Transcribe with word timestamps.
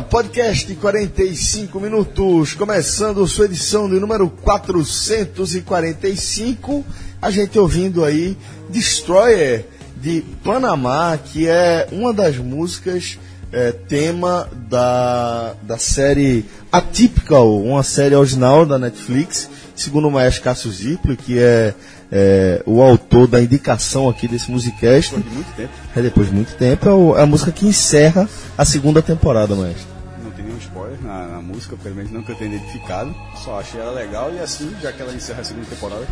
Podcast 0.00 0.74
45 0.76 1.78
minutos, 1.78 2.54
começando 2.54 3.26
sua 3.26 3.44
edição 3.44 3.90
de 3.90 4.00
número 4.00 4.30
445. 4.30 6.82
A 7.20 7.30
gente 7.30 7.58
ouvindo 7.58 8.02
aí 8.04 8.34
Destroyer 8.70 9.66
de 9.96 10.24
Panamá, 10.42 11.18
que 11.18 11.46
é 11.46 11.86
uma 11.92 12.14
das 12.14 12.38
músicas 12.38 13.18
é, 13.52 13.72
tema 13.72 14.48
da, 14.68 15.54
da 15.62 15.76
série 15.76 16.46
Atypical, 16.70 17.60
uma 17.60 17.82
série 17.82 18.14
original 18.14 18.64
da 18.64 18.78
Netflix, 18.78 19.50
segundo 19.76 20.08
o 20.08 20.10
maestro 20.10 20.44
Cássio 20.44 20.70
Ziplo, 20.70 21.14
que 21.16 21.38
é 21.38 21.74
é, 22.14 22.62
o 22.66 22.82
autor 22.82 23.26
da 23.26 23.40
indicação 23.40 24.06
aqui 24.06 24.28
desse 24.28 24.50
musicast. 24.50 25.16
Depois 25.16 25.24
de 25.24 25.34
muito 25.34 25.56
tempo. 25.56 25.72
É 25.96 26.02
depois 26.02 26.26
de 26.28 26.34
muito 26.34 26.54
tempo, 26.56 26.88
é, 26.88 26.92
o, 26.92 27.16
é 27.16 27.22
a 27.22 27.26
música 27.26 27.50
que 27.50 27.66
encerra 27.66 28.28
a 28.56 28.64
segunda 28.66 29.00
temporada, 29.00 29.56
maestro. 29.56 29.86
Não 30.22 30.30
tem 30.30 30.44
nenhum 30.44 30.58
spoiler 30.58 31.00
na, 31.02 31.26
na 31.26 31.42
música, 31.42 31.74
pelo 31.82 31.94
menos 31.94 32.12
não 32.12 32.22
que 32.22 32.30
eu 32.30 32.36
tenha 32.36 32.54
identificado. 32.54 33.14
Só 33.42 33.58
achei 33.58 33.80
ela 33.80 33.92
legal 33.92 34.30
e 34.30 34.38
assim, 34.38 34.70
já 34.82 34.92
que 34.92 35.00
ela 35.00 35.14
encerra 35.14 35.40
a 35.40 35.44
segunda 35.44 35.66
temporada, 35.66 36.06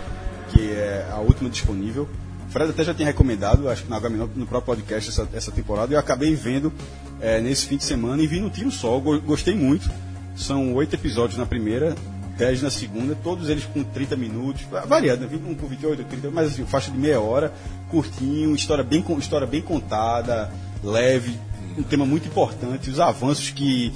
que 0.49 0.73
é 0.73 1.07
a 1.13 1.19
última 1.19 1.51
disponível. 1.51 2.09
Fred 2.49 2.71
até 2.71 2.83
já 2.83 2.95
tinha 2.95 3.07
recomendado, 3.07 3.69
acho 3.69 3.85
que 3.85 3.91
na 3.91 4.01
HM, 4.01 4.29
no 4.35 4.47
próprio 4.47 4.75
podcast, 4.75 5.11
essa, 5.11 5.29
essa 5.33 5.53
temporada, 5.53 5.93
e 5.93 5.95
eu 5.95 6.01
acabei 6.01 6.35
vendo 6.35 6.73
é, 7.21 7.41
nesse 7.41 7.67
fim 7.67 7.77
de 7.77 7.85
semana 7.85 8.21
e 8.23 8.27
vi 8.27 8.41
no 8.41 8.51
tiro 8.51 8.71
só. 8.73 8.99
Gostei 8.99 9.55
muito. 9.55 9.89
São 10.35 10.75
oito 10.75 10.95
episódios 10.95 11.39
na 11.39 11.47
primeira, 11.47 11.95
10 12.41 12.63
na 12.63 12.71
segunda, 12.71 13.15
todos 13.23 13.51
eles 13.51 13.67
com 13.67 13.85
30 13.85 14.17
minutos, 14.17 14.63
variado, 14.89 15.27
né? 15.27 15.41
um 15.47 15.55
com 15.55 15.67
28, 15.67 16.05
30, 16.05 16.31
mas 16.31 16.53
assim, 16.53 16.65
faixa 16.65 16.91
de 16.91 16.97
meia 16.97 17.21
hora, 17.21 17.53
curtinho, 17.91 18.55
história 18.55 18.83
bem, 18.83 19.05
história 19.19 19.47
bem 19.47 19.61
contada, 19.61 20.51
leve, 20.83 21.39
um 21.77 21.83
tema 21.83 22.07
muito 22.07 22.29
importante, 22.29 22.89
os 22.89 22.99
avanços 22.99 23.51
que, 23.51 23.93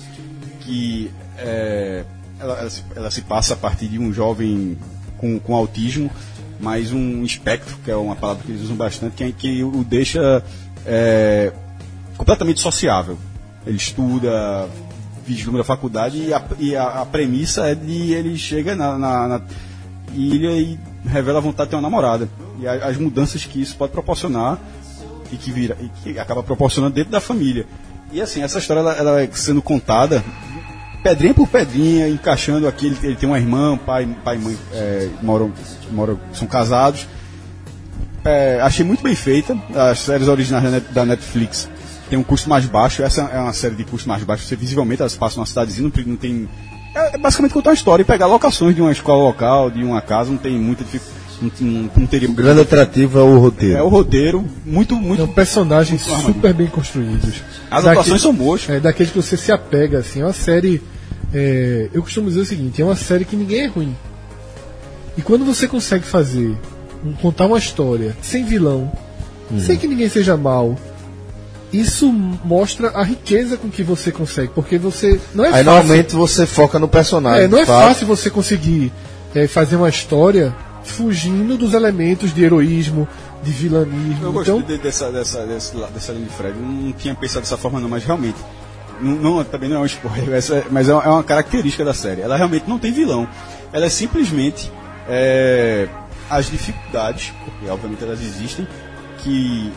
que 0.61 1.11
é, 1.39 2.05
ela, 2.39 2.59
ela, 2.59 2.71
se, 2.71 2.85
ela, 2.95 3.11
se, 3.11 3.23
passa 3.23 3.55
a 3.55 3.57
partir 3.57 3.89
de 3.89 3.99
um 3.99 4.13
jovem 4.13 4.77
com, 5.17 5.39
com 5.39 5.57
autismo, 5.57 6.11
mas 6.61 6.93
um 6.93 7.25
espectro, 7.25 7.79
que 7.83 7.91
é 7.91 7.97
uma 7.97 8.15
palavra 8.15 8.45
que 8.45 8.53
eles 8.53 8.63
usam 8.63 8.77
bastante, 8.77 9.17
que, 9.17 9.33
que 9.33 9.65
o 9.65 9.83
deixa 9.83 10.45
é, 10.85 11.51
completamente 12.19 12.61
sociável. 12.61 13.19
Ele 13.67 13.79
estuda, 13.79 14.69
vislumbra 15.27 15.63
a 15.63 15.65
faculdade 15.65 16.19
e 16.19 16.33
a, 16.33 16.43
e 16.59 16.77
a, 16.77 17.03
a 17.03 17.07
premissa 17.07 17.67
é 17.67 17.75
de 17.75 18.13
ele 18.13 18.37
chega 18.37 18.75
na, 18.75 18.99
na, 18.99 19.29
na, 19.29 19.41
ilha 20.15 20.53
e 20.53 20.79
revela 21.05 21.39
a 21.39 21.43
vontade 21.43 21.69
de 21.69 21.71
ter 21.71 21.77
uma 21.77 21.83
namorada. 21.83 22.29
E 22.61 22.67
a, 22.67 22.87
as 22.87 22.97
mudanças 22.97 23.45
que 23.45 23.61
isso 23.61 23.77
pode 23.77 23.93
proporcionar 23.93 24.59
e 25.33 25.37
que, 25.37 25.51
vira, 25.51 25.77
e 25.81 25.89
que 26.03 26.19
acaba 26.19 26.43
proporcionando 26.43 26.95
dentro 26.95 27.11
da 27.11 27.21
família. 27.21 27.67
E 28.13 28.21
assim, 28.21 28.43
essa 28.43 28.59
história 28.59 28.81
ela, 28.81 28.93
ela 28.93 29.23
é 29.23 29.29
sendo 29.33 29.61
contada 29.61 30.23
pedrinha 31.05 31.35
por 31.35 31.47
pedrinha, 31.47 32.09
encaixando 32.09 32.67
aqui. 32.67 32.87
Ele, 32.87 32.99
ele 33.03 33.17
tem 33.17 33.29
uma 33.29 33.39
irmã, 33.39 33.77
pai, 33.77 34.09
pai 34.25 34.37
e 34.37 34.39
mãe 34.39 34.59
é, 34.73 35.09
moram, 35.23 35.53
moram, 35.93 36.19
são 36.33 36.49
casados. 36.49 37.07
É, 38.25 38.59
achei 38.63 38.85
muito 38.85 39.03
bem 39.03 39.15
feita. 39.15 39.57
As 39.75 40.01
séries 40.01 40.29
originais 40.29 40.83
da 40.91 41.05
Netflix 41.05 41.69
tem 42.15 42.19
um 42.19 42.23
custo 42.23 42.49
mais 42.49 42.65
baixo. 42.67 43.03
Essa 43.03 43.23
é 43.23 43.39
uma 43.39 43.53
série 43.53 43.75
de 43.75 43.85
custo 43.85 44.09
mais 44.09 44.23
baixo. 44.23 44.45
Você 44.45 44.55
visivelmente 44.55 45.03
elas 45.03 45.17
passam 45.17 45.39
numa 45.39 45.47
cidadezinha, 45.47 45.91
não 46.07 46.17
tem. 46.17 46.49
É, 46.95 47.17
é 47.17 47.19
basicamente 47.19 47.53
contar 47.53 47.71
uma 47.71 47.75
história 47.75 48.03
e 48.03 48.05
pegar 48.05 48.27
locações 48.27 48.75
de 48.75 48.81
uma 48.81 48.93
escola 48.93 49.25
local, 49.25 49.71
de 49.71 49.83
uma 49.83 50.01
casa, 50.01 50.31
não 50.31 50.39
tem 50.39 50.57
muita 50.57 50.85
dificuldade. 50.85 51.25
Não, 51.61 51.91
não, 51.97 52.07
teria... 52.07 52.31
O 52.31 52.33
grande 52.33 52.61
atrativo 52.61 53.19
é 53.19 53.23
o 53.23 53.39
roteiro. 53.39 53.77
É 53.77 53.83
o 53.83 53.89
roteiro, 53.89 54.45
muito, 54.65 54.95
muito. 54.95 55.19
São 55.19 55.29
personagens 55.29 56.07
muito 56.07 56.27
super 56.27 56.55
bem 56.55 56.69
construídos. 56.69 57.43
As 57.69 57.85
atuações 57.85 58.23
são 58.23 58.33
boas. 58.33 58.67
É, 58.69 58.79
daqueles 58.79 59.11
que 59.11 59.21
você 59.21 59.37
se 59.37 59.51
apega, 59.51 59.99
assim. 59.99 60.21
É 60.21 60.25
uma 60.25 60.33
série. 60.33 60.81
É, 61.35 61.89
eu 61.93 62.03
costumo 62.03 62.29
dizer 62.29 62.41
o 62.43 62.47
seguinte: 62.47 62.81
é 62.81 62.85
uma 62.85 62.95
série 62.95 63.25
que 63.25 63.35
ninguém 63.35 63.63
é 63.63 63.67
ruim. 63.67 63.95
E 65.19 65.23
quando 65.23 65.45
você 65.45 65.67
consegue 65.67 66.05
fazer, 66.05 66.57
um, 67.05 67.13
contar 67.15 67.47
uma 67.47 67.59
história 67.59 68.17
sem 68.23 68.45
vilão, 68.45 68.91
hum. 69.51 69.61
sem 69.61 69.77
que 69.77 69.89
ninguém 69.89 70.09
seja 70.09 70.37
mal, 70.37 70.77
isso 71.81 72.11
mostra 72.13 72.91
a 72.91 73.03
riqueza 73.03 73.57
com 73.57 73.69
que 73.69 73.83
você 73.83 74.13
consegue, 74.13 74.53
porque 74.55 74.79
você 74.79 75.21
não 75.35 75.45
é 75.45 75.49
Aí 75.49 75.53
fácil. 75.53 75.65
normalmente 75.65 76.15
você 76.15 76.47
foca 76.47 76.79
no 76.79 76.87
personagem. 76.89 77.45
É, 77.45 77.49
não 77.49 77.59
é 77.59 77.67
fato. 77.67 77.89
fácil 77.89 78.07
você 78.07 78.31
conseguir 78.31 78.93
é, 79.35 79.49
fazer 79.49 79.77
uma 79.77 79.89
história 79.89 80.55
fugindo 80.85 81.57
dos 81.57 81.75
elementos 81.75 82.33
de 82.33 82.45
heroísmo, 82.45 83.09
de 83.43 83.51
vilanismo. 83.51 84.27
Eu 84.27 84.43
então... 84.43 84.59
gostei 84.59 84.79
dessa, 84.79 85.11
dessa, 85.11 85.47
dessa, 85.47 85.87
dessa 85.89 86.13
linha 86.13 86.27
de 86.27 86.35
Fred. 86.35 86.57
Não 86.57 86.93
tinha 86.93 87.15
pensado 87.15 87.41
dessa 87.41 87.57
forma 87.57 87.81
não, 87.81 87.89
mas 87.89 88.05
realmente. 88.05 88.39
Não, 89.01 89.17
não 89.17 89.45
também 89.45 89.69
não 89.69 89.79
é 89.79 89.81
um 89.81 89.87
spoiler, 89.87 90.41
mas 90.71 90.89
é, 90.89 90.93
é 90.93 91.09
uma 91.09 91.25
característica 91.25 91.85
da 91.85 91.93
série. 91.93 92.21
Ela 92.21 92.37
realmente 92.37 92.69
não 92.69 92.79
tem 92.79 92.93
vilão. 92.93 93.29
Ela 93.73 93.87
é 93.87 93.91
simplesmente 93.91 94.71
é, 95.09 95.89
as 96.31 96.49
dificuldades, 96.49 97.33
porque 97.45 97.69
obviamente 97.69 98.05
elas 98.05 98.21
existem, 98.21 98.69
que 99.19 99.73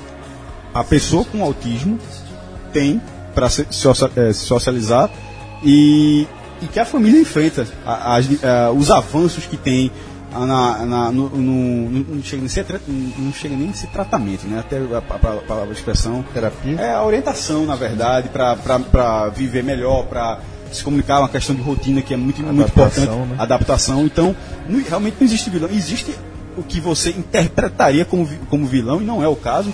a 0.74 0.84
pessoa 0.84 1.26
com 1.26 1.44
autismo 1.44 2.00
tem 2.72 3.02
para 3.34 3.50
se 3.50 3.66
é, 4.16 4.34
socializar 4.34 5.10
e, 5.64 6.28
e 6.62 6.68
que 6.68 6.80
a 6.80 6.86
família 6.86 7.22
enfrenta 7.22 7.68
a, 7.86 8.18
a, 8.18 8.72
os 8.72 8.90
avanços 8.92 9.46
que 9.46 9.58
tem 9.58 9.92
na, 10.32 10.86
na, 10.86 11.12
no, 11.12 11.30
no, 11.30 11.90
não, 11.90 12.22
chega 12.22 12.42
nem 12.42 12.50
ser, 12.50 12.66
não 12.88 13.34
chega 13.34 13.56
nem 13.56 13.70
a 13.70 13.74
ser 13.74 13.88
tratamento, 13.88 14.46
né? 14.46 14.60
Até 14.60 14.78
a, 14.78 15.58
a, 15.58 15.64
a, 15.64 15.72
expressão. 15.72 16.24
Terapia? 16.34 16.80
É 16.80 16.94
a 16.94 17.04
orientação, 17.04 17.66
na 17.66 17.76
verdade, 17.76 18.30
para 18.30 19.30
viver 19.30 19.64
melhor, 19.64 20.06
para 20.06 20.40
se 20.72 20.84
comunicar, 20.84 21.20
uma 21.20 21.30
questão 21.30 21.56
de 21.56 21.62
rotina 21.62 22.02
que 22.02 22.14
é 22.14 22.18
muito, 22.18 22.42
muito 22.42 22.70
importante. 22.70 23.10
Né? 23.10 23.36
Adaptação. 23.38 24.06
Então, 24.06 24.36
não, 24.68 24.84
realmente 24.84 25.18
não 25.20 25.26
existe 25.26 25.50
vilão. 25.50 25.70
Existe 25.72 26.14
o 26.58 26.64
que 26.64 26.80
você 26.80 27.12
interpretaria 27.12 28.04
como, 28.04 28.28
como 28.50 28.66
vilão, 28.66 29.02
e 29.02 29.06
não 29.06 29.24
é 29.24 29.28
o 29.28 29.36
caso, 29.36 29.72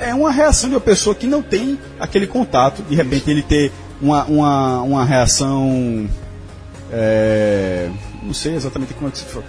é 0.00 0.14
uma 0.14 0.30
reação 0.30 0.68
de 0.68 0.74
uma 0.74 0.80
pessoa 0.80 1.14
que 1.14 1.26
não 1.26 1.42
tem 1.42 1.78
aquele 1.98 2.26
contato, 2.26 2.82
de 2.82 2.94
repente 2.94 3.30
ele 3.30 3.42
ter 3.42 3.70
uma, 4.00 4.24
uma, 4.24 4.82
uma 4.82 5.04
reação. 5.04 6.08
É, 6.92 7.88
não 8.22 8.34
sei 8.34 8.54
exatamente 8.54 8.94
como 8.94 9.08
é 9.08 9.10
que 9.12 9.18
se 9.18 9.24
fala. 9.24 9.44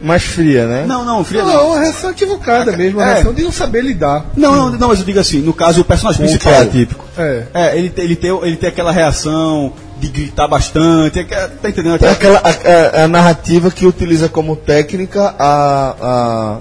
Mais 0.00 0.22
fria, 0.22 0.66
né? 0.68 0.84
Não, 0.86 1.04
não, 1.04 1.24
fria 1.24 1.42
não. 1.42 1.52
não. 1.52 1.66
uma 1.70 1.80
reação 1.80 2.10
equivocada 2.10 2.76
mesmo, 2.76 3.00
uma 3.00 3.10
é. 3.10 3.14
reação 3.14 3.34
de 3.34 3.42
não 3.42 3.50
saber 3.50 3.82
lidar. 3.82 4.26
Não, 4.36 4.54
não, 4.54 4.70
não, 4.70 4.88
mas 4.88 5.00
eu 5.00 5.04
digo 5.04 5.18
assim, 5.18 5.40
no 5.40 5.52
caso 5.52 5.80
o 5.80 5.84
personagem 5.84 6.20
principal. 6.20 6.52
É 6.54 6.66
típico. 6.66 7.04
É. 7.18 7.46
é 7.52 7.78
ele, 7.78 7.92
ele, 7.96 8.14
tem, 8.14 8.30
ele 8.30 8.56
tem 8.56 8.68
aquela 8.68 8.92
reação 8.92 9.72
de 9.98 10.06
gritar 10.06 10.46
bastante, 10.46 11.24
tá 11.24 11.68
entendendo? 11.68 11.96
Aquela, 11.96 12.12
aquela 12.12 12.38
a, 12.38 13.00
a, 13.00 13.04
a, 13.04 13.08
narrativa 13.08 13.72
que 13.72 13.84
utiliza 13.84 14.28
como 14.28 14.54
técnica 14.54 15.34
a, 15.36 16.60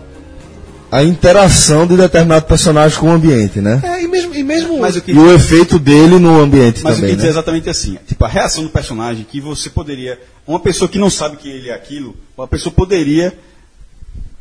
a 0.91 1.03
interação 1.03 1.85
de 1.85 1.97
determinado 1.97 2.45
personagem 2.45 2.97
com 2.97 3.07
o 3.07 3.11
ambiente, 3.11 3.59
né? 3.59 3.81
É, 3.83 4.03
e 4.03 4.07
mesmo. 4.07 4.33
E, 4.33 4.43
mesmo... 4.43 4.79
Mas 4.79 4.95
o 4.95 5.01
que... 5.01 5.11
e 5.11 5.17
o 5.17 5.31
efeito 5.31 5.77
dele 5.77 6.17
no 6.17 6.39
ambiente 6.39 6.81
Mas 6.83 6.95
também. 6.95 7.11
Mas 7.11 7.13
o 7.13 7.15
que 7.17 7.21
né? 7.21 7.27
é 7.27 7.29
exatamente 7.29 7.69
assim: 7.69 7.97
tipo, 8.07 8.23
a 8.23 8.27
reação 8.27 8.63
do 8.63 8.69
personagem 8.69 9.25
que 9.29 9.41
você 9.41 9.69
poderia. 9.69 10.19
Uma 10.45 10.59
pessoa 10.59 10.87
que 10.87 10.97
não 10.97 11.09
sabe 11.09 11.37
que 11.37 11.49
ele 11.49 11.69
é 11.69 11.73
aquilo, 11.73 12.15
uma 12.37 12.47
pessoa 12.47 12.73
poderia, 12.73 13.37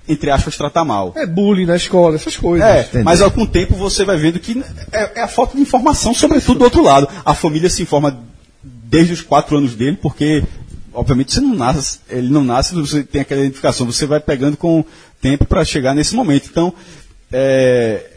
entre 0.09 0.31
aspas, 0.31 0.57
tratar 0.57 0.85
mal. 0.85 1.13
É 1.17 1.27
bullying 1.27 1.67
na 1.67 1.75
escola, 1.75 2.15
essas 2.15 2.37
coisas. 2.37 2.67
É, 2.67 2.83
Entendi. 2.83 3.05
mas 3.05 3.21
com 3.33 3.43
o 3.43 3.47
tempo 3.47 3.75
você 3.75 4.05
vai 4.05 4.17
vendo 4.17 4.39
que 4.39 4.63
é, 4.93 5.19
é 5.19 5.23
a 5.23 5.29
falta 5.29 5.57
de 5.57 5.63
informação, 5.63 6.15
sobretudo 6.15 6.59
do 6.59 6.65
outro 6.65 6.83
lado. 6.83 7.09
A 7.25 7.35
família 7.35 7.69
se 7.69 7.83
informa 7.83 8.17
desde 8.63 9.13
os 9.13 9.21
quatro 9.21 9.57
anos 9.57 9.75
dele, 9.75 9.99
porque 10.01 10.45
obviamente 10.95 11.35
você 11.35 11.41
não 11.41 11.55
nasce, 11.55 11.99
ele 12.09 12.29
não 12.29 12.43
nasce, 12.45 12.75
você 12.75 13.03
tem 13.03 13.21
aquela 13.21 13.43
identificação, 13.43 13.85
você 13.85 14.07
vai 14.07 14.21
pegando 14.21 14.57
com 14.57 14.85
tempo 15.27 15.45
para 15.45 15.65
chegar 15.65 15.93
nesse 15.93 16.15
momento. 16.15 16.49
Então, 16.49 16.73
é, 17.33 18.09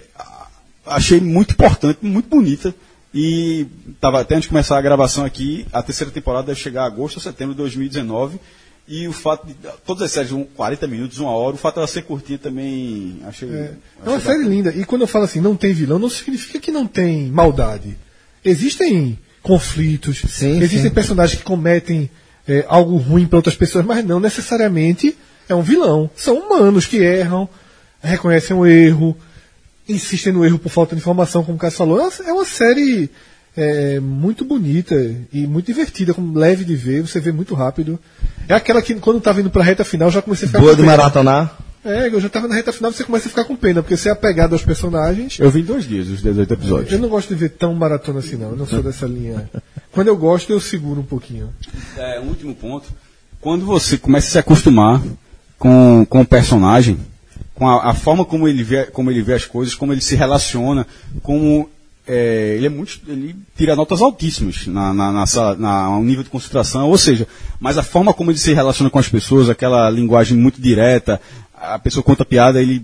achei 0.85 1.19
muito 1.19 1.53
importante, 1.53 1.97
muito 2.03 2.29
bonita. 2.29 2.73
E 3.11 3.65
tava, 3.99 4.21
até 4.21 4.35
antes 4.35 4.43
de 4.43 4.49
começar 4.49 4.77
a 4.77 4.81
gravação 4.81 5.25
aqui, 5.25 5.65
a 5.73 5.81
terceira 5.81 6.11
temporada 6.11 6.47
deve 6.47 6.59
chegar 6.59 6.85
agosto 6.85 7.15
ou 7.15 7.21
setembro 7.21 7.55
de 7.55 7.57
2019. 7.57 8.39
E 8.87 9.07
o 9.07 9.13
fato 9.13 9.47
de. 9.47 9.55
Todas 9.85 10.03
as 10.03 10.11
séries, 10.11 10.31
40 10.55 10.87
minutos, 10.87 11.17
uma 11.19 11.31
hora, 11.31 11.55
o 11.55 11.57
fato 11.57 11.75
dela 11.75 11.87
ser 11.87 12.03
curtinha 12.03 12.37
também. 12.37 13.19
Achei. 13.27 13.49
É, 13.49 13.73
é 14.05 14.09
uma 14.09 14.19
série 14.19 14.43
linda. 14.43 14.71
E 14.75 14.83
quando 14.83 15.01
eu 15.01 15.07
falo 15.07 15.25
assim, 15.25 15.41
não 15.41 15.55
tem 15.55 15.73
vilão, 15.73 15.97
não 15.97 16.09
significa 16.09 16.59
que 16.59 16.71
não 16.71 16.85
tem 16.85 17.27
maldade. 17.27 17.97
Existem 18.45 19.17
conflitos, 19.41 20.21
sim, 20.27 20.57
existem 20.57 20.89
sim. 20.89 20.89
personagens 20.89 21.37
que 21.39 21.45
cometem 21.45 22.09
é, 22.47 22.65
algo 22.67 22.97
ruim 22.97 23.25
para 23.25 23.37
outras 23.37 23.55
pessoas, 23.55 23.85
mas 23.85 24.03
não 24.03 24.19
necessariamente 24.19 25.15
é 25.49 25.55
um 25.55 25.61
vilão. 25.61 26.09
São 26.15 26.37
humanos 26.37 26.85
que 26.85 26.97
erram, 26.97 27.49
reconhecem 28.01 28.55
o 28.55 28.65
erro, 28.65 29.17
insistem 29.87 30.31
no 30.31 30.45
erro 30.45 30.59
por 30.59 30.69
falta 30.69 30.95
de 30.95 31.01
informação, 31.01 31.43
como 31.43 31.57
o 31.57 31.59
Cássio 31.59 31.79
falou. 31.79 31.99
É 32.25 32.31
uma 32.31 32.45
série 32.45 33.09
é, 33.57 33.99
muito 33.99 34.45
bonita 34.45 34.95
e 35.33 35.47
muito 35.47 35.65
divertida, 35.65 36.13
como 36.13 36.37
leve 36.37 36.63
de 36.63 36.75
ver, 36.75 37.01
você 37.01 37.19
vê 37.19 37.31
muito 37.31 37.55
rápido. 37.55 37.99
É 38.47 38.53
aquela 38.53 38.81
que 38.81 38.95
quando 38.95 39.19
tá 39.19 39.31
vindo 39.31 39.49
pra 39.49 39.63
reta 39.63 39.83
final 39.83 40.09
já 40.11 40.21
comecei 40.21 40.45
a 40.45 40.49
ficar 40.49 40.61
Boa 40.61 40.75
de 40.75 40.83
maratonar? 40.83 41.57
É, 41.83 42.07
eu 42.07 42.19
já 42.19 42.27
tava 42.27 42.47
na 42.47 42.55
reta 42.55 42.73
final, 42.73 42.91
você 42.91 43.03
começa 43.05 43.27
a 43.27 43.29
ficar 43.29 43.45
com 43.45 43.55
pena, 43.55 43.81
porque 43.81 43.95
você 43.95 44.09
é 44.09 44.11
apegado 44.11 44.53
aos 44.53 44.63
personagens. 44.63 45.39
Eu 45.39 45.49
vi 45.49 45.61
em 45.61 45.65
dois 45.65 45.87
dias 45.87 46.09
os 46.09 46.21
18 46.21 46.53
episódios. 46.53 46.91
Eu 46.91 46.99
não 46.99 47.07
gosto 47.07 47.29
de 47.29 47.35
ver 47.35 47.49
tão 47.49 47.73
maratona 47.73 48.19
assim, 48.19 48.35
não. 48.35 48.49
Eu 48.49 48.57
não 48.57 48.65
sou 48.65 48.83
dessa 48.83 49.05
linha. 49.05 49.49
Quando 49.91 50.09
eu 50.09 50.17
gosto, 50.17 50.51
eu 50.51 50.59
seguro 50.59 50.99
um 50.99 51.05
pouquinho. 51.05 51.49
É, 51.97 52.19
um 52.19 52.27
último 52.27 52.53
ponto. 52.53 52.89
Quando 53.39 53.65
você 53.65 53.97
começa 53.97 54.27
a 54.27 54.31
se 54.31 54.37
acostumar 54.37 55.01
com, 55.59 56.05
com 56.09 56.21
o 56.21 56.25
personagem, 56.25 56.97
com 57.53 57.67
a, 57.67 57.91
a 57.91 57.93
forma 57.93 58.23
como 58.23 58.47
ele, 58.47 58.63
vê, 58.63 58.85
como 58.85 59.11
ele 59.11 59.21
vê 59.21 59.33
as 59.33 59.45
coisas, 59.45 59.75
como 59.75 59.91
ele 59.91 60.01
se 60.01 60.15
relaciona, 60.15 60.87
como 61.21 61.69
é, 62.07 62.55
ele 62.55 62.65
é 62.65 62.69
muito, 62.69 62.99
ele 63.07 63.35
tira 63.55 63.75
notas 63.75 64.01
altíssimas 64.01 64.65
na, 64.65 64.93
na, 64.93 65.11
na, 65.11 65.55
na, 65.57 65.89
um 65.97 66.03
nível 66.03 66.23
de 66.23 66.29
concentração, 66.29 66.89
ou 66.89 66.97
seja, 66.97 67.27
mas 67.59 67.77
a 67.77 67.83
forma 67.83 68.13
como 68.13 68.31
ele 68.31 68.39
se 68.39 68.53
relaciona 68.53 68.89
com 68.89 68.97
as 68.97 69.09
pessoas, 69.09 69.49
aquela 69.49 69.89
linguagem 69.89 70.37
muito 70.37 70.61
direta, 70.61 71.21
a 71.53 71.77
pessoa 71.77 72.01
conta 72.01 72.23
piada, 72.23 72.61
ele 72.61 72.83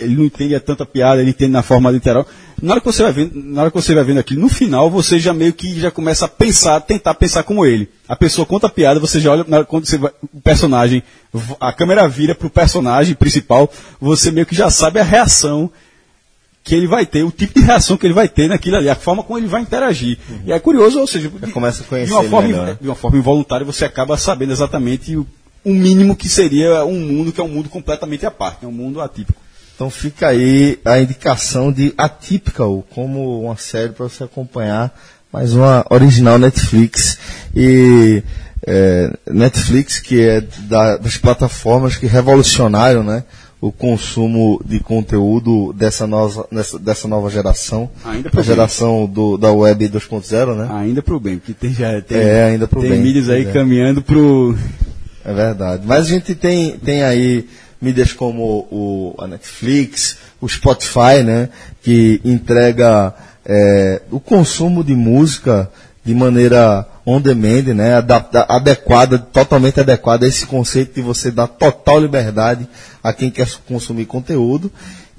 ele 0.00 0.16
não 0.16 0.24
entende 0.24 0.58
tanta 0.60 0.84
piada, 0.84 1.20
ele 1.20 1.30
entende 1.30 1.52
na 1.52 1.62
forma 1.62 1.90
literal. 1.90 2.26
Na 2.60 2.72
hora 2.72 2.80
que 2.80 2.86
você 2.86 3.02
vai 3.02 3.12
vendo, 3.12 3.32
na 3.34 3.62
hora 3.62 3.70
que 3.70 3.76
você 3.76 3.94
vai 3.94 4.04
vendo 4.04 4.18
aquilo, 4.18 4.40
no 4.40 4.48
final 4.48 4.90
você 4.90 5.18
já 5.18 5.32
meio 5.32 5.52
que 5.52 5.78
já 5.78 5.90
começa 5.90 6.24
a 6.24 6.28
pensar, 6.28 6.80
tentar 6.80 7.14
pensar 7.14 7.42
como 7.42 7.64
ele. 7.64 7.88
A 8.08 8.16
pessoa 8.16 8.46
conta 8.46 8.66
a 8.66 8.70
piada, 8.70 8.98
você 8.98 9.20
já 9.20 9.30
olha 9.30 9.44
quando 9.64 9.86
você 9.86 9.98
vai, 9.98 10.10
o 10.32 10.40
personagem, 10.40 11.02
a 11.60 11.72
câmera 11.72 12.08
vira 12.08 12.34
para 12.34 12.46
o 12.46 12.50
personagem 12.50 13.14
principal, 13.14 13.70
você 14.00 14.30
meio 14.30 14.46
que 14.46 14.54
já 14.54 14.70
sabe 14.70 14.98
a 14.98 15.04
reação 15.04 15.70
que 16.64 16.74
ele 16.74 16.86
vai 16.86 17.06
ter, 17.06 17.22
o 17.22 17.30
tipo 17.30 17.58
de 17.58 17.64
reação 17.64 17.96
que 17.96 18.06
ele 18.06 18.14
vai 18.14 18.28
ter 18.28 18.48
naquilo 18.48 18.76
ali, 18.76 18.90
a 18.90 18.94
forma 18.94 19.22
como 19.22 19.38
ele 19.38 19.46
vai 19.46 19.62
interagir. 19.62 20.18
Uhum. 20.28 20.40
E 20.46 20.52
é 20.52 20.58
curioso, 20.58 20.98
ou 21.00 21.06
seja, 21.06 21.28
de, 21.28 21.52
começa 21.52 21.82
a 21.82 21.86
conhecer 21.86 22.08
de 22.08 22.12
uma 22.12 22.24
forma, 22.24 22.48
melhor. 22.48 22.76
De 22.80 22.88
uma 22.88 22.94
forma 22.94 23.16
involuntária 23.16 23.64
você 23.64 23.84
acaba 23.84 24.16
sabendo 24.16 24.52
exatamente 24.52 25.16
o 25.16 25.26
o 25.64 25.74
mínimo 25.74 26.16
que 26.16 26.28
seria 26.28 26.84
um 26.84 26.98
mundo 26.98 27.32
que 27.32 27.40
é 27.40 27.44
um 27.44 27.48
mundo 27.48 27.68
completamente 27.68 28.24
à 28.24 28.30
parte, 28.30 28.64
é 28.64 28.68
um 28.68 28.72
mundo 28.72 29.00
atípico. 29.00 29.40
Então 29.78 29.88
fica 29.88 30.26
aí 30.26 30.76
a 30.84 30.98
indicação 30.98 31.70
de 31.70 31.94
Atypical 31.96 32.84
como 32.92 33.42
uma 33.42 33.56
série 33.56 33.90
para 33.90 34.08
você 34.08 34.24
acompanhar, 34.24 34.92
mais 35.32 35.54
uma 35.54 35.86
original 35.88 36.36
Netflix. 36.36 37.16
E 37.54 38.20
é, 38.66 39.08
Netflix, 39.30 40.00
que 40.00 40.20
é 40.20 40.40
da, 40.40 40.96
das 40.96 41.16
plataformas 41.16 41.96
que 41.96 42.06
revolucionaram 42.08 43.04
né, 43.04 43.22
o 43.60 43.70
consumo 43.70 44.60
de 44.66 44.80
conteúdo 44.80 45.72
dessa 45.72 46.08
nova, 46.08 46.44
dessa, 46.50 46.76
dessa 46.76 47.06
nova 47.06 47.30
geração. 47.30 47.88
Ainda 48.04 48.32
a 48.36 48.42
geração 48.42 49.06
do, 49.06 49.38
da 49.38 49.52
web 49.52 49.88
2.0, 49.90 50.56
né? 50.56 50.68
Ainda 50.72 51.02
para 51.02 51.14
o 51.14 51.20
bem, 51.20 51.38
porque 51.38 51.52
tem, 51.52 51.72
já, 51.72 52.02
tem, 52.02 52.18
é, 52.18 52.42
ainda 52.46 52.66
pro 52.66 52.80
tem 52.80 53.00
bem, 53.00 53.30
aí 53.30 53.46
é. 53.46 53.52
caminhando 53.52 54.02
para 54.02 54.18
o 54.18 54.58
é 55.24 55.34
verdade. 55.34 55.82
Mas 55.86 56.06
a 56.06 56.08
gente 56.08 56.34
tem, 56.34 56.78
tem 56.78 57.02
aí 57.02 57.46
mídias 57.80 58.12
como 58.12 58.66
o, 58.70 59.14
a 59.18 59.26
Netflix, 59.26 60.18
o 60.40 60.48
Spotify, 60.48 61.22
né? 61.24 61.48
Que 61.82 62.20
entrega 62.24 63.14
é, 63.44 64.02
o 64.10 64.20
consumo 64.20 64.82
de 64.82 64.94
música 64.94 65.70
de 66.04 66.14
maneira 66.14 66.86
on 67.04 67.20
demand, 67.20 67.74
né? 67.74 67.94
Adequada, 68.48 69.18
totalmente 69.18 69.80
adequada 69.80 70.26
a 70.26 70.28
esse 70.28 70.46
conceito 70.46 70.94
de 70.94 71.02
você 71.02 71.30
dar 71.30 71.46
total 71.46 72.00
liberdade 72.00 72.68
a 73.02 73.12
quem 73.12 73.30
quer 73.30 73.48
consumir 73.66 74.06
conteúdo. 74.06 74.70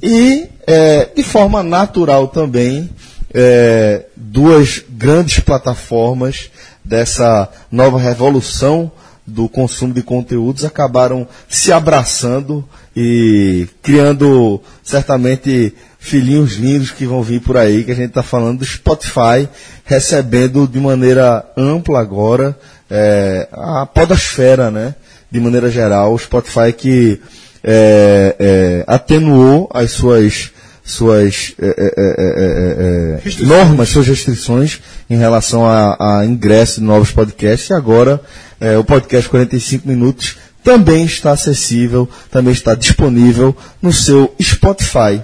E, 0.02 0.48
é, 0.68 1.10
de 1.16 1.24
forma 1.24 1.62
natural 1.64 2.28
também, 2.28 2.90
é, 3.34 4.06
duas 4.16 4.84
grandes 4.90 5.40
plataformas 5.40 6.50
dessa 6.84 7.50
nova 7.72 8.00
revolução 8.00 8.92
do 9.30 9.48
consumo 9.48 9.94
de 9.94 10.02
conteúdos 10.02 10.66
acabaram 10.66 11.28
se 11.48 11.72
abraçando 11.72 12.68
e 12.96 13.68
criando 13.82 14.62
certamente 14.84 15.74
filhinhos 16.00 16.54
lindos 16.54 16.92
que 16.92 17.06
vão 17.06 17.22
vir 17.22 17.42
por 17.42 17.58
aí, 17.58 17.84
que 17.84 17.92
a 17.92 17.96
gente 17.96 18.10
está 18.10 18.24
falando 18.24 18.60
do 18.60 18.66
Spotify, 18.66 19.48
recebendo 19.86 20.68
de 20.68 20.80
maneira 20.80 21.46
ampla 21.56 22.00
agora 22.00 22.58
é, 22.90 23.48
a 23.52 23.86
podosfera, 23.86 24.72
né? 24.72 24.96
De 25.32 25.40
maneira 25.40 25.70
geral, 25.70 26.14
o 26.14 26.20
Spotify 26.20 26.74
que 26.76 27.22
é, 27.64 28.36
é, 28.40 28.84
atenuou 28.88 29.70
as 29.74 29.92
suas 29.92 30.52
suas 30.84 31.54
é, 31.62 31.68
é, 31.68 33.22
é, 33.22 33.46
normas, 33.46 33.90
suas 33.90 34.08
restrições 34.08 34.82
em 35.10 35.18
relação 35.18 35.66
a, 35.66 36.20
a 36.20 36.26
ingresso 36.26 36.80
de 36.80 36.86
novos 36.86 37.12
podcasts 37.12 37.70
e 37.70 37.74
agora 37.74 38.22
é, 38.60 38.78
o 38.78 38.84
podcast 38.84 39.30
45 39.30 39.88
minutos 39.88 40.38
também 40.64 41.06
está 41.06 41.32
acessível, 41.32 42.08
também 42.30 42.54
está 42.54 42.76
disponível 42.76 43.56
no 43.82 43.92
seu 43.92 44.34
Spotify. 44.42 45.22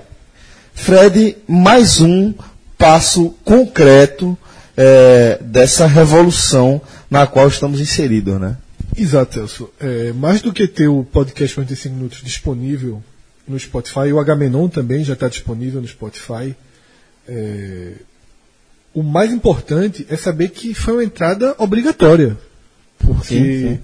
Fred, 0.74 1.38
mais 1.48 2.02
um 2.02 2.34
passo 2.78 3.36
concreto 3.44 4.38
é, 4.76 5.40
dessa 5.42 5.86
revolução 5.86 6.82
na 7.10 7.28
qual 7.28 7.48
estamos 7.48 7.80
inseridos, 7.80 8.40
né? 8.40 8.58
Exato, 8.98 9.36
Celso. 9.36 9.70
É, 9.80 10.14
mais 10.14 10.42
do 10.42 10.54
que 10.54 10.68
ter 10.68 10.88
o 10.88 11.04
podcast 11.04 11.56
45 11.56 11.96
minutos 11.96 12.22
disponível 12.24 13.04
no 13.48 13.60
Spotify, 13.60 14.12
o 14.12 14.20
Agamenon 14.20 14.68
também 14.68 15.04
já 15.04 15.14
está 15.14 15.28
disponível 15.28 15.82
no 15.82 15.88
Spotify. 15.88 16.56
É, 17.28 17.94
o 18.96 19.04
mais 19.04 19.32
importante 19.34 20.08
é 20.10 20.16
saber 20.16 20.50
que 20.50 20.74
foi 20.74 20.94
uma 20.94 21.04
entrada 21.04 21.54
obrigatória. 21.58 22.38
Porque 22.98 23.28
sim, 23.28 23.70
sim. 23.70 23.80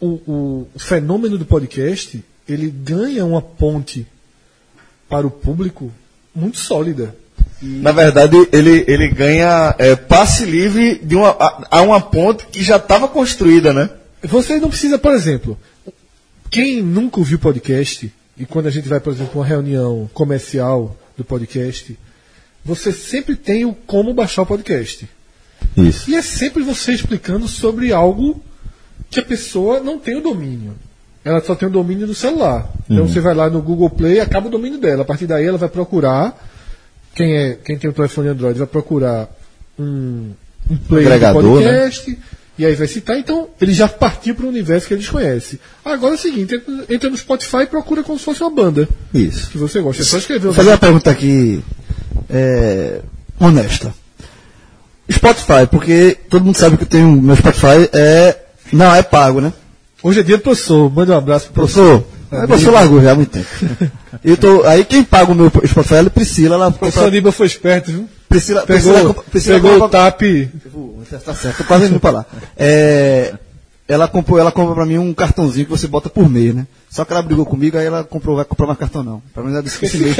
O, 0.00 0.66
o, 0.74 0.78
fenômeno 0.78 1.38
do 1.38 1.44
podcast 1.44 2.24
ele 2.48 2.70
ganha 2.70 3.24
uma 3.24 3.42
ponte 3.42 4.06
para 5.08 5.26
o 5.26 5.30
público 5.30 5.92
muito 6.34 6.58
sólida. 6.58 7.14
Na 7.60 7.92
verdade, 7.92 8.36
ele, 8.50 8.84
ele 8.88 9.08
ganha 9.08 9.74
é, 9.78 9.94
passe 9.94 10.44
livre 10.44 10.98
de 10.98 11.14
uma, 11.14 11.28
a, 11.28 11.78
a 11.78 11.82
uma 11.82 12.00
ponte 12.00 12.46
que 12.46 12.64
já 12.64 12.76
estava 12.76 13.06
construída, 13.06 13.72
né? 13.72 13.90
Você 14.24 14.58
não 14.58 14.68
precisa, 14.68 14.98
por 14.98 15.12
exemplo, 15.12 15.56
quem 16.50 16.82
nunca 16.82 17.20
ouviu 17.20 17.38
podcast, 17.38 18.12
e 18.36 18.46
quando 18.46 18.66
a 18.66 18.70
gente 18.70 18.88
vai, 18.88 18.98
por 18.98 19.12
exemplo, 19.12 19.40
uma 19.40 19.46
reunião 19.46 20.10
comercial 20.12 20.96
do 21.16 21.24
podcast, 21.24 21.96
você 22.64 22.92
sempre 22.92 23.34
tem 23.34 23.64
o 23.64 23.74
como 23.74 24.14
baixar 24.14 24.42
o 24.42 24.46
podcast. 24.46 25.08
Isso. 25.76 26.10
E 26.10 26.14
é 26.14 26.22
sempre 26.22 26.62
você 26.62 26.92
explicando 26.92 27.48
sobre 27.48 27.92
algo 27.92 28.42
que 29.10 29.20
a 29.20 29.24
pessoa 29.24 29.80
não 29.80 29.98
tem 29.98 30.16
o 30.16 30.20
domínio. 30.20 30.74
Ela 31.24 31.40
só 31.40 31.54
tem 31.54 31.68
o 31.68 31.72
domínio 31.72 32.06
do 32.06 32.14
celular. 32.14 32.70
Então 32.84 33.04
uhum. 33.04 33.08
você 33.08 33.20
vai 33.20 33.34
lá 33.34 33.48
no 33.48 33.62
Google 33.62 33.90
Play 33.90 34.20
acaba 34.20 34.48
o 34.48 34.50
domínio 34.50 34.78
dela. 34.78 35.02
A 35.02 35.04
partir 35.04 35.26
daí 35.26 35.46
ela 35.46 35.58
vai 35.58 35.68
procurar. 35.68 36.50
Quem, 37.14 37.36
é, 37.36 37.58
quem 37.62 37.78
tem 37.78 37.90
o 37.90 37.92
telefone 37.92 38.28
Android 38.28 38.58
vai 38.58 38.66
procurar 38.66 39.28
um, 39.78 40.30
um 40.70 40.76
player 40.76 41.18
de 41.18 41.32
podcast. 41.32 42.10
Né? 42.10 42.16
E 42.62 42.66
aí 42.66 42.76
vai 42.76 42.86
citar. 42.86 43.18
Então 43.18 43.48
ele 43.60 43.72
já 43.72 43.88
partiu 43.88 44.36
para 44.36 44.46
o 44.46 44.48
universo 44.48 44.86
que 44.86 44.94
eles 44.94 45.08
conhecem. 45.08 45.58
Agora 45.84 46.14
é 46.14 46.16
o 46.16 46.20
seguinte: 46.20 46.62
entra 46.88 47.10
no 47.10 47.16
Spotify 47.16 47.62
e 47.62 47.66
procura 47.66 48.04
como 48.04 48.16
se 48.16 48.24
fosse 48.24 48.40
uma 48.40 48.50
banda. 48.50 48.88
Isso. 49.12 49.50
Que 49.50 49.58
você 49.58 49.80
gosta. 49.80 50.02
É 50.02 50.04
só 50.04 50.16
escrever 50.16 50.44
Vou 50.44 50.54
fazer 50.54 50.68
uma 50.68 50.78
pergunta 50.78 51.10
aqui. 51.10 51.60
É, 52.30 53.00
honesta. 53.40 53.92
Spotify, 55.10 55.66
porque 55.68 56.16
todo 56.30 56.44
mundo 56.44 56.56
sabe 56.56 56.76
que 56.76 56.84
eu 56.84 56.88
tenho 56.88 57.20
meu 57.20 57.34
Spotify 57.34 57.90
é 57.92 58.38
não 58.72 58.94
é 58.94 59.02
pago, 59.02 59.40
né? 59.40 59.52
Hoje 60.00 60.20
é 60.20 60.22
dia 60.22 60.36
do 60.36 60.42
professor, 60.44 60.88
manda 60.88 61.14
um 61.14 61.18
abraço 61.18 61.46
pro 61.46 61.54
professor. 61.54 62.00
Professor, 62.00 62.44
é, 62.44 62.46
professor 62.46 62.72
largou 62.72 63.02
já 63.02 63.10
há 63.10 63.14
muito 63.16 63.30
tempo. 63.30 63.48
eu 64.24 64.36
tô, 64.36 64.62
aí 64.62 64.84
quem 64.84 65.02
paga 65.02 65.32
o 65.32 65.34
meu 65.34 65.50
Spotify 65.66 65.94
é 65.96 65.98
a 65.98 66.10
Priscila. 66.10 66.54
Ela 66.54 66.68
o 66.68 66.72
professor 66.72 67.08
Aníbal 67.08 67.32
foi 67.32 67.46
esperto, 67.48 67.90
viu? 67.90 68.08
Priscila, 68.32 68.62
pegou, 68.66 68.92
Priscila, 68.92 69.14
Priscila 69.30 69.60
pegou 69.60 69.86
o 69.86 69.88
TAP. 69.88 70.22
Tá 71.24 71.34
certo, 71.34 71.58
tô 71.58 71.64
quase 71.64 71.86
indo 71.86 72.00
pra 72.00 72.10
lá. 72.10 72.26
É, 72.56 73.34
ela 73.86 74.08
comprou, 74.08 74.38
ela 74.38 74.50
comprou 74.50 74.74
pra 74.74 74.86
mim 74.86 74.98
um 74.98 75.12
cartãozinho 75.12 75.66
que 75.66 75.70
você 75.70 75.86
bota 75.86 76.08
por 76.08 76.28
mês, 76.28 76.54
né? 76.54 76.66
Só 76.90 77.04
que 77.04 77.12
ela 77.12 77.22
brigou 77.22 77.44
comigo, 77.44 77.76
aí 77.78 77.86
ela 77.86 78.02
comprou, 78.04 78.36
vai 78.36 78.44
comprar 78.44 78.66
mais 78.66 78.78
cartão 78.78 79.02
não. 79.02 79.22
Pelo 79.34 79.46
menos 79.46 79.56
ela 79.58 79.62
disse 79.62 79.78
que 79.78 79.86
esse 79.86 79.96
mês. 79.98 80.16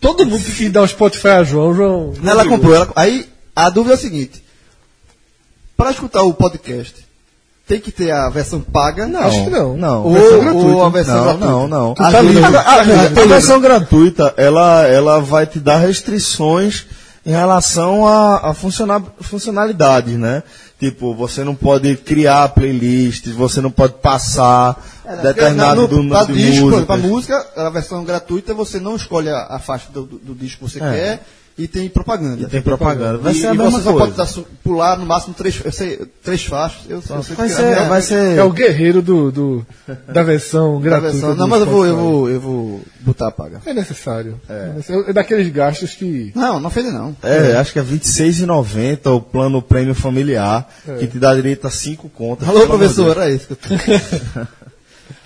Todo 0.00 0.26
mundo 0.26 0.42
que 0.44 0.68
dá 0.68 0.82
o 0.82 0.88
Spotify 0.88 1.28
a 1.28 1.44
João, 1.44 1.74
João. 1.74 2.12
Ela 2.24 2.44
comprou, 2.46 2.74
ela, 2.74 2.88
aí 2.94 3.26
a 3.54 3.70
dúvida 3.70 3.94
é 3.94 3.96
a 3.96 4.00
seguinte: 4.00 4.42
para 5.76 5.90
escutar 5.90 6.22
o 6.22 6.34
podcast, 6.34 6.94
tem 7.66 7.80
que 7.80 7.90
ter 7.90 8.10
a 8.10 8.28
versão 8.28 8.60
paga? 8.60 9.06
Não. 9.06 9.20
Acho 9.22 9.44
que 9.44 9.50
não. 9.50 9.76
Não. 9.76 10.04
Ou, 10.04 10.74
ou 10.74 10.84
a 10.84 10.88
versão 10.90 11.14
não, 11.16 11.24
gratuita? 11.24 11.46
Não, 11.46 11.68
não. 11.68 11.94
Tá 11.94 12.08
A, 12.08 12.20
livre. 12.20 12.44
a- 12.44 12.48
a- 12.48 13.10
Tá 13.14 13.22
a 13.22 13.26
versão 13.26 13.60
gratuita, 13.60 14.34
ela, 14.36 14.86
ela 14.86 15.20
vai 15.20 15.46
te 15.46 15.58
dar 15.58 15.78
restrições 15.78 16.86
em 17.26 17.30
relação 17.32 18.06
a, 18.06 18.50
a 18.50 18.54
funciona- 18.54 19.02
funcionalidades, 19.20 20.14
né? 20.16 20.42
Tipo, 20.78 21.14
você 21.14 21.42
não 21.42 21.54
pode 21.54 21.96
criar 21.96 22.48
playlists, 22.50 23.32
você 23.34 23.60
não 23.60 23.70
pode 23.70 23.94
passar 23.94 24.76
determinado 25.22 25.88
no, 25.88 26.02
número 26.02 26.26
de 26.26 26.34
disco, 26.34 26.66
músicas. 26.66 26.84
Para 26.86 26.96
música, 26.98 27.46
a 27.56 27.70
versão 27.70 28.04
gratuita, 28.04 28.54
você 28.54 28.78
não 28.78 28.94
escolhe 28.94 29.28
a, 29.28 29.46
a 29.50 29.58
faixa 29.58 29.90
do, 29.92 30.02
do- 30.04 30.18
do 30.18 30.34
disco 30.34 30.64
que 30.66 30.70
você 30.72 30.78
É. 30.82 30.90
quer 30.92 31.26
e 31.58 31.66
tem 31.66 31.88
propaganda. 31.88 32.42
E 32.42 32.46
tem 32.46 32.60
propaganda. 32.60 33.18
Vai 33.18 33.32
E, 33.32 33.36
ser 33.40 33.46
a 33.48 33.54
e 33.54 33.56
mesma 33.58 33.78
você 33.78 33.84
só 33.84 33.92
coisa. 33.92 34.14
pode 34.14 34.34
dar 34.36 34.42
pular 34.62 34.98
no 34.98 35.06
máximo 35.06 35.32
três, 35.34 35.60
eu 35.64 35.72
sei, 35.72 36.00
três 36.22 36.44
faixas. 36.44 36.82
Eu, 36.88 36.96
eu 37.08 37.22
sei 37.22 37.34
Vai 37.36 37.48
que 37.48 37.54
ser, 37.54 37.88
vai 37.88 38.02
ser. 38.02 38.36
É 38.38 38.42
o 38.44 38.50
guerreiro 38.52 39.00
do, 39.00 39.30
do- 39.32 39.66
da 40.12 40.22
versão 40.22 40.74
da 40.80 40.90
gratuita. 40.90 41.12
versão- 41.12 41.30
do 41.34 41.36
Não, 41.40 41.48
mas 41.48 41.60
eu 41.60 41.66
vou, 41.66 41.86
eu 41.86 41.96
vou, 41.96 42.28
eu 42.30 42.40
vou 42.40 42.80
botar 43.00 43.28
a 43.28 43.30
paga. 43.30 43.60
É 43.64 43.72
necessário. 43.72 44.38
É. 44.48 44.72
é 45.08 45.12
daqueles 45.12 45.48
gastos 45.48 45.94
que. 45.94 46.32
Não, 46.34 46.60
não 46.60 46.68
ofende 46.68 46.90
não. 46.90 47.16
É, 47.22 47.56
acho 47.56 47.72
que 47.72 47.78
é 47.78 47.82
R$26,90 47.82 49.06
o 49.06 49.20
plano 49.20 49.62
prêmio 49.62 49.94
familiar, 49.94 50.68
que 50.98 51.06
te 51.06 51.18
dá 51.18 51.34
direito 51.34 51.66
a 51.66 51.70
cinco 51.70 52.08
contas. 52.08 52.48
Alô, 52.48 52.66
professor, 52.66 53.10
era 53.16 53.30
isso 53.30 53.46
que 53.46 53.52
eu 53.54 53.58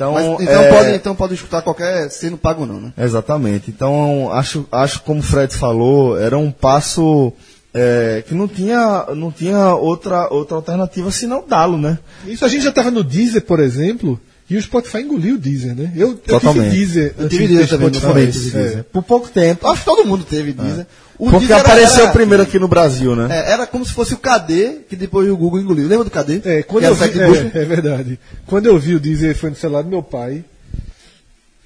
Então, 0.00 0.14
Mas, 0.14 0.40
então, 0.40 0.62
é, 0.62 0.70
pode, 0.70 0.90
então 0.92 1.14
pode 1.14 1.34
escutar 1.34 1.60
qualquer 1.60 2.08
sendo 2.10 2.38
pago 2.38 2.64
não, 2.64 2.80
né? 2.80 2.92
Exatamente. 2.96 3.70
Então, 3.70 4.32
acho, 4.32 4.66
acho 4.72 5.02
como 5.02 5.20
o 5.20 5.22
Fred 5.22 5.54
falou, 5.54 6.18
era 6.18 6.38
um 6.38 6.50
passo 6.50 7.30
é, 7.74 8.24
que 8.26 8.34
não 8.34 8.48
tinha, 8.48 9.04
não 9.14 9.30
tinha 9.30 9.74
outra, 9.74 10.26
outra 10.32 10.56
alternativa 10.56 11.10
senão 11.10 11.44
dá-lo, 11.46 11.76
né? 11.76 11.98
Isso 12.26 12.46
a 12.46 12.48
gente 12.48 12.62
já 12.62 12.70
estava 12.70 12.90
no 12.90 13.04
Deezer, 13.04 13.44
por 13.44 13.60
exemplo, 13.60 14.18
e 14.50 14.56
o 14.56 14.62
Spotify 14.62 14.98
engoliu 14.98 15.36
o 15.36 15.38
Deezer, 15.38 15.74
né? 15.76 15.92
Eu, 15.96 16.20
eu 16.26 16.40
tive 16.40 16.60
Deezer. 16.70 17.14
Eu 17.16 17.24
antes 17.26 17.38
tive 17.38 17.48
Deezer 17.54 17.68
também, 17.68 17.88
Spotify. 17.94 18.32
tive 18.32 18.58
É. 18.58 18.62
Deezer. 18.62 18.84
Por 18.92 19.02
pouco 19.02 19.28
tempo. 19.28 19.66
Acho 19.68 19.78
que 19.80 19.84
todo 19.84 20.04
mundo 20.04 20.24
teve 20.24 20.52
Deezer. 20.52 20.86
O 21.16 21.24
Porque 21.30 21.46
Deezer 21.46 21.58
apareceu 21.58 22.02
era- 22.04 22.12
primeiro 22.12 22.42
aqui 22.42 22.58
no 22.58 22.66
Brasil, 22.66 23.14
né? 23.14 23.28
É, 23.30 23.52
era 23.52 23.66
como 23.66 23.84
se 23.84 23.92
fosse 23.92 24.14
o 24.14 24.18
KD, 24.18 24.78
que 24.88 24.96
depois 24.96 25.28
o 25.30 25.36
Google 25.36 25.60
engoliu. 25.60 25.86
Lembra 25.86 26.04
do 26.04 26.10
KD? 26.10 26.40
É, 26.44 26.62
quando 26.62 26.82
Que 26.82 26.88
eu 27.18 27.32
vi, 27.32 27.50
é, 27.54 27.62
é 27.62 27.64
verdade. 27.64 28.18
Quando 28.46 28.66
eu 28.66 28.78
vi 28.78 28.94
o 28.94 29.00
Deezer 29.00 29.36
foi 29.36 29.50
no 29.50 29.56
celular 29.56 29.82
do 29.82 29.88
meu 29.90 30.02
pai. 30.02 30.44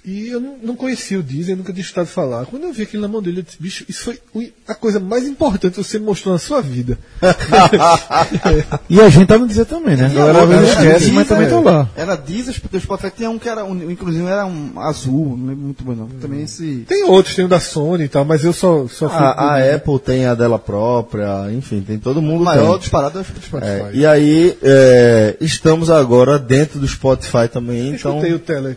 E 0.06 0.28
eu 0.28 0.38
não, 0.38 0.56
conhecia 0.76 1.18
o 1.18 1.22
Deezer, 1.22 1.56
nunca 1.56 1.72
tinha 1.72 1.80
escutado 1.82 2.06
falar. 2.06 2.44
Quando 2.44 2.64
eu 2.64 2.72
vi 2.74 2.82
aquilo 2.82 3.00
na 3.00 3.08
mão 3.08 3.22
dele, 3.22 3.38
eu 3.40 3.42
disse, 3.42 3.56
bicho, 3.58 3.84
isso 3.88 4.04
foi 4.04 4.18
o- 4.34 4.50
a 4.68 4.74
coisa 4.74 5.00
mais 5.00 5.26
importante 5.26 5.76
que 5.76 5.82
você 5.82 5.98
mostrou 5.98 6.34
na 6.34 6.38
sua 6.38 6.60
vida. 6.60 6.98
E 8.88 9.00
a 9.00 9.08
gente 9.08 9.26
no 9.38 9.46
dizer 9.46 9.64
também, 9.64 9.96
né? 9.96 10.06
A 10.06 10.08
galera 10.10 10.46
vezes 10.46 10.62
Era 10.68 10.72
esquece, 10.72 10.98
Deezer, 10.98 11.14
mas 11.14 11.28
também 11.28 11.44
estão 11.44 11.62
lá. 11.62 11.88
Era 11.96 12.16
Deezer, 12.16 12.60
porque 12.60 12.76
o 12.76 12.80
Spotify 12.80 13.10
tinha 13.16 13.30
um 13.30 13.38
que 13.38 13.48
era, 13.48 13.64
um, 13.64 13.90
inclusive 13.90 14.26
era 14.26 14.44
um 14.46 14.78
azul, 14.78 15.36
não 15.36 15.46
lembro 15.48 15.64
muito 15.64 15.84
bem 15.84 15.96
não. 15.96 16.06
Também 16.06 16.42
esse... 16.42 16.84
Tem 16.88 17.04
outros, 17.04 17.34
tem 17.34 17.44
o 17.44 17.48
da 17.48 17.58
Sony 17.60 18.04
e 18.04 18.08
tal, 18.08 18.24
mas 18.24 18.44
eu 18.44 18.52
só, 18.52 18.86
só 18.88 19.08
fui. 19.08 19.16
A, 19.24 19.32
pro 19.34 19.44
a 19.44 19.54
Deezer. 19.56 19.74
Apple 19.76 19.98
tem 20.00 20.26
a 20.26 20.34
dela 20.34 20.58
própria, 20.58 21.50
enfim, 21.52 21.80
tem 21.80 21.98
todo 21.98 22.18
O 22.18 22.22
mundo 22.22 22.44
maior 22.44 22.72
tem. 22.72 22.80
disparado 22.80 23.18
é 23.18 23.22
o 23.22 23.24
Spotify. 23.24 23.56
É, 23.64 23.90
e 23.94 24.04
aí, 24.06 24.56
é, 24.62 25.36
estamos 25.40 25.90
agora 25.90 26.38
dentro 26.38 26.78
do 26.78 26.86
Spotify 26.86 27.48
também, 27.50 27.88
Eu 27.88 27.94
então. 27.94 28.12
escutei 28.18 28.34
o 28.34 28.38
Tele. 28.38 28.76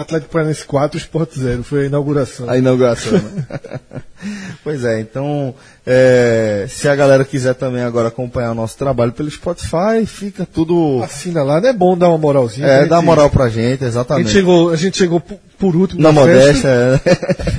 Atlético 0.00 0.32
Paranaense 0.32 0.64
4, 0.64 0.98
Sport 0.98 1.30
0, 1.38 1.62
foi 1.62 1.82
a 1.82 1.86
inauguração. 1.86 2.48
A 2.48 2.56
inauguração, 2.58 3.12
né? 3.12 3.44
pois 4.64 4.84
é, 4.84 5.00
então, 5.00 5.54
é, 5.86 6.66
se 6.68 6.88
a 6.88 6.94
galera 6.96 7.24
quiser 7.24 7.54
também 7.54 7.82
agora 7.82 8.08
acompanhar 8.08 8.52
o 8.52 8.54
nosso 8.54 8.76
trabalho 8.76 9.12
pelo 9.12 9.30
Spotify, 9.30 10.04
fica 10.06 10.46
tudo. 10.46 11.02
Assina 11.02 11.42
lá, 11.42 11.60
não 11.60 11.68
é 11.68 11.72
bom 11.72 11.96
dar 11.96 12.08
uma 12.08 12.18
moralzinha. 12.18 12.66
É, 12.66 12.80
gente- 12.80 12.88
dá 12.90 13.02
moral 13.02 13.30
pra 13.30 13.48
gente, 13.48 13.60
A 13.60 13.70
gente 13.70 13.84
exatamente. 13.84 14.30
chegou, 14.30 14.70
a 14.72 14.76
gente 14.76 14.96
chegou 14.96 15.20
por, 15.20 15.76
último 15.76 16.00
Na 16.02 16.10
na 16.12 16.20
modéstia, 16.20 17.00
festa. 17.02 17.10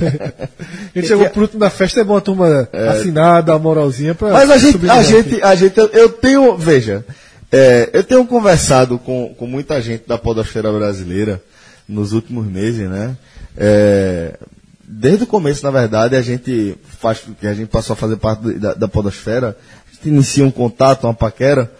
é. 0.06 0.48
A 0.94 0.98
gente 0.98 1.08
chegou 1.08 1.28
por 1.30 1.42
último 1.42 1.60
na 1.60 1.70
festa, 1.70 2.00
é 2.00 2.04
bom 2.04 2.16
a 2.16 2.20
turma 2.20 2.68
assinar, 2.90 3.42
dar 3.42 3.54
uma 3.54 3.58
moralzinha 3.60 4.14
pra. 4.14 4.30
Mas 4.32 4.50
a 4.50 4.58
gente, 4.58 4.72
subir 4.72 4.90
a 4.90 5.02
gente, 5.02 5.42
a 5.42 5.54
gente, 5.54 5.78
eu, 5.78 5.86
eu 5.88 6.08
tenho, 6.08 6.56
veja, 6.56 7.04
é, 7.50 7.90
eu 7.92 8.02
tenho 8.02 8.26
conversado 8.26 8.98
com, 8.98 9.34
com 9.38 9.46
muita 9.46 9.80
gente 9.80 10.04
da 10.08 10.18
podosfera 10.18 10.72
brasileira 10.72 11.40
nos 11.88 12.12
últimos 12.12 12.46
meses, 12.46 12.88
né? 12.88 13.16
É, 13.56 14.38
desde 14.82 15.24
o 15.24 15.26
começo, 15.26 15.64
na 15.64 15.70
verdade, 15.70 16.16
a 16.16 16.22
gente 16.22 16.76
faz, 16.98 17.22
a 17.42 17.54
gente 17.54 17.68
passou 17.68 17.94
a 17.94 17.96
fazer 17.96 18.16
parte 18.16 18.52
da, 18.54 18.74
da 18.74 18.88
podosfera, 18.88 19.56
a 19.90 19.94
gente 19.94 20.08
inicia 20.08 20.44
um 20.44 20.50
contato, 20.50 21.04
uma 21.04 21.14
paquera, 21.14 21.72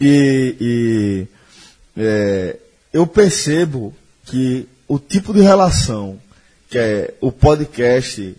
e, 0.00 0.56
e, 0.60 1.26
é, 1.96 2.56
eu 2.92 3.06
percebo 3.06 3.94
que 4.24 4.68
o 4.88 4.98
tipo 4.98 5.32
de 5.32 5.40
relação 5.40 6.18
que 6.70 6.78
é 6.78 7.14
o 7.20 7.32
podcast 7.32 8.36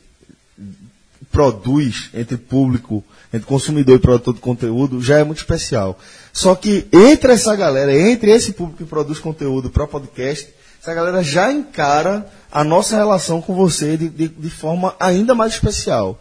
produz 1.30 2.10
entre 2.14 2.38
público, 2.38 3.04
entre 3.34 3.46
consumidor 3.46 3.96
e 3.96 4.00
produtor 4.00 4.34
de 4.34 4.40
conteúdo, 4.40 5.02
já 5.02 5.20
é 5.20 5.24
muito 5.24 5.40
especial. 5.40 6.00
Só 6.32 6.56
que 6.56 6.88
entre 6.92 7.34
essa 7.34 7.56
galera, 7.56 7.94
entre 7.94 8.32
esse 8.32 8.54
público 8.54 8.84
que 8.84 8.90
produz 8.90 9.20
conteúdo 9.20 9.70
para 9.70 9.86
podcast, 9.86 10.50
essa 10.82 10.94
galera 10.94 11.22
já 11.24 11.52
encara 11.52 12.26
a 12.52 12.64
nossa 12.64 12.96
relação 12.96 13.42
com 13.42 13.54
você 13.54 13.96
de, 13.96 14.10
de, 14.10 14.28
de 14.28 14.50
forma 14.50 14.96
ainda 15.00 15.36
mais 15.36 15.54
especial. 15.54 16.20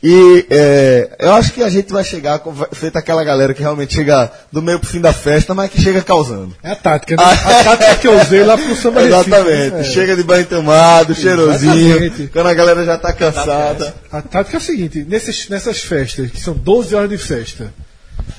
E 0.00 0.46
é, 0.48 1.16
eu 1.18 1.32
acho 1.34 1.52
que 1.52 1.60
a 1.60 1.68
gente 1.68 1.92
vai 1.92 2.04
chegar, 2.04 2.40
feita 2.72 3.00
aquela 3.00 3.24
galera 3.24 3.52
que 3.52 3.60
realmente 3.60 3.94
chega 3.94 4.30
do 4.52 4.62
meio 4.62 4.78
pro 4.78 4.88
fim 4.88 5.00
da 5.00 5.12
festa, 5.12 5.52
mas 5.54 5.68
que 5.72 5.80
chega 5.82 6.00
causando. 6.00 6.54
É 6.62 6.70
a 6.70 6.76
tática, 6.76 7.16
né? 7.16 7.24
A 7.24 7.64
tática 7.64 7.96
que 7.96 8.06
eu 8.06 8.20
usei 8.20 8.44
lá 8.44 8.56
pro 8.56 8.76
Samba 8.76 9.02
Exatamente. 9.02 9.74
né? 9.74 9.80
É. 9.80 9.84
Chega 9.84 10.14
de 10.14 10.22
banho 10.22 10.46
tomado, 10.46 11.16
cheirosinho, 11.16 11.96
Exatamente. 11.96 12.28
quando 12.32 12.46
a 12.46 12.54
galera 12.54 12.84
já 12.84 12.96
tá 12.96 13.12
cansada. 13.12 13.92
A 14.12 14.22
tática 14.22 14.56
é 14.56 14.60
o 14.60 14.62
seguinte, 14.62 15.04
nesses, 15.08 15.48
nessas 15.48 15.80
festas, 15.82 16.30
que 16.30 16.40
são 16.40 16.54
12 16.54 16.94
horas 16.94 17.10
de 17.10 17.18
festa. 17.18 17.74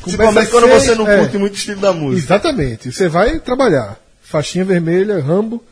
Principalmente 0.02 0.50
quando 0.50 0.68
seis- 0.70 0.84
você 0.84 0.96
não 0.96 1.06
é, 1.06 1.18
curte 1.20 1.38
muito 1.38 1.54
o 1.54 1.58
estilo 1.58 1.82
da 1.82 1.92
música. 1.92 2.26
Exatamente. 2.36 2.90
Você 2.94 3.10
vai 3.10 3.38
trabalhar. 3.40 3.98
Faixinha 4.30 4.64
vermelha, 4.64 5.20
rambo. 5.20 5.64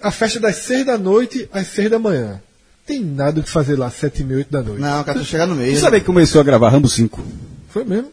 A 0.00 0.12
festa 0.12 0.38
das 0.38 0.56
6 0.56 0.86
da 0.86 0.96
noite 0.96 1.48
às 1.52 1.66
6 1.68 1.90
da 1.90 1.98
manhã. 1.98 2.40
Tem 2.86 3.02
nada 3.02 3.40
o 3.40 3.42
que 3.42 3.50
fazer 3.50 3.76
lá, 3.76 3.90
7 3.90 4.22
e 4.22 4.24
meia, 4.24 4.38
8 4.38 4.52
da 4.52 4.62
noite. 4.62 4.80
Não, 4.80 5.02
cara, 5.02 5.18
tu 5.18 5.24
chegar 5.24 5.46
no 5.46 5.56
meio. 5.56 5.74
Você 5.74 5.80
sabe 5.80 5.98
que 6.00 6.06
começou 6.06 6.40
a 6.40 6.44
gravar 6.44 6.68
Rambo 6.68 6.88
5 6.88 7.20
Foi 7.68 7.84
mesmo? 7.84 8.12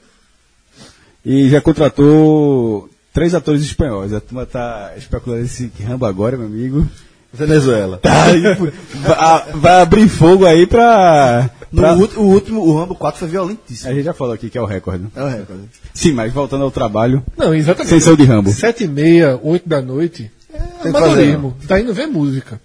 e 1.24 1.50
já 1.50 1.62
contratou 1.62 2.90
três 3.14 3.36
atores 3.36 3.62
espanhóis. 3.62 4.14
A 4.14 4.20
turma 4.20 4.46
tá 4.48 4.94
especulando 4.98 5.44
esse 5.44 5.72
Rambo 5.86 6.06
agora, 6.06 6.36
meu 6.38 6.48
amigo. 6.48 6.88
Venezuela. 7.32 7.98
Tá, 7.98 8.26
vai, 8.26 9.52
vai 9.54 9.82
abrir 9.82 10.10
fogo 10.10 10.46
aí 10.48 10.66
pra. 10.66 11.50
No 11.72 11.82
pra- 11.82 11.96
ulti- 11.96 12.18
o 12.18 12.22
último, 12.24 12.62
o 12.62 12.78
Rambo 12.78 12.96
4 12.96 13.20
foi 13.20 13.28
violentíssimo. 13.30 13.90
A 13.90 13.94
gente 13.94 14.04
já 14.06 14.14
falou 14.14 14.34
aqui 14.34 14.50
que 14.50 14.58
é 14.58 14.62
o 14.62 14.66
recorde. 14.66 15.04
né? 15.04 15.10
É 15.16 15.24
o 15.24 15.28
recorde. 15.28 15.64
Sim, 15.94 16.14
mas 16.14 16.34
voltando 16.34 16.64
ao 16.64 16.72
trabalho. 16.72 17.24
Não, 17.38 17.54
exatamente. 17.54 17.90
Sem 17.90 18.00
ser 18.00 18.10
o 18.12 18.18
de 18.18 18.24
Rambo. 18.24 18.52
7 18.52 18.84
e 18.86 18.88
meia, 18.88 19.40
8 19.44 19.68
da 19.70 19.82
noite. 19.82 20.32
É 20.54 20.58
Tem 20.82 20.90
amadorismo. 20.96 21.56
Tá 21.68 21.80
indo 21.80 21.94
ver 21.94 22.08
música. 22.08 22.60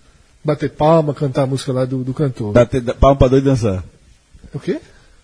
Bater 0.44 0.70
palma, 0.70 1.12
cantar 1.14 1.42
a 1.42 1.46
música 1.46 1.72
lá 1.72 1.84
do, 1.84 1.98
do 2.04 2.12
cantor. 2.14 2.52
Bater 2.52 2.82
palma 2.94 3.16
pra 3.16 3.28
doido 3.28 3.44
dançar. 3.44 3.82
O 4.52 4.58
quê? 4.60 4.78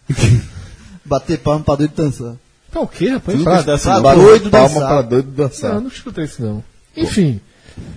Bater 1.04 1.38
palma 1.38 1.64
pra 1.64 1.76
doido 1.76 1.92
dançar. 1.94 2.34
Tá 2.70 2.80
o 2.80 2.86
quê, 2.86 3.08
rapaz? 3.08 3.42
Pra 3.42 3.62
dançar. 3.62 4.00
Pra 4.00 4.14
doido 4.14 4.50
Palma 4.50 4.68
dançar. 4.68 4.88
pra 4.88 5.02
doido 5.02 5.30
dançar. 5.32 5.74
Não, 5.74 5.80
não 5.82 5.88
escutei 5.88 6.24
isso 6.24 6.42
não. 6.42 6.62
Enfim, 6.96 7.40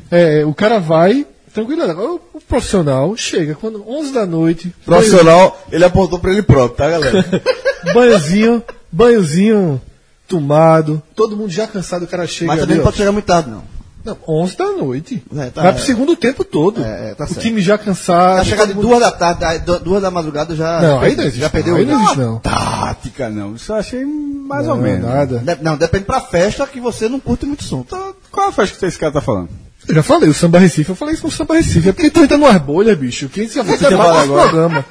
é, 0.10 0.44
o 0.46 0.54
cara 0.54 0.80
vai, 0.80 1.25
tranquilo. 1.53 2.19
O, 2.33 2.41
profissional 2.41 3.15
chega 3.15 3.55
quando 3.55 3.83
11 3.88 4.12
da 4.13 4.25
noite, 4.25 4.74
Profissional, 4.86 5.62
ele 5.72 5.86
apontou 5.86 6.19
pra 6.19 6.31
ele 6.31 6.41
próprio, 6.43 6.75
tá, 6.77 6.89
galera? 6.89 7.22
banho- 7.24 7.41
banhozinho, 7.93 8.63
banhozinho 8.91 9.81
tomado, 10.27 11.01
todo 11.15 11.36
mundo 11.38 11.50
já 11.50 11.67
cansado, 11.67 12.03
o 12.03 12.07
cara 12.07 12.25
chega 12.27 12.48
Mas 12.48 12.60
também 12.60 12.74
ali, 12.74 12.77
não 12.79 12.83
pode 12.86 12.98
chegar 12.98 13.12
muito 13.12 13.25
tarde, 13.25 13.50
não. 13.50 13.63
Não, 14.05 14.17
11 14.27 14.57
da 14.57 14.65
noite. 14.69 15.24
É, 15.38 15.45
tá, 15.50 15.62
vai 15.62 15.72
é. 15.72 15.74
pro 15.75 15.81
segundo 15.81 16.13
tempo 16.17 16.43
todo. 16.43 16.83
É, 16.83 17.12
é, 17.12 17.15
tá 17.15 17.24
o 17.24 17.27
certo. 17.27 17.39
time 17.41 17.62
já 17.62 17.77
cansado. 17.77 18.39
Já 18.39 18.43
chegar 18.43 18.65
de 18.65 18.74
mundo- 18.74 18.88
duas 18.88 19.00
da 19.00 19.12
tarde, 19.13 19.63
duas 19.81 20.01
da 20.01 20.12
madrugada 20.12 20.53
já. 20.57 20.81
Não, 20.81 21.00
aí 21.00 21.15
não 21.15 21.24
existe. 21.24 21.39
Já 21.39 21.50
perdeu 21.50 21.77
aí 21.77 21.86
não 21.86 21.95
existe, 22.01 22.17
não. 22.17 22.39
Tática, 22.39 23.29
não. 23.29 23.55
Isso 23.55 23.72
eu 23.72 23.77
achei 23.77 24.03
mais 24.03 24.67
Não, 24.67 24.75
ou 24.75 24.81
menos. 24.81 25.07
nada. 25.07 25.38
De- 25.39 25.63
Não, 25.63 25.77
depende 25.77 26.03
pra 26.03 26.19
festa 26.19 26.67
que 26.67 26.81
você 26.81 27.07
não 27.07 27.17
curte 27.17 27.45
muito 27.45 27.63
som. 27.63 27.79
Então, 27.88 28.13
Qual 28.29 28.50
a 28.50 28.51
festa 28.51 28.77
que 28.77 28.86
esse 28.86 29.00
cara 29.00 29.13
tá 29.13 29.22
falando? 29.22 29.48
Eu 29.88 29.96
já 29.96 30.04
falei, 30.04 30.30
o 30.30 30.34
Samba 30.34 30.60
Recife, 30.60 30.90
eu 30.90 30.96
falei 30.96 31.13
isso 31.16 31.25
no 31.25 31.32
Samba 31.32 31.56
Recife. 31.56 31.90
É 31.90 31.92
porque 31.92 32.10
tu 32.10 32.22
entra 32.24 32.38
numas 32.38 32.62
bolhas, 32.62 32.98
bicho. 32.98 33.28
Que 33.30 33.44
isso 33.44 33.56
já 33.56 33.63
foi 33.63 33.78
debatido 33.78 33.98
no 33.98 34.04
agora. 34.12 34.50
programa. 34.50 34.86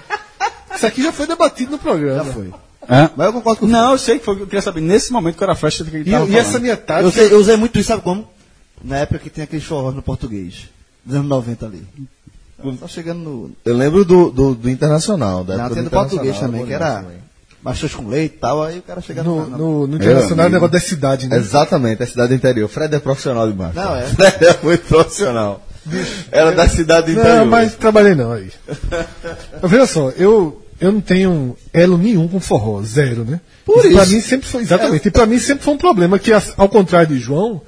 Isso 0.75 0.87
aqui 0.87 1.03
já 1.03 1.13
foi 1.13 1.27
debatido 1.27 1.71
no 1.73 1.79
programa. 1.79 2.25
Já 2.25 2.33
foi. 2.33 2.51
Hã? 2.91 3.11
Mas 3.17 3.27
eu 3.29 3.33
concordo 3.33 3.61
com 3.61 3.67
você. 3.67 3.73
Não, 3.73 3.93
eu 3.93 3.99
sei 3.99 4.19
que 4.19 4.25
foi. 4.25 4.35
Eu 4.41 4.47
queria 4.47 4.61
saber 4.63 4.81
nesse 4.81 5.13
momento 5.13 5.37
que 5.37 5.43
era 5.45 5.53
a 5.53 5.57
festa 5.57 5.85
que 5.85 5.97
ele 5.97 6.09
E, 6.09 6.13
tava 6.13 6.29
e 6.29 6.35
essa 6.37 6.45
falando. 6.49 6.63
minha 6.63 6.77
tática. 6.77 7.07
Eu, 7.07 7.11
sei- 7.13 7.33
eu 7.33 7.39
usei 7.39 7.57
muito 7.57 7.79
isso, 7.79 7.89
sabe 7.89 8.03
como? 8.03 8.29
Na 8.83 8.97
época 8.99 9.21
que 9.21 9.31
tem 9.31 9.45
aqueles 9.45 9.65
forró 9.65 9.93
no 9.93 10.03
português. 10.03 10.69
Dos 11.05 11.15
anos 11.17 11.29
90 11.29 11.67
ali. 11.67 11.87
Tá 12.81 12.87
chegando 12.89 13.19
no. 13.21 13.51
Eu 13.65 13.77
lembro 13.77 14.05
do, 14.05 14.31
do, 14.31 14.55
do 14.55 14.69
Internacional. 14.71 15.43
Da 15.45 15.55
Não, 15.57 15.61
época 15.67 15.75
tem 15.77 15.85
do 15.85 15.91
do 15.91 15.93
português 15.93 16.39
também, 16.39 16.67
que 16.67 16.73
era 16.73 17.03
também. 17.03 17.17
Machos 17.63 17.95
com 17.95 18.09
leite 18.09 18.35
e 18.35 18.39
tal, 18.39 18.63
aí 18.63 18.79
o 18.79 18.83
cara 18.83 19.01
chega 19.01 19.23
No, 19.23 19.47
no. 19.49 19.59
no, 19.59 19.87
no 19.87 19.97
Internacional 19.97 20.47
é 20.47 20.49
o 20.49 20.53
negócio 20.53 20.73
da 20.73 20.81
cidade, 20.81 21.29
né? 21.29 21.37
Exatamente, 21.37 22.03
é 22.03 22.07
cidade 22.07 22.35
interior. 22.35 22.69
Fred 22.69 22.95
é 22.95 22.99
profissional 22.99 23.49
demais. 23.51 23.75
Não, 23.75 23.95
é. 23.97 24.03
Fred 24.03 24.45
é 24.47 24.59
muito 24.63 24.85
profissional. 24.87 25.65
Era 26.31 26.53
da 26.53 26.69
cidade 26.69 27.13
interior. 27.13 27.39
Não, 27.39 27.47
mas 27.47 27.75
trabalhei 27.75 28.15
não 28.15 28.33
aí. 28.33 28.51
Veja 29.63 29.87
só, 29.87 30.11
eu, 30.11 30.63
eu 30.81 30.93
não 30.93 31.01
tenho 31.01 31.57
elo 31.73 31.99
nenhum 31.99 32.29
com 32.29 32.39
forró, 32.41 32.83
zero, 32.83 33.25
né? 33.25 33.41
Por 33.65 33.81
Pra 33.81 34.03
isso. 34.03 34.13
mim 34.13 34.21
sempre 34.21 34.49
foi, 34.49 34.63
exatamente. 34.63 35.07
E 35.09 35.11
pra 35.11 35.27
mim 35.27 35.39
sempre 35.39 35.65
foi 35.65 35.75
um 35.75 35.79
problema 35.79 36.19
que, 36.19 36.33
ao 36.33 36.69
contrário 36.69 37.09
de 37.15 37.19
João, 37.21 37.63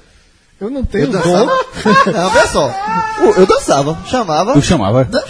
eu 0.59 0.69
não 0.69 0.83
tenho 0.85 1.05
Eu 1.05 1.11
dom. 1.11 1.19
dançava. 1.19 1.51
Não, 2.11 2.29
veja 2.31 2.47
só. 2.47 2.73
Eu 3.37 3.45
dançava, 3.45 3.97
chamava. 4.07 4.53
Tu 4.53 4.61
chamava? 4.61 5.03
Dan- 5.05 5.23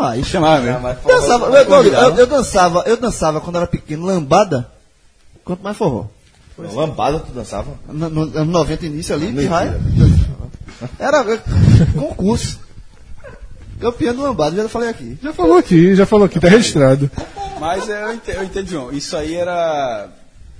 mais. 0.00 0.26
Chamava 0.26 0.60
mesmo. 0.62 0.80
mas 0.80 0.98
Dançava, 1.04 1.46
eu, 1.46 1.52
eu- 1.54 1.84
eu- 1.92 2.16
eu 2.16 2.26
dançava, 2.26 2.82
eu 2.86 2.96
dançava 2.96 3.40
quando 3.40 3.56
era 3.56 3.66
pequeno, 3.66 4.06
lambada, 4.06 4.68
quanto 5.44 5.62
mais 5.62 5.76
forró. 5.76 6.06
Lambada 6.58 7.20
tu 7.20 7.32
dançava? 7.32 7.72
No, 7.88 8.10
no, 8.10 8.26
no 8.26 8.44
90 8.44 8.86
início 8.86 9.14
ali, 9.14 9.32
que 9.32 9.46
raio. 9.46 9.80
Era 10.98 11.20
é, 11.32 11.38
concurso. 11.98 12.58
Campeão 13.80 14.14
do 14.14 14.22
lambada, 14.22 14.56
já 14.56 14.68
falei 14.68 14.90
aqui. 14.90 15.18
Já 15.22 15.32
falou 15.32 15.56
aqui, 15.56 15.94
já 15.94 16.04
falou 16.04 16.26
aqui, 16.26 16.38
tá 16.38 16.48
registrado. 16.48 17.10
Mas 17.58 17.88
eu 17.88 18.12
entendo, 18.12 18.36
eu 18.36 18.44
entendo, 18.44 18.68
João. 18.68 18.92
Isso 18.92 19.16
aí 19.16 19.34
era 19.34 20.08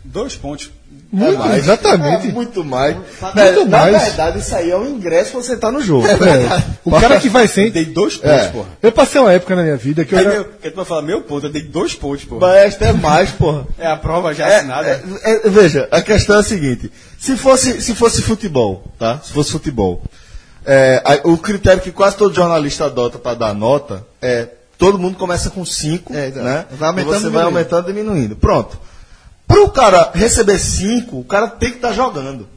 dois 0.04 0.36
pontos. 0.36 0.70
Muito, 1.12 1.42
É 1.42 1.56
exatamente. 1.58 2.28
muito 2.28 2.64
mais. 2.64 2.94
Muito 2.94 3.34
Velho, 3.34 3.64
Na 3.68 3.78
mais. 3.78 4.00
verdade, 4.00 4.38
isso 4.38 4.54
aí 4.54 4.70
é 4.70 4.76
um 4.76 4.86
ingresso 4.86 5.32
pra 5.32 5.40
você 5.42 5.54
estar 5.54 5.72
no 5.72 5.80
jogo. 5.82 6.06
É, 6.06 6.62
o 6.84 6.90
cara 7.00 7.18
que 7.18 7.28
vai 7.28 7.48
sem. 7.48 7.68
Dei 7.70 7.84
dois 7.84 8.16
pontos, 8.16 8.30
É. 8.30 8.48
porra. 8.48 8.68
Eu 8.80 8.92
passei 8.92 9.20
uma 9.20 9.32
época 9.32 9.56
na 9.56 9.62
minha 9.64 9.76
vida 9.76 10.04
que 10.04 10.14
eu 10.14 10.18
era. 10.20 10.30
meu, 10.30 10.44
que 10.44 10.70
tu 10.70 10.76
vai 10.76 10.84
falar 10.84 11.02
meu 11.02 11.20
ponto, 11.22 11.46
eu 11.46 11.50
dei 11.50 11.62
dois 11.62 11.94
pontos, 11.94 12.24
porra. 12.24 12.40
Mas 12.46 12.74
até 12.76 12.92
mais, 12.92 13.30
porra. 13.32 13.66
É 13.76 13.88
a 13.88 13.96
prova 13.96 14.32
já 14.32 14.46
É, 14.48 14.56
assinada. 14.58 14.88
é, 15.24 15.46
é, 15.46 15.50
veja, 15.50 15.88
a 15.90 16.00
questão 16.00 16.36
é 16.36 16.38
a 16.38 16.42
seguinte: 16.44 16.92
se 17.18 17.36
fosse, 17.36 17.80
se 17.80 17.92
fosse 17.92 18.22
futebol, 18.22 18.84
tá? 18.96 19.18
Se 19.20 19.32
fosse 19.32 19.50
futebol, 19.50 20.02
é, 20.64 21.02
a- 21.04 21.28
o 21.28 21.36
critério 21.38 21.82
que 21.82 21.90
quase 21.90 22.16
todo 22.16 22.32
jornalista 22.34 22.84
adota 22.84 23.18
para 23.18 23.34
dar 23.36 23.54
nota 23.54 24.06
é 24.22 24.46
todo 24.78 24.96
mundo 24.96 25.16
começa 25.18 25.50
com 25.50 25.64
5, 25.64 26.14
É, 26.14 26.28
exato. 26.28 26.44
né? 26.44 26.64
Vai 26.70 26.88
aumentando 26.90 27.16
e 27.16 27.18
você 27.18 27.22
vai 27.30 27.42
diminuindo. 27.42 27.46
aumentando 27.46 27.90
e 27.90 27.92
diminuindo. 27.92 28.36
Pronto. 28.36 28.78
Para 29.50 29.62
o 29.64 29.70
cara 29.70 30.10
receber 30.14 30.58
5, 30.58 31.18
o 31.18 31.24
cara 31.24 31.48
tem 31.48 31.70
que 31.70 31.76
estar 31.76 31.92
jogando. 31.92 32.48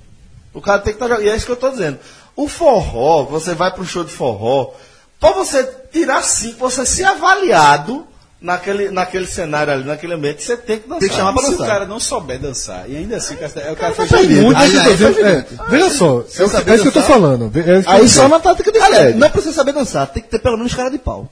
O 0.53 0.61
cara 0.61 0.79
tem 0.79 0.93
que 0.93 0.97
estar 0.97 1.07
jogando. 1.07 1.25
E 1.25 1.29
é 1.29 1.35
isso 1.35 1.45
que 1.45 1.51
eu 1.51 1.55
estou 1.55 1.71
dizendo. 1.71 1.97
O 2.35 2.47
forró, 2.47 3.23
você 3.25 3.53
vai 3.55 3.71
para 3.71 3.81
um 3.81 3.85
show 3.85 4.03
de 4.03 4.11
forró, 4.11 4.71
para 5.19 5.31
você 5.33 5.63
tirar 5.91 6.21
5, 6.23 6.57
você 6.59 6.85
ser 6.85 7.03
avaliado 7.05 8.05
naquele, 8.41 8.89
naquele 8.91 9.25
cenário 9.25 9.71
ali, 9.73 9.83
naquele 9.85 10.13
ambiente, 10.13 10.43
você 10.43 10.57
tem 10.57 10.77
que 10.79 10.87
dançar. 10.87 10.99
Tem 10.99 11.09
que 11.09 11.15
chamar 11.15 11.31
pra 11.33 11.43
Se 11.43 11.47
o 11.49 11.51
dançar. 11.53 11.67
cara 11.67 11.85
não 11.85 11.99
souber 11.99 12.39
dançar, 12.39 12.89
e 12.89 12.97
ainda 12.97 13.15
assim 13.17 13.35
o 13.35 13.37
cara, 13.37 13.71
o 13.71 13.75
cara 13.75 13.93
tá 13.95 14.05
perdido. 14.05 14.41
Muito 14.43 14.57
Aí- 14.57 14.77
aí 14.79 14.91
dizendo. 14.91 15.13
foi 15.13 15.23
É, 15.23 15.45
veja 15.69 15.89
só, 15.91 16.19
é, 16.19 16.21
é 16.21 16.23
isso 16.23 16.81
que 16.83 16.87
eu 16.87 16.91
tô 16.91 16.99
dançar- 16.99 17.03
falando. 17.07 17.51
É 17.55 17.83
Aí 17.91 18.09
só 18.09 18.27
na 18.27 18.39
tática 18.39 18.71
de 18.71 18.79
Fred. 18.79 19.17
não 19.17 19.29
precisa 19.29 19.53
saber 19.53 19.71
dançar, 19.73 20.07
tem 20.07 20.21
que 20.21 20.29
ter 20.29 20.39
pelo 20.39 20.57
menos 20.57 20.73
cara 20.75 20.89
de 20.91 20.97
pau. 20.99 21.29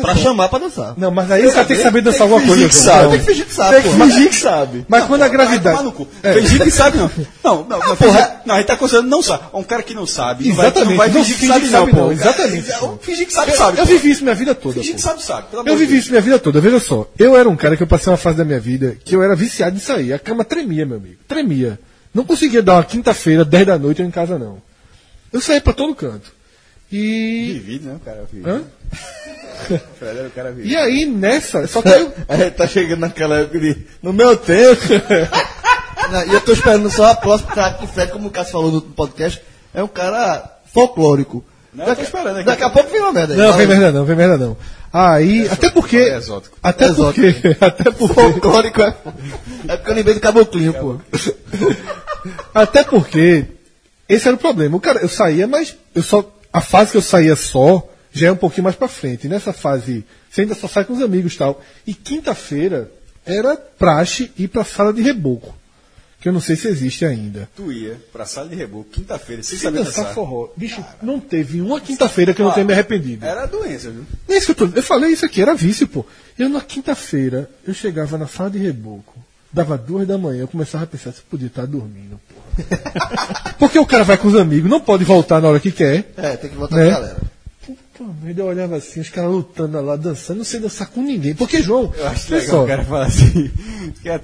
Pra 0.00 0.16
só. 0.16 0.22
chamar 0.22 0.48
pra 0.48 0.58
dançar. 0.58 0.94
Não, 0.96 1.12
mas 1.12 1.30
aí 1.30 1.46
o 1.46 1.52
cara 1.52 1.64
tem 1.64 1.76
que 1.76 1.82
saber 1.84 2.02
dançar 2.02 2.22
alguma 2.22 2.40
coisa. 2.44 2.68
que 2.68 2.74
João. 2.74 2.84
sabe. 2.84 3.10
Tem 3.10 3.18
que 3.20 3.26
fingir 3.26 3.46
que 3.46 3.54
sabe, 3.54 3.70
Tem 3.82 3.82
que 3.92 3.98
fingir 4.00 4.28
que 4.28 4.34
sabe. 4.34 4.86
Mas 4.88 5.04
quando 5.04 5.22
a 5.22 5.28
gravidade. 5.28 5.94
É. 6.24 6.32
Fingir 6.34 6.62
que 6.64 6.70
sabe, 6.72 6.98
não. 6.98 7.10
Não, 7.44 7.56
não, 7.64 7.78
não, 7.78 7.96
não, 8.44 8.54
a 8.56 8.58
gente 8.58 8.66
tá 8.66 8.76
considerando 8.76 9.08
não 9.08 9.22
sabe. 9.22 9.44
Um 9.54 9.62
cara 9.62 9.82
que 9.84 9.94
não 9.94 10.04
sabe. 10.04 10.48
Exatamente, 10.48 10.90
não 10.90 10.96
vai 10.96 11.10
fingir 11.10 11.38
que 11.38 11.46
sabe, 11.46 11.66
que 11.66 11.72
não, 11.72 11.88
pô. 11.88 12.10
exatamente. 12.10 12.72
Fingir 13.02 13.26
que 13.26 13.32
sabe, 13.32 13.52
Eu, 13.52 13.56
sabe. 13.56 13.78
eu 13.78 13.86
vivi 13.86 14.10
isso 14.10 14.22
minha 14.24 14.34
vida 14.34 14.52
toda. 14.54 14.74
Fingir 14.74 14.94
que 14.96 15.00
sabe, 15.00 15.22
sabe. 15.22 15.46
Eu 15.64 15.76
vivi 15.76 15.96
isso 15.98 16.10
minha 16.10 16.20
vida 16.22 16.38
toda. 16.40 16.60
Veja 16.60 16.80
só, 16.80 17.06
eu 17.16 17.36
era 17.36 17.48
um 17.48 17.54
cara 17.56 17.76
que 17.76 17.84
eu 17.84 17.86
passei 17.86 18.10
uma 18.10 18.16
fase 18.16 18.36
da 18.38 18.44
minha 18.44 18.58
vida 18.58 18.96
que 19.04 19.14
eu 19.14 19.22
era 19.22 19.36
viciado 19.36 19.74
nisso 19.74 19.92
aí. 19.92 20.12
A 20.12 20.18
cama 20.18 20.42
tremia, 20.44 20.84
meu 20.84 20.96
amigo. 20.96 21.16
Tremia. 21.28 21.78
Não 22.12 22.24
conseguia 22.24 22.62
dar 22.62 22.74
uma 22.74 22.84
quinta-feira, 22.84 23.44
10 23.44 23.66
da 23.66 23.78
noite 23.78 24.02
eu 24.02 24.08
em 24.08 24.10
casa, 24.10 24.36
não. 24.38 24.60
Eu 25.32 25.40
saía 25.40 25.60
pra 25.60 25.72
todo 25.72 25.94
canto. 25.94 26.32
E. 26.90 27.52
Vivido, 27.54 27.86
né? 27.88 27.94
O 27.96 28.00
cara 28.00 28.24
vive. 28.30 28.48
Hã? 28.50 28.62
Fred 29.62 30.18
era 30.18 30.28
o 30.28 30.30
cara. 30.30 30.54
E 30.58 30.76
aí, 30.76 31.06
nessa. 31.06 31.66
Só 31.66 31.82
que 31.82 31.88
eu. 31.88 32.12
É, 32.28 32.50
tá 32.50 32.66
chegando 32.66 33.00
naquela 33.00 33.40
época 33.40 33.58
de. 33.58 33.86
No 34.02 34.12
meu 34.12 34.36
tempo. 34.36 34.80
Não, 36.10 36.26
E 36.26 36.34
eu 36.34 36.40
tô 36.40 36.52
esperando 36.52 36.90
só 36.90 37.10
a 37.10 37.14
próxima, 37.14 37.52
cara, 37.52 37.74
que 37.74 37.84
o 37.84 37.88
Fred, 37.88 38.12
como 38.12 38.28
o 38.28 38.30
Cássio 38.30 38.52
falou 38.52 38.70
no 38.72 38.80
podcast, 38.82 39.40
é 39.72 39.82
um 39.82 39.88
cara 39.88 40.58
folclórico. 40.72 41.44
Não, 41.72 41.94
tô 41.94 42.02
esperando 42.02 42.36
aqui. 42.36 42.44
Daqui 42.44 42.64
a 42.64 42.70
pouco 42.70 42.90
vem 42.90 43.00
uma 43.00 43.12
merda 43.12 43.32
aí. 43.32 43.38
Não, 43.38 43.52
vem 43.52 43.62
aí. 43.62 43.66
merda 43.66 43.92
não, 43.92 44.04
vem 44.04 44.16
merda 44.16 44.36
não. 44.36 44.56
Aí, 44.92 45.48
até 45.48 45.70
porque. 45.70 45.96
é 45.96 46.16
exótico. 46.18 46.58
Até 46.62 46.84
Exótico. 46.86 47.26
porque. 47.26 47.56
Até 47.64 47.84
porque. 47.90 48.14
Folclórico 48.14 48.82
é. 48.82 48.94
É 49.68 49.76
porque 49.76 49.90
eu 49.90 49.94
lembrei 49.94 50.14
do 50.14 50.20
caboclinho, 50.20 50.74
pô. 50.74 50.96
Até 52.52 52.84
porque 52.84 53.46
esse 54.06 54.28
era 54.28 54.36
o 54.36 54.40
problema. 54.40 54.76
O 54.76 54.80
cara, 54.80 55.00
eu 55.00 55.08
saía, 55.08 55.46
mas 55.46 55.74
eu 55.94 56.02
só 56.02 56.30
a 56.52 56.60
fase 56.60 56.90
que 56.90 56.96
eu 56.98 57.02
saía 57.02 57.34
só 57.34 57.88
já 58.12 58.28
é 58.28 58.32
um 58.32 58.36
pouquinho 58.36 58.64
mais 58.64 58.76
pra 58.76 58.88
frente. 58.88 59.26
Nessa 59.28 59.52
fase, 59.52 60.04
você 60.30 60.42
ainda 60.42 60.54
só 60.54 60.68
sai 60.68 60.84
com 60.84 60.92
os 60.92 61.02
amigos 61.02 61.34
e 61.34 61.38
tal. 61.38 61.62
E 61.86 61.94
quinta-feira 61.94 62.90
era 63.24 63.56
praxe 63.56 64.30
ir 64.38 64.48
pra 64.48 64.64
sala 64.64 64.92
de 64.92 65.00
reboco, 65.02 65.54
que 66.20 66.28
eu 66.28 66.32
não 66.32 66.40
sei 66.40 66.56
se 66.56 66.68
existe 66.68 67.04
ainda. 67.04 67.48
Tu 67.56 67.72
ia 67.72 68.00
pra 68.12 68.24
sala 68.26 68.48
de 68.48 68.54
reboco, 68.56 68.88
quinta-feira, 68.90 69.42
sem 69.42 69.56
Se 69.58 69.64
saber 69.64 69.78
dançar 69.78 69.94
dançar. 70.04 70.14
forró, 70.14 70.48
bicho, 70.56 70.84
não 71.02 71.18
teve 71.20 71.60
uma 71.60 71.80
quinta-feira 71.80 72.34
que 72.34 72.40
eu 72.42 72.46
não 72.46 72.52
tenha 72.52 72.66
me 72.66 72.72
arrependido. 72.72 73.24
Era 73.24 73.46
doença, 73.46 73.90
viu? 73.90 74.04
É 74.28 74.36
isso 74.36 74.54
que 74.54 74.62
eu, 74.62 74.68
tô, 74.68 74.76
eu 74.78 74.82
falei 74.82 75.10
isso 75.10 75.24
aqui, 75.24 75.40
era 75.40 75.54
vício, 75.54 75.86
pô. 75.88 76.04
Eu 76.38 76.48
na 76.48 76.60
quinta-feira, 76.60 77.48
eu 77.66 77.72
chegava 77.74 78.18
na 78.18 78.26
sala 78.26 78.50
de 78.50 78.58
reboco, 78.58 79.14
dava 79.52 79.76
duas 79.78 80.06
da 80.08 80.16
manhã, 80.18 80.40
eu 80.40 80.48
começava 80.48 80.84
a 80.84 80.86
pensar 80.86 81.12
se 81.12 81.20
podia 81.22 81.46
estar 81.48 81.66
dormindo, 81.66 82.18
porra. 82.28 83.54
Porque 83.58 83.78
o 83.78 83.86
cara 83.86 84.02
vai 84.04 84.16
com 84.16 84.26
os 84.28 84.34
amigos, 84.36 84.68
não 84.70 84.80
pode 84.80 85.04
voltar 85.04 85.40
na 85.40 85.48
hora 85.48 85.60
que 85.60 85.70
quer. 85.70 86.12
É, 86.16 86.36
tem 86.36 86.50
que 86.50 86.56
voltar 86.56 86.76
Né? 86.76 86.86
pra 86.90 86.94
galera. 87.00 87.16
Puta 87.96 88.10
merda, 88.22 88.42
eu 88.42 88.46
olhava 88.46 88.76
assim, 88.76 89.00
os 89.00 89.10
caras 89.10 89.30
lutando 89.30 89.80
lá, 89.82 89.96
dançando, 89.96 90.38
não 90.38 90.44
sei 90.44 90.60
dançar 90.60 90.88
com 90.88 91.02
ninguém. 91.02 91.34
Porque, 91.34 91.62
João, 91.62 91.92
Eu 91.96 92.06
acho 92.08 92.32
legal 92.32 92.48
só, 92.48 92.64
o 92.64 92.66
cara 92.66 92.84
falar 92.84 93.06
assim, 93.06 93.50
que 94.02 94.08
é 94.08 94.20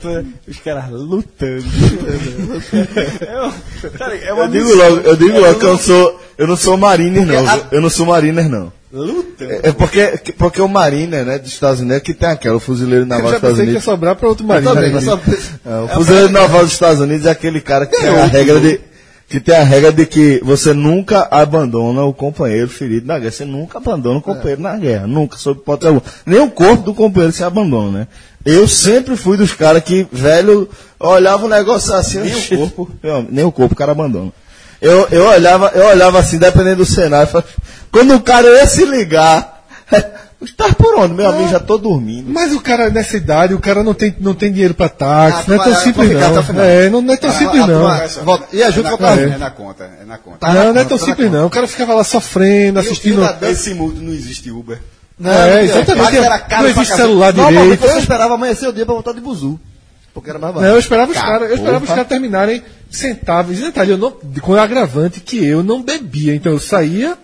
os 0.46 0.58
caras 0.58 0.90
lutando. 0.90 1.64
é, 3.26 3.44
um- 3.46 3.90
cara, 3.98 4.16
é 4.16 4.32
uma 4.32 4.44
Eu 4.44 4.48
digo 4.50 4.74
logo, 4.74 4.96
eu 5.00 5.16
digo 5.16 5.38
logo 5.40 5.58
que 5.60 5.66
eu 5.66 5.78
sou. 5.78 6.20
Eu 6.38 6.46
não 6.46 6.56
sou 6.56 6.76
mariner, 6.76 7.26
não. 7.26 7.48
a- 7.48 7.66
Eu 7.72 7.80
não 7.80 7.90
sou 7.90 8.06
mariner, 8.06 8.48
não. 8.48 8.72
Lutando. 8.90 9.52
É 9.62 9.70
porque, 9.72 10.18
porque 10.38 10.62
o 10.62 10.68
mariner, 10.68 11.22
né, 11.26 11.38
dos 11.38 11.50
Estados 11.52 11.80
Unidos, 11.80 11.98
é 11.98 12.00
que 12.00 12.14
tem 12.14 12.28
aquela, 12.28 12.56
o 12.56 12.60
fuzileiro 12.60 13.02
eu 13.04 13.06
naval 13.06 13.24
dos 13.26 13.34
Estados 13.34 13.50
pensei 13.50 13.64
que 13.66 13.70
ia 13.72 13.74
Unidos. 13.74 13.84
sobrar 13.84 14.16
pra 14.16 14.28
outro 14.30 14.50
Eu 14.50 14.62
também, 14.62 14.92
né? 14.92 15.00
só- 15.02 15.20
É, 15.66 15.80
o 15.84 15.88
fuzileiro 15.88 16.30
naval 16.30 16.62
dos 16.64 16.72
Estados 16.72 17.00
Unidos 17.02 17.26
é 17.26 17.30
aquele 17.30 17.60
cara 17.60 17.84
que 17.86 17.96
tem 18.00 18.08
a 18.08 18.24
regra 18.24 18.58
de. 18.60 18.80
Que 19.28 19.38
tem 19.38 19.54
a 19.54 19.62
regra 19.62 19.92
de 19.92 20.06
que 20.06 20.40
você 20.42 20.72
nunca 20.72 21.28
abandona 21.30 22.02
o 22.02 22.14
companheiro 22.14 22.68
ferido 22.68 23.06
na 23.06 23.18
guerra. 23.18 23.30
Você 23.30 23.44
nunca 23.44 23.76
abandona 23.76 24.18
o 24.18 24.22
companheiro 24.22 24.62
na 24.62 24.76
guerra. 24.76 25.06
Nunca, 25.06 25.36
sob 25.36 25.60
hipótese 25.60 25.88
alguma. 25.88 26.02
Nem 26.24 26.40
o 26.40 26.50
corpo 26.50 26.82
do 26.82 26.94
companheiro 26.94 27.32
se 27.32 27.44
abandona, 27.44 27.98
né? 27.98 28.06
Eu 28.44 28.66
sempre 28.66 29.16
fui 29.16 29.36
dos 29.36 29.52
caras 29.52 29.84
que, 29.84 30.06
velho, 30.10 30.68
olhava 30.98 31.44
o 31.44 31.48
negócio 31.48 31.92
assim. 31.92 32.20
Nem 32.20 32.34
o 32.34 32.70
corpo. 32.70 32.90
nem 33.30 33.44
o 33.44 33.52
corpo 33.52 33.74
o 33.74 33.76
cara 33.76 33.92
abandona. 33.92 34.32
Eu, 34.80 35.08
eu, 35.10 35.26
olhava, 35.26 35.72
eu 35.74 35.86
olhava 35.86 36.18
assim, 36.20 36.38
dependendo 36.38 36.76
do 36.76 36.86
cenário. 36.86 37.30
falava, 37.30 37.50
Quando 37.92 38.14
o 38.14 38.20
cara 38.20 38.48
ia 38.48 38.66
se 38.66 38.84
ligar, 38.86 39.66
tá 40.56 40.72
por 40.74 40.94
onde? 40.98 41.14
Meu 41.14 41.28
amigo, 41.28 41.48
já 41.48 41.58
tô 41.58 41.76
dormindo. 41.78 42.30
Mas 42.30 42.52
o 42.52 42.60
cara, 42.60 42.90
nessa 42.90 43.16
idade, 43.16 43.54
o 43.54 43.58
cara 43.58 43.82
não 43.82 43.92
tem, 43.94 44.14
não 44.20 44.34
tem 44.34 44.52
dinheiro 44.52 44.72
pra 44.74 44.88
táxi, 44.88 45.40
Ah, 45.40 45.44
não 45.48 45.56
é 45.56 45.64
tão 45.64 45.74
simples 45.74 46.10
não. 46.12 46.62
É, 46.62 46.88
não, 46.90 47.02
não 47.02 47.14
é 47.14 47.16
tão 47.16 47.32
simples 47.32 47.62
Ah, 47.62 47.66
não. 47.66 47.86
ah, 47.86 48.06
Volta- 48.24 48.46
E 48.56 48.62
ajuda 48.62 48.88
é, 48.88 48.92
a 48.92 48.92
na, 48.92 48.96
voltar. 48.96 49.18
é 49.18 49.38
na 49.38 49.50
conta, 49.50 49.90
é 50.00 50.04
na 50.04 50.18
conta. 50.18 50.38
Tá 50.38 50.48
não, 50.48 50.54
na 50.54 50.60
não 50.64 50.70
é 50.70 50.74
conta, 50.74 50.88
tão 50.88 50.98
tá 50.98 51.04
simples 51.04 51.32
não. 51.32 51.46
O 51.46 51.50
cara 51.50 51.66
ficava 51.66 51.94
lá 51.94 52.04
sofrendo, 52.04 52.78
assistindo. 52.78 53.22
filho 53.26 53.40
da- 53.40 53.50
Esse 53.50 53.74
mundo 53.74 54.00
não 54.00 54.12
existe 54.12 54.50
Uber. 54.50 54.78
Não, 55.18 55.32
É, 55.32 55.64
exatamente. 55.64 56.16
Não 56.60 56.66
existe 56.68 56.94
celular 56.96 57.32
direito. 57.32 57.80
você 57.80 57.98
esperava 57.98 58.34
amanhecer 58.34 58.68
o 58.68 58.72
dia 58.72 58.84
pra 58.86 58.94
voltar 58.94 59.12
de 59.12 59.20
buzu. 59.20 59.58
Porque 60.14 60.30
era 60.30 60.38
mais 60.38 60.54
Não, 60.54 60.60
barato. 60.60 60.76
eu 60.76 60.80
esperava 60.80 61.10
os 61.12 61.18
caras, 61.18 61.48
eu 61.50 61.56
esperava 61.56 61.84
os 61.84 61.90
caras 61.90 62.06
terminarem 62.06 62.62
sentados. 62.90 63.58
E 63.58 63.62
detalhe, 63.62 63.90
eu 63.90 63.98
não, 63.98 64.12
com 64.40 64.52
o 64.52 64.58
agravante 64.58 65.20
que 65.20 65.44
eu 65.44 65.62
não 65.64 65.82
bebia. 65.82 66.34
Então 66.34 66.52
eu 66.52 66.58
saía, 66.60 67.16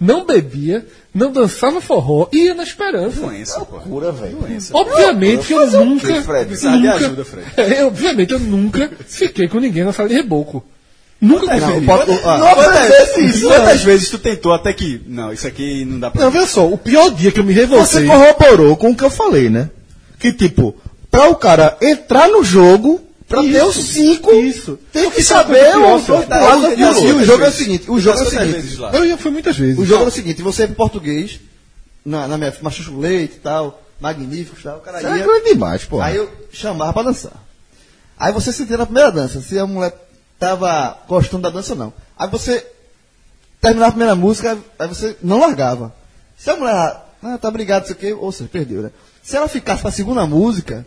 não 0.00 0.24
bebia, 0.24 0.86
não 1.14 1.32
dançava 1.32 1.80
forró 1.80 2.28
e 2.32 2.44
ia 2.46 2.54
na 2.54 2.62
esperança. 2.62 3.20
Doença, 3.20 3.60
pô. 3.60 3.78
Pura, 3.80 4.12
velho. 4.12 4.36
Doença. 4.36 4.76
Obviamente 4.76 5.46
que 5.46 5.52
eu 5.52 5.70
nunca. 5.84 6.22
Fred? 6.22 6.64
Nunca 6.64 6.94
ajuda, 6.94 7.24
Fred. 7.24 7.46
É, 7.56 7.84
obviamente 7.84 8.32
eu 8.32 8.38
nunca 8.38 8.90
fiquei 9.06 9.48
com 9.48 9.58
ninguém 9.58 9.84
na 9.84 9.92
sala 9.92 10.08
de 10.08 10.14
reboco. 10.14 10.64
Nunca 11.20 11.54
Não, 11.54 11.66
consegui. 11.68 11.86
pode- 11.86 12.20
ah, 12.24 12.38
Não 12.38 12.54
Quantas, 12.54 13.16
isso, 13.18 13.46
quantas 13.46 13.82
vezes 13.82 14.08
tu 14.08 14.18
tentou 14.18 14.54
até 14.54 14.72
que. 14.72 15.02
Não, 15.06 15.30
isso 15.32 15.46
aqui 15.46 15.84
não 15.84 16.00
dá 16.00 16.10
pra. 16.10 16.22
Não, 16.24 16.30
veja 16.30 16.46
só, 16.46 16.66
o 16.66 16.78
pior 16.78 17.10
dia 17.10 17.30
que 17.30 17.40
eu 17.40 17.44
me 17.44 17.52
Você 17.52 17.60
revoltei. 17.60 18.06
corroborou 18.06 18.76
com 18.76 18.90
o 18.90 18.96
que 18.96 19.04
eu 19.04 19.10
falei, 19.10 19.50
né? 19.50 19.68
Que 20.18 20.32
tipo, 20.32 20.74
pra 21.10 21.28
o 21.28 21.34
cara 21.36 21.76
entrar 21.82 22.26
no 22.28 22.42
jogo, 22.42 23.00
pra 23.30 23.42
ter 23.42 23.62
os 23.64 23.76
cinco, 23.76 24.32
Isso. 24.34 24.78
tem 24.92 25.10
que 25.10 25.22
sabe 25.22 25.54
saber 25.54 25.72
qual 25.72 25.82
é 25.82 25.86
o 25.86 26.60
o 26.68 26.72
E 26.72 26.76
do 26.76 26.82
o- 26.82 26.84
e 26.84 26.84
o 26.84 27.14
outro. 27.14 27.24
jogo 27.24 27.44
é 27.44 27.48
o 27.48 27.52
seguinte, 27.52 27.90
o 27.90 27.98
jogo 28.00 28.18
é 28.18 28.22
o 28.22 28.28
seguinte. 28.30 28.78
Eu 28.92 29.08
já 29.08 29.16
fui 29.16 29.30
muitas 29.30 29.56
vezes. 29.56 29.78
O 29.78 29.84
jogo 29.86 30.00
era 30.02 30.08
o 30.08 30.12
seguinte, 30.12 30.42
você 30.42 30.64
é 30.64 30.66
português, 30.66 31.40
na, 32.04 32.26
na 32.26 32.36
minha 32.36 32.52
machucho 32.60 32.98
leite 32.98 33.36
e 33.36 33.40
tal, 33.40 33.82
magnífico 34.00 34.56
e 34.58 34.62
tal, 34.62 34.78
o 34.78 34.80
cara 34.80 34.98
é 35.00 35.18
ia, 35.18 35.24
coisa 35.24 35.44
demais, 35.46 35.84
pô. 35.84 36.00
aí 36.00 36.16
eu 36.16 36.28
chamava 36.52 36.92
pra 36.92 37.02
dançar. 37.04 37.32
Aí 38.18 38.32
você 38.32 38.52
sentia 38.52 38.76
na 38.76 38.84
primeira 38.84 39.10
dança, 39.12 39.40
se 39.40 39.58
a 39.58 39.66
mulher 39.66 39.94
tava 40.38 40.98
gostando 41.08 41.42
da 41.44 41.50
dança 41.50 41.72
ou 41.74 41.78
não. 41.78 41.92
Aí 42.18 42.28
você 42.28 42.66
terminava 43.60 43.88
a 43.88 43.92
primeira 43.92 44.14
música, 44.16 44.58
aí 44.78 44.88
você 44.88 45.16
não 45.22 45.38
largava. 45.40 45.94
Se 46.36 46.50
a 46.50 46.56
mulher, 46.56 46.96
ah, 47.22 47.38
tá 47.40 47.48
obrigado, 47.48 47.84
isso 47.84 47.92
aqui, 47.92 48.12
ou 48.12 48.32
seja, 48.32 48.50
perdeu, 48.52 48.82
né? 48.82 48.90
Se 49.22 49.36
ela 49.36 49.46
ficasse 49.48 49.82
pra 49.82 49.90
segunda 49.92 50.26
música, 50.26 50.86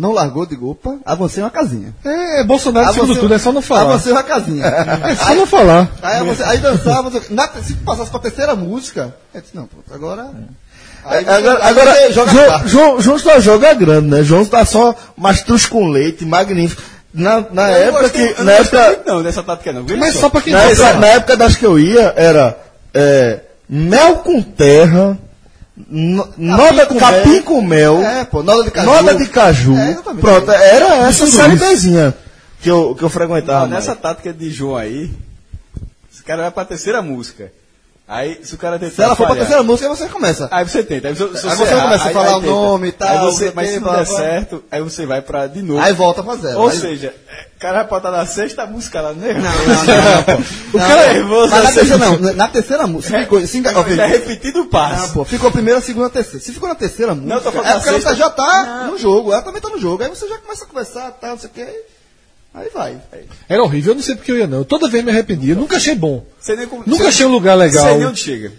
não 0.00 0.12
largou, 0.12 0.46
digo, 0.46 0.70
opa, 0.70 0.96
avancei 1.04 1.42
uma 1.42 1.50
casinha. 1.50 1.94
É, 2.04 2.42
Bolsonaro, 2.44 2.86
segundo 2.92 3.04
Avancei- 3.04 3.22
tudo, 3.22 3.34
é 3.34 3.38
só 3.38 3.52
não 3.52 3.62
falar. 3.62 3.82
Avancei 3.82 4.12
uma 4.12 4.22
casinha. 4.22 4.64
É 4.66 5.14
só 5.14 5.34
não 5.34 5.46
falar. 5.46 5.88
Aí, 6.02 6.24
você, 6.24 6.42
aí 6.42 6.58
dançava, 6.58 7.10
você- 7.10 7.32
na- 7.32 7.48
se 7.62 7.74
passasse 7.74 8.10
pra 8.10 8.18
terceira 8.20 8.54
música, 8.56 9.14
eu 9.34 9.40
disse, 9.40 9.54
não, 9.54 9.66
pronto, 9.66 9.84
agora. 9.94 10.30
Aí 11.04 11.24
você- 11.24 11.30
agora, 11.30 11.64
aí 11.64 11.70
agora 11.70 11.92
você 11.94 12.12
joga 12.12 12.30
João. 12.32 12.68
João, 12.68 13.00
João 13.00 13.18
só 13.18 13.40
joga 13.40 13.74
grande, 13.74 14.08
né? 14.08 14.22
João 14.22 14.44
tá 14.44 14.64
só 14.64 14.94
mastruz 15.16 15.66
com 15.66 15.88
leite, 15.88 16.24
magnífico. 16.24 16.82
Na, 17.12 17.44
na 17.50 17.70
Eu 17.72 17.92
não 17.92 17.98
época 17.98 18.02
gostei- 18.02 18.28
que. 18.34 18.38
Na 18.38 18.44
não 18.44 18.52
época, 18.52 19.00
não 19.06 19.22
dessa 19.22 19.42
tática 19.42 19.72
não. 19.72 19.84
Mas 19.98 20.14
só 20.14 20.28
pra 20.28 20.40
quem 20.40 20.52
na, 20.52 20.62
época, 20.62 20.94
na 20.94 21.06
época 21.08 21.36
das 21.36 21.56
que 21.56 21.66
eu 21.66 21.78
ia, 21.78 22.12
era 22.16 22.56
é, 22.94 23.40
mel 23.68 24.16
com 24.16 24.40
terra, 24.42 25.18
no- 25.88 26.28
noda 26.36 26.86
com 26.86 26.96
capim 26.98 27.30
mel. 27.30 27.42
com 27.44 27.62
mel, 27.62 28.02
É, 28.02 28.24
pô, 28.24 28.42
noda 28.42 28.64
de 28.64 28.70
caju. 28.70 28.86
noda 28.86 29.14
de 29.14 29.28
caju. 29.28 29.76
É. 29.76 29.94
Pronto, 30.20 30.50
era 30.50 31.08
essa 31.08 31.26
série. 31.26 31.56
Bzinha 31.56 32.14
que 32.60 32.70
eu, 32.70 32.94
que 32.94 33.02
eu 33.02 33.08
frequentava. 33.08 33.66
Não, 33.66 33.74
nessa 33.74 33.94
tática 33.96 34.32
de 34.32 34.50
João 34.50 34.76
aí, 34.76 35.10
esse 36.12 36.22
cara 36.22 36.42
vai 36.42 36.50
pra 36.50 36.64
terceira 36.64 37.00
música. 37.00 37.52
Aí, 38.12 38.40
se 38.42 38.56
o 38.56 38.58
cara 38.58 38.76
tentar 38.76 38.92
Se 38.96 39.02
ela 39.02 39.10
for 39.14 39.18
pra 39.18 39.28
falhar- 39.28 39.46
terceira 39.46 39.62
música, 39.62 39.88
aí 39.88 39.96
você 39.96 40.08
começa. 40.08 40.48
Aí 40.50 40.64
você 40.68 40.82
tenta. 40.82 41.06
Aí 41.06 41.14
você, 41.14 41.46
Aí 41.48 41.56
você 41.56 41.62
errar, 41.74 41.82
começa 41.84 42.08
a 42.08 42.10
falar 42.10 42.36
o 42.38 42.40
nome 42.40 42.88
e 42.88 42.92
tal, 42.92 43.08
Aí 43.08 43.18
você, 43.20 43.44
não 43.46 43.52
mas 43.54 43.68
se 43.70 43.78
não 43.78 43.92
der 43.94 44.04
certo, 44.06 44.64
aí 44.68 44.82
você 44.82 45.06
vai 45.06 45.22
pra 45.22 45.46
de 45.46 45.62
novo. 45.62 45.80
Aí 45.80 45.92
volta 45.92 46.20
pra 46.20 46.34
zero. 46.34 46.58
Ou 46.58 46.68
Aí- 46.70 46.76
seja, 46.76 47.14
o 47.56 47.60
cara 47.60 47.84
vai 47.84 47.86
botar 47.86 48.10
na 48.10 48.26
sexta 48.26 48.66
música 48.66 49.00
lá, 49.00 49.12
né? 49.12 49.32
Não, 49.34 49.42
não, 49.42 49.46
não, 50.10 50.22
pô. 50.24 50.76
O 50.76 50.80
Não, 50.80 50.88
cara 50.88 51.00
é 51.02 51.06
não. 51.06 51.14
nervoso 51.14 51.50
Mas 51.52 51.62
na 51.62 51.68
assim. 51.68 51.74
terceira 51.78 51.98
não, 52.04 52.18
na 52.34 52.48
terceira 52.48 52.86
música. 52.88 53.14
se 53.16 53.22
ficou- 53.22 53.46
se 53.46 53.58
enga- 53.58 53.72
Já 53.94 54.02
é 54.04 54.06
repetido 54.08 54.58
o 54.58 54.62
Não, 54.64 54.70
passo. 54.70 55.12
pô, 55.12 55.24
ficou 55.24 55.48
a 55.48 55.52
primeira, 55.52 55.78
a 55.78 55.82
segunda, 55.82 56.06
a 56.08 56.10
terceira. 56.10 56.40
Se 56.40 56.52
ficou 56.52 56.68
na 56.68 56.74
terceira 56.74 57.14
música, 57.14 57.34
eu 57.34 57.40
tô 57.40 57.52
falando 57.52 57.68
é 57.68 57.72
porque 57.74 57.90
você 57.90 58.00
sexta. 58.00 58.16
já 58.16 58.28
tá 58.28 58.88
no 58.90 58.98
jogo, 58.98 59.32
ela 59.32 59.42
também 59.42 59.60
tá 59.62 59.68
no 59.68 59.78
jogo. 59.78 60.02
Aí 60.02 60.08
você 60.08 60.26
já 60.26 60.36
começa 60.38 60.64
a 60.64 60.66
conversar, 60.66 61.12
tal, 61.12 61.30
não 61.30 61.38
sei 61.38 61.48
o 61.48 61.52
que. 61.52 61.66
Aí 62.52 62.68
vai. 62.74 63.00
Era 63.48 63.62
horrível, 63.62 63.92
eu 63.92 63.96
não 63.96 64.02
sei 64.02 64.16
porque 64.16 64.32
eu 64.32 64.38
ia 64.38 64.46
não. 64.46 64.64
Toda 64.64 64.88
vez 64.88 65.04
me 65.04 65.10
arrependia, 65.10 65.54
nunca 65.54 65.76
achei 65.76 65.94
bom. 65.94 66.24
Como- 66.68 66.82
Nunca 66.86 67.08
achei 67.08 67.24
um 67.24 67.30
lugar 67.30 67.54
legal. 67.54 67.84
Sei 67.86 67.96
nem 67.98 68.06
onde 68.06 68.20
chega. 68.20 68.52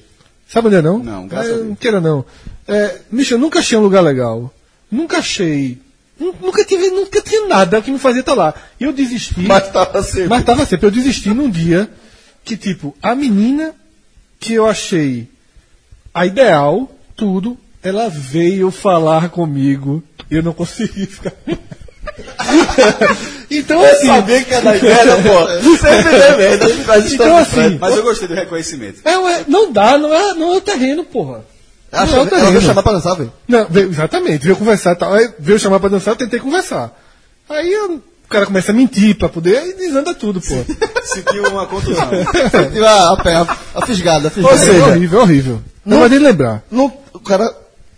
Sabe 0.48 0.68
onde 0.68 0.78
é 0.78 0.82
não? 0.82 1.00
Não, 1.00 1.28
graças 1.28 1.50
É, 1.50 1.54
a 1.54 1.58
Deus. 1.58 1.68
Não 1.70 1.76
queira 1.76 2.00
não. 2.02 2.26
É, 2.68 3.00
bicho, 3.12 3.34
eu 3.34 3.38
nunca 3.38 3.60
achei 3.60 3.78
um 3.78 3.82
lugar 3.82 4.02
legal. 4.02 4.54
Nunca 4.90 5.18
achei. 5.18 5.78
nu- 6.20 6.36
Nunca 6.42 6.64
tive, 6.64 6.90
nunca 6.90 7.22
tinha 7.22 7.48
nada 7.48 7.82
que 7.82 7.92
me 7.92 8.00
fazia 8.00 8.22
estar 8.22 8.34
lá. 8.34 8.54
E 8.80 8.84
eu 8.86 8.94
desisti. 8.94 9.42
Mas 9.42 9.70
tava 9.72 10.02
sempre. 10.04 10.28
Mas 10.30 10.44
tava 10.46 10.66
sempre. 10.66 10.86
Eu 10.88 10.92
desisti 10.92 11.30
num 11.34 11.50
dia 11.50 11.90
que, 12.46 12.56
tipo, 12.56 12.96
a 13.02 13.14
menina 13.16 13.74
que 14.40 14.54
eu 14.54 14.66
achei 14.68 15.28
a 16.14 16.26
ideal, 16.26 16.90
tudo, 17.16 17.58
ela 17.84 18.10
veio 18.10 18.72
falar 18.72 19.30
comigo 19.30 20.04
e 20.30 20.36
eu 20.36 20.44
não 20.44 20.54
consegui 20.54 21.06
ficar. 21.08 21.34
então, 23.50 23.82
Eu 23.84 23.92
assim. 23.92 24.08
sabia 24.08 24.44
que 24.44 24.52
ia 24.52 24.62
dar 24.62 24.82
merda, 24.82 25.16
pô. 25.18 25.48
Sempre 25.78 26.10
deu 26.20 26.38
merda. 26.38 26.66
Então, 27.14 27.38
assim, 27.38 27.78
Mas 27.80 27.96
eu 27.98 28.04
gostei 28.04 28.28
do 28.28 28.34
reconhecimento. 28.34 29.02
é, 29.06 29.12
é, 29.14 29.44
não 29.48 29.72
dá, 29.72 29.98
não 29.98 30.14
é, 30.14 30.34
não 30.34 30.54
é 30.54 30.58
o 30.58 30.62
terreno, 30.62 31.04
porra. 31.04 31.44
Ela, 31.92 32.06
Não 32.06 32.14
é 32.14 32.18
o 32.18 32.22
ela 32.22 32.30
veio 32.30 32.42
terreno. 32.46 32.62
chamar 32.62 32.84
pra 32.84 32.94
dançar, 32.94 33.16
velho. 33.18 33.34
Não, 33.48 33.68
veio, 33.70 33.90
exatamente, 33.90 34.44
veio 34.46 34.56
conversar 34.56 34.94
e 34.94 34.96
tal. 34.96 35.14
Aí 35.14 35.30
veio 35.40 35.60
chamar 35.60 35.80
pra 35.80 35.90
dançar, 35.90 36.14
eu 36.14 36.18
tentei 36.18 36.40
conversar. 36.40 36.98
Aí 37.50 37.72
eu- 37.72 37.96
o 37.96 38.30
cara 38.32 38.46
começa 38.46 38.72
a 38.72 38.74
mentir 38.74 39.18
pra 39.18 39.28
poder, 39.28 39.58
aí 39.58 39.74
desanda 39.74 40.14
tudo, 40.14 40.40
pô. 40.40 40.56
Sentiu 41.04 41.44
uma 41.50 41.66
contusão. 41.68 42.08
Sentiu 42.50 42.88
a, 42.88 42.92
a, 42.92 43.14
a, 43.14 43.58
a 43.82 43.86
fisgada, 43.86 44.30
a 44.30 44.32
fisgada. 44.32 44.56
Ou 44.56 44.58
seja, 44.66 44.78
é 44.78 44.88
horrível, 44.88 45.20
é 45.20 45.24
horrível. 45.24 45.62
Não, 45.86 46.00
vai 46.00 46.08
nem 46.10 46.20
lembrar. 46.20 46.64
Não, 46.72 46.94
o 47.14 47.20
cara. 47.20 47.54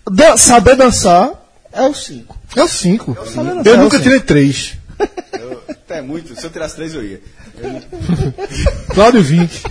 dan- 0.10 0.38
saber 0.38 0.76
dançar 0.76 1.30
é 1.72 1.84
o 1.84 1.94
5. 1.94 2.36
É 2.56 2.64
o 2.64 2.68
5. 2.68 3.18
sabendo 3.26 3.58
Eu 3.58 3.64
dançar, 3.64 3.78
nunca 3.78 3.96
é 3.98 4.00
o 4.00 4.02
tirei 4.04 4.20
3. 4.20 4.78
Eu, 5.40 5.64
até 5.70 6.02
muito. 6.02 6.36
Se 6.40 6.46
eu 6.46 6.50
tirasse 6.50 6.76
três, 6.76 6.94
eu 6.94 7.04
ia. 7.04 7.22
Cláudio 8.94 9.22
20. 9.22 9.64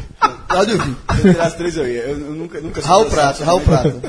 Cláudio 0.48 0.78
Vinho. 0.78 0.96
Se 1.10 1.28
eu 1.28 1.34
tirasse 1.34 1.56
três, 1.56 1.76
eu 1.76 1.88
ia. 1.88 2.02
Eu, 2.02 2.18
eu 2.18 2.32
nunca, 2.32 2.60
nunca 2.60 2.80
Raul 2.80 3.06
Prato. 3.06 3.42
Raul 3.42 3.60
Prato. 3.60 4.02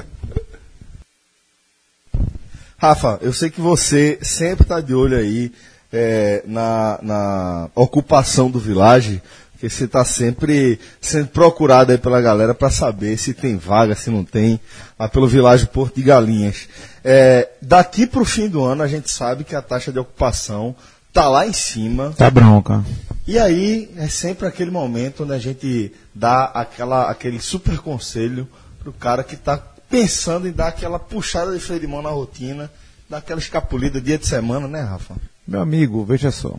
Rafa, 2.77 3.17
eu 3.21 3.31
sei 3.31 3.49
que 3.49 3.62
você 3.62 4.19
sempre 4.21 4.63
está 4.63 4.81
de 4.81 4.93
olho 4.93 5.17
aí 5.17 5.51
é, 5.91 6.43
na, 6.45 6.99
na 7.01 7.69
ocupação 7.75 8.51
do 8.51 8.59
Village, 8.59 9.21
porque 9.63 9.69
você 9.69 9.86
está 9.86 10.04
sempre 10.04 10.78
sendo 10.99 11.28
procurado 11.28 11.93
aí 11.93 11.97
pela 11.97 12.19
galera 12.19 12.54
para 12.54 12.69
saber 12.69 13.17
se 13.17 13.34
tem 13.34 13.56
vaga, 13.56 13.95
se 13.95 14.10
não 14.10 14.26
tem, 14.26 14.60
lá 14.99 15.08
pelo 15.08 15.26
Village 15.26 15.67
Porto 15.67 15.95
de 15.95 16.04
Galinhas. 16.04 16.67
É, 17.02 17.47
daqui 17.62 18.06
para 18.06 18.21
o 18.21 18.26
fim 18.26 18.49
do 18.49 18.62
ano 18.62 18.84
a 18.84 18.88
gente 18.88 19.10
sabe 19.10 19.45
que 19.45 19.56
a 19.56 19.62
taxa 19.62 19.89
de 19.89 19.99
ocupação 19.99 20.76
tá 21.13 21.30
lá 21.30 21.47
em 21.47 21.54
cima. 21.54 22.13
Tá 22.17 22.30
bronca. 22.30 22.84
E 23.26 23.39
aí 23.39 23.89
é 23.95 24.08
sempre 24.10 24.47
aquele 24.47 24.69
momento 24.69 25.23
onde 25.23 25.32
a 25.32 25.39
gente 25.39 25.93
dá 26.13 26.43
aquela, 26.43 27.10
aquele 27.10 27.39
super 27.39 27.78
conselho 27.78 28.45
pro 28.82 28.91
cara 28.91 29.23
que 29.23 29.36
está 29.36 29.58
pensando 29.89 30.45
em 30.45 30.52
dar 30.52 30.67
aquela 30.67 30.99
puxada 30.99 31.54
de 31.54 31.60
freio 31.60 31.80
de 31.80 31.88
mão 31.88 32.02
na 32.02 32.10
rotina, 32.10 32.69
dar 33.10 33.19
aquela 33.19 33.39
escapulida 33.39 34.02
dia 34.02 34.17
de 34.17 34.28
semana, 34.28 34.67
né, 34.67 34.82
Rafa? 34.82 35.15
Meu 35.47 35.62
amigo, 35.62 36.04
veja 36.04 36.32
só. 36.32 36.58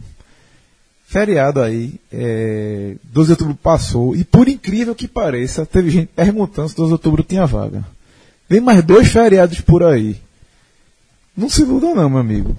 Feriado 1.15 1.63
aí, 1.63 1.95
é, 2.13 2.97
12 3.05 3.29
de 3.29 3.33
outubro 3.35 3.55
passou, 3.55 4.17
e 4.17 4.25
por 4.25 4.49
incrível 4.49 4.97
que 4.97 5.07
pareça, 5.07 5.65
teve 5.65 5.89
gente 5.89 6.09
perguntando 6.09 6.69
se 6.69 6.75
12 6.75 6.89
de 6.89 6.93
outubro 6.95 7.23
tinha 7.23 7.47
vaga. 7.47 7.85
Vem 8.49 8.61
mais 8.61 8.83
dois 8.83 9.07
feriados 9.07 9.61
por 9.61 9.85
aí. 9.85 10.21
Não 11.37 11.49
se 11.49 11.63
iluda 11.63 11.95
não, 11.95 12.11
meu 12.11 12.19
amigo. 12.19 12.57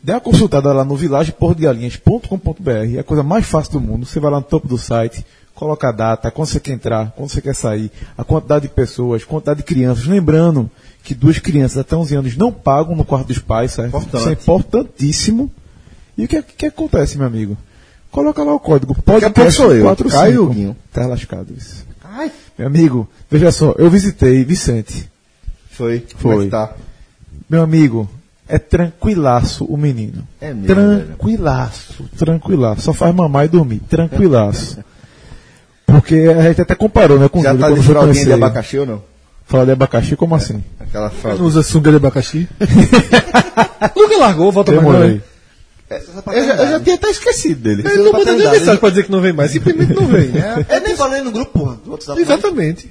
Dê 0.00 0.12
uma 0.12 0.20
consultada 0.20 0.72
lá 0.72 0.84
no 0.84 0.94
vilageportogalinhas.com.br, 0.94 2.94
é 2.94 3.00
a 3.00 3.02
coisa 3.02 3.24
mais 3.24 3.44
fácil 3.44 3.72
do 3.72 3.80
mundo. 3.80 4.06
Você 4.06 4.20
vai 4.20 4.30
lá 4.30 4.36
no 4.36 4.44
topo 4.44 4.68
do 4.68 4.78
site, 4.78 5.26
coloca 5.52 5.88
a 5.88 5.92
data, 5.92 6.30
quando 6.30 6.46
você 6.46 6.60
quer 6.60 6.74
entrar, 6.74 7.10
quando 7.16 7.30
você 7.30 7.42
quer 7.42 7.56
sair, 7.56 7.90
a 8.16 8.22
quantidade 8.22 8.68
de 8.68 8.72
pessoas, 8.72 9.24
quantidade 9.24 9.58
de 9.58 9.64
crianças. 9.64 10.06
Lembrando 10.06 10.70
que 11.02 11.12
duas 11.12 11.40
crianças 11.40 11.78
até 11.78 11.96
11 11.96 12.14
anos 12.14 12.36
não 12.36 12.52
pagam 12.52 12.94
no 12.94 13.04
quarto 13.04 13.26
dos 13.26 13.40
pais, 13.40 13.72
certo? 13.72 13.88
Importante. 13.88 14.20
Isso 14.20 14.28
é 14.28 14.32
importantíssimo. 14.32 15.50
E 16.16 16.24
o 16.24 16.28
que, 16.28 16.40
que 16.40 16.66
acontece, 16.66 17.18
meu 17.18 17.26
amigo? 17.26 17.56
Coloca 18.10 18.42
lá 18.42 18.54
o 18.54 18.60
código. 18.60 18.96
Daqui 19.20 19.40
a 19.42 19.50
sou 19.50 19.74
eu, 19.74 19.82
45. 19.84 20.22
Caio 20.22 20.46
Guinho. 20.48 20.76
Tá 20.92 21.06
lascado 21.06 21.52
isso. 21.56 21.84
Meu 22.58 22.68
amigo, 22.68 23.08
veja 23.30 23.52
só, 23.52 23.74
eu 23.76 23.90
visitei 23.90 24.42
Vicente. 24.44 25.10
Foi. 25.70 26.06
Como 26.20 26.32
é 26.32 26.36
Foi. 26.36 26.44
que 26.46 26.50
tá? 26.50 26.72
Meu 27.50 27.62
amigo, 27.62 28.08
é 28.48 28.58
tranquilaço 28.58 29.64
o 29.66 29.76
menino. 29.76 30.26
É 30.40 30.54
mesmo, 30.54 30.66
tranquilaço, 30.66 32.04
tranquilaço. 32.16 32.80
Só 32.82 32.92
faz 32.94 33.14
mamar 33.14 33.44
e 33.44 33.48
dormir. 33.48 33.80
Tranquilaço. 33.80 34.78
Porque 35.84 36.14
a 36.14 36.42
gente 36.42 36.62
até 36.62 36.74
comparou, 36.74 37.18
né, 37.18 37.28
com 37.28 37.40
o 37.40 37.42
Já 37.42 37.50
Júlio 37.52 37.68
tá 37.68 37.74
de 37.74 37.82
fraldinha 37.82 38.24
de 38.24 38.32
abacaxi 38.32 38.78
ou 38.78 38.86
não? 38.86 39.02
Falar 39.44 39.64
de 39.66 39.70
abacaxi, 39.72 40.16
como 40.16 40.34
assim? 40.34 40.64
Aquela 40.80 41.04
Não 41.04 41.14
fralda. 41.14 41.42
usa 41.42 41.62
sunga 41.62 41.90
de 41.90 41.96
abacaxi. 41.96 42.48
Nunca 43.94 44.16
largou, 44.18 44.50
volta 44.50 44.72
mais 44.72 44.84
não. 44.84 44.92
Demorei. 44.92 45.22
Né? 45.90 46.00
Eu 46.34 46.46
já, 46.46 46.54
eu 46.56 46.70
já 46.70 46.80
tinha 46.80 46.94
até 46.96 47.10
esquecido 47.10 47.60
dele. 47.60 47.82
Ele 47.86 48.02
não 48.02 48.12
manda 48.12 48.32
nem 48.32 48.50
mensagem 48.50 48.76
pra 48.80 48.88
dizer 48.90 49.04
que 49.04 49.10
não 49.12 49.20
vem 49.20 49.32
mais, 49.32 49.50
simplesmente 49.50 49.94
não 49.94 50.06
vem. 50.06 50.30
É, 50.36 50.76
Eu 50.76 50.80
nem 50.80 50.96
falei 50.96 51.22
no 51.22 51.30
grupo, 51.30 51.58
porra, 51.58 51.76
do 51.84 51.92
WhatsApp. 51.92 52.20
exatamente. 52.20 52.90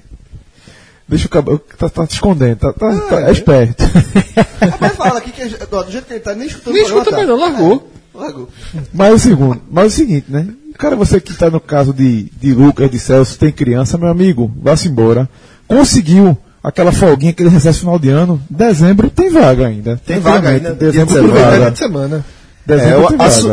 Deixa 1.08 1.28
o 1.28 1.30
cabelo. 1.30 1.60
Tá, 1.78 1.88
tá 1.90 2.08
te 2.08 2.14
escondendo, 2.14 2.58
tá, 2.58 2.74
tá, 2.74 2.96
tá- 2.96 3.22
é 3.28 3.32
esperto. 3.32 3.84
Mas 4.82 4.96
fala 4.96 5.20
aqui 5.20 5.32
que 5.32 5.42
ó, 5.72 5.84
do 5.84 5.92
jeito 5.92 6.06
que 6.08 6.14
ele 6.14 6.20
tá, 6.20 6.34
nem 6.34 6.48
escutando 6.48 6.74
Nem 6.74 6.84
escuta 6.84 7.12
mais 7.12 7.24
tá. 7.26 7.32
não, 7.32 7.40
largou. 7.40 7.92
Largou. 8.14 8.50
Mas 8.94 9.14
o 9.14 9.20
segundo, 9.20 9.62
mas 9.70 9.94
o 9.94 9.96
seguinte, 9.96 10.26
né? 10.30 10.48
Cara, 10.78 10.96
você 10.96 11.20
que 11.20 11.32
está 11.32 11.50
no 11.50 11.60
caso 11.60 11.94
de, 11.94 12.32
de 12.40 12.54
Lucas, 12.54 12.90
de 12.90 12.98
Celso, 12.98 13.38
tem 13.38 13.52
criança, 13.52 13.98
meu 13.98 14.08
amigo, 14.08 14.50
vá-se 14.62 14.88
embora. 14.88 15.30
Conseguiu 15.68 16.38
aquela 16.64 16.92
folguinha 16.94 17.34
que 17.34 17.44
ele 17.44 17.50
recebe 17.50 17.74
no 17.76 17.80
final 17.82 18.00
de 18.00 18.10
ano. 18.10 18.42
Dezembro 18.50 19.10
tem 19.10 19.30
vaga 19.30 19.68
ainda. 19.68 20.02
Tem 20.06 20.20
vaga 20.20 20.50
ainda, 20.50 20.74
Dezembro 20.74 21.14
dia 21.14 21.22
tem 21.22 21.30
19, 21.30 21.40
vaga. 21.40 21.56
Final 21.56 21.72
de 21.72 21.78
semana. 21.80 22.26
É, 22.74 22.96
uma, 22.98 23.08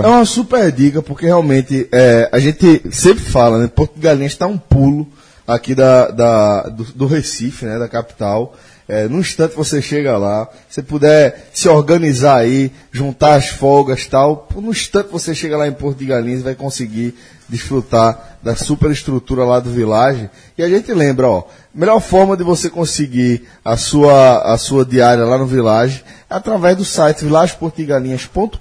é 0.05 0.09
uma 0.09 0.25
super 0.25 0.73
dica, 0.73 1.03
porque 1.03 1.27
realmente 1.27 1.87
é, 1.93 2.29
a 2.33 2.39
gente 2.39 2.83
sempre 2.91 3.23
fala, 3.25 3.59
né? 3.59 3.67
Porto 3.69 3.95
de 3.95 4.01
Galinhas 4.01 4.33
está 4.33 4.47
um 4.47 4.57
pulo 4.59 5.07
aqui 5.47 5.75
da, 5.75 6.09
da- 6.11 6.63
do, 6.69 6.85
do 6.85 7.07
Recife, 7.07 7.65
né? 7.67 7.79
Da 7.79 7.89
capital. 7.89 8.55
É, 8.89 9.09
num 9.09 9.21
instante 9.21 9.55
você 9.55 9.81
chega 9.81 10.19
lá, 10.19 10.49
se 10.69 10.83
puder 10.83 11.51
se 11.55 11.69
organizar 11.69 12.39
aí, 12.39 12.73
juntar 12.91 13.37
as 13.37 13.49
folgas 13.49 14.07
tal, 14.07 14.49
no 14.55 14.71
instante 14.71 15.11
você 15.11 15.35
chega 15.35 15.57
lá 15.57 15.69
em 15.69 15.73
Porto 15.73 15.99
de 15.99 16.07
Galinhas 16.07 16.41
e 16.41 16.45
vai 16.45 16.55
conseguir 16.55 17.15
desfrutar 17.49 18.39
da 18.43 18.57
superestrutura 18.57 19.45
lá 19.45 19.61
do 19.61 19.71
Village. 19.71 20.29
E 20.57 20.63
a 20.63 20.69
gente 20.69 20.93
lembra, 20.93 21.29
ó, 21.29 21.45
melhor 21.75 22.01
forma 22.01 22.37
de 22.37 22.43
você 22.43 22.69
conseguir 22.69 23.47
a 23.65 23.77
sua, 23.77 24.39
a 24.53 24.59
sua 24.59 24.85
diária 24.85 25.25
lá 25.25 25.39
no 25.39 25.47
Village 25.47 26.03
é 26.29 26.35
através 26.35 26.77
do 26.77 26.85
site 26.85 27.25
vilageportigalinhas.com.br. 27.25 28.59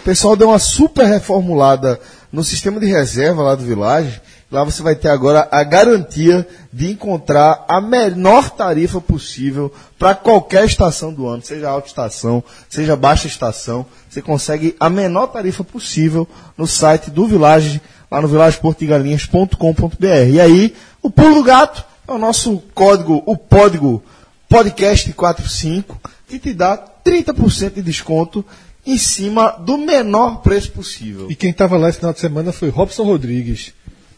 O 0.00 0.02
pessoal 0.04 0.36
deu 0.36 0.48
uma 0.48 0.58
super 0.58 1.06
reformulada 1.06 1.98
no 2.30 2.44
sistema 2.44 2.78
de 2.78 2.86
reserva 2.86 3.42
lá 3.42 3.54
do 3.54 3.64
Village. 3.64 4.20
Lá 4.52 4.62
você 4.64 4.82
vai 4.82 4.94
ter 4.94 5.08
agora 5.08 5.48
a 5.50 5.64
garantia 5.64 6.46
de 6.70 6.90
encontrar 6.90 7.64
a 7.66 7.80
menor 7.80 8.50
tarifa 8.50 9.00
possível 9.00 9.72
para 9.98 10.14
qualquer 10.14 10.66
estação 10.66 11.10
do 11.10 11.26
ano, 11.26 11.42
seja 11.42 11.70
alta 11.70 11.88
estação, 11.88 12.44
seja 12.68 12.94
baixa 12.94 13.26
estação. 13.26 13.86
Você 14.10 14.20
consegue 14.20 14.76
a 14.78 14.90
menor 14.90 15.28
tarifa 15.28 15.64
possível 15.64 16.28
no 16.56 16.66
site 16.66 17.10
do 17.10 17.26
Village, 17.26 17.80
lá 18.10 18.20
no 18.20 18.28
vilageportigalinhas.com.br. 18.28 20.30
E 20.30 20.38
aí, 20.38 20.74
o 21.00 21.08
pulo 21.08 21.36
do 21.36 21.42
gato 21.42 21.82
é 22.06 22.12
o 22.12 22.18
nosso 22.18 22.62
código, 22.74 23.22
o 23.24 23.38
código 23.38 24.02
podcast 24.50 25.10
45, 25.14 25.98
que 26.28 26.38
te 26.38 26.52
dá 26.52 26.76
30% 27.02 27.72
de 27.72 27.82
desconto 27.82 28.44
em 28.84 28.98
cima 28.98 29.52
do 29.52 29.78
menor 29.78 30.42
preço 30.42 30.72
possível. 30.72 31.30
E 31.30 31.34
quem 31.34 31.50
estava 31.50 31.78
lá 31.78 31.88
esse 31.88 32.00
final 32.00 32.12
de 32.12 32.20
semana 32.20 32.52
foi 32.52 32.68
Robson 32.68 33.04
Rodrigues. 33.04 33.72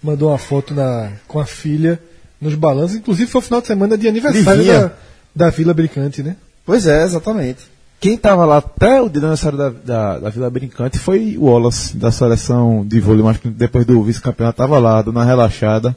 Mandou 0.05 0.29
uma 0.29 0.39
foto 0.39 0.75
na, 0.75 1.13
com 1.27 1.41
a 1.41 1.47
filha 1.47 1.99
nos 2.39 2.55
balanços. 2.55 2.97
Inclusive 2.97 3.31
foi 3.31 3.39
o 3.39 3.43
final 3.43 3.63
de 3.63 3.67
semana 3.67 3.97
de 3.97 4.07
aniversário 4.07 4.63
Livinha. 4.63 4.93
da, 5.35 5.47
da 5.47 5.51
Vila 5.51 5.73
Brincante, 5.73 6.23
né? 6.23 6.37
Pois 6.67 6.87
é, 6.87 7.03
exatamente. 7.03 7.65
Quem 7.99 8.17
estava 8.17 8.45
lá 8.45 8.59
até 8.59 9.01
o 9.01 9.07
aniversário 9.07 9.57
da, 9.57 9.71
da, 9.71 10.19
da 10.19 10.29
Vila 10.29 10.51
Brincante 10.51 10.99
foi 10.99 11.39
o 11.39 11.45
Wallace, 11.45 11.97
da 11.97 12.13
seleção 12.13 12.85
de 12.87 13.01
vôlei 13.01 13.25
masculino, 13.25 13.59
depois 13.59 13.87
do 13.87 14.03
vice-campeonato, 14.03 14.57
estava 14.57 14.79
lá, 14.79 15.01
dando 15.01 15.17
uma 15.17 15.25
relaxada. 15.25 15.97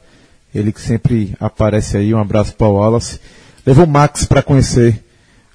Ele 0.55 0.71
que 0.71 0.79
sempre 0.79 1.35
aparece 1.37 1.97
aí, 1.97 2.13
um 2.13 2.19
abraço 2.19 2.55
para 2.55 2.67
o 2.67 2.75
Wallace. 2.75 3.19
Levou 3.65 3.83
o 3.83 3.89
Max 3.89 4.23
para 4.23 4.41
conhecer 4.41 5.03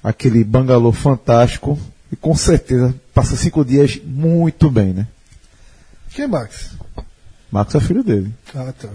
aquele 0.03 0.43
bangalô 0.43 0.91
fantástico 0.91 1.79
e 2.11 2.15
com 2.15 2.35
certeza 2.35 2.93
passa 3.15 3.35
cinco 3.35 3.65
dias 3.65 3.99
muito 4.05 4.69
bem, 4.69 4.93
né? 4.93 5.07
Quem 6.13 6.27
Max? 6.27 6.77
Max 7.53 7.75
é 7.75 7.79
filho 7.79 8.03
dele. 8.03 8.33
Ah, 8.55 8.73
tá. 8.77 8.87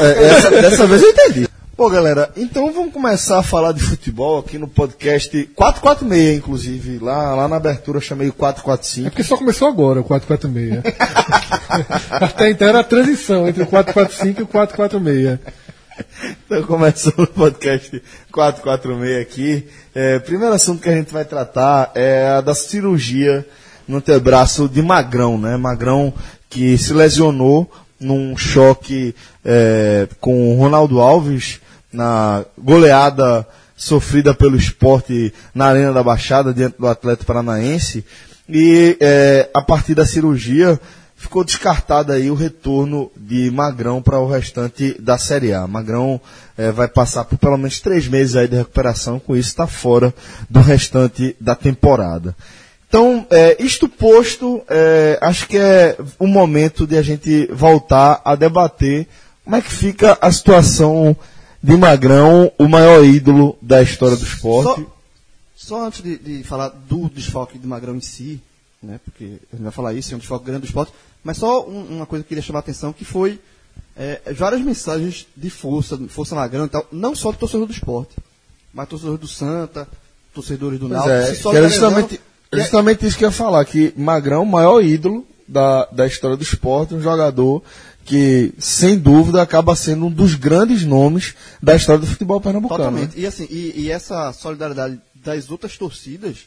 É, 0.00 0.24
essa- 0.26 0.50
dessa 0.50 0.86
vez 0.86 1.02
eu 1.02 1.10
entendi. 1.10 1.48
Pô, 1.76 1.88
galera, 1.90 2.32
então 2.36 2.72
vamos 2.72 2.92
começar 2.92 3.38
a 3.38 3.42
falar 3.42 3.70
de 3.72 3.80
futebol 3.82 4.38
aqui 4.40 4.56
no 4.58 4.66
podcast 4.66 5.30
446, 5.54 6.38
inclusive. 6.38 6.98
Lá, 6.98 7.34
lá 7.34 7.46
na 7.46 7.56
abertura 7.56 7.98
eu 7.98 8.02
chamei 8.02 8.26
o 8.28 8.30
É 8.30 8.32
445. 8.32 9.10
porque 9.10 9.22
só 9.22 9.36
começou 9.36 9.68
agora 9.68 10.00
o 10.00 10.04
446. 10.04 10.82
Até 12.10 12.50
então 12.50 12.68
era 12.68 12.80
a 12.80 12.84
transição 12.84 13.46
entre 13.46 13.62
o 13.62 13.66
445 13.66 14.40
e 14.40 14.44
o 14.44 14.46
446. 14.46 15.38
Então, 16.46 16.62
começando 16.62 17.20
o 17.20 17.26
podcast 17.26 18.02
446 18.32 19.20
aqui. 19.22 19.68
É, 19.94 20.18
primeiro 20.20 20.54
assunto 20.54 20.80
que 20.82 20.88
a 20.88 20.96
gente 20.96 21.12
vai 21.12 21.24
tratar 21.24 21.92
é 21.94 22.28
a 22.28 22.40
da 22.40 22.54
cirurgia 22.54 23.46
no 23.86 23.98
antebraço 23.98 24.68
de 24.68 24.82
Magrão, 24.82 25.38
né? 25.38 25.56
Magrão 25.56 26.12
que 26.48 26.76
se 26.78 26.92
lesionou 26.92 27.70
num 28.00 28.36
choque 28.36 29.14
é, 29.44 30.08
com 30.20 30.54
o 30.54 30.58
Ronaldo 30.58 31.00
Alves 31.00 31.60
na 31.92 32.44
goleada 32.56 33.46
sofrida 33.76 34.34
pelo 34.34 34.56
esporte 34.56 35.32
na 35.54 35.66
Arena 35.66 35.92
da 35.92 36.02
Baixada 36.02 36.52
diante 36.52 36.78
do 36.78 36.86
Atlético 36.86 37.26
Paranaense. 37.26 38.04
E 38.48 38.96
é, 39.00 39.48
a 39.54 39.62
partir 39.62 39.94
da 39.94 40.06
cirurgia 40.06 40.80
ficou 41.18 41.44
descartado 41.44 42.12
aí 42.12 42.30
o 42.30 42.34
retorno 42.34 43.10
de 43.16 43.50
Magrão 43.50 44.00
para 44.00 44.20
o 44.20 44.28
restante 44.28 44.96
da 45.00 45.18
Série 45.18 45.52
A. 45.52 45.66
Magrão 45.66 46.20
eh, 46.56 46.70
vai 46.70 46.86
passar 46.86 47.24
por 47.24 47.36
pelo 47.36 47.58
menos 47.58 47.80
três 47.80 48.06
meses 48.06 48.36
aí 48.36 48.46
de 48.46 48.56
recuperação, 48.56 49.18
com 49.18 49.36
isso 49.36 49.48
está 49.48 49.66
fora 49.66 50.14
do 50.48 50.60
restante 50.60 51.36
da 51.40 51.56
temporada. 51.56 52.36
Então, 52.88 53.26
eh, 53.30 53.56
isto 53.62 53.86
posto, 53.88 54.62
eh, 54.68 55.18
acho 55.20 55.46
que 55.46 55.58
é 55.58 55.96
o 56.18 56.26
momento 56.26 56.86
de 56.86 56.96
a 56.96 57.02
gente 57.02 57.46
voltar 57.52 58.22
a 58.24 58.34
debater 58.34 59.06
como 59.44 59.56
é 59.56 59.60
que 59.62 59.70
fica 59.70 60.16
a 60.20 60.32
situação 60.32 61.14
de 61.62 61.76
Magrão, 61.76 62.50
o 62.58 62.66
maior 62.66 63.04
ídolo 63.04 63.58
da 63.60 63.82
história 63.82 64.16
do 64.16 64.24
esporte. 64.24 64.86
Só, 65.56 65.76
só 65.76 65.86
antes 65.86 66.02
de, 66.02 66.16
de 66.16 66.42
falar 66.44 66.68
do 66.88 67.10
desfoque 67.10 67.58
de 67.58 67.66
Magrão 67.66 67.94
em 67.96 68.00
si, 68.00 68.40
né, 68.82 68.98
porque 69.04 69.24
a 69.52 69.56
gente 69.56 69.64
vai 69.64 69.72
falar 69.72 69.92
isso, 69.92 70.12
é 70.14 70.16
um 70.16 70.20
desfoque 70.20 70.46
grande 70.46 70.60
do 70.62 70.66
esporte, 70.66 70.92
mas 71.22 71.36
só 71.36 71.66
um- 71.68 71.96
uma 71.96 72.06
coisa 72.06 72.22
que 72.22 72.26
eu 72.26 72.28
queria 72.30 72.42
chamar 72.42 72.60
a 72.60 72.60
atenção, 72.60 72.92
que 72.92 73.04
foi 73.04 73.38
é, 74.00 74.20
várias 74.32 74.60
mensagens 74.62 75.26
de 75.36 75.50
força, 75.50 75.98
força 76.08 76.34
Magrão 76.34 76.64
e 76.66 76.68
tal, 76.68 76.86
não 76.92 77.14
só 77.16 77.32
do 77.32 77.38
torcedor 77.38 77.66
do 77.66 77.72
esporte, 77.72 78.14
mas 78.72 78.88
torcedores 78.88 79.20
do 79.20 79.26
Santa, 79.26 79.88
torcedores 80.32 80.78
do 80.78 80.88
Náutico, 80.88 81.10
é, 81.12 81.34
que 81.50 81.56
era 81.56 81.66
justamente, 81.68 82.20
justamente 82.52 83.06
isso 83.06 83.16
que 83.16 83.24
eu 83.24 83.28
ia 83.28 83.34
falar, 83.34 83.64
que 83.64 83.92
Magrão, 83.96 84.42
o 84.42 84.46
maior 84.46 84.82
ídolo 84.82 85.26
da, 85.46 85.86
da 85.86 86.06
história 86.06 86.36
do 86.36 86.42
esporte, 86.42 86.94
um 86.94 87.00
jogador 87.00 87.62
que, 88.04 88.54
sem 88.58 88.98
dúvida, 88.98 89.42
acaba 89.42 89.76
sendo 89.76 90.06
um 90.06 90.10
dos 90.10 90.34
grandes 90.34 90.84
nomes 90.84 91.34
da 91.62 91.76
história 91.76 92.00
do 92.00 92.06
futebol 92.06 92.40
pernambucano. 92.40 92.84
Totalmente. 92.84 93.16
né? 93.16 93.22
E 93.22 93.26
assim, 93.26 93.46
e, 93.50 93.82
e 93.82 93.90
essa 93.90 94.32
solidariedade 94.32 94.98
das 95.14 95.50
outras 95.50 95.76
torcidas, 95.76 96.46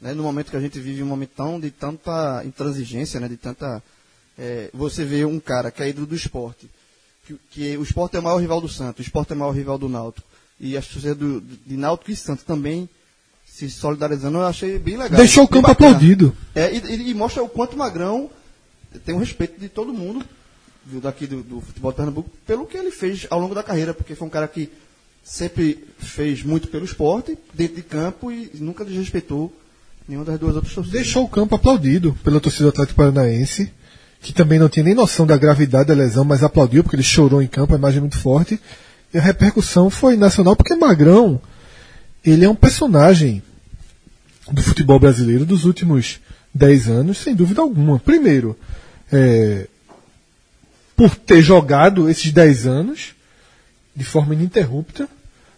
né, 0.00 0.12
no 0.12 0.22
momento 0.22 0.50
que 0.50 0.56
a 0.56 0.60
gente 0.60 0.78
vive 0.80 1.02
um 1.02 1.06
momento 1.06 1.30
tão 1.36 1.60
de 1.60 1.70
tanta 1.70 2.42
intransigência, 2.44 3.20
né, 3.20 3.28
de 3.28 3.36
tanta 3.36 3.82
é, 4.38 4.70
você 4.72 5.04
vê 5.04 5.24
um 5.24 5.40
cara 5.40 5.70
que 5.70 5.82
é 5.82 5.88
ídolo 5.88 6.06
do 6.06 6.14
esporte, 6.14 6.70
que, 7.26 7.36
que 7.50 7.76
o 7.76 7.82
esporte 7.82 8.16
é 8.16 8.20
o 8.20 8.22
maior 8.22 8.38
rival 8.38 8.60
do 8.60 8.68
Santos, 8.68 9.00
o 9.00 9.02
esporte 9.02 9.32
é 9.32 9.36
o 9.36 9.38
maior 9.38 9.52
rival 9.52 9.78
do 9.78 9.88
Náutico, 9.88 10.26
e 10.60 10.76
as 10.76 10.86
torcidas 10.86 11.16
do, 11.16 11.40
de 11.40 11.76
Náutico 11.76 12.10
e 12.10 12.16
Santos 12.16 12.44
também 12.44 12.88
se 13.58 13.68
solidarizando, 13.68 14.38
eu 14.38 14.46
achei 14.46 14.78
bem 14.78 14.96
legal. 14.96 15.18
Deixou 15.18 15.42
o 15.42 15.48
campo 15.48 15.66
bacana. 15.66 15.90
aplaudido. 15.90 16.36
É, 16.54 16.72
e, 16.72 17.10
e- 17.10 17.14
mostra 17.14 17.42
o 17.42 17.48
quanto 17.48 17.76
Magrão 17.76 18.30
tem 19.04 19.16
o 19.16 19.18
respeito 19.18 19.58
de 19.58 19.68
todo 19.68 19.92
mundo 19.92 20.24
viu, 20.86 21.00
daqui 21.00 21.26
do, 21.26 21.42
do 21.42 21.60
futebol 21.60 21.90
de 21.90 21.96
Pernambuco 21.96 22.30
pelo 22.46 22.66
que 22.66 22.76
ele 22.76 22.92
fez 22.92 23.26
ao 23.28 23.40
longo 23.40 23.56
da 23.56 23.62
carreira, 23.64 23.92
porque 23.92 24.14
foi 24.14 24.28
um 24.28 24.30
cara 24.30 24.46
que 24.46 24.70
sempre 25.24 25.84
fez 25.98 26.44
muito 26.44 26.68
pelo 26.68 26.84
esporte, 26.84 27.36
dentro 27.52 27.74
de 27.74 27.82
campo, 27.82 28.30
e 28.30 28.48
nunca 28.54 28.84
desrespeitou 28.84 29.52
nenhuma 30.08 30.24
das 30.24 30.38
duas 30.38 30.54
outras 30.54 30.72
torcidas. 30.72 31.02
Deixou 31.02 31.24
o 31.24 31.28
campo 31.28 31.56
aplaudido 31.56 32.16
pela 32.22 32.40
torcida 32.40 32.64
do 32.64 32.68
Atlético 32.70 32.96
Paranaense, 32.96 33.72
que 34.22 34.32
também 34.32 34.58
não 34.60 34.68
tinha 34.68 34.84
nem 34.84 34.94
noção 34.94 35.26
da 35.26 35.36
gravidade 35.36 35.88
da 35.88 35.94
lesão, 35.94 36.24
mas 36.24 36.44
aplaudiu 36.44 36.84
porque 36.84 36.96
ele 36.96 37.02
chorou 37.02 37.42
em 37.42 37.48
campo, 37.48 37.74
a 37.74 37.78
imagem 37.78 37.98
é 37.98 38.00
muito 38.02 38.18
forte. 38.18 38.58
E 39.12 39.18
a 39.18 39.20
repercussão 39.20 39.90
foi 39.90 40.16
nacional 40.16 40.54
porque 40.54 40.76
Magrão, 40.76 41.40
ele 42.24 42.44
é 42.44 42.48
um 42.48 42.54
personagem 42.54 43.42
do 44.52 44.62
futebol 44.62 44.98
brasileiro 44.98 45.44
dos 45.44 45.64
últimos 45.64 46.20
10 46.54 46.88
anos, 46.88 47.18
sem 47.18 47.34
dúvida 47.34 47.60
alguma. 47.60 47.98
Primeiro, 47.98 48.58
é, 49.12 49.66
por 50.96 51.14
ter 51.14 51.42
jogado 51.42 52.08
esses 52.08 52.32
10 52.32 52.66
anos 52.66 53.14
de 53.94 54.04
forma 54.04 54.34
ininterrupta, 54.34 55.08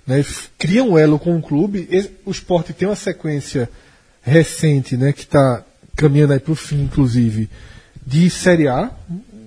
né, 0.07 0.25
cria 0.59 0.83
um 0.83 0.99
elo 0.99 1.19
com 1.19 1.37
o 1.37 1.43
clube. 1.43 1.89
O 2.25 2.31
esporte 2.31 2.73
tem 2.73 2.89
uma 2.89 2.97
sequência 2.97 3.69
recente, 4.23 4.97
né, 4.97 5.13
que 5.13 5.23
está 5.23 5.65
caminhando 5.97 6.39
para 6.41 6.53
o 6.53 6.57
fim, 6.57 6.83
inclusive, 6.83 7.49
de 8.07 8.29
Série 8.31 8.69
A, 8.69 8.91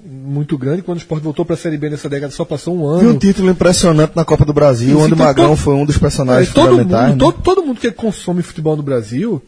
muito 0.05 0.57
grande. 0.57 0.81
Quando 0.81 0.97
o 0.97 1.01
esporte 1.01 1.23
voltou 1.23 1.45
para 1.45 1.55
a 1.55 1.57
Série 1.57 1.77
B 1.77 1.89
nessa 1.89 2.09
década, 2.09 2.31
só 2.33 2.43
passou 2.45 2.75
um 2.75 2.97
E 2.97 2.99
ano. 3.01 3.09
um 3.11 3.17
título 3.17 3.49
impressionante 3.49 4.13
na 4.15 4.25
Copa 4.25 4.43
do 4.45 4.53
Brasil, 4.53 4.97
onde 4.99 5.13
então 5.13 5.25
Magrão 5.25 5.47
todo- 5.49 5.57
foi 5.57 5.73
um 5.75 5.85
dos 5.85 5.95
É, 5.95 5.99
personagens 5.99 6.53
todo, 6.53 6.69
fundamentais. 6.71 7.09
mundo, 7.11 7.25
né? 7.25 7.31
todo, 7.31 7.41
todo 7.43 7.65
mundo 7.65 7.79
que 7.79 7.91
consome 7.91 8.41
futebol 8.41 8.75
no 8.75 8.83
Brasil 8.83 9.41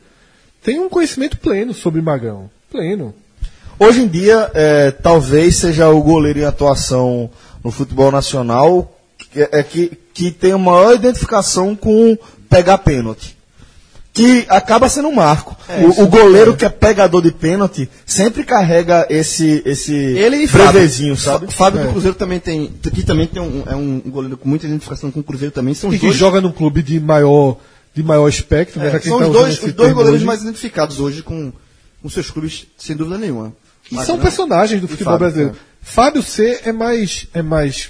tem 0.63 0.79
um 0.79 0.89
conhecimento 0.89 1.37
pleno 1.37 1.73
sobre 1.73 2.01
Magrão. 2.01 2.49
Pleno. 2.71 3.13
Hoje 3.77 4.01
em 4.01 4.07
dia, 4.07 4.49
é, 4.53 4.91
talvez 4.91 5.57
seja 5.57 5.89
o 5.89 6.01
goleiro 6.01 6.39
em 6.39 6.45
atuação 6.45 7.29
no 7.63 7.71
futebol 7.71 8.11
nacional 8.11 8.91
que, 9.31 9.41
é, 9.41 9.61
que, 9.63 9.91
que 10.13 10.31
tem 10.31 10.53
maior 10.57 10.95
identificação 10.95 11.75
com 11.75 12.17
pegar 12.49 12.77
pênalti. 12.77 13.34
Que 14.15 14.45
acaba 14.47 14.87
sendo 14.87 15.09
um 15.09 15.13
marco. 15.13 15.55
o, 15.97 16.03
o 16.03 16.07
goleiro 16.07 16.55
que 16.55 16.63
é 16.63 16.69
pegador 16.69 17.21
de 17.21 17.31
pênalti 17.33 17.89
sempre 18.05 18.45
carrega 18.45 19.05
esse, 19.09 19.61
esse 19.65 19.93
Ele 19.93 20.37
e 20.37 20.47
Fábio. 20.47 20.71
brevezinho, 20.71 21.17
sabe? 21.17 21.47
Fá- 21.47 21.65
Fábio 21.65 21.81
É. 21.81 21.83
do 21.83 21.91
Cruzeiro 21.91 22.15
também 22.15 22.39
tem, 22.39 22.67
que 22.81 23.03
também 23.03 23.27
tem 23.27 23.41
um, 23.41 23.63
é 23.67 23.75
um 23.75 23.99
goleiro 23.99 24.37
com 24.37 24.47
muita 24.47 24.65
identificação 24.67 25.11
com 25.11 25.19
o 25.19 25.23
Cruzeiro 25.23 25.51
também. 25.53 25.73
São 25.73 25.91
E 25.91 25.95
os 25.95 25.99
que 25.99 26.05
dois, 26.07 26.17
joga 26.17 26.39
num 26.39 26.51
clube 26.53 26.81
de 26.81 26.97
maior, 26.97 27.57
de 27.93 28.01
maior 28.03 28.29
espectro. 28.29 28.79
né, 28.79 28.87
é, 28.95 28.99
que 28.99 29.09
são 29.09 29.19
tá 29.19 29.27
os 29.27 29.33
dois, 29.33 29.61
os 29.61 29.73
dois 29.73 29.91
goleiros 29.91 30.15
hoje. 30.19 30.25
mais 30.25 30.41
identificados 30.41 30.97
hoje 31.01 31.21
com, 31.21 31.51
com 32.01 32.09
seus 32.09 32.31
clubes, 32.31 32.67
sem 32.77 32.95
dúvida 32.95 33.17
nenhuma. 33.17 33.51
E 33.91 34.01
são 34.05 34.17
personagens 34.17 34.79
do 34.79 34.87
futebol 34.87 35.11
Fábio, 35.15 35.27
brasileiro. 35.27 35.55
é. 35.55 35.75
Fábio 35.81 36.23
C 36.23 36.61
é 36.63 36.71
mais, 36.71 37.27
é 37.33 37.41
mais. 37.41 37.89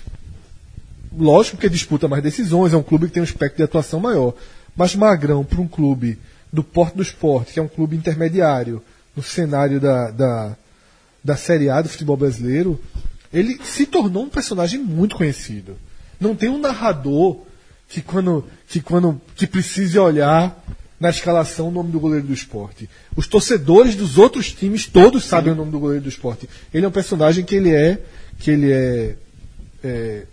Lógico 1.17 1.57
que 1.57 1.69
disputa 1.69 2.07
mais 2.07 2.21
decisões, 2.23 2.73
é 2.73 2.77
um 2.77 2.83
clube 2.83 3.05
que 3.07 3.13
tem 3.13 3.21
um 3.21 3.23
espectro 3.23 3.57
de 3.57 3.63
atuação 3.63 3.99
maior. 3.99 4.33
Mas 4.75 4.95
Magrão, 4.95 5.43
para 5.43 5.61
um 5.61 5.67
clube 5.67 6.17
do 6.51 6.63
Porto 6.63 6.95
do 6.95 7.03
Esporte, 7.03 7.53
que 7.53 7.59
é 7.59 7.63
um 7.63 7.67
clube 7.67 7.95
intermediário 7.95 8.81
no 9.15 9.23
cenário 9.23 9.79
da, 9.79 10.11
da, 10.11 10.55
da 11.23 11.35
Série 11.35 11.69
A 11.69 11.81
do 11.81 11.89
futebol 11.89 12.17
brasileiro, 12.17 12.79
ele 13.33 13.59
se 13.63 13.85
tornou 13.85 14.23
um 14.23 14.29
personagem 14.29 14.79
muito 14.79 15.15
conhecido. 15.15 15.77
Não 16.19 16.35
tem 16.35 16.49
um 16.49 16.59
narrador 16.59 17.41
que 17.89 18.01
quando, 18.01 18.45
que 18.67 18.81
quando 18.81 19.21
que 19.35 19.45
precise 19.47 19.97
olhar 19.99 20.63
na 20.99 21.09
escalação 21.09 21.67
o 21.67 21.71
nome 21.71 21.91
do 21.91 21.99
goleiro 21.99 22.25
do 22.25 22.33
esporte. 22.33 22.89
Os 23.15 23.27
torcedores 23.27 23.95
dos 23.95 24.17
outros 24.17 24.51
times 24.51 24.87
todos 24.87 25.25
sabem 25.25 25.53
o 25.53 25.55
nome 25.55 25.71
do 25.71 25.79
goleiro 25.79 26.03
do 26.03 26.09
esporte. 26.09 26.49
Ele 26.73 26.85
é 26.85 26.87
um 26.87 26.91
personagem 26.91 27.43
que 27.43 27.55
ele 27.55 27.73
é 27.73 28.01
que 28.39 28.51
ele 28.51 28.71
é, 28.71 29.15
é, 29.83 30.23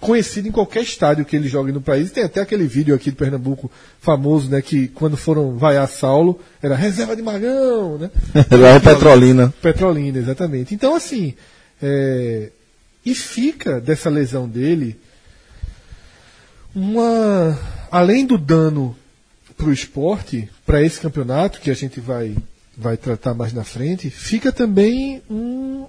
conhecido 0.00 0.48
em 0.48 0.52
qualquer 0.52 0.82
estádio 0.82 1.24
que 1.24 1.36
ele 1.36 1.48
jogue 1.48 1.70
no 1.70 1.80
país. 1.80 2.10
Tem 2.10 2.24
até 2.24 2.40
aquele 2.40 2.66
vídeo 2.66 2.94
aqui 2.94 3.10
de 3.10 3.16
Pernambuco 3.16 3.70
famoso, 4.00 4.50
né, 4.50 4.62
que 4.62 4.88
quando 4.88 5.16
foram 5.16 5.56
vaiar 5.56 5.86
Saulo, 5.86 6.40
era 6.62 6.74
reserva 6.74 7.14
de 7.14 7.22
Magão, 7.22 7.98
né? 7.98 8.10
Lá 8.50 8.70
é 8.70 8.80
Petrolina. 8.80 9.52
Petrolina, 9.60 10.18
exatamente. 10.18 10.74
Então, 10.74 10.94
assim, 10.94 11.34
é, 11.82 12.50
e 13.04 13.14
fica 13.14 13.80
dessa 13.80 14.08
lesão 14.08 14.48
dele 14.48 14.98
uma 16.74 17.58
além 17.90 18.24
do 18.24 18.38
dano 18.38 18.96
para 19.56 19.68
o 19.68 19.72
esporte, 19.72 20.48
para 20.64 20.82
esse 20.82 20.98
campeonato, 21.00 21.60
que 21.60 21.70
a 21.70 21.74
gente 21.74 22.00
vai, 22.00 22.34
vai 22.76 22.96
tratar 22.96 23.34
mais 23.34 23.52
na 23.52 23.64
frente, 23.64 24.08
fica 24.08 24.50
também 24.50 25.22
um, 25.28 25.86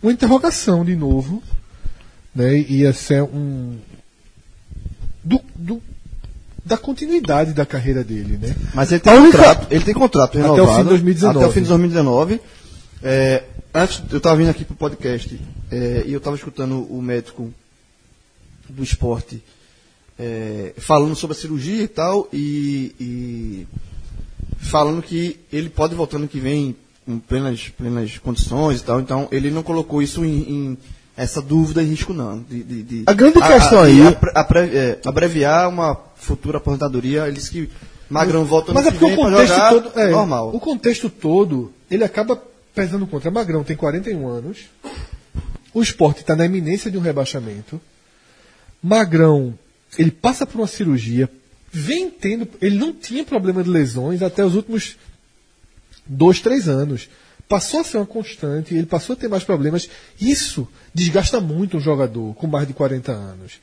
uma 0.00 0.12
interrogação 0.12 0.84
de 0.84 0.94
novo. 0.94 1.42
Né? 2.34 2.58
Ia 2.60 2.92
ser 2.92 3.22
um. 3.22 3.76
Do, 5.24 5.40
do, 5.54 5.82
da 6.64 6.76
continuidade 6.76 7.52
da 7.52 7.66
carreira 7.66 8.02
dele, 8.02 8.38
né? 8.38 8.54
Mas 8.74 8.90
ele 8.90 9.00
tem, 9.00 9.12
A 9.12 9.16
única- 9.16 9.38
contrato, 9.38 9.66
ele 9.72 9.84
tem 9.84 9.94
contrato 9.94 10.38
Até 10.38 10.48
o 10.48 10.52
renovado. 10.54 10.76
fim 10.76 10.82
de 10.82 10.88
2019. 10.88 11.38
Até 11.38 11.46
o 11.46 11.52
fim 11.52 11.62
de 11.62 11.68
2019. 11.68 12.40
É, 13.02 13.42
antes, 13.74 14.02
eu 14.10 14.18
estava 14.18 14.36
vindo 14.36 14.50
aqui 14.50 14.64
pro 14.64 14.74
podcast 14.76 15.40
é, 15.70 16.04
e 16.06 16.12
eu 16.12 16.18
estava 16.18 16.36
escutando 16.36 16.82
o 16.92 17.02
médico 17.02 17.52
do 18.68 18.82
esporte 18.82 19.42
é, 20.18 20.72
falando 20.78 21.16
sobre 21.16 21.36
a 21.36 21.40
cirurgia 21.40 21.82
e 21.82 21.88
tal, 21.88 22.28
e, 22.32 22.94
e 23.00 23.66
falando 24.58 25.02
que 25.02 25.38
ele 25.52 25.68
pode 25.68 25.94
voltar 25.94 26.16
ano 26.16 26.28
que 26.28 26.38
vem 26.38 26.76
em 27.08 27.18
plenas, 27.18 27.68
plenas 27.70 28.18
condições 28.18 28.80
e 28.80 28.84
tal, 28.84 29.00
então 29.00 29.26
ele 29.32 29.50
não 29.50 29.62
colocou 29.64 30.00
isso 30.00 30.24
em, 30.24 30.38
em 30.48 30.78
essa 31.16 31.40
dúvida 31.42 31.82
em 31.82 31.86
risco 31.86 32.12
não. 32.12 32.40
De, 32.40 32.62
de- 32.62 32.82
de- 32.82 33.02
A 33.06 33.12
grande 33.12 33.38
questão 33.40 33.84
de 33.84 34.00
aí- 34.02 34.06
apre- 34.08 34.32
apre- 34.34 34.76
é, 34.76 34.98
abreviar 35.04 35.68
uma 35.68 35.94
futura 36.16 36.58
aposentadoria, 36.58 37.26
ele 37.26 37.36
disse 37.36 37.50
que 37.50 37.70
Magrão 38.08 38.44
volta 38.44 38.72
Mas 38.74 38.86
é 38.86 38.92
que 38.92 38.98
porque 38.98 39.14
o 39.14 39.16
contexto 39.16 39.68
todo. 39.70 39.98
É, 39.98 40.10
normal. 40.10 40.54
O 40.54 40.60
contexto 40.60 41.08
todo, 41.10 41.72
ele 41.90 42.04
acaba 42.04 42.40
pesando 42.74 43.06
contra. 43.06 43.30
Magrão 43.30 43.64
tem 43.64 43.76
41 43.76 44.26
anos. 44.28 44.58
O 45.74 45.82
esporte 45.82 46.20
está 46.20 46.36
na 46.36 46.44
iminência 46.44 46.90
de 46.90 46.98
um 46.98 47.00
rebaixamento. 47.00 47.80
Magrão, 48.82 49.54
ele 49.98 50.10
passa 50.10 50.44
por 50.46 50.58
uma 50.60 50.66
cirurgia, 50.66 51.28
vem 51.72 52.10
tendo. 52.10 52.46
Ele 52.60 52.76
não 52.76 52.92
tinha 52.92 53.24
problema 53.24 53.62
de 53.62 53.70
lesões 53.70 54.22
até 54.22 54.44
os 54.44 54.54
últimos 54.54 54.96
dois, 56.06 56.40
três 56.40 56.68
anos. 56.68 57.08
Passou 57.52 57.80
a 57.80 57.84
ser 57.84 57.98
uma 57.98 58.06
constante, 58.06 58.74
ele 58.74 58.86
passou 58.86 59.12
a 59.12 59.16
ter 59.16 59.28
mais 59.28 59.44
problemas. 59.44 59.86
Isso 60.18 60.66
desgasta 60.94 61.38
muito 61.38 61.76
um 61.76 61.80
jogador 61.80 62.34
com 62.34 62.46
mais 62.46 62.66
de 62.66 62.72
40 62.72 63.12
anos. 63.12 63.60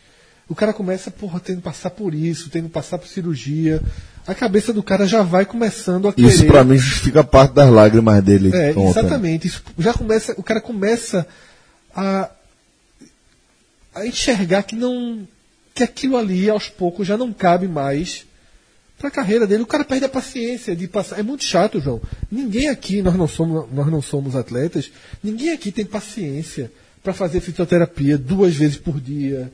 O 0.48 0.54
cara 0.54 0.72
começa, 0.74 1.10
porra, 1.10 1.40
tendo 1.40 1.58
que 1.58 1.64
passar 1.64 1.90
por 1.90 2.14
isso, 2.14 2.52
tendo 2.52 2.66
que 2.66 2.74
passar 2.74 3.00
por 3.00 3.08
cirurgia. 3.08 3.82
A 4.28 4.36
cabeça 4.36 4.72
do 4.72 4.84
cara 4.84 5.08
já 5.08 5.24
vai 5.24 5.44
começando 5.44 6.08
a 6.08 6.14
querer. 6.14 6.28
Isso 6.28 6.46
pra 6.46 6.64
mim 6.64 6.78
justifica 6.78 7.24
parte 7.24 7.56
das 7.56 7.68
lágrimas 7.72 8.24
dele. 8.24 8.56
É, 8.56 8.76
exatamente. 8.78 9.48
Isso 9.48 9.64
já 9.80 9.92
começa, 9.92 10.36
o 10.38 10.44
cara 10.44 10.62
começa 10.62 11.26
a, 11.96 12.30
a 13.96 14.06
enxergar 14.06 14.62
que 14.62 14.76
não 14.76 15.28
que 15.74 15.84
aquilo 15.84 16.16
ali 16.16 16.48
aos 16.48 16.70
poucos 16.70 17.08
já 17.08 17.18
não 17.18 17.34
cabe 17.34 17.68
mais 17.68 18.28
para 19.00 19.08
a 19.08 19.12
carreira 19.12 19.48
dele. 19.48 19.64
O 19.64 19.68
cara 19.68 19.86
perde 19.86 20.06
a 20.06 20.10
paciência 20.10 20.76
de 20.76 20.88
passar. 20.88 21.18
É 21.18 21.24
muito 21.24 21.44
chato, 21.44 21.80
João. 21.80 22.02
Ninguém 22.30 22.68
aqui, 22.68 23.02
nós 23.02 23.16
não 23.16 23.28
somos, 23.28 23.72
nós 23.74 23.88
não 23.88 24.02
somos 24.02 24.36
atletas, 24.36 24.92
ninguém 25.24 25.52
aqui 25.52 25.72
tem 25.72 25.86
paciência 25.86 26.70
para 27.02 27.14
fazer 27.14 27.40
fisioterapia 27.40 28.18
duas 28.18 28.54
vezes 28.54 28.78
por 28.78 29.00
dia. 29.00 29.52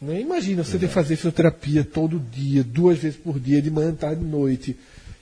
Né? 0.00 0.20
Imagina 0.20 0.62
você 0.62 0.78
ter 0.78 0.86
que 0.86 0.94
fazer 0.94 1.16
fisioterapia 1.16 1.84
todo 1.84 2.18
dia, 2.18 2.62
duas 2.62 2.98
vezes 2.98 3.18
por 3.18 3.38
dia, 3.40 3.60
de 3.60 3.70
manhã, 3.70 3.92
tarde 3.92 4.22
e 4.22 4.26
noite. 4.26 4.76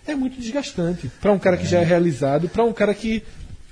É 0.06 0.14
muito 0.14 0.38
desgastante. 0.38 1.10
Para 1.20 1.32
um 1.32 1.38
cara 1.38 1.56
que 1.56 1.66
já 1.66 1.80
é 1.80 1.84
realizado, 1.84 2.48
para 2.48 2.64
um 2.64 2.72
cara 2.72 2.94
que 2.94 3.22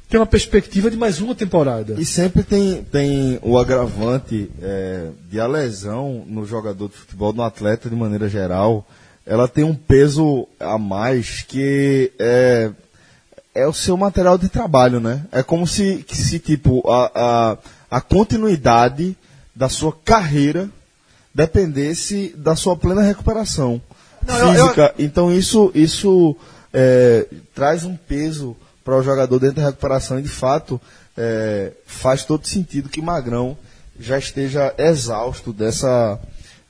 tem 0.09 0.19
uma 0.19 0.27
perspectiva 0.27 0.91
de 0.91 0.97
mais 0.97 1.21
uma 1.21 1.35
temporada. 1.35 1.95
E 1.99 2.05
sempre 2.05 2.43
tem, 2.43 2.83
tem 2.85 3.39
o 3.43 3.59
agravante 3.59 4.51
é, 4.63 5.11
de 5.29 5.39
a 5.39 5.47
lesão 5.47 6.25
no 6.27 6.47
jogador 6.47 6.89
de 6.89 6.95
futebol, 6.95 7.33
no 7.33 7.43
atleta 7.43 7.91
de 7.91 7.97
maneira 7.97 8.29
geral, 8.29 8.87
ela 9.27 9.49
tem 9.49 9.65
um 9.65 9.75
peso 9.75 10.47
a 10.61 10.79
mais 10.79 11.43
que 11.43 12.13
é, 12.19 12.71
é 13.55 13.67
o 13.67 13.73
seu 13.73 13.97
material 13.97 14.39
de 14.39 14.49
trabalho, 14.49 15.01
né? 15.01 15.25
É 15.33 15.43
como 15.43 15.67
se, 15.67 16.05
se 16.09 16.39
tipo, 16.39 16.89
a, 16.89 17.11
a, 17.15 17.97
a 17.99 18.01
continuidade 18.01 19.17
da 19.55 19.69
sua 19.69 19.93
carreira 20.05 20.69
dependesse 21.35 22.35
da 22.37 22.55
sua 22.57 22.77
plena 22.77 23.03
recuperação 23.03 23.81
Não, 24.27 24.39
eu- 24.39 24.55
eu- 24.55 24.65
física. 24.65 24.95
Então 24.99 25.33
isso, 25.33 25.71
isso 25.75 26.37
é, 26.73 27.27
traz 27.55 27.85
um 27.85 27.97
peso 27.97 28.57
para 28.85 28.97
o 28.97 29.03
jogador 29.03 29.39
dentro 29.41 29.57
da 29.57 29.67
recuperação 29.67 30.19
e 30.19 30.23
de 30.23 30.29
fato 30.29 30.81
é, 31.17 31.73
faz 31.87 32.25
todo 32.25 32.47
sentido 32.47 32.89
que 32.89 33.03
Magrão 33.03 33.57
já 33.99 34.19
esteja 34.19 34.73
exausto 34.79 35.53
dessa 35.53 36.19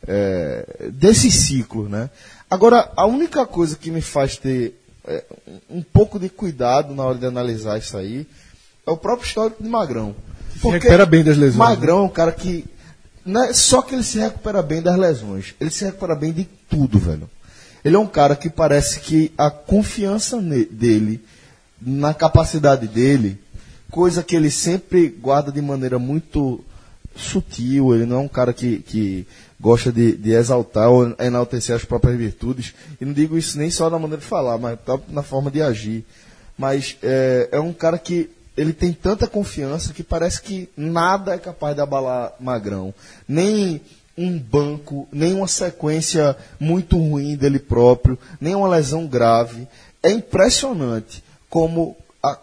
é, 0.07 0.89
desse 0.93 1.31
ciclo, 1.31 1.89
né? 1.89 2.09
Agora 2.51 2.93
a 2.97 3.07
única 3.07 3.45
coisa 3.45 3.77
que 3.77 3.91
me 3.91 4.01
faz 4.01 4.37
ter 4.37 4.75
é, 5.07 5.25
um 5.69 5.83
pouco 5.83 6.19
de 6.19 6.29
cuidado 6.29 6.95
na 6.95 7.05
hora 7.05 7.19
de 7.19 7.27
analisar 7.27 7.79
isso 7.79 7.97
aí 7.97 8.27
é 8.87 8.91
o 8.91 8.97
próprio 8.97 9.27
histórico 9.27 9.63
de 9.63 9.69
Magrão. 9.69 10.15
recupera 10.63 11.05
bem 11.05 11.25
das 11.25 11.37
lesões, 11.37 11.57
Magrão 11.57 11.99
é 11.99 12.03
um 12.03 12.09
cara 12.09 12.33
que 12.33 12.65
não 13.25 13.45
é 13.45 13.53
só 13.53 13.83
que 13.83 13.95
ele 13.95 14.05
se 14.05 14.19
recupera 14.19 14.63
bem 14.63 14.81
das 14.81 14.97
lesões, 14.97 15.55
ele 15.61 15.71
se 15.71 15.85
recupera 15.85 16.15
bem 16.15 16.33
de 16.33 16.45
tudo, 16.69 16.99
velho. 16.99 17.29
Ele 17.85 17.97
é 17.97 17.99
um 17.99 18.07
cara 18.07 18.35
que 18.35 18.49
parece 18.49 19.01
que 19.01 19.33
a 19.37 19.51
confiança 19.51 20.41
dele, 20.41 21.25
na 21.81 22.15
capacidade 22.15 22.89
dele, 22.89 23.39
coisa 23.91 24.23
que 24.23 24.35
ele 24.35 24.51
sempre 24.51 25.09
guarda 25.09 25.53
de 25.53 25.61
maneira 25.61 25.99
muito 25.99 26.65
sutil, 27.15 27.95
ele 27.95 28.07
não 28.07 28.17
é 28.17 28.21
um 28.21 28.29
cara 28.29 28.53
que, 28.53 28.79
que 28.81 29.27
gosta 29.61 29.91
de, 29.91 30.17
de 30.17 30.33
exaltar 30.33 30.89
ou 30.91 31.15
enaltecer 31.19 31.75
as 31.75 31.85
próprias 31.85 32.17
virtudes. 32.17 32.75
E 33.01 33.05
não 33.05 33.13
digo 33.13 33.39
isso 33.39 33.59
nem 33.59 33.71
só 33.71 33.89
na 33.89 33.99
maneira 33.99 34.21
de 34.21 34.27
falar, 34.29 34.59
mas 34.59 34.79
tá 34.85 34.99
na 35.09 35.23
forma 35.23 35.51
de 35.51 35.63
agir. 35.63 36.05
Mas 36.59 36.97
é, 37.03 37.49
é 37.53 37.61
um 37.61 37.73
cara 37.73 37.99
que 37.99 38.31
ele 38.57 38.73
tem 38.73 38.93
tanta 38.93 39.27
confiança 39.27 39.93
que 39.93 40.03
parece 40.03 40.41
que 40.41 40.69
nada 40.77 41.35
é 41.35 41.39
capaz 41.39 41.75
de 41.75 41.83
abalar 41.83 42.33
Magrão. 42.41 42.95
Nem 43.29 43.81
um 44.17 44.39
banco, 44.39 45.07
nem 45.13 45.35
uma 45.35 45.47
sequência 45.47 46.35
muito 46.59 46.97
ruim 46.97 47.37
dele 47.37 47.59
próprio, 47.59 48.19
nem 48.41 48.55
uma 48.55 48.69
lesão 48.69 49.07
grave. 49.07 49.69
É 50.03 50.11
impressionante 50.11 51.23
como 51.51 51.97
a, 52.23 52.39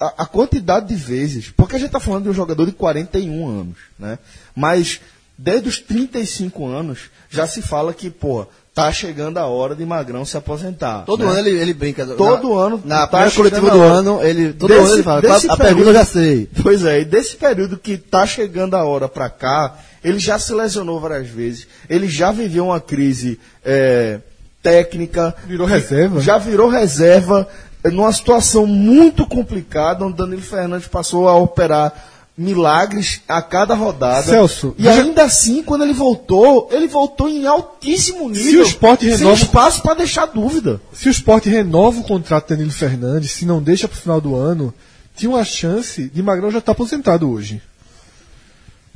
a, 0.00 0.06
a 0.18 0.26
quantidade 0.26 0.88
de 0.88 0.96
vezes, 0.96 1.50
porque 1.50 1.76
a 1.76 1.78
gente 1.78 1.88
está 1.88 2.00
falando 2.00 2.24
de 2.24 2.30
um 2.30 2.34
jogador 2.34 2.66
de 2.66 2.72
41 2.72 3.48
anos, 3.48 3.76
né? 3.98 4.18
Mas 4.54 5.00
desde 5.42 5.68
os 5.68 5.78
35 5.80 6.66
anos 6.66 6.98
já 7.28 7.46
se 7.46 7.60
fala 7.62 7.92
que, 7.92 8.08
pô, 8.10 8.46
tá 8.74 8.90
chegando 8.92 9.38
a 9.38 9.46
hora 9.46 9.74
de 9.74 9.84
Magrão 9.84 10.24
se 10.24 10.36
aposentar. 10.36 11.04
Todo 11.04 11.24
né? 11.24 11.30
ano 11.30 11.38
ele, 11.40 11.58
ele 11.60 11.74
brinca. 11.74 12.06
Todo 12.06 12.54
na, 12.54 12.60
ano 12.62 12.82
Na 12.84 13.06
tá 13.06 13.30
coletiva 13.30 13.70
do 13.70 13.82
ano, 13.82 14.22
ele. 14.22 14.52
Todo 14.52 14.68
Desse- 14.68 14.84
ano 14.86 14.94
ele 14.94 15.02
fala. 15.02 15.20
desse 15.20 15.50
A 15.50 15.56
período- 15.56 15.58
pergunta 15.58 15.88
eu 15.90 15.94
já 15.94 16.04
sei. 16.04 16.48
Pois 16.62 16.84
é, 16.84 17.00
e 17.00 17.04
desse 17.04 17.36
período 17.36 17.76
que 17.76 17.98
tá 17.98 18.24
chegando 18.26 18.74
a 18.74 18.84
hora 18.84 19.08
pra 19.08 19.28
cá, 19.28 19.76
ele 20.04 20.18
já 20.18 20.38
se 20.38 20.52
lesionou 20.54 21.00
várias 21.00 21.28
vezes, 21.28 21.66
ele 21.90 22.06
já 22.08 22.30
viveu 22.32 22.66
uma 22.66 22.80
crise 22.80 23.38
é, 23.64 24.20
técnica. 24.62 25.34
Virou 25.46 25.66
reserva? 25.66 26.20
Já 26.20 26.38
virou 26.38 26.68
reserva, 26.68 27.48
numa 27.84 28.12
situação 28.12 28.64
muito 28.66 29.26
complicada, 29.26 30.04
onde 30.04 30.16
Danilo 30.16 30.40
Fernandes 30.42 30.86
passou 30.88 31.28
a 31.28 31.34
operar 31.36 31.92
milagres 32.36 33.20
a 33.28 33.42
cada 33.42 33.74
rodada. 33.74 34.22
Celso, 34.26 34.74
e 34.78 34.88
ainda 34.88 35.24
assim, 35.24 35.62
quando 35.62 35.84
ele 35.84 35.92
voltou, 35.92 36.68
ele 36.72 36.88
voltou 36.88 37.28
em 37.28 37.46
altíssimo 37.46 38.28
nível. 38.30 38.62
o 38.62 38.66
Sport 38.66 39.00
sem 39.00 39.10
renova- 39.10 39.34
espaço 39.34 39.82
para 39.82 39.94
deixar 39.94 40.26
dúvida. 40.26 40.80
Se 40.92 41.08
o 41.08 41.10
Sport 41.10 41.44
renova 41.46 42.00
o 42.00 42.04
contrato 42.04 42.48
de 42.48 42.54
Danilo 42.54 42.72
Fernandes, 42.72 43.30
se 43.32 43.44
não 43.44 43.62
deixa 43.62 43.86
para 43.86 43.96
o 43.96 44.00
final 44.00 44.20
do 44.20 44.34
ano, 44.34 44.72
tinha 45.14 45.30
uma 45.30 45.44
chance 45.44 46.08
de 46.08 46.22
Magrão 46.22 46.50
já 46.50 46.58
estar 46.58 46.72
aposentado 46.72 47.30
hoje. 47.30 47.60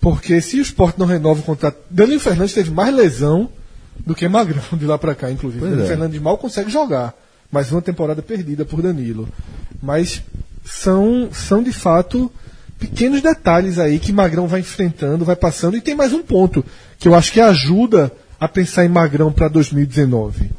Porque 0.01 0.41
se 0.41 0.59
o 0.59 0.63
Sport 0.63 0.97
não 0.99 1.07
renova 1.07 1.41
o 1.41 1.43
contrato. 1.43 1.79
Danilo 1.91 2.21
Fernandes 2.21 2.55
teve 2.55 2.71
mais 2.71 2.95
lesão 2.95 3.51
do 3.99 4.15
que 4.15 4.29
Magrão 4.29 4.63
de 4.73 4.85
lá 4.87 4.97
para 4.99 5.15
cá, 5.15 5.31
inclusive. 5.31 5.61
Pois 5.61 5.71
Danilo 5.73 5.87
é. 5.87 5.89
Fernandes 5.91 6.21
mal 6.21 6.39
consegue 6.39 6.71
jogar. 6.71 7.15
Mais 7.51 7.71
uma 7.71 7.83
temporada 7.83 8.23
perdida 8.23 8.65
por 8.65 8.83
Danilo. 8.83 9.29
Mas 9.83 10.23
são, 10.65 11.29
são 11.33 11.63
de 11.63 11.73
fato 11.73 12.31
pequenos 12.79 13.23
detalhes 13.23 13.79
aí 13.79 13.99
que 13.99 14.13
Magrão 14.13 14.47
vai 14.47 14.61
enfrentando, 14.61 15.25
vai 15.25 15.37
passando. 15.37 15.77
E 15.77 15.81
tem 15.81 15.95
mais 15.95 16.13
um 16.13 16.23
ponto 16.23 16.65
que 16.99 17.09
eu 17.09 17.15
acho 17.15 17.33
que 17.33 17.41
ajuda 17.41 18.13
a 18.39 18.47
pensar 18.47 18.85
em 18.85 18.89
Magrão 18.89 19.33
para 19.33 19.49
2019. 19.49 20.51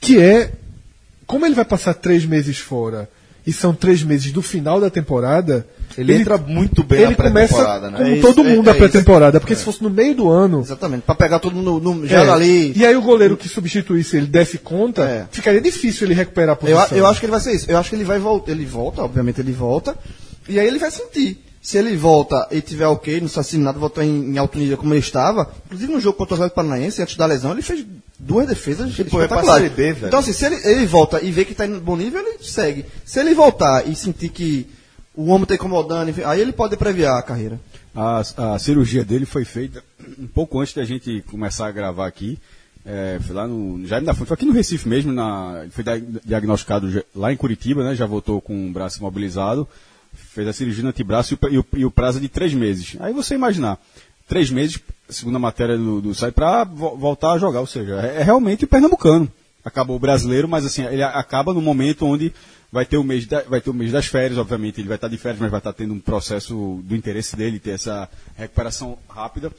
Que 0.00 0.18
é 0.20 0.52
como 1.26 1.44
ele 1.44 1.54
vai 1.54 1.64
passar 1.64 1.94
três 1.94 2.24
meses 2.24 2.58
fora 2.58 3.08
e 3.46 3.52
são 3.52 3.74
três 3.74 4.02
meses 4.02 4.30
do 4.30 4.42
final 4.42 4.78
da 4.80 4.90
temporada, 4.90 5.66
Ele 5.96 6.14
entra 6.14 6.36
muito 6.36 6.82
bem 6.84 7.00
ele 7.00 7.10
na 7.10 7.16
começa 7.16 7.54
pré-temporada, 7.54 7.90
né? 7.90 7.96
como 7.96 8.08
É 8.08 8.12
isso, 8.18 8.22
todo 8.34 8.46
é- 8.46 8.54
mundo 8.54 8.68
é 8.68 8.72
a 8.72 8.74
pré-temporada, 8.76 9.40
porque 9.40 9.54
se 9.54 9.64
fosse 9.64 9.82
no 9.82 9.88
meio 9.90 10.14
do 10.14 10.28
ano, 10.28 10.60
Exatamente. 10.60 11.02
Pra 11.02 11.14
pegar 11.14 11.38
todo 11.38 11.54
mundo 11.56 11.80
no, 11.80 11.94
no 11.94 12.06
já 12.06 12.24
é, 12.24 12.30
ali. 12.30 12.72
e 12.76 12.84
aí 12.84 12.94
o 12.94 13.00
goleiro 13.02 13.36
que 13.38 13.48
substituísse 13.48 14.18
ele 14.18 14.26
desse 14.26 14.58
conta, 14.58 15.02
É. 15.04 15.26
ficaria 15.30 15.60
difícil 15.62 16.06
ele 16.06 16.14
recuperar 16.14 16.50
a 16.50 16.66
Eu, 16.68 16.76
posição. 16.76 16.98
eu 16.98 17.06
acho 17.06 17.20
que 17.20 17.26
ele 17.26 17.30
vai 17.32 17.40
ser 17.40 17.52
isso. 17.54 17.70
Eu 17.70 17.78
acho 17.78 17.88
que 17.90 17.96
ele 17.96 18.04
vai 18.04 18.18
voltar. 18.18 18.52
Ele 18.52 18.66
volta, 18.66 19.02
obviamente 19.02 19.40
ele 19.40 19.52
volta. 19.52 19.96
E 20.48 20.58
aí 20.58 20.66
ele 20.66 20.78
vai 20.78 20.90
sentir. 20.90 21.44
Se 21.60 21.76
ele 21.76 21.96
volta 21.96 22.48
e 22.50 22.60
tiver 22.62 22.86
ok, 22.86 23.18
não 23.20 23.26
está 23.26 23.40
assim 23.40 23.58
nada, 23.58 23.78
voltar 23.78 24.04
em, 24.04 24.30
em 24.32 24.38
alto 24.38 24.58
nível 24.58 24.76
como 24.78 24.94
ele 24.94 25.00
estava. 25.00 25.50
Inclusive 25.66 25.92
no 25.92 26.00
jogo 26.00 26.16
contra 26.16 26.34
o 26.34 26.36
Atlético 26.36 26.54
Paranaense, 26.56 27.02
antes 27.02 27.16
da 27.16 27.26
lesão, 27.26 27.52
ele 27.52 27.62
fez 27.62 27.84
duas 28.18 28.46
defesas 28.48 28.94
foi 28.94 29.04
pra 29.04 29.18
espetaculares. 29.24 29.64
Série 29.64 29.74
B, 29.74 29.92
velho. 29.92 30.06
Então, 30.06 30.20
assim, 30.20 30.32
se 30.32 30.46
ele, 30.46 30.56
ele 30.64 30.86
volta 30.86 31.20
e 31.20 31.30
vê 31.30 31.44
que 31.44 31.54
tá 31.54 31.66
em 31.66 31.78
bom 31.78 31.96
nível, 31.96 32.20
ele 32.20 32.38
segue. 32.42 32.86
Se 33.04 33.20
ele 33.20 33.34
voltar 33.34 33.86
e 33.86 33.94
sentir 33.94 34.30
que 34.30 34.66
o 35.14 35.26
homem 35.26 35.46
tá 35.46 35.56
incomodando, 35.56 36.08
enfim, 36.08 36.22
aí 36.24 36.40
ele 36.40 36.52
pode 36.52 36.76
previar 36.76 37.18
a 37.18 37.22
carreira. 37.22 37.60
A, 37.94 38.22
a 38.54 38.58
cirurgia 38.58 39.04
dele 39.04 39.26
foi 39.26 39.44
feita 39.44 39.82
um 40.18 40.28
pouco 40.28 40.60
antes 40.60 40.72
da 40.72 40.84
gente 40.84 41.22
começar 41.28 41.66
a 41.66 41.72
gravar 41.72 42.06
aqui. 42.06 42.38
É, 42.86 43.18
foi 43.20 43.34
lá 43.34 43.46
no 43.46 43.84
Jaime 43.86 44.06
da 44.06 44.14
Fonte, 44.14 44.28
foi 44.28 44.34
aqui 44.36 44.46
no 44.46 44.52
Recife 44.52 44.88
mesmo, 44.88 45.12
na, 45.12 45.66
foi 45.70 45.84
dia- 45.84 46.02
diagnosticado 46.24 47.04
lá 47.14 47.30
em 47.32 47.36
Curitiba, 47.36 47.84
né? 47.84 47.94
Já 47.94 48.06
voltou 48.06 48.40
com 48.40 48.68
o 48.68 48.72
braço 48.72 48.98
imobilizado, 49.00 49.68
fez 50.12 50.46
a 50.48 50.52
cirurgia 50.52 50.82
no 50.82 50.90
antebraço 50.90 51.38
e 51.50 51.58
o, 51.58 51.66
e 51.76 51.84
o, 51.84 51.90
prazo 51.90 52.18
é 52.18 52.20
de 52.20 52.28
três 52.28 52.54
meses. 52.54 52.96
Aí 53.00 53.12
você 53.12 53.34
imaginar, 53.34 53.78
três 54.26 54.50
meses, 54.50 54.78
segundo 55.08 55.36
a 55.36 55.40
matéria 55.40 55.76
do, 55.76 56.00
do 56.00 56.14
site, 56.14 56.34
para 56.34 56.64
voltar 56.64 57.32
a 57.32 57.38
jogar, 57.38 57.60
ou 57.60 57.66
seja, 57.66 58.00
é, 58.00 58.20
é 58.20 58.22
realmente 58.22 58.64
o 58.64 58.68
pernambucano. 58.68 59.30
Acabou 59.64 59.96
o 59.96 60.00
brasileiro, 60.00 60.48
mas 60.48 60.64
assim, 60.64 60.84
ele 60.84 61.02
acaba 61.02 61.52
no 61.52 61.60
momento 61.60 62.06
onde 62.06 62.32
vai 62.70 62.84
ter 62.84 62.96
o 62.96 63.04
mês, 63.04 63.26
da- 63.26 63.42
vai 63.42 63.60
ter 63.60 63.70
o 63.70 63.74
mês 63.74 63.92
das 63.92 64.06
férias, 64.06 64.38
obviamente, 64.38 64.80
ele 64.80 64.88
vai 64.88 64.96
estar 64.96 65.08
de 65.08 65.16
férias, 65.16 65.40
mas 65.40 65.50
vai 65.50 65.58
estar 65.58 65.72
tendo 65.72 65.94
um 65.94 66.00
processo 66.00 66.80
do 66.84 66.94
interesse 66.94 67.36
dele, 67.36 67.58
ter 67.58 67.70
essa 67.70 68.08
recuperação 68.36 68.98
rápida. 69.08 69.50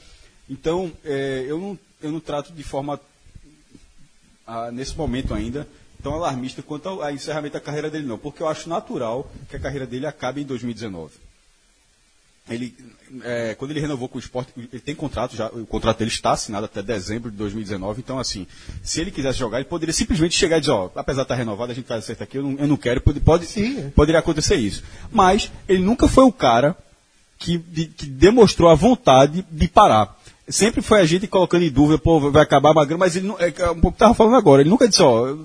Então, 0.48 0.92
é, 1.04 1.44
eu, 1.46 1.58
não, 1.58 1.78
eu 2.02 2.12
não 2.12 2.20
trato 2.20 2.52
de 2.52 2.62
forma 2.62 3.00
ah, 4.46 4.70
nesse 4.72 4.96
momento 4.96 5.32
ainda, 5.34 5.66
tão 6.00 6.14
alarmista 6.14 6.62
quanto 6.62 6.88
ao, 6.88 7.02
ao 7.02 7.10
encerramento 7.12 7.54
da 7.54 7.60
carreira 7.60 7.90
dele, 7.90 8.06
não. 8.06 8.18
Porque 8.18 8.42
eu 8.42 8.48
acho 8.48 8.68
natural 8.68 9.30
que 9.48 9.56
a 9.56 9.60
carreira 9.60 9.86
dele 9.86 10.06
acabe 10.06 10.40
em 10.40 10.44
2019. 10.44 11.12
Ele, 12.48 12.74
é, 13.22 13.54
quando 13.54 13.70
ele 13.70 13.80
renovou 13.80 14.08
com 14.08 14.16
o 14.16 14.20
esporte, 14.20 14.50
ele 14.56 14.80
tem 14.80 14.94
contrato 14.94 15.36
já, 15.36 15.46
o 15.48 15.64
contrato 15.66 15.98
dele 15.98 16.10
está 16.10 16.32
assinado 16.32 16.64
até 16.64 16.82
dezembro 16.82 17.30
de 17.30 17.36
2019, 17.36 18.00
então 18.00 18.18
assim, 18.18 18.44
se 18.82 19.00
ele 19.00 19.12
quisesse 19.12 19.38
jogar, 19.38 19.58
ele 19.58 19.68
poderia 19.68 19.92
simplesmente 19.92 20.34
chegar 20.36 20.56
e 20.56 20.60
dizer, 20.60 20.72
ó, 20.72 20.90
apesar 20.96 21.20
de 21.20 21.26
estar 21.26 21.34
renovado, 21.36 21.70
a 21.70 21.74
gente 21.74 21.86
faz 21.86 22.04
certo 22.04 22.22
aqui, 22.24 22.38
eu 22.38 22.42
não, 22.42 22.58
eu 22.58 22.66
não 22.66 22.76
quero, 22.76 23.00
pode, 23.02 23.20
pode, 23.20 23.46
poderia 23.94 24.18
acontecer 24.18 24.56
isso. 24.56 24.82
Mas 25.12 25.48
ele 25.68 25.80
nunca 25.80 26.08
foi 26.08 26.24
o 26.24 26.32
cara 26.32 26.76
que, 27.38 27.56
de- 27.58 27.86
que 27.86 28.06
demonstrou 28.06 28.68
a 28.68 28.74
vontade 28.74 29.46
de 29.48 29.68
parar. 29.68 30.18
Sempre 30.48 30.82
foi 30.82 31.00
a 31.00 31.06
gente 31.06 31.28
colocando 31.28 31.62
em 31.62 31.70
dúvida, 31.70 31.98
pô, 31.98 32.18
vai 32.32 32.42
acabar 32.42 32.74
Magrão, 32.74 32.98
mas 32.98 33.14
ele 33.14 33.28
não, 33.28 33.38
é 33.38 33.54
é 33.56 33.70
um 33.70 33.80
pouco 33.80 33.92
que 33.92 33.98
tava 34.00 34.14
falando 34.14 34.34
agora, 34.34 34.60
ele 34.62 34.70
nunca 34.70 34.88
disse, 34.88 35.02
ó, 35.02 35.36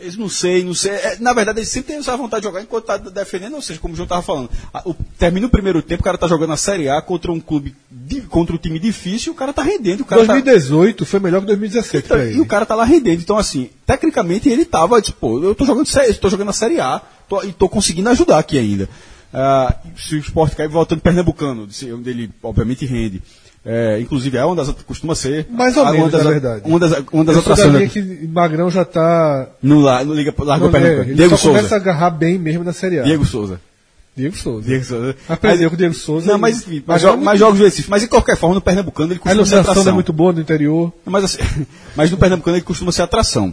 eu 0.00 0.12
não 0.18 0.28
sei, 0.28 0.64
não 0.64 0.72
sei. 0.74 0.92
É, 0.92 1.16
na 1.20 1.32
verdade, 1.34 1.58
ele 1.60 1.66
sempre 1.66 1.88
tem 1.88 1.98
essa 1.98 2.16
vontade 2.16 2.40
de 2.42 2.48
jogar 2.48 2.62
enquanto 2.62 2.84
tá 2.86 2.96
defendendo, 2.96 3.54
ou 3.54 3.62
seja, 3.62 3.78
como 3.78 3.92
o 3.92 3.96
João 3.96 4.06
tava 4.08 4.22
falando. 4.22 4.48
o- 4.84 4.94
termina 5.18 5.46
o 5.46 5.50
primeiro 5.50 5.82
tempo, 5.82 6.00
o 6.00 6.04
cara 6.04 6.16
tá 6.16 6.26
jogando 6.26 6.52
a 6.52 6.56
Série 6.56 6.88
A 6.88 7.00
contra 7.02 7.30
um 7.30 7.38
clube, 7.40 7.74
contra 8.30 8.54
um 8.54 8.58
time 8.58 8.78
difícil, 8.78 9.32
o 9.32 9.36
cara 9.36 9.52
tá 9.52 9.62
rendendo, 9.62 10.00
o 10.00 10.04
cara 10.04 10.22
tá- 10.26 10.32
2018 10.32 11.04
foi 11.04 11.20
melhor 11.20 11.40
que 11.40 11.46
2017 11.46 12.06
então, 12.06 12.16
e 12.36 12.40
o 12.40 12.46
cara 12.46 12.64
tá 12.64 12.74
lá 12.74 12.84
rendendo. 12.84 13.20
Então, 13.20 13.36
assim, 13.36 13.68
tecnicamente 13.84 14.48
ele 14.48 14.64
tava, 14.64 15.00
tipo, 15.02 15.18
pô, 15.18 15.42
eu 15.42 15.54
tô 15.54 15.64
jogando, 15.66 15.86
tô 16.20 16.28
jogando 16.30 16.48
a 16.50 16.54
Série 16.54 16.80
A 16.80 17.00
tô- 17.28 17.42
e 17.42 17.52
tô 17.52 17.68
conseguindo 17.68 18.08
ajudar 18.08 18.38
aqui 18.38 18.58
ainda. 18.58 18.88
Ah, 19.34 19.76
se 19.98 20.14
o 20.14 20.18
esporte 20.18 20.56
cair 20.56 20.68
voltando 20.68 21.00
pernambucano, 21.02 21.68
onde 21.92 22.10
ele 22.10 22.30
obviamente 22.42 22.86
rende. 22.86 23.22
É, 23.68 23.98
inclusive 24.00 24.36
é 24.38 24.44
uma 24.44 24.54
das 24.54 24.70
costuma 24.86 25.16
ser. 25.16 25.46
Mais 25.50 25.76
ou 25.76 25.82
a- 25.82 25.86
uma 25.86 25.92
menos, 25.92 26.12
das, 26.12 26.22
na 26.24 26.30
verdade. 26.30 26.62
Uma 26.64 26.78
das, 26.78 26.92
uma 27.12 27.24
das 27.24 27.34
Eu 27.36 27.42
da 27.42 27.52
atrações. 27.52 27.74
linha 27.74 27.88
que 27.88 28.28
Magrão 28.28 28.70
já 28.70 28.84
tá. 28.84 29.48
No, 29.60 29.80
no 30.04 30.14
Liga 30.14 30.32
Largo 30.38 30.70
Não, 30.70 30.78
é, 30.78 31.02
Diego 31.04 31.36
só 31.36 31.48
começa 31.48 31.66
a 31.66 31.68
Souza. 31.70 31.76
agarrar 31.76 32.10
bem 32.10 32.38
mesmo 32.38 32.62
na 32.62 32.72
Série 32.72 33.00
A. 33.00 33.02
Diego 33.02 33.24
Souza. 33.24 33.60
Diego 34.16 34.36
Souza. 34.36 34.66
Diego 34.68 34.84
Souza. 34.84 35.16
Aprendeu 35.28 35.68
com 35.68 35.74
o 35.74 35.76
Diego 35.78 35.94
Souza. 35.94 36.30
Não, 36.30 36.38
mas 36.38 36.58
enfim, 36.62 36.82
mas, 36.86 37.02
Mas 37.02 37.12
é 37.12 37.16
mas 37.16 37.38
jogos 37.40 37.58
do 37.58 37.64
Recife. 37.64 37.90
Mas 37.90 38.02
de 38.02 38.08
qualquer 38.08 38.36
forma, 38.36 38.54
no 38.54 38.60
Pernambucano 38.60 39.12
ele 39.12 39.16
A 39.16 39.22
costuma 39.22 39.34
ser 39.34 39.40
iluminação 39.50 39.60
atração. 39.72 39.84
não 39.84 39.90
é 39.90 39.94
muito 39.94 40.12
boa 40.12 40.32
no 40.32 40.40
interior. 40.40 40.92
Mas, 41.04 41.24
assim, 41.24 41.38
mas 41.96 42.10
no 42.10 42.16
Pernambucano 42.16 42.56
ele 42.56 42.64
costuma 42.64 42.92
ser 42.92 43.02
atração. 43.02 43.52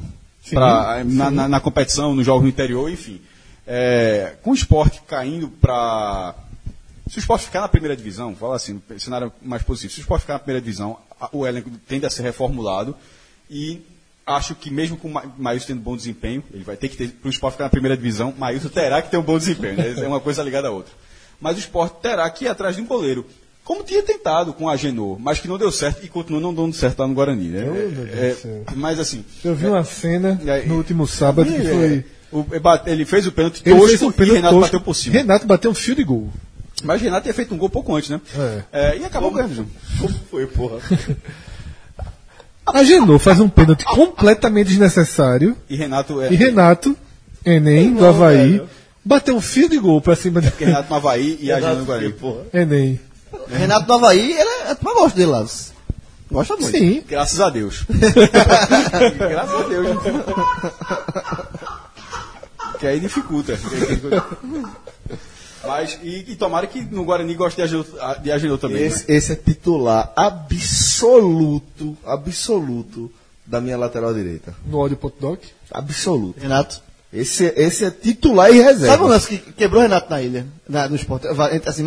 Pra, 0.51 1.01
na, 1.05 1.31
na- 1.31 1.47
na 1.47 1.59
competição, 1.59 2.13
nos 2.13 2.25
jogos 2.25 2.43
no 2.43 2.49
interior, 2.49 2.89
enfim. 2.89 3.19
É, 3.65 4.33
com 4.43 4.51
o 4.51 4.53
esporte 4.53 5.01
caindo 5.07 5.47
para. 5.47 6.35
Se 7.13 7.19
o 7.19 7.21
esporte 7.21 7.45
ficar 7.45 7.61
na 7.61 7.67
primeira 7.67 7.95
divisão, 7.95 8.35
fala 8.35 8.55
assim, 8.55 8.81
cenário 8.97 9.31
mais 9.39 9.61
positivo, 9.61 9.93
se 9.93 9.99
o 9.99 10.01
esporte 10.01 10.21
ficar 10.21 10.33
na 10.33 10.39
primeira 10.39 10.59
divisão, 10.59 10.97
o 11.31 11.45
elenco 11.45 11.69
tende 11.87 12.07
a 12.07 12.09
ser 12.09 12.23
reformulado 12.23 12.95
e 13.47 13.81
acho 14.25 14.55
que 14.55 14.71
mesmo 14.71 14.97
com 14.97 15.09
o 15.09 15.11
Ma- 15.11 15.23
Maílson 15.37 15.67
tendo 15.67 15.81
bom 15.81 15.95
desempenho, 15.95 16.43
ele 16.51 16.63
vai 16.63 16.75
ter 16.75 16.89
que 16.89 16.97
ter, 16.97 17.09
para 17.09 17.27
o 17.27 17.29
esporte 17.29 17.53
ficar 17.53 17.65
na 17.65 17.69
primeira 17.69 17.95
divisão, 17.95 18.33
Maílson 18.35 18.69
terá 18.69 18.99
que 18.99 19.11
ter 19.11 19.17
um 19.17 19.21
bom 19.21 19.37
desempenho, 19.37 19.77
né? 19.77 19.93
é 19.95 20.07
uma 20.07 20.19
coisa 20.19 20.41
ligada 20.41 20.69
à 20.69 20.71
outra. 20.71 20.91
Mas 21.39 21.55
o 21.55 21.59
esporte 21.59 21.97
terá 22.01 22.27
que 22.31 22.45
ir 22.45 22.47
atrás 22.47 22.75
de 22.77 22.81
um 22.81 22.85
goleiro. 22.87 23.23
Como 23.63 23.83
tinha 23.83 24.01
tentado 24.01 24.51
com 24.51 24.67
a 24.67 24.73
Agenor, 24.73 25.19
mas 25.19 25.39
que 25.39 25.47
não 25.47 25.59
deu 25.59 25.71
certo 25.71 26.03
e 26.03 26.09
continua 26.09 26.41
não 26.41 26.51
dando 26.53 26.73
certo 26.73 26.99
lá 26.99 27.07
no 27.07 27.13
Guarani. 27.13 27.47
Né? 27.49 27.63
É, 28.11 28.33
céu. 28.33 28.63
mas 28.75 28.99
assim. 28.99 29.23
Eu 29.45 29.53
vi 29.53 29.67
uma 29.67 29.83
cena 29.83 30.41
E 30.43 30.67
no 30.67 30.77
último 30.77 31.05
sábado 31.07 31.47
que 31.49 31.61
é, 31.61 31.71
foi. 31.71 32.05
o- 32.31 32.45
é, 32.87 32.91
ele 32.91 33.05
fez 33.05 33.27
o 33.27 33.31
pênalti 33.31 33.61
tosco 33.63 33.87
fez 33.87 34.01
um 34.01 34.09
e 34.09 34.13
pênalti 34.13 34.35
Renato 34.37 34.55
tosco. 34.55 34.65
bateu 34.65 34.81
por 34.81 34.95
cima. 34.95 35.13
Renato 35.15 35.45
bateu 35.45 35.69
um 35.69 35.75
fio 35.75 35.93
de 35.95 36.03
gol. 36.03 36.29
Mas 36.83 37.01
Renato 37.01 37.23
tinha 37.23 37.33
feito 37.33 37.53
um 37.53 37.57
gol 37.57 37.69
pouco 37.69 37.95
antes, 37.95 38.09
né? 38.09 38.19
É. 38.71 38.97
e 38.97 39.05
acabou 39.05 39.31
ganhando. 39.31 39.55
João. 39.55 39.67
Como 39.99 40.13
foi, 40.29 40.45
porra? 40.47 40.79
A 42.65 42.83
Genô 42.83 43.19
faz 43.19 43.39
um 43.39 43.49
pênalti 43.49 43.83
completamente 43.83 44.69
desnecessário. 44.69 45.57
E 45.69 45.75
Renato 45.75 46.21
é. 46.21 46.31
E 46.31 46.35
Renato, 46.35 46.95
Enem, 47.45 47.93
do 47.93 48.05
Havaí, 48.05 48.61
bateu 49.03 49.35
um 49.35 49.41
fio 49.41 49.69
de 49.69 49.77
gol 49.77 49.99
pra 50.01 50.15
cima 50.15 50.39
de 50.41 50.49
porque 50.49 50.63
Renato 50.65 50.89
no 50.89 50.95
Havaí 50.95 51.37
e 51.41 51.51
a 51.51 51.57
Agenor 51.57 51.77
no 51.79 51.85
Guarani. 51.85 52.13
porra. 52.13 52.41
Enem. 52.53 52.99
Renato 53.49 53.85
do 53.85 53.93
Havaí, 53.93 54.31
ele 54.31 54.49
é, 54.49 54.71
a 54.71 54.75
turma 54.75 54.93
gosta 54.93 55.17
dele 55.17 55.31
lá. 55.31 55.45
Gosta 56.31 56.55
muito. 56.55 56.77
Sim. 56.77 57.03
Graças 57.07 57.39
a 57.41 57.49
Deus. 57.49 57.83
Graças 59.19 59.61
a 59.61 59.67
Deus. 59.67 59.97
que 62.79 62.87
aí 62.87 62.99
dificulta. 62.99 63.59
Mas, 65.65 65.97
e, 66.03 66.25
e 66.27 66.35
tomara 66.35 66.67
que 66.67 66.81
no 66.81 67.05
Guarani 67.05 67.33
goste 67.35 67.55
de 67.57 67.61
Agenor, 67.63 67.85
de 68.21 68.31
Agenor 68.31 68.57
também. 68.57 68.81
né? 68.81 68.87
Esse, 68.87 69.05
esse 69.11 69.31
é 69.31 69.35
titular 69.35 70.11
absoluto, 70.15 71.97
absoluto 72.05 73.11
da 73.45 73.61
minha 73.61 73.77
lateral 73.77 74.13
direita. 74.13 74.53
No 74.65 74.79
ódio.doc. 74.79 75.39
Absoluto. 75.71 76.39
Renato. 76.39 76.81
Esse, 77.11 77.45
é- 77.45 77.61
esse 77.61 77.85
é 77.85 77.91
titular 77.91 78.49
e 78.51 78.59
reserva. 78.59 78.87
Sabe 78.87 79.03
o 79.03 79.07
lance 79.07 79.37
que 79.37 79.51
quebrou 79.53 79.79
o 79.79 79.83
Renato 79.83 80.09
na 80.09 80.21
ilha, 80.21 80.47
na, 80.67 80.89
no 80.89 80.95
esporte? 80.95 81.27
Assim, 81.65 81.85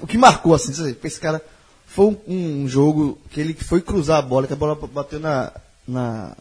o 0.00 0.06
que 0.06 0.16
marcou, 0.18 0.54
assim, 0.54 0.72
esse 1.04 1.20
cara 1.20 1.42
foi 1.86 2.06
um, 2.06 2.16
um 2.64 2.68
jogo 2.68 3.18
que 3.30 3.40
ele 3.40 3.54
foi 3.54 3.80
cruzar 3.80 4.18
a 4.18 4.22
bola, 4.22 4.46
que 4.46 4.52
a 4.52 4.56
bola 4.56 4.74
bateu 4.74 5.20
na, 5.20 5.52
na, 5.86 6.36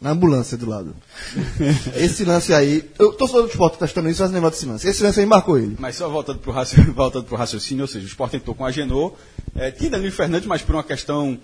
na 0.00 0.10
ambulância 0.10 0.56
do 0.56 0.68
lado. 0.68 0.94
esse 1.96 2.24
lance 2.24 2.52
aí, 2.52 2.88
eu 2.98 3.12
tô 3.12 3.26
falando 3.26 3.46
do 3.46 3.50
esporte 3.50 3.78
testando 3.78 4.08
isso, 4.08 4.22
mas 4.22 4.30
lembrar 4.30 4.50
desse 4.50 4.66
lance. 4.66 4.86
Esse 4.86 5.02
lance 5.02 5.20
aí 5.20 5.26
marcou 5.26 5.58
ele. 5.58 5.76
Mas 5.78 5.96
só 5.96 6.08
voltando 6.08 6.38
para 6.38 6.50
o 6.50 6.54
raciocínio, 6.54 6.92
voltando 6.94 7.24
pro 7.24 7.36
raciocínio, 7.36 7.82
ou 7.82 7.88
seja, 7.88 8.04
o 8.04 8.08
Sport 8.08 8.32
tentou 8.32 8.54
com 8.54 8.64
a 8.64 8.70
Genô, 8.70 9.14
é, 9.54 9.70
tinha 9.70 9.90
Danilo 9.90 10.12
Fernandes, 10.12 10.46
mas 10.46 10.62
por 10.62 10.74
uma 10.74 10.84
questão 10.84 11.38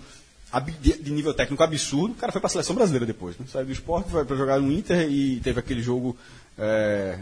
de, 0.79 1.11
nível 1.11 1.33
técnico 1.33 1.63
absurdo, 1.63 2.13
o 2.13 2.15
cara 2.15 2.31
foi 2.31 2.39
para 2.39 2.47
a 2.47 2.51
seleção 2.51 2.75
brasileira 2.75 3.05
depois. 3.05 3.37
Né? 3.37 3.45
Saiu 3.51 3.65
do 3.65 3.71
Sport, 3.71 4.07
foi 4.07 4.23
para 4.23 4.35
jogar 4.35 4.59
no 4.59 4.71
Inter 4.71 5.09
e 5.09 5.39
teve 5.39 5.59
aquele 5.59 5.81
jogo 5.81 6.15
é, 6.57 7.17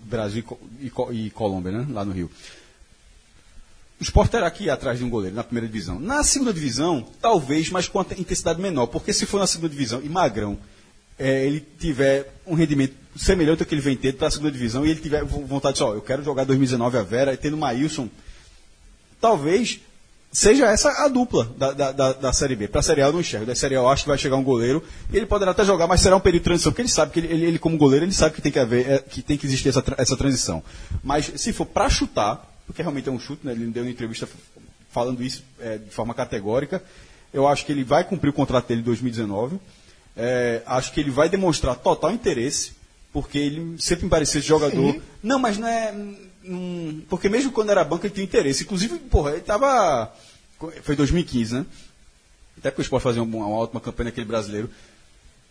Brasil 0.00 0.44
e 0.80 0.90
e 1.12 1.30
Colômbia, 1.30 1.70
né? 1.70 1.86
lá 1.90 2.04
no 2.04 2.12
Rio. 2.12 2.28
O 4.00 4.02
Sport 4.02 4.30
terá 4.30 4.50
que 4.50 4.64
ir 4.64 4.70
atrás 4.70 4.98
de 4.98 5.04
um 5.04 5.08
goleiro 5.10 5.34
na 5.34 5.42
primeira 5.42 5.66
divisão. 5.66 5.98
Na 5.98 6.22
segunda 6.22 6.52
divisão, 6.52 7.06
talvez, 7.20 7.70
mas 7.70 7.88
com 7.88 7.98
a 8.00 8.06
intensidade 8.18 8.60
menor. 8.60 8.86
Porque 8.88 9.12
se 9.12 9.24
for 9.24 9.38
na 9.40 9.46
segunda 9.46 9.70
divisão 9.70 10.00
e 10.04 10.08
Magrão 10.08 10.58
é, 11.18 11.46
ele 11.46 11.66
tiver 11.78 12.30
um 12.46 12.54
rendimento 12.54 12.94
semelhante 13.16 13.62
ao 13.62 13.66
que 13.66 13.74
ele 13.74 13.80
vem 13.80 13.96
tendo 13.96 14.18
para 14.18 14.28
a 14.28 14.30
segunda 14.30 14.52
divisão 14.52 14.84
e 14.84 14.90
ele 14.90 15.00
tiver 15.00 15.24
vo- 15.24 15.46
vontade 15.46 15.78
de, 15.78 15.82
ó, 15.82 15.94
eu 15.94 16.02
quero 16.02 16.22
jogar 16.22 16.44
2019 16.44 16.98
a 16.98 17.02
Vera 17.02 17.32
e 17.32 17.36
tendo 17.38 17.56
Maílson, 17.56 18.10
talvez 19.20 19.80
seja 20.30 20.66
essa 20.66 20.90
a 21.04 21.08
dupla 21.08 21.50
da, 21.56 21.72
da, 21.72 21.92
da, 21.92 22.12
da 22.12 22.32
Série 22.34 22.54
B. 22.54 22.68
Para 22.68 22.80
a 22.80 22.82
Série 22.82 23.00
A 23.00 23.06
eu 23.06 23.12
não 23.14 23.20
enxergo. 23.20 23.46
Da 23.46 23.54
Série 23.54 23.74
A 23.76 23.78
eu 23.78 23.88
acho 23.88 24.02
que 24.02 24.08
vai 24.10 24.18
chegar 24.18 24.36
um 24.36 24.44
goleiro 24.44 24.82
e 25.10 25.16
ele 25.16 25.24
poderá 25.24 25.52
até 25.52 25.64
jogar, 25.64 25.86
mas 25.86 26.02
será 26.02 26.14
um 26.16 26.20
período 26.20 26.42
de 26.42 26.44
transição, 26.44 26.70
porque 26.72 26.82
ele 26.82 26.88
sabe 26.90 27.12
que 27.12 27.20
ele, 27.20 27.28
ele, 27.32 27.44
ele, 27.46 27.58
como 27.58 27.78
goleiro, 27.78 28.04
ele 28.04 28.12
sabe 28.12 28.34
que 28.34 28.42
tem 28.42 28.52
que 28.52 28.58
haver, 28.58 28.86
é, 28.90 28.98
que 28.98 29.22
tem 29.22 29.38
que 29.38 29.46
existir 29.46 29.70
essa, 29.70 29.82
essa 29.96 30.16
transição. 30.18 30.62
Mas 31.02 31.32
se 31.36 31.50
for 31.54 31.64
para 31.64 31.88
chutar, 31.88 32.54
porque 32.66 32.82
realmente 32.82 33.08
é 33.08 33.12
um 33.12 33.18
chute, 33.18 33.46
né? 33.46 33.52
ele 33.52 33.66
deu 33.66 33.82
uma 33.84 33.90
entrevista 33.90 34.28
falando 34.90 35.22
isso 35.22 35.44
é, 35.60 35.78
de 35.78 35.90
forma 35.90 36.14
categórica, 36.14 36.82
eu 37.32 37.46
acho 37.46 37.64
que 37.66 37.72
ele 37.72 37.84
vai 37.84 38.02
cumprir 38.04 38.30
o 38.30 38.32
contrato 38.32 38.66
dele 38.68 38.80
em 38.80 38.84
2019. 38.84 39.58
É, 40.16 40.62
acho 40.66 40.92
que 40.92 41.00
ele 41.00 41.10
vai 41.10 41.28
demonstrar 41.28 41.76
total 41.76 42.10
interesse, 42.12 42.72
porque 43.12 43.36
ele 43.38 43.76
sempre 43.78 44.04
me 44.04 44.10
parecia 44.10 44.38
esse 44.38 44.48
jogador. 44.48 45.00
Não, 45.22 45.38
mas 45.38 45.58
não 45.58 45.68
é. 45.68 45.92
hum, 46.44 47.02
porque 47.08 47.28
mesmo 47.28 47.52
quando 47.52 47.70
era 47.70 47.84
banco 47.84 48.06
ele 48.06 48.14
tinha 48.14 48.24
interesse. 48.24 48.62
Inclusive, 48.64 48.98
porra, 48.98 49.30
ele 49.32 49.40
estava. 49.40 50.10
Foi 50.82 50.96
2015, 50.96 51.54
né? 51.56 51.66
Até 52.58 52.70
porque 52.70 52.80
o 52.80 52.84
Sport 52.84 53.02
fazer 53.02 53.20
uma, 53.20 53.36
uma 53.46 53.48
ótima 53.56 53.80
campanha 53.80 54.06
naquele 54.06 54.24
brasileiro. 54.26 54.70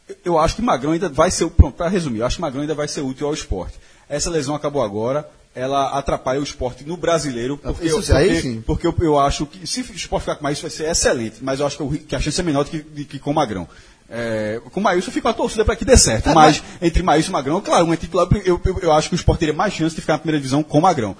Eu- 0.09 0.15
Eu 0.25 0.39
acho 0.39 0.55
que 0.55 0.61
Magrão 0.63 0.93
ainda 0.93 1.09
vai 1.09 1.29
ser. 1.29 1.47
Pronto, 1.51 1.75
para 1.77 1.87
resumir, 1.87 2.19
eu 2.19 2.25
acho 2.25 2.37
que 2.37 2.41
Magrão 2.41 2.61
ainda 2.61 2.73
vai 2.73 2.87
ser 2.87 3.01
útil 3.01 3.27
ao 3.27 3.33
esporte. 3.35 3.77
Essa 4.09 4.31
lesão 4.31 4.55
acabou 4.55 4.81
agora, 4.81 5.29
ela 5.55 5.97
atrapalha 5.97 6.39
o 6.39 6.43
esporte 6.43 6.83
no 6.83 6.97
brasileiro. 6.97 7.57
Porque, 7.57 7.85
isso 7.87 8.11
eu, 8.11 8.17
aí 8.17 8.27
porque, 8.27 8.41
sim. 8.41 8.63
porque 8.65 8.87
eu, 8.87 8.95
eu 8.99 9.19
acho 9.19 9.45
que 9.45 9.65
se 9.65 9.79
o 9.81 9.95
esporte 9.95 10.23
ficar 10.23 10.35
com 10.35 10.43
mais, 10.43 10.57
isso 10.57 10.63
vai 10.67 10.71
ser 10.71 10.89
excelente, 10.91 11.37
mas 11.41 11.59
eu 11.61 11.65
acho 11.65 11.77
que, 11.77 11.83
ri- 11.85 11.99
que 11.99 12.15
a 12.15 12.19
chance 12.19 12.39
é 12.39 12.43
menor 12.43 12.65
do 12.65 12.69
que, 12.71 12.81
de 12.81 13.05
que 13.05 13.17
com 13.17 13.31
o 13.31 13.33
Magrão. 13.33 13.67
É, 14.07 14.61
com 14.71 14.79
o 14.79 14.83
Maílson 14.83 15.09
fica 15.11 15.29
uma 15.29 15.33
torcida 15.33 15.65
para 15.65 15.75
que 15.75 15.83
dê 15.85 15.97
certo. 15.97 16.29
mas, 16.35 16.61
entre 16.81 17.01
Maílson 17.01 17.29
e 17.29 17.31
Magrão, 17.31 17.59
claro, 17.61 17.85
um 17.85 17.93
é 17.93 17.97
titular. 17.97 18.27
Eu, 18.45 18.61
eu, 18.63 18.79
eu 18.81 18.91
acho 18.91 19.09
que 19.09 19.15
o 19.15 19.17
Sport 19.17 19.39
teria 19.39 19.53
mais 19.53 19.73
chance 19.73 19.95
de 19.95 20.01
ficar 20.01 20.13
na 20.13 20.19
primeira 20.19 20.37
divisão 20.39 20.61
com 20.61 20.77
o 20.77 20.81
Magrão. 20.81 21.15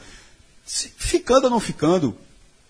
Se- 0.66 0.92
ficando 0.98 1.46
ou 1.46 1.50
não 1.50 1.60
ficando, 1.60 2.16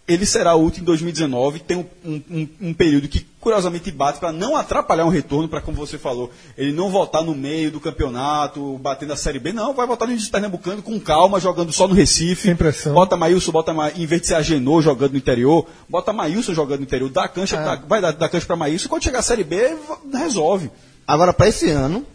ele 0.07 0.25
será 0.25 0.53
útil 0.55 0.81
em 0.81 0.85
2019. 0.85 1.59
Tem 1.59 1.77
um, 1.77 1.85
um- 2.05 2.21
um- 2.29 2.49
um 2.69 2.73
período 2.73 3.07
que, 3.07 3.25
curiosamente, 3.39 3.89
bate 3.91 4.19
para 4.19 4.31
não 4.31 4.55
atrapalhar 4.55 5.03
um 5.05 5.09
retorno, 5.09 5.47
para, 5.49 5.61
como 5.61 5.75
você 5.77 5.97
falou, 5.97 6.29
ele 6.57 6.71
não 6.71 6.89
voltar 6.91 7.23
no 7.23 7.33
meio 7.33 7.71
do 7.71 7.79
campeonato, 7.79 8.77
batendo 8.77 9.13
a 9.13 9.15
Série 9.15 9.39
B. 9.39 9.51
Não, 9.51 9.73
vai 9.73 9.87
voltar 9.87 10.05
no 10.05 10.11
início 10.11 10.31
Pernambucano 10.31 10.81
com 10.83 10.99
calma, 10.99 11.39
jogando 11.39 11.73
só 11.73 11.87
no 11.87 11.93
Recife. 11.95 12.43
Sem 12.43 12.55
pressão. 12.55 12.93
Bota 12.93 13.17
Maílson, 13.17 13.51
bota 13.51 13.73
Ma... 13.73 13.89
em 13.91 14.05
vez 14.05 14.21
de 14.21 14.27
ser 14.27 14.35
Agenor 14.35 14.81
jogando 14.81 15.13
no 15.13 15.17
interior, 15.17 15.65
bota 15.89 16.13
Maílson 16.13 16.53
jogando 16.53 16.79
no 16.79 16.85
interior, 16.85 17.09
dá 17.09 17.27
cancha, 17.27 17.57
dá- 17.57 17.75
vai 17.87 17.99
dar, 17.99 18.13
cancha 18.29 18.45
para 18.45 18.55
Maílson. 18.55 18.87
Quando 18.87 19.03
chegar 19.03 19.19
a 19.19 19.23
Série 19.23 19.43
B, 19.43 19.75
resolve. 20.13 20.69
Agora, 21.07 21.33
para 21.33 21.47
esse 21.47 21.69
ano, 21.71 22.05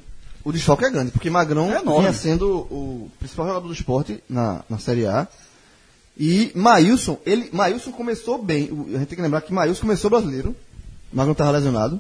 o 0.45 0.53
desfalque 0.53 0.85
é 0.85 0.91
grande, 0.91 1.11
porque 1.11 1.29
Magrão 1.29 1.73
É 1.73 1.81
enorme. 1.81 2.01
vinha 2.03 2.13
sendo 2.13 2.49
o 2.71 3.11
principal 3.19 3.47
jogador 3.47 3.67
do 3.67 3.75
esporte 3.75 4.23
na, 4.29 4.63
na 4.71 4.79
Série 4.79 5.07
A. 5.07 5.29
E 6.23 6.53
Maílson, 6.55 7.17
ele, 7.25 7.49
Maílson 7.51 7.93
começou 7.93 8.37
bem. 8.37 8.65
A 8.95 8.99
gente 8.99 9.07
tem 9.09 9.17
que 9.17 9.23
lembrar 9.23 9.41
que 9.41 9.55
Maílson 9.55 9.81
começou 9.81 10.11
brasileiro. 10.11 10.55
Magrão 11.11 11.33
estava 11.33 11.53
lesionado. 11.53 11.99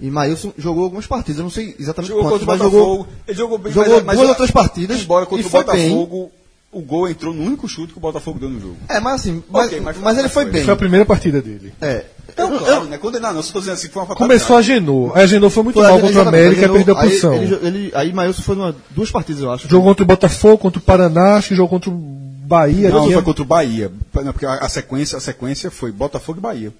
E 0.00 0.10
Maílson 0.10 0.52
jogou 0.58 0.82
algumas 0.84 1.06
partidas, 1.06 1.38
eu 1.38 1.44
não 1.44 1.50
sei 1.50 1.76
exatamente 1.78 2.08
Jogou 2.08 2.24
quantas, 2.24 2.38
contra 2.40 2.44
o 2.44 2.58
mas 2.58 2.58
Botafogo. 2.72 2.90
jogou, 2.96 3.06
ele 3.28 3.36
jogou 3.38 3.58
bem, 3.58 3.72
jogou 3.72 4.00
duas 4.00 4.28
ou 4.30 4.34
três 4.34 4.50
partidas 4.50 5.00
Embora 5.02 5.26
contra 5.26 5.44
e 5.44 5.46
o 5.46 5.50
foi 5.50 5.62
bem. 5.62 5.90
Botafogo, 5.90 6.32
o 6.72 6.80
gol 6.80 7.08
entrou 7.08 7.32
no 7.34 7.42
único 7.44 7.68
chute 7.68 7.92
que 7.92 7.98
o 7.98 8.00
Botafogo 8.00 8.38
deu 8.40 8.48
no 8.48 8.58
jogo. 8.58 8.76
É, 8.88 8.98
mas 8.98 9.20
assim, 9.20 9.42
mas, 9.50 9.66
Ok, 9.66 9.80
mas- 9.80 9.96
mas 9.98 10.14
ele 10.14 10.22
mas 10.24 10.32
foi 10.32 10.42
foi. 10.44 10.52
bem. 10.52 10.64
Foi 10.64 10.72
a 10.72 10.76
primeira 10.76 11.04
partida 11.06 11.40
dele. 11.42 11.72
É. 11.82 12.06
Então, 12.28 12.50
Eu- 12.52 12.58
claro, 12.60 12.84
eu- 12.84 12.84
né? 12.90 12.96
Condenar 12.98 13.34
não, 13.34 13.42
só 13.42 13.52
tô 13.52 13.58
dizendo 13.60 13.74
assim, 13.74 13.88
foi 13.88 14.02
uma 14.02 14.14
Começou 14.16 14.56
a. 14.56 14.62
Genô. 14.62 15.12
A 15.14 15.26
Genô 15.26 15.50
foi 15.50 15.64
muito 15.64 15.76
Foi, 15.80 15.86
mal 15.86 16.00
contra 16.00 16.24
o 16.24 16.28
América 16.28 16.64
e 16.64 16.68
perdeu 16.68 16.96
a 16.96 17.02
aí- 17.02 17.08
posição. 17.08 17.34
Ele, 17.34 17.54
ele, 17.66 17.92
aí 17.94 18.12
Maílson 18.12 18.42
foi 18.42 18.56
numa, 18.56 18.74
duas 18.90 19.10
partidas, 19.10 19.42
eu 19.42 19.52
acho. 19.52 19.68
Jogou 19.68 19.88
contra 19.90 20.02
o 20.02 20.06
Botafogo, 20.06 20.58
contra 20.58 20.78
o 20.78 20.82
Paraná, 20.82 21.34
acho 21.36 21.48
que 21.48 21.54
jogou 21.56 21.68
contra 21.68 21.90
o 21.90 22.19
Bahia. 22.50 22.90
Não, 22.90 23.02
tinha- 23.04 23.14
foi 23.14 23.22
contra 23.24 23.42
o 23.42 23.46
Bahia. 23.46 23.92
Não, 24.14 24.32
porque 24.32 24.44
a, 24.46 24.68
sequência, 24.68 25.16
a 25.16 25.20
sequência 25.20 25.70
foi 25.70 25.92
Botafogo 25.92 26.38
e 26.38 26.42
Bahia. 26.42 26.74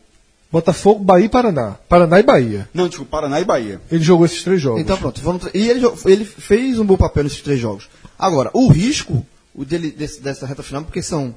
Botafogo, 0.52 1.04
Bahia 1.04 1.26
e 1.26 1.28
Paraná. 1.28 1.76
Paraná 1.88 2.18
e 2.18 2.24
Bahia. 2.24 2.68
Não, 2.74 2.88
tipo, 2.88 3.04
Paraná 3.04 3.40
e 3.40 3.44
Bahia. 3.44 3.80
Ele 3.90 4.02
jogou 4.02 4.26
esses 4.26 4.42
três 4.42 4.60
jogos. 4.60 4.80
Então 4.80 4.96
pronto, 4.98 5.20
vamos 5.20 5.44
e 5.54 5.68
ele, 5.68 5.80
ele 6.06 6.24
fez 6.24 6.78
um 6.80 6.84
bom 6.84 6.96
papel 6.96 7.22
nesses 7.22 7.40
três 7.40 7.60
jogos. 7.60 7.88
Agora, 8.18 8.50
o 8.52 8.68
risco 8.68 9.24
o 9.54 9.64
dele, 9.64 9.90
desse- 9.92 10.20
dessa 10.20 10.46
reta 10.46 10.62
final, 10.62 10.82
porque 10.82 11.02
são 11.02 11.34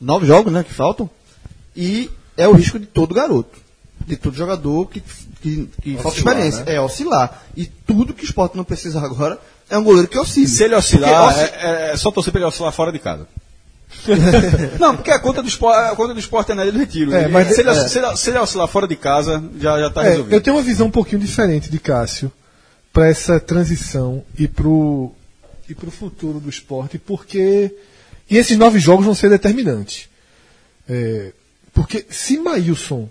nove 0.00 0.26
jogos 0.26 0.52
né, 0.52 0.64
que 0.64 0.72
faltam, 0.74 1.08
e 1.76 2.10
é 2.36 2.46
o 2.48 2.52
risco 2.52 2.78
de 2.78 2.86
todo 2.86 3.14
garoto, 3.14 3.56
de 4.06 4.16
todo 4.16 4.34
jogador 4.36 4.86
que, 4.88 5.00
que, 5.40 5.68
que 5.82 5.96
falta 5.98 6.18
experiência. 6.18 6.64
É 6.66 6.80
oscilar. 6.80 7.42
E 7.56 7.66
tudo 7.66 8.12
que 8.14 8.24
o 8.24 8.24
esporte 8.24 8.56
não 8.56 8.64
precisa 8.64 8.98
agora 9.00 9.38
é 9.70 9.78
um 9.78 9.84
goleiro 9.84 10.08
que 10.08 10.18
oscila. 10.18 10.46
Se 10.48 10.64
ele 10.64 10.74
oscilar, 10.74 11.24
Porque 11.34 11.40
osci- 11.44 11.54
é, 11.64 11.90
é 11.92 11.96
só 11.96 12.10
torcer 12.10 12.32
pra 12.32 12.40
ele 12.40 12.48
oscilar 12.48 12.72
fora 12.72 12.90
de 12.92 12.98
casa. 12.98 13.28
não, 14.78 14.96
porque 14.96 15.10
a 15.10 15.18
conta 15.18 15.42
do 15.42 15.48
esporte, 15.48 15.78
a 15.92 15.96
conta 15.96 16.12
do 16.14 16.20
esporte 16.20 16.52
é 16.52 16.54
na 16.54 16.64
do 16.64 16.78
retiro. 16.78 17.14
É, 17.14 17.28
mas- 17.28 17.54
se, 17.54 17.60
ele, 17.60 17.70
é. 17.70 17.88
se, 17.88 17.98
ele, 17.98 18.16
se 18.16 18.30
ele 18.30 18.38
oscilar 18.38 18.68
fora 18.68 18.86
de 18.86 18.96
casa, 18.96 19.42
já, 19.58 19.78
já 19.80 19.90
tá 19.90 20.04
É, 20.04 20.10
resolvido. 20.10 20.32
eu 20.34 20.40
tenho 20.40 20.56
uma 20.56 20.62
visão 20.62 20.86
um 20.86 20.90
pouquinho 20.90 21.20
diferente 21.20 21.70
de 21.70 21.78
Cássio 21.78 22.30
para 22.92 23.08
essa 23.08 23.38
transição 23.40 24.24
e 24.38 24.46
pro 24.48 25.12
e 25.68 25.74
pro 25.74 25.90
futuro 25.90 26.38
do 26.38 26.48
esporte, 26.48 26.96
porque 26.98 27.74
e 28.30 28.36
esses 28.36 28.56
nove 28.56 28.78
jogos 28.78 29.04
vão 29.04 29.14
ser 29.14 29.28
determinantes. 29.30 30.08
É, 30.88 31.32
porque 31.74 32.06
se 32.08 32.38
Maílson 32.38 33.08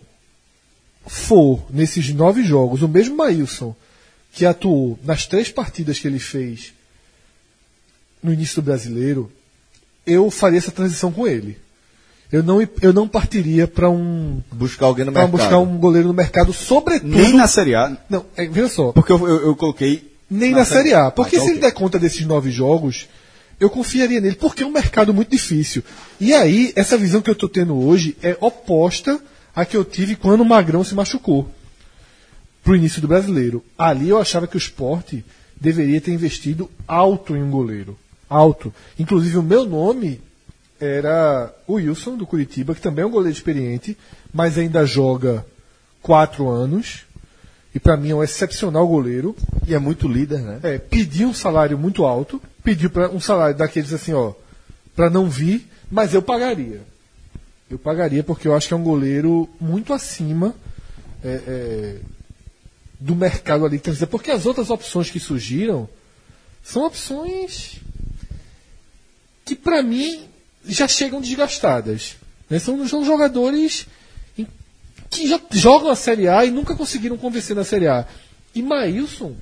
for 1.06 1.66
nesses 1.70 2.10
nove 2.14 2.44
jogos 2.44 2.82
o 2.82 2.88
mesmo 2.88 3.16
Maílson 3.18 3.76
que 4.32 4.46
atuou 4.46 4.98
nas 5.04 5.26
três 5.28 5.50
partidas 5.50 6.00
que 6.00 6.08
ele 6.08 6.20
fez 6.20 6.74
no 8.24 8.34
início 8.34 8.56
do 8.62 8.66
brasileiro, 8.66 9.32
eu 10.06 10.30
faria 10.32 10.58
essa 10.60 10.72
transição 10.72 11.12
com 11.12 11.28
ele. 11.28 11.58
Eu 12.32 12.42
não, 12.44 12.60
eu 12.82 12.92
não 12.92 13.08
partiria 13.08 13.68
para 13.68 13.90
um 13.90 14.42
Buscar 14.52 14.88
alguém 14.88 15.06
no 15.06 15.12
para 15.12 15.22
mercado. 15.22 15.40
buscar 15.40 15.58
um 15.60 15.78
goleiro 15.78 16.08
no 16.08 16.14
mercado, 16.14 16.52
sobretudo. 16.52 17.16
Nem 17.16 17.34
na 17.34 17.48
Série 17.48 17.76
A, 17.76 17.96
Não, 18.10 18.26
é, 18.36 18.48
veja 18.48 18.68
só. 18.68 18.92
porque 18.92 19.12
eu, 19.12 19.28
eu, 19.28 19.46
eu 19.48 19.56
coloquei. 19.56 20.12
Nem 20.30 20.52
na, 20.52 20.66
Série 20.66 20.94
A. 20.94 21.12
Porque 21.12 21.36
Ah, 21.36 21.38
então 21.38 21.46
se 21.46 21.52
ele 21.52 21.60
ok. 21.60 21.70
der 21.70 21.76
conta 21.76 22.00
desses 22.00 22.26
nove 22.26 22.50
jogos, 22.50 23.08
eu 23.60 23.70
confiaria 23.70 24.20
nele, 24.20 24.36
porque 24.36 24.64
é 24.64 24.66
um 24.66 24.72
mercado 24.72 25.14
muito 25.14 25.30
difícil. 25.30 25.84
E 26.20 26.34
aí, 26.34 26.74
essa 26.76 26.98
visão 26.98 27.22
que 27.22 27.30
eu 27.30 27.34
estou 27.34 27.48
tendo 27.48 27.76
hoje 27.78 28.18
é 28.24 28.36
oposta 28.42 29.20
à 29.56 29.64
que 29.64 29.78
eu 29.78 29.86
tive 29.86 30.16
quando 30.16 30.42
o 30.42 30.46
Magrão 30.46 30.84
se 30.84 30.96
machucou 30.96 31.48
pro 32.64 32.76
início 32.76 33.00
do 33.02 33.08
brasileiro. 33.08 33.64
Ali 33.78 34.10
eu 34.10 34.20
achava 34.20 34.48
que 34.48 34.58
o 34.58 34.58
esporte 34.58 35.24
deveria 35.62 36.02
ter 36.02 36.12
investido 36.12 36.70
alto 36.88 37.36
em 37.36 37.44
um 37.44 37.52
goleiro. 37.52 37.98
Alto. 38.36 38.74
Inclusive, 39.00 39.38
o 39.38 39.44
meu 39.44 39.66
nome 39.66 40.22
era 40.80 41.54
o 41.66 41.74
Wilson, 41.74 42.18
do 42.18 42.28
Curitiba, 42.28 42.76
que 42.76 42.82
também 42.82 43.04
é 43.04 43.08
um 43.08 43.12
goleiro 43.12 43.36
experiente, 43.36 43.98
mas 44.34 44.58
ainda 44.58 44.86
joga 44.86 45.46
quatro 46.02 46.50
anos. 46.50 47.06
E 47.74 47.80
para 47.80 47.98
mim 47.98 48.12
é 48.12 48.16
um 48.16 48.24
excepcional 48.24 48.88
goleiro. 48.88 49.36
E 49.68 49.74
é 49.74 49.80
muito 49.80 50.08
líder, 50.08 50.40
né? 50.40 50.60
É, 50.64 50.78
pediu 50.78 51.30
um 51.30 51.34
salário 51.34 51.78
muito 51.78 52.06
alto, 52.06 52.42
pediu 52.64 52.90
pra, 52.90 53.10
um 53.10 53.20
salário 53.20 53.58
daqueles 53.58 53.94
assim, 53.94 54.14
ó, 54.14 54.34
para 54.96 55.10
não 55.10 55.30
vir, 55.30 55.68
mas 55.90 56.14
eu 56.14 56.22
pagaria. 56.22 56.82
Eu 57.70 57.80
pagaria 57.80 58.24
porque 58.24 58.48
eu 58.48 58.56
acho 58.56 58.68
que 58.68 58.74
é 58.74 58.78
um 58.78 58.84
goleiro 58.84 59.50
muito 59.60 59.94
acima 59.94 60.54
é, 61.24 61.42
é, 61.48 61.96
do 63.00 63.16
mercado 63.16 63.66
ali. 63.66 63.82
Porque 64.10 64.32
as 64.32 64.46
outras 64.46 64.70
opções 64.70 65.10
que 65.10 65.20
surgiram 65.20 65.88
são 66.64 66.86
opções 66.86 67.82
que 69.46 69.56
para 69.56 69.82
mim 69.84 70.24
já 70.66 70.88
chegam 70.88 71.22
desgastadas. 71.22 72.16
né? 72.50 72.58
São, 72.60 72.88
são 72.88 73.06
jogadores 73.06 73.86
que 75.10 75.28
já 75.28 75.40
jogam 75.52 75.90
a 75.92 75.96
Série 75.96 76.28
A 76.28 76.44
e 76.44 76.50
nunca 76.52 76.76
conseguiram 76.76 77.16
convencer 77.16 77.56
na 77.56 77.64
Série 77.64 77.88
A. 77.88 78.06
E 78.56 78.62
Maílson, 78.64 79.36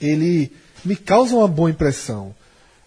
ele 0.00 0.50
me 0.84 0.94
causa 0.96 1.34
uma 1.34 1.48
boa 1.48 1.68
impressão. 1.70 2.32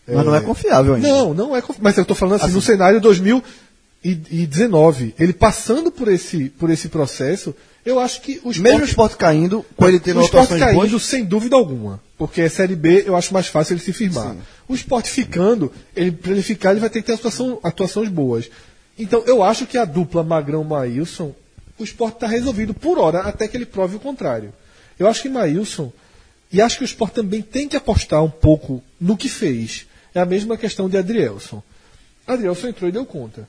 Mas 0.07 0.25
não 0.25 0.33
é 0.33 0.39
confiável 0.41 0.93
ainda. 0.95 1.05
Não, 1.07 1.33
não 1.33 1.53
é. 1.55 1.61
confi- 1.61 1.81
Mas 1.81 1.97
eu 1.97 2.03
estou 2.03 2.15
falando 2.15 2.41
assim, 2.41 2.53
no 2.53 2.61
cenário 2.61 3.01
2019, 3.01 5.13
ele 5.19 5.33
passando 5.33 5.91
por 5.91 6.07
esse, 6.07 6.49
por 6.49 6.69
esse 6.69 6.87
processo, 6.89 7.53
eu 7.87 8.01
acho 8.01 8.19
que 8.19 8.41
o 8.43 8.49
Mesmo 8.49 8.81
o 8.81 8.83
esporte 8.83 9.15
caindo, 9.15 9.65
com 9.77 9.87
ele 9.87 9.97
tendo 9.97 10.19
o 10.19 10.23
esporte 10.23 10.59
caindo, 10.59 10.89
boas, 10.89 11.01
sem 11.03 11.23
dúvida 11.23 11.55
alguma. 11.55 12.01
Porque 12.17 12.41
é 12.41 12.49
Série 12.49 12.75
B, 12.75 13.05
eu 13.07 13.15
acho 13.15 13.33
mais 13.33 13.47
fácil 13.47 13.75
ele 13.75 13.79
se 13.79 13.93
firmar. 13.93 14.35
O 14.67 14.75
esporte 14.75 15.09
ficando, 15.09 15.71
ele, 15.95 16.11
para 16.11 16.31
ele 16.31 16.41
ficar, 16.41 16.71
ele 16.71 16.81
vai 16.81 16.89
ter 16.89 16.99
que 16.99 17.07
ter 17.07 17.13
atuação, 17.13 17.61
atuações 17.63 18.09
boas. 18.09 18.49
Então, 18.99 19.23
eu 19.25 19.41
acho 19.41 19.65
que 19.65 19.77
a 19.77 19.85
dupla 19.85 20.21
Magrão-Maílson, 20.21 21.33
o 21.79 21.83
esporte 21.85 22.15
está 22.15 22.27
resolvido 22.27 22.73
por 22.73 22.99
hora, 22.99 23.21
até 23.21 23.47
que 23.47 23.55
ele 23.55 23.65
prove 23.65 23.95
o 23.95 23.99
contrário. 24.01 24.53
Eu 24.99 25.07
acho 25.07 25.21
que 25.21 25.29
Maílson, 25.29 25.89
e 26.51 26.61
acho 26.61 26.79
que 26.79 26.83
o 26.83 26.85
esporte 26.85 27.13
também 27.13 27.41
tem 27.41 27.69
que 27.69 27.77
apostar 27.77 28.21
um 28.21 28.29
pouco 28.29 28.83
no 28.99 29.15
que 29.15 29.29
fez. 29.29 29.85
É 30.13 30.19
a 30.19 30.25
mesma 30.25 30.57
questão 30.57 30.89
de 30.89 30.97
Adrielson. 30.97 31.63
Adrielson 32.27 32.67
entrou 32.67 32.89
e 32.89 32.91
deu 32.91 33.05
conta. 33.05 33.47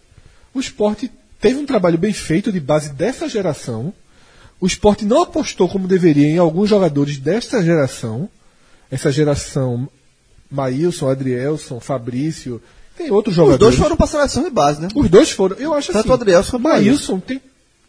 O 0.55 0.61
esporte 0.61 1.11
teve 1.41 1.59
um 1.59 1.67
trabalho 1.67 1.99
bem 1.99 2.13
feito 2.13 2.53
de 2.53 2.61
base 2.61 2.93
dessa 2.93 3.29
geração. 3.29 3.93
O 4.61 4.67
esporte 4.67 5.05
não 5.05 5.23
apostou 5.23 5.69
como 5.69 5.87
deveria 5.87 6.27
em 6.27 6.39
alguns 6.39 6.69
jogadores 6.69 7.19
desta 7.19 7.63
geração. 7.63 8.29
Essa 8.91 9.13
geração 9.13 9.89
Maílson, 10.51 11.09
Adrielson, 11.11 11.79
Fabrício, 11.79 12.61
tem 12.97 13.11
outros 13.11 13.33
os 13.33 13.37
jogadores. 13.37 13.61
dois 13.61 13.77
foram 13.77 13.97
para 13.97 14.07
a 14.07 14.09
seleção 14.09 14.43
de 14.43 14.51
base, 14.51 14.81
né? 14.81 14.89
Os 14.95 15.09
dois 15.09 15.31
foram. 15.31 15.57
Eu 15.57 15.75
acho 15.75 15.89
Tanto 15.93 16.01
assim. 16.01 16.09
o 16.09 16.13
Adrielson 16.15 16.51
quanto 16.53 16.61
o 16.67 16.69
Maílson 16.69 17.21
tem 17.21 17.41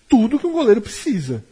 tudo 0.07 0.37
que 0.37 0.45
um 0.45 0.51
goleiro 0.51 0.81
precisa. 0.81 1.43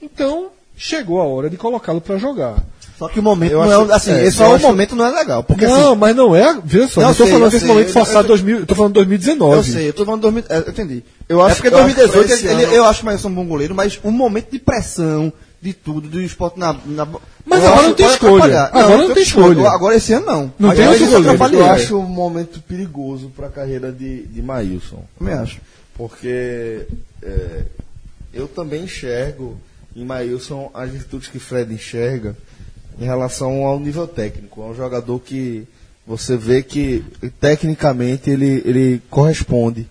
Então, 0.00 0.50
chegou 0.76 1.20
a 1.20 1.24
hora 1.24 1.50
de 1.50 1.56
colocá-lo 1.56 2.00
para 2.00 2.18
jogar. 2.18 2.62
Só 3.00 3.08
que 3.08 3.18
o 3.18 3.22
momento 3.22 3.52
Eu 3.52 3.64
não 3.64 3.80
acho- 3.84 3.90
é, 3.92 3.94
assim, 3.96 4.10
é, 4.12 4.26
esse 4.26 4.36
só 4.36 4.50
o 4.52 4.54
acho- 4.56 4.66
momento 4.66 4.94
não 4.94 5.06
é 5.06 5.10
legal, 5.10 5.42
porque 5.42 5.66
não, 5.66 5.92
assim, 5.92 5.98
mas 5.98 6.14
não 6.14 6.36
é. 6.36 6.60
Veja 6.62 6.86
só, 6.86 7.00
Não, 7.00 7.08
eu 7.08 7.12
estou 7.12 7.26
sei, 7.26 7.34
falando 7.34 7.50
desse 7.50 7.64
momento 7.64 7.86
eu- 7.86 7.92
forçado 7.94 8.18
eu- 8.24 8.28
2000, 8.28 8.58
eu 8.58 8.66
tô 8.66 8.74
falando 8.74 8.92
2019. 8.92 9.56
eu 9.56 9.64
sei, 9.64 9.88
eu 9.88 9.92
tô 9.94 10.04
falando 10.04 10.20
2000, 10.20 10.44
é, 10.50 10.58
entendi. 10.58 11.02
Eu 11.26 11.40
é 11.40 11.46
acho- 11.46 11.54
porque 11.62 11.68
eu 11.74 11.78
acho 11.78 11.86
que 11.88 11.94
2018 11.94 12.26
pra 12.26 12.34
esse 12.36 12.46
ele- 12.46 12.64
ano- 12.64 12.74
eu 12.74 12.84
acho 12.84 12.98
que 12.98 13.02
o 13.02 13.06
Maílson 13.06 13.28
é 13.28 13.30
um 13.30 13.34
bom 13.34 13.46
goleiro, 13.46 13.74
mas 13.74 13.98
um 14.04 14.10
momento 14.10 14.50
de 14.52 14.58
pressão, 14.58 15.32
de 15.62 15.72
tudo, 15.72 16.08
do 16.08 16.20
esporte 16.20 16.58
na. 16.58 16.74
na 16.86 17.06
Mas 17.46 17.60
agora 17.64 17.74
acho 17.80 17.88
não 17.88 17.94
tem 17.94 18.06
escolha. 18.06 18.34
atrapalhar. 18.44 18.70
Agora 18.72 18.96
não 19.08 19.14
tem 19.14 19.22
escolha. 19.22 19.68
Agora 19.70 19.96
esse 19.96 20.12
ano 20.12 20.26
não. 20.26 20.52
Não 20.58 20.74
tem 20.74 20.86
outro 20.88 21.02
ele 21.04 21.10
goleiro. 21.10 21.42
Eu 21.42 21.60
ele. 21.60 21.68
acho 21.70 21.96
um 21.98 22.02
momento 22.02 22.60
perigoso 22.60 23.30
para 23.34 23.46
a 23.46 23.50
carreira 23.50 23.90
de, 23.90 24.22
de 24.26 24.42
Maílson. 24.42 25.02
Também 25.18 25.34
acho. 25.34 25.58
Porque 25.96 26.86
é, 27.22 27.62
eu 28.32 28.46
também 28.46 28.84
enxergo 28.84 29.58
em 29.96 30.04
Maílson 30.04 30.70
as 30.72 30.90
virtudes 30.90 31.28
que 31.28 31.38
Fred 31.38 31.74
enxerga 31.74 32.36
em 32.98 33.04
relação 33.04 33.64
ao 33.66 33.78
nível 33.78 34.06
técnico. 34.06 34.62
É 34.62 34.64
um 34.66 34.74
jogador 34.74 35.18
que 35.20 35.66
você 36.06 36.36
vê 36.36 36.62
que 36.62 37.04
tecnicamente 37.40 38.30
ele, 38.30 38.62
ele 38.64 39.02
corresponde 39.10 39.86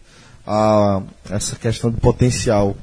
a 0.46 1.02
essa 1.30 1.56
questão 1.56 1.92
de 1.92 1.98
potencial 1.98 2.76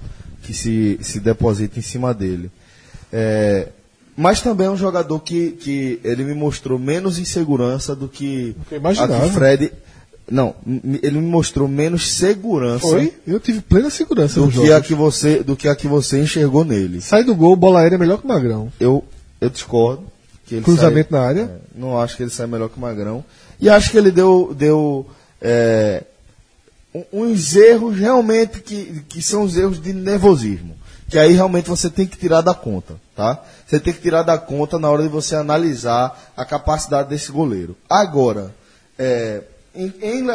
que 0.43 0.55
se, 0.55 0.99
se 1.03 1.19
deposita 1.21 1.79
em 1.79 1.83
cima 1.83 2.15
dele. 2.15 2.51
É, 3.13 3.69
mas 4.17 4.41
também 4.41 4.69
é 4.69 4.71
um 4.71 4.77
jogador 4.77 5.21
que, 5.21 5.51
que 5.53 6.01
ele 6.03 6.25
me 6.25 6.33
mostrou 6.33 6.79
menos 6.79 7.19
insegurança 7.19 7.95
do 7.95 8.09
que 8.09 8.57
imaginava. 8.73 9.19
a 9.19 9.29
que 9.29 9.35
Fred. 9.35 9.73
Não, 10.29 10.57
ele 11.03 11.21
me 11.21 11.29
mostrou 11.29 11.69
menos 11.69 12.11
segurança 12.11 12.89
Foi? 12.89 13.15
Eu 13.25 13.39
tive 13.39 13.61
plena 13.61 13.89
segurança 13.91 14.41
do 14.41 14.47
no 14.47 14.53
que, 14.53 14.73
a 14.73 14.81
que 14.81 14.93
você, 14.93 15.41
do 15.41 15.55
que 15.55 15.69
a 15.69 15.77
que 15.77 15.87
você 15.87 16.21
enxergou 16.21 16.65
nele. 16.65 17.01
Sai 17.01 17.23
do 17.23 17.33
gol, 17.33 17.55
bola 17.55 17.81
aérea 17.81 17.95
é 17.95 17.99
melhor 17.99 18.19
que 18.19 18.25
o 18.25 18.29
Magrão. 18.29 18.73
Eu, 18.81 19.05
eu 19.41 19.51
discordo. 19.51 20.05
Cruzamento 20.63 21.11
sai- 21.11 21.21
na 21.21 21.27
área. 21.27 21.41
é, 21.43 21.59
não 21.79 21.99
acho 22.01 22.17
que 22.17 22.23
ele 22.23 22.31
sai 22.31 22.47
melhor 22.47 22.69
que 22.69 22.77
o 22.77 22.81
Magrão. 22.81 23.25
E 23.61 23.69
acho 23.69 23.91
que 23.91 23.99
ele 23.99 24.11
deu, 24.11 24.55
deu 24.57 25.07
é, 25.41 26.05
uns 27.13 27.57
erros 27.57 27.97
realmente 27.97 28.61
que, 28.61 29.03
que 29.09 29.21
são 29.21 29.43
os 29.43 29.57
erros 29.57 29.81
de 29.81 29.93
nervosismo. 29.93 30.77
Que 31.09 31.19
aí 31.19 31.33
realmente 31.33 31.69
você 31.69 31.89
tem 31.89 32.07
que 32.07 32.17
tirar 32.19 32.41
da 32.41 32.53
conta, 32.55 32.97
tá? 33.15 33.41
Você 33.67 33.79
tem 33.79 33.93
que 33.93 34.01
tirar 34.01 34.23
da 34.23 34.37
conta 34.39 34.79
na 34.79 34.91
hora 34.91 35.03
de 35.03 35.09
você 35.09 35.37
analisar 35.37 36.33
a 36.37 36.45
capacidade 36.45 37.09
desse 37.09 37.31
goleiro. 37.31 37.77
Agora, 37.89 38.53
é, 38.99 39.43
em, 39.75 39.93
em 40.03 40.27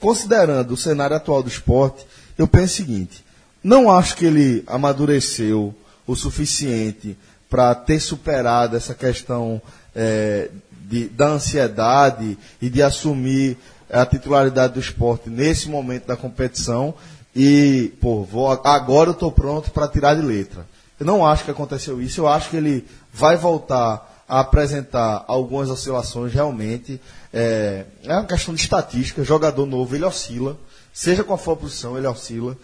considerando 0.00 0.72
o 0.72 0.76
cenário 0.76 1.16
atual 1.16 1.42
do 1.42 1.48
esporte, 1.48 2.04
eu 2.36 2.48
penso 2.48 2.74
o 2.74 2.76
seguinte: 2.76 3.24
não 3.62 3.90
acho 3.90 4.16
que 4.16 4.24
ele 4.24 4.64
amadureceu 4.66 5.74
o 6.06 6.14
suficiente 6.16 7.16
para 7.48 7.74
ter 7.74 8.00
superado 8.00 8.76
essa 8.76 8.94
questão 8.94 9.60
eh, 9.94 10.50
de, 10.70 11.08
da 11.08 11.28
ansiedade 11.28 12.38
e 12.60 12.68
de 12.68 12.82
assumir 12.82 13.56
a 13.90 14.04
titularidade 14.04 14.74
do 14.74 14.80
esporte 14.80 15.30
nesse 15.30 15.68
momento 15.68 16.06
da 16.06 16.16
competição 16.16 16.94
e, 17.34 17.92
pô, 18.00 18.22
vou, 18.24 18.48
agora 18.64 19.10
eu 19.10 19.12
estou 19.12 19.30
pronto 19.30 19.70
para 19.70 19.86
tirar 19.86 20.14
de 20.14 20.22
letra. 20.22 20.66
Eu 20.98 21.04
não 21.04 21.26
acho 21.26 21.44
que 21.44 21.50
aconteceu 21.50 22.00
isso, 22.00 22.20
eu 22.20 22.28
acho 22.28 22.48
que 22.48 22.56
ele 22.56 22.86
vai 23.12 23.36
voltar 23.36 24.24
a 24.26 24.40
apresentar 24.40 25.24
algumas 25.28 25.68
oscilações 25.68 26.32
realmente. 26.32 27.00
É, 27.32 27.84
é 28.02 28.12
uma 28.14 28.24
questão 28.24 28.54
de 28.54 28.62
estatística, 28.62 29.22
jogador 29.22 29.66
novo, 29.66 29.94
ele 29.94 30.04
oscila, 30.04 30.56
seja 30.92 31.22
qual 31.22 31.36
for 31.36 31.52
a 31.52 31.56
posição, 31.56 31.98
ele 31.98 32.06
oscila, 32.06 32.56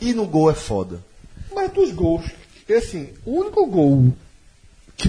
e 0.00 0.12
no 0.14 0.26
gol 0.26 0.50
é 0.50 0.54
foda. 0.54 1.00
Mas 1.52 1.72
dos 1.72 1.90
gols, 1.90 2.26
é 2.68 2.76
assim, 2.76 3.08
o 3.26 3.40
único 3.40 3.66
gol 3.66 4.12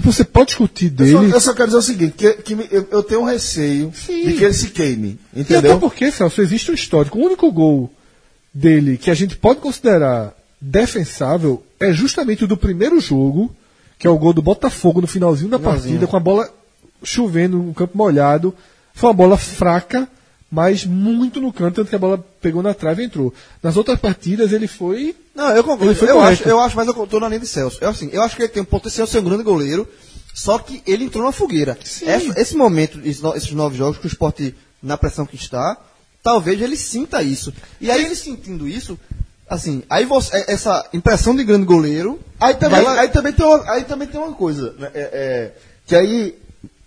você 0.00 0.24
pode 0.24 0.48
discutir 0.48 0.92
Eu 0.98 1.06
só, 1.12 1.20
dele. 1.20 1.34
eu 1.34 1.40
só 1.40 1.52
quero 1.54 1.66
dizer 1.68 1.78
o 1.78 1.82
seguinte, 1.82 2.14
que, 2.16 2.32
que 2.34 2.54
me- 2.54 2.68
eu, 2.70 2.86
eu 2.90 3.02
tenho 3.02 3.20
um 3.20 3.24
receio 3.24 3.92
Sim. 3.94 4.26
de 4.26 4.32
que 4.34 4.44
ele 4.44 4.54
se 4.54 4.68
queime, 4.70 5.18
E 5.34 5.40
entendeu? 5.40 5.72
até 5.72 5.80
porque, 5.80 6.10
Celso, 6.10 6.40
existe 6.40 6.70
um 6.70 6.74
histórico. 6.74 7.18
O 7.18 7.24
único 7.24 7.50
gol 7.52 7.90
dele 8.54 8.96
que 8.96 9.10
a 9.10 9.14
gente 9.14 9.36
pode 9.36 9.60
considerar 9.60 10.34
defensável 10.60 11.62
é 11.80 11.92
justamente 11.92 12.44
o 12.44 12.46
do 12.48 12.56
primeiro 12.56 13.00
jogo, 13.00 13.54
que 13.98 14.06
é 14.06 14.10
o 14.10 14.18
gol 14.18 14.32
do 14.32 14.42
Botafogo 14.42 15.00
no 15.00 15.06
finalzinho 15.06 15.50
da 15.50 15.58
partida, 15.58 16.06
com 16.06 16.16
a 16.16 16.20
bola 16.20 16.48
chovendo, 17.04 17.60
um 17.60 17.72
campo 17.72 17.96
molhado. 17.96 18.54
Foi 18.94 19.08
uma 19.08 19.14
bola 19.14 19.36
fraca, 19.36 20.08
mas 20.50 20.84
muito 20.84 21.40
no 21.40 21.52
canto, 21.52 21.76
tanto 21.76 21.88
que 21.88 21.96
a 21.96 21.98
bola 21.98 22.18
pegou 22.40 22.62
na 22.62 22.74
trave 22.74 23.02
e 23.02 23.06
entrou. 23.06 23.32
Nas 23.62 23.76
outras 23.76 23.98
partidas 23.98 24.52
ele 24.52 24.66
foi. 24.66 25.14
Não, 25.34 25.50
eu 25.56 25.64
concordo. 25.64 25.92
Eu, 26.06 26.20
acho, 26.20 26.48
eu 26.48 26.60
acho, 26.60 26.76
mas 26.76 26.86
eu 26.86 27.06
tô 27.06 27.18
na 27.20 27.28
linha 27.28 27.40
de 27.40 27.46
Celso. 27.46 27.78
Eu, 27.80 27.88
assim, 27.90 28.10
eu 28.12 28.22
acho 28.22 28.36
que 28.36 28.42
ele 28.42 28.48
tem 28.48 28.62
um 28.62 28.66
potencial 28.66 29.06
de 29.06 29.12
ser 29.12 29.18
um 29.20 29.24
grande 29.24 29.42
goleiro, 29.42 29.88
só 30.34 30.58
que 30.58 30.82
ele 30.86 31.04
entrou 31.04 31.24
na 31.24 31.32
fogueira. 31.32 31.78
Essa- 32.06 32.40
esse 32.40 32.54
momento, 32.56 33.00
esses 33.04 33.22
no- 33.22 33.34
esses 33.34 33.50
nove 33.52 33.76
jogos 33.76 33.98
que 33.98 34.06
o 34.06 34.08
esporte, 34.08 34.54
na 34.82 34.96
pressão 34.98 35.24
que 35.24 35.36
está, 35.36 35.76
talvez 36.22 36.60
ele 36.60 36.76
sinta 36.76 37.22
isso. 37.22 37.52
E 37.80 37.90
aí 37.90 38.04
ele 38.04 38.14
sentindo 38.14 38.68
isso, 38.68 38.98
assim, 39.48 39.82
aí 39.88 40.04
você, 40.04 40.36
é- 40.36 40.52
essa 40.52 40.86
impressão 40.92 41.34
de 41.34 41.44
grande 41.44 41.64
goleiro. 41.64 42.20
Aí 42.40 42.54
também, 42.54 42.80
aí 43.00 43.08
também, 43.08 43.32
tem, 43.32 43.46
uma, 43.46 43.70
aí 43.72 43.84
também 43.84 44.08
tem 44.08 44.20
uma 44.20 44.32
coisa, 44.32 44.74
né, 44.78 44.90
é, 44.94 45.00
é, 45.00 45.52
que 45.86 45.96
aí 45.96 46.38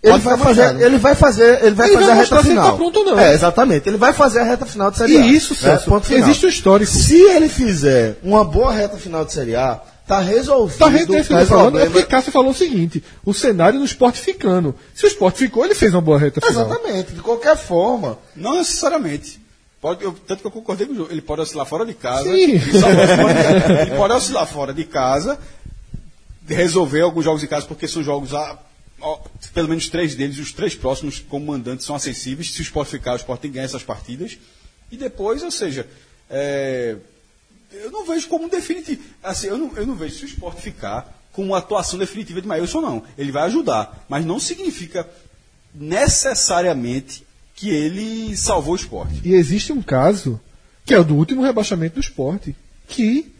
ele 0.02 0.18
vai, 0.18 0.36
fazer, 0.38 0.80
ele 0.80 0.98
vai 0.98 1.14
fazer, 1.14 1.64
ele 1.64 1.74
vai 1.74 1.86
Ele 1.88 1.94
fazer 1.96 2.06
vai 2.06 2.16
a 2.16 2.20
reta 2.22 2.42
final. 2.44 2.70
tá 2.70 2.76
pronto 2.76 3.04
não. 3.04 3.18
É, 3.18 3.32
exatamente. 3.34 3.88
Ele 3.88 3.96
vai 3.96 4.12
fazer 4.12 4.40
a 4.40 4.44
reta 4.44 4.64
final 4.66 4.90
de 4.90 4.98
Série 4.98 5.16
A. 5.16 5.20
E 5.20 5.34
isso, 5.34 5.54
né, 5.54 5.58
Celso, 5.70 5.84
ponto 5.86 6.06
final. 6.06 6.22
existe 6.28 6.46
um 6.46 6.48
histórico. 6.48 6.92
Se 6.92 7.20
ele 7.20 7.48
fizer 7.48 8.16
uma 8.22 8.44
boa 8.44 8.72
reta 8.72 8.96
final 8.98 9.24
de 9.24 9.32
Série 9.32 9.56
A, 9.56 9.80
tá 10.06 10.20
resolvido 10.20 10.78
Tá 10.78 10.88
re- 10.88 10.98
esse 10.98 11.06
que 11.06 11.12
eu 11.12 11.18
o 11.18 11.40
tô 11.40 11.46
falando, 11.46 11.48
é 11.48 11.80
problema. 11.80 11.90
porque 11.90 12.06
Cássio 12.06 12.30
falou 12.30 12.50
o 12.50 12.54
seguinte: 12.54 13.02
o 13.24 13.34
cenário 13.34 13.78
do 13.80 13.84
esporte 13.84 14.20
ficando. 14.20 14.74
Se 14.94 15.06
o 15.06 15.08
esporte 15.08 15.38
ficou, 15.38 15.64
ele 15.64 15.74
fez 15.74 15.92
uma 15.92 16.00
boa 16.02 16.18
reta 16.18 16.40
final. 16.40 16.66
Exatamente, 16.66 17.12
de 17.12 17.20
qualquer 17.20 17.56
forma. 17.56 18.16
Não 18.36 18.54
necessariamente. 18.54 19.40
Pode, 19.80 20.04
eu- 20.04 20.14
tanto 20.26 20.40
que 20.40 20.46
eu 20.46 20.50
concordei 20.52 20.86
com 20.86 20.92
o 20.92 20.96
jogo. 20.96 21.08
Ele 21.10 21.20
pode 21.22 21.40
oscilar 21.40 21.66
fora 21.66 21.84
de 21.84 21.94
casa. 21.94 22.24
Sim. 22.24 22.58
pode 22.60 22.72
de. 22.72 23.72
Ele 23.82 23.96
pode 23.96 24.12
oscilar 24.14 24.46
fora 24.46 24.72
de 24.72 24.84
casa, 24.84 25.36
resolver 26.48 27.00
alguns 27.00 27.24
jogos 27.24 27.42
em 27.42 27.46
casa, 27.46 27.66
porque 27.66 27.88
são 27.88 28.02
jogos, 28.02 28.32
a, 28.34 28.56
pelo 29.52 29.68
menos 29.68 29.88
três 29.88 30.14
deles, 30.14 30.38
os 30.38 30.52
três 30.52 30.74
próximos 30.74 31.20
como 31.20 31.46
mandantes 31.46 31.86
são 31.86 31.94
acessíveis. 31.96 32.52
Se 32.52 32.60
o 32.60 32.62
Sport 32.62 32.88
ficar, 32.88 33.12
o 33.14 33.16
Sport 33.16 33.40
tem 33.40 33.50
que 33.50 33.54
ganhar 33.54 33.66
essas 33.66 33.82
partidas. 33.82 34.38
E 34.90 34.96
depois, 34.96 35.42
ou 35.42 35.50
seja, 35.50 35.86
é, 36.30 36.96
eu 37.72 37.90
não 37.90 38.06
vejo 38.06 38.28
como 38.28 38.46
um 38.46 38.48
definitivo. 38.48 39.02
Assim, 39.22 39.48
eu 39.48 39.58
não, 39.58 39.76
eu 39.76 39.86
não 39.86 39.94
vejo 39.94 40.16
se 40.16 40.24
o 40.24 40.28
Sport 40.28 40.58
ficar 40.58 41.14
com 41.32 41.44
uma 41.44 41.58
atuação 41.58 41.98
definitiva 41.98 42.40
de 42.40 42.48
Maílson, 42.48 42.80
não. 42.80 43.02
Ele 43.18 43.30
vai 43.30 43.42
ajudar, 43.44 44.06
mas 44.08 44.24
não 44.24 44.40
significa 44.40 45.06
necessariamente 45.74 47.26
que 47.54 47.68
ele 47.68 48.36
salvou 48.36 48.72
o 48.72 48.76
esporte. 48.76 49.20
E 49.24 49.34
existe 49.34 49.72
um 49.72 49.82
caso, 49.82 50.40
que 50.84 50.94
é 50.94 50.98
o 50.98 51.04
do 51.04 51.14
último 51.14 51.42
rebaixamento 51.42 51.96
do 51.96 52.00
esporte, 52.00 52.56
que 52.88 53.32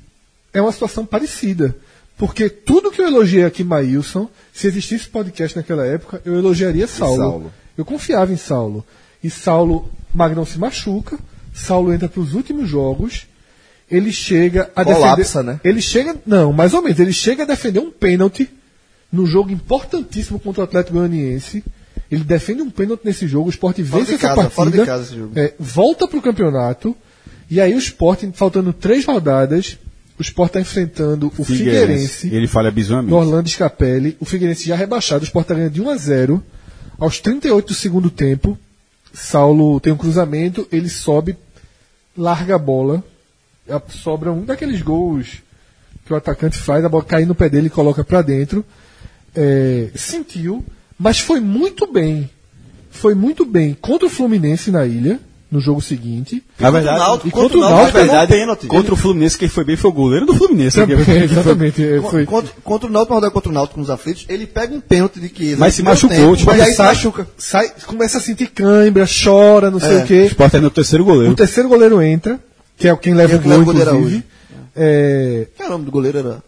é 0.53 0.61
uma 0.61 0.73
situação 0.73 1.07
parecida. 1.07 1.77
Porque 2.17 2.49
tudo 2.49 2.91
que 2.91 3.01
eu 3.01 3.07
elogiei 3.07 3.45
aqui, 3.45 3.63
Maílson, 3.63 4.29
se 4.53 4.67
existisse 4.67 5.09
podcast 5.09 5.57
naquela 5.57 5.85
época, 5.87 6.23
eu 6.25 6.35
elogiaria 6.37 6.87
Saulo. 6.87 7.17
Saulo. 7.17 7.53
Eu 7.77 7.85
confiava 7.85 8.33
em 8.33 8.37
Saulo. 8.37 8.85
E 9.23 9.29
Saulo, 9.29 9.91
Magrão 10.15 10.47
se 10.47 10.59
machuca, 10.59 11.19
Saulo 11.53 11.93
entra 11.93 12.09
para 12.09 12.21
os 12.21 12.33
últimos 12.33 12.69
jogos, 12.69 13.27
ele 13.91 14.13
chega 14.13 14.71
a 14.75 14.85
Colapsa, 14.85 15.43
defender. 15.43 15.45
né? 15.45 15.61
Ele 15.63 15.81
chega. 15.81 16.17
Não, 16.27 16.53
mais 16.53 16.75
ou 16.75 16.83
menos. 16.83 16.99
Ele 16.99 17.13
chega 17.13 17.45
a 17.45 17.47
defender 17.47 17.81
um 17.81 17.91
pênalti 17.91 18.51
num 19.13 19.27
jogo 19.27 19.51
importantíssimo 19.51 20.41
contra 20.41 20.63
o 20.63 20.65
Atlético 20.65 20.97
Goianiense. 20.97 21.63
Ele 22.11 22.25
defende 22.25 22.63
um 22.63 22.71
pênalti 22.71 23.05
nesse 23.05 23.27
jogo, 23.27 23.49
o 23.49 23.51
Sport 23.51 23.79
vence 23.81 24.15
essa 24.15 24.35
casa, 24.35 24.51
partida. 24.51 24.87
casa 24.87 25.05
esse 25.05 25.17
jogo. 25.17 25.33
É, 25.39 25.55
volta 25.59 26.07
pro 26.09 26.23
campeonato. 26.23 26.97
E 27.49 27.61
aí 27.61 27.75
o 27.75 27.79
Sport, 27.79 28.25
faltando 28.33 28.73
três 28.73 29.05
rodadas, 29.05 29.79
o 30.19 30.23
Sport 30.23 30.49
está 30.49 30.61
enfrentando 30.61 31.33
o 31.37 31.45
Figueirense, 31.45 32.35
Ele 32.35 32.47
falha 32.47 32.71
bizonhamente. 32.71 33.11
no 33.11 33.17
Orlando 33.17 33.49
Scapelli. 33.49 34.17
O 34.19 34.25
Figueirense 34.25 34.67
já 34.67 34.75
rebaixado, 34.77 35.23
o 35.23 35.27
Sport 35.27 35.47
tá 35.47 35.55
ganhando 35.55 35.73
de 35.73 35.83
1 35.83 35.91
a 35.91 35.97
0 35.97 36.43
Aos 36.99 37.21
38 37.21 37.69
do 37.69 37.75
segundo 37.75 38.09
tempo, 38.09 38.59
Saulo 39.13 39.79
tem 39.81 39.93
um 39.93 39.97
cruzamento, 39.97 40.67
ele 40.73 40.89
sobe, 40.89 41.37
larga 42.17 42.55
a 42.55 42.59
bola. 42.59 43.05
Sobra 43.89 44.33
um 44.33 44.45
daqueles 44.45 44.81
gols 44.81 45.43
que 46.07 46.13
o 46.13 46.17
atacante 46.17 46.57
faz, 46.57 46.85
a 46.85 46.89
bola 46.89 47.05
cai 47.05 47.25
no 47.25 47.35
pé 47.35 47.49
dele 47.49 47.67
e 47.67 47.71
coloca 47.71 48.03
para 48.05 48.23
dentro. 48.23 48.65
É, 49.35 49.91
sentiu, 49.95 50.65
mas 50.99 51.19
foi 51.19 51.41
muito 51.41 51.91
bem. 51.93 52.31
Foi 52.91 53.15
muito 53.15 53.45
bem 53.45 53.75
contra 53.75 54.07
o 54.07 54.11
Fluminense 54.11 54.71
na 54.71 54.87
ilha, 54.87 55.21
no 55.51 55.61
jogo 55.61 55.81
seguinte. 55.81 56.43
Na 56.59 56.71
verdade, 56.71 56.99
Náutico- 56.99 57.29
e 57.29 57.31
contra 57.31 57.49
contra 57.51 57.59
o 57.59 57.61
o 57.61 57.63
Náutico, 57.63 57.83
Náutico, 57.83 57.99
na 57.99 58.03
verdade, 58.05 58.29
pegou 58.33 58.41
pênalti. 58.43 58.67
contra 58.67 58.95
o 58.95 58.97
Fluminense, 58.97 59.39
quem 59.39 59.49
foi 59.49 59.65
bem 59.65 59.77
foi 59.77 59.91
o 59.91 59.95
goleiro 59.95 60.27
do 60.27 60.35
Fluminense. 60.35 60.77
Também, 60.77 60.97
exatamente. 61.23 61.85
é, 61.85 62.01
foi. 62.03 62.27
Contra, 62.27 62.53
contra 62.65 62.89
o 62.89 62.93
Náutico, 62.93 63.13
uma 63.13 63.17
rodada 63.21 63.33
contra 63.33 63.51
o 63.51 63.55
Náutico 63.55 63.79
nos 63.81 63.89
aflitos, 63.91 64.25
ele 64.29 64.47
pega 64.47 64.75
um 64.75 64.81
pênalti 64.81 65.21
de 65.21 65.29
Chiesa. 65.29 65.59
Mas 65.61 65.75
se 65.75 65.83
machucou, 65.83 66.17
tempo, 66.17 66.37
tipo, 66.37 66.51
mas 66.51 66.61
aí 66.61 66.71
se 66.71 66.77
sai, 66.77 66.87
machuca. 66.89 67.29
sai, 67.39 67.71
começa 67.87 68.19
a 68.19 68.21
sentir 68.21 68.49
cãibra, 68.49 69.07
chora, 69.07 69.71
não 69.71 69.79
sei 69.79 69.99
É. 69.99 70.03
o 70.03 70.07
quê. 70.07 70.23
O 70.23 70.27
Sport 70.27 70.55
é 70.55 70.59
no 70.61 70.71
terceiro 70.71 71.05
O 71.05 71.07
goleiro. 71.07 71.35
terceiro 71.37 71.69
goleiro 71.69 72.03
entra, 72.03 72.41
que 72.77 72.89
é 72.89 72.97
quem 72.97 73.15
leva 73.15 73.35
É 73.35 73.37
o 73.37 73.39
o 73.39 73.43
que 73.43 73.49
gol, 73.49 73.59
leva 73.59 73.63
o 73.63 73.73
goleiro 73.73 73.97
inclusive. 73.97 74.25
É, 74.75 75.47
Qual 75.57 75.67
é 75.67 75.69
o 75.69 75.73
nome 75.73 75.85
do 75.85 75.91
goleiro? 75.91 76.19
Era... 76.19 76.43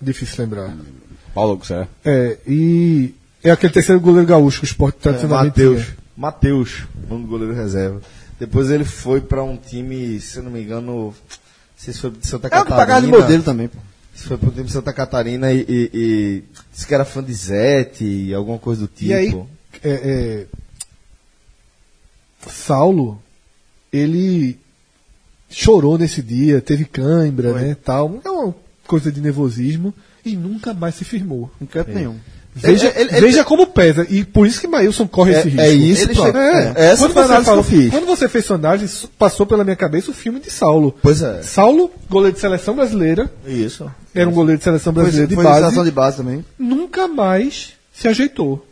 difícil 0.00 0.36
lembrar. 0.44 0.74
Paulo 1.34 1.56
Gusé. 1.56 1.88
É, 2.04 2.38
e 2.46 3.12
é 3.42 3.50
aquele 3.50 3.72
terceiro 3.72 4.00
goleiro 4.00 4.26
gaúcho 4.26 4.60
que 4.60 4.64
o 4.64 4.68
Sport 4.68 4.94
tradicionalmente 5.02 5.48
Matheus. 5.58 5.82
tinha. 5.82 5.96
Matheus, 6.16 6.84
nome 7.10 7.22
do 7.24 7.28
goleiro 7.28 7.52
reserva. 7.54 8.00
Depois 8.38 8.70
ele 8.70 8.84
foi 8.84 9.20
pra 9.20 9.42
um 9.42 9.56
time, 9.56 10.20
se 10.20 10.38
eu 10.38 10.42
não 10.42 10.50
me 10.50 10.62
engano, 10.62 11.06
não 11.06 11.14
sei 11.76 11.94
se 11.94 12.00
foi 12.00 12.10
de 12.10 12.26
Santa 12.26 12.48
É 12.48 12.50
Catarina. 12.50 12.76
pagava 12.76 13.06
de 13.06 13.12
modelo 13.12 13.42
também, 13.42 13.68
pô. 13.68 13.78
Se 14.14 14.26
foi 14.28 14.36
pro 14.38 14.50
time 14.50 14.64
de 14.64 14.72
Santa 14.72 14.92
Catarina 14.92 15.52
e, 15.52 15.64
e, 15.68 15.90
e 15.92 16.44
disse 16.72 16.86
que 16.86 16.94
era 16.94 17.04
fã 17.04 17.22
de 17.22 17.32
Zete, 17.32 18.32
alguma 18.32 18.58
coisa 18.58 18.82
do 18.82 18.88
tipo. 18.88 19.10
E 19.10 19.14
aí, 19.14 19.42
é, 19.82 19.90
é, 19.90 20.46
Saulo, 22.48 23.20
ele 23.92 24.58
chorou 25.48 25.98
nesse 25.98 26.22
dia, 26.22 26.60
teve 26.60 26.84
cãibra, 26.84 27.52
né, 27.54 27.76
tal. 27.84 28.20
É 28.24 28.30
uma 28.30 28.54
coisa 28.86 29.10
de 29.10 29.20
nervosismo 29.20 29.92
e 30.24 30.36
nunca 30.36 30.72
mais 30.74 30.94
se 30.94 31.04
firmou. 31.04 31.50
Em 31.60 31.66
canto 31.66 31.90
nenhum. 31.92 32.18
Veja, 32.56 32.92
Ele- 32.94 33.10
ele- 33.10 33.20
veja 33.20 33.42
como 33.44 33.66
pesa. 33.66 34.06
E 34.08 34.24
por 34.24 34.46
isso 34.46 34.60
que 34.60 34.66
Maílson 34.68 35.08
corre 35.08 35.34
É, 35.34 35.38
esse 35.40 35.48
risco. 35.48 35.60
é 35.60 35.68
isso, 35.72 36.02
Ele 36.04 36.14
chega- 36.14 36.38
É, 36.38 36.72
é. 36.76 36.86
Essa 36.92 37.02
quando, 37.02 37.12
foi 37.12 37.22
a 37.22 37.26
você 37.26 37.32
análise 37.32 37.34
que 37.34 37.38
eu 37.40 37.44
falou- 37.44 37.64
fiz. 37.64 37.90
quando 37.90 38.06
você 38.06 38.28
fez 38.28 38.44
sua 38.44 38.56
análise, 38.56 39.06
passou 39.18 39.44
pela 39.44 39.64
minha 39.64 39.74
cabeça 39.76 40.10
o 40.10 40.14
filme 40.14 40.38
de 40.38 40.50
Saulo. 40.50 40.94
Pois 41.02 41.20
é. 41.20 41.42
Saulo, 41.42 41.90
goleiro 42.08 42.34
de 42.34 42.40
seleção 42.40 42.74
brasileira, 42.76 43.28
Isso. 43.46 43.90
era 44.14 44.28
um 44.28 44.32
goleiro 44.32 44.58
de 44.58 44.64
seleção 44.64 44.92
Foi, 44.92 45.02
brasileira 45.02 45.28
de 45.28 45.34
foi 45.34 45.44
base, 45.44 45.82
de 45.82 45.90
base 45.90 46.16
também. 46.18 46.44
nunca 46.58 47.08
mais 47.08 47.72
se 47.92 48.06
ajeitou. 48.06 48.64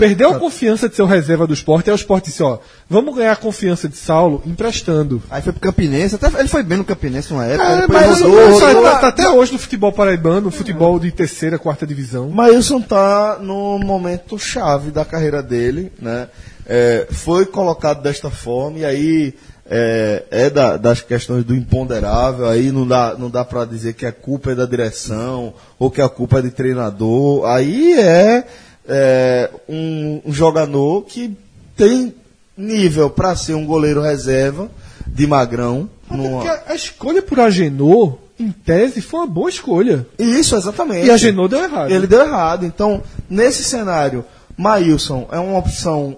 Perdeu 0.00 0.30
a 0.30 0.38
confiança 0.38 0.88
de 0.88 0.96
ser 0.96 1.02
o 1.02 1.06
reserva 1.06 1.46
do 1.46 1.54
esporte, 1.54 1.88
aí 1.90 1.94
o 1.94 1.96
esporte 1.96 2.26
disse, 2.26 2.42
ó, 2.42 2.58
vamos 2.88 3.14
ganhar 3.14 3.32
a 3.32 3.36
confiança 3.36 3.88
de 3.88 3.96
Saulo 3.96 4.42
emprestando. 4.46 5.22
Aí 5.30 5.42
foi 5.42 5.52
pro 5.52 5.60
Campinense, 5.60 6.14
até 6.16 6.26
ele 6.38 6.48
foi 6.48 6.62
bem 6.62 6.78
no 6.78 6.84
Campinense 6.84 7.32
uma 7.32 7.44
época, 7.46 7.68
É, 7.70 7.86
mas 7.86 8.20
rodou, 8.20 8.50
isso 8.50 8.64
aí 8.64 8.74
rodou. 8.74 8.90
tá, 8.90 8.98
tá 8.98 9.08
até 9.08 9.28
hoje 9.28 9.52
no 9.52 9.58
futebol 9.58 9.92
paraibano, 9.92 10.40
no 10.42 10.50
futebol 10.50 10.98
de 10.98 11.12
terceira, 11.12 11.58
quarta 11.58 11.86
divisão. 11.86 12.30
Maílson 12.30 12.80
tá 12.80 13.38
no 13.40 13.78
momento 13.78 14.38
chave 14.38 14.90
da 14.90 15.04
carreira 15.04 15.42
dele, 15.42 15.92
né? 16.00 16.28
É, 16.66 17.06
foi 17.10 17.44
colocado 17.46 18.02
desta 18.02 18.30
forma 18.30 18.78
e 18.78 18.84
aí 18.84 19.34
é, 19.72 20.24
é 20.30 20.50
da- 20.50 20.76
das 20.76 21.00
questões 21.00 21.44
do 21.44 21.54
imponderável, 21.54 22.46
aí 22.48 22.70
não 22.72 22.86
dá, 22.86 23.14
não 23.18 23.28
dá 23.30 23.44
para 23.44 23.64
dizer 23.64 23.94
que 23.94 24.04
a 24.06 24.12
culpa 24.12 24.52
é 24.52 24.54
da 24.54 24.66
direção 24.66 25.52
ou 25.78 25.90
que 25.90 26.00
a 26.00 26.08
culpa 26.08 26.38
é 26.38 26.42
de 26.42 26.50
treinador. 26.50 27.44
Aí 27.46 27.94
é, 27.98 28.44
é, 28.90 29.50
um, 29.68 30.20
um 30.26 30.32
jogador 30.32 31.02
que 31.04 31.36
tem 31.76 32.14
nível 32.56 33.08
para 33.08 33.34
ser 33.36 33.54
um 33.54 33.64
goleiro 33.64 34.02
reserva 34.02 34.70
de 35.06 35.26
magrão. 35.26 35.88
Numa- 36.10 36.44
a, 36.44 36.62
a 36.72 36.74
escolha 36.74 37.22
por 37.22 37.40
Agenor, 37.40 38.18
em 38.38 38.50
tese, 38.50 39.00
foi 39.00 39.20
uma 39.20 39.26
boa 39.26 39.48
escolha. 39.48 40.06
Isso, 40.18 40.56
exatamente. 40.56 41.06
E 41.06 41.10
Agenor 41.10 41.48
deu 41.48 41.62
errado. 41.62 41.90
Ele 41.90 42.06
deu 42.06 42.20
errado. 42.20 42.66
Então, 42.66 43.02
nesse 43.28 43.62
cenário, 43.64 44.24
Maílson 44.56 45.26
é 45.30 45.38
uma 45.38 45.58
opção 45.58 46.16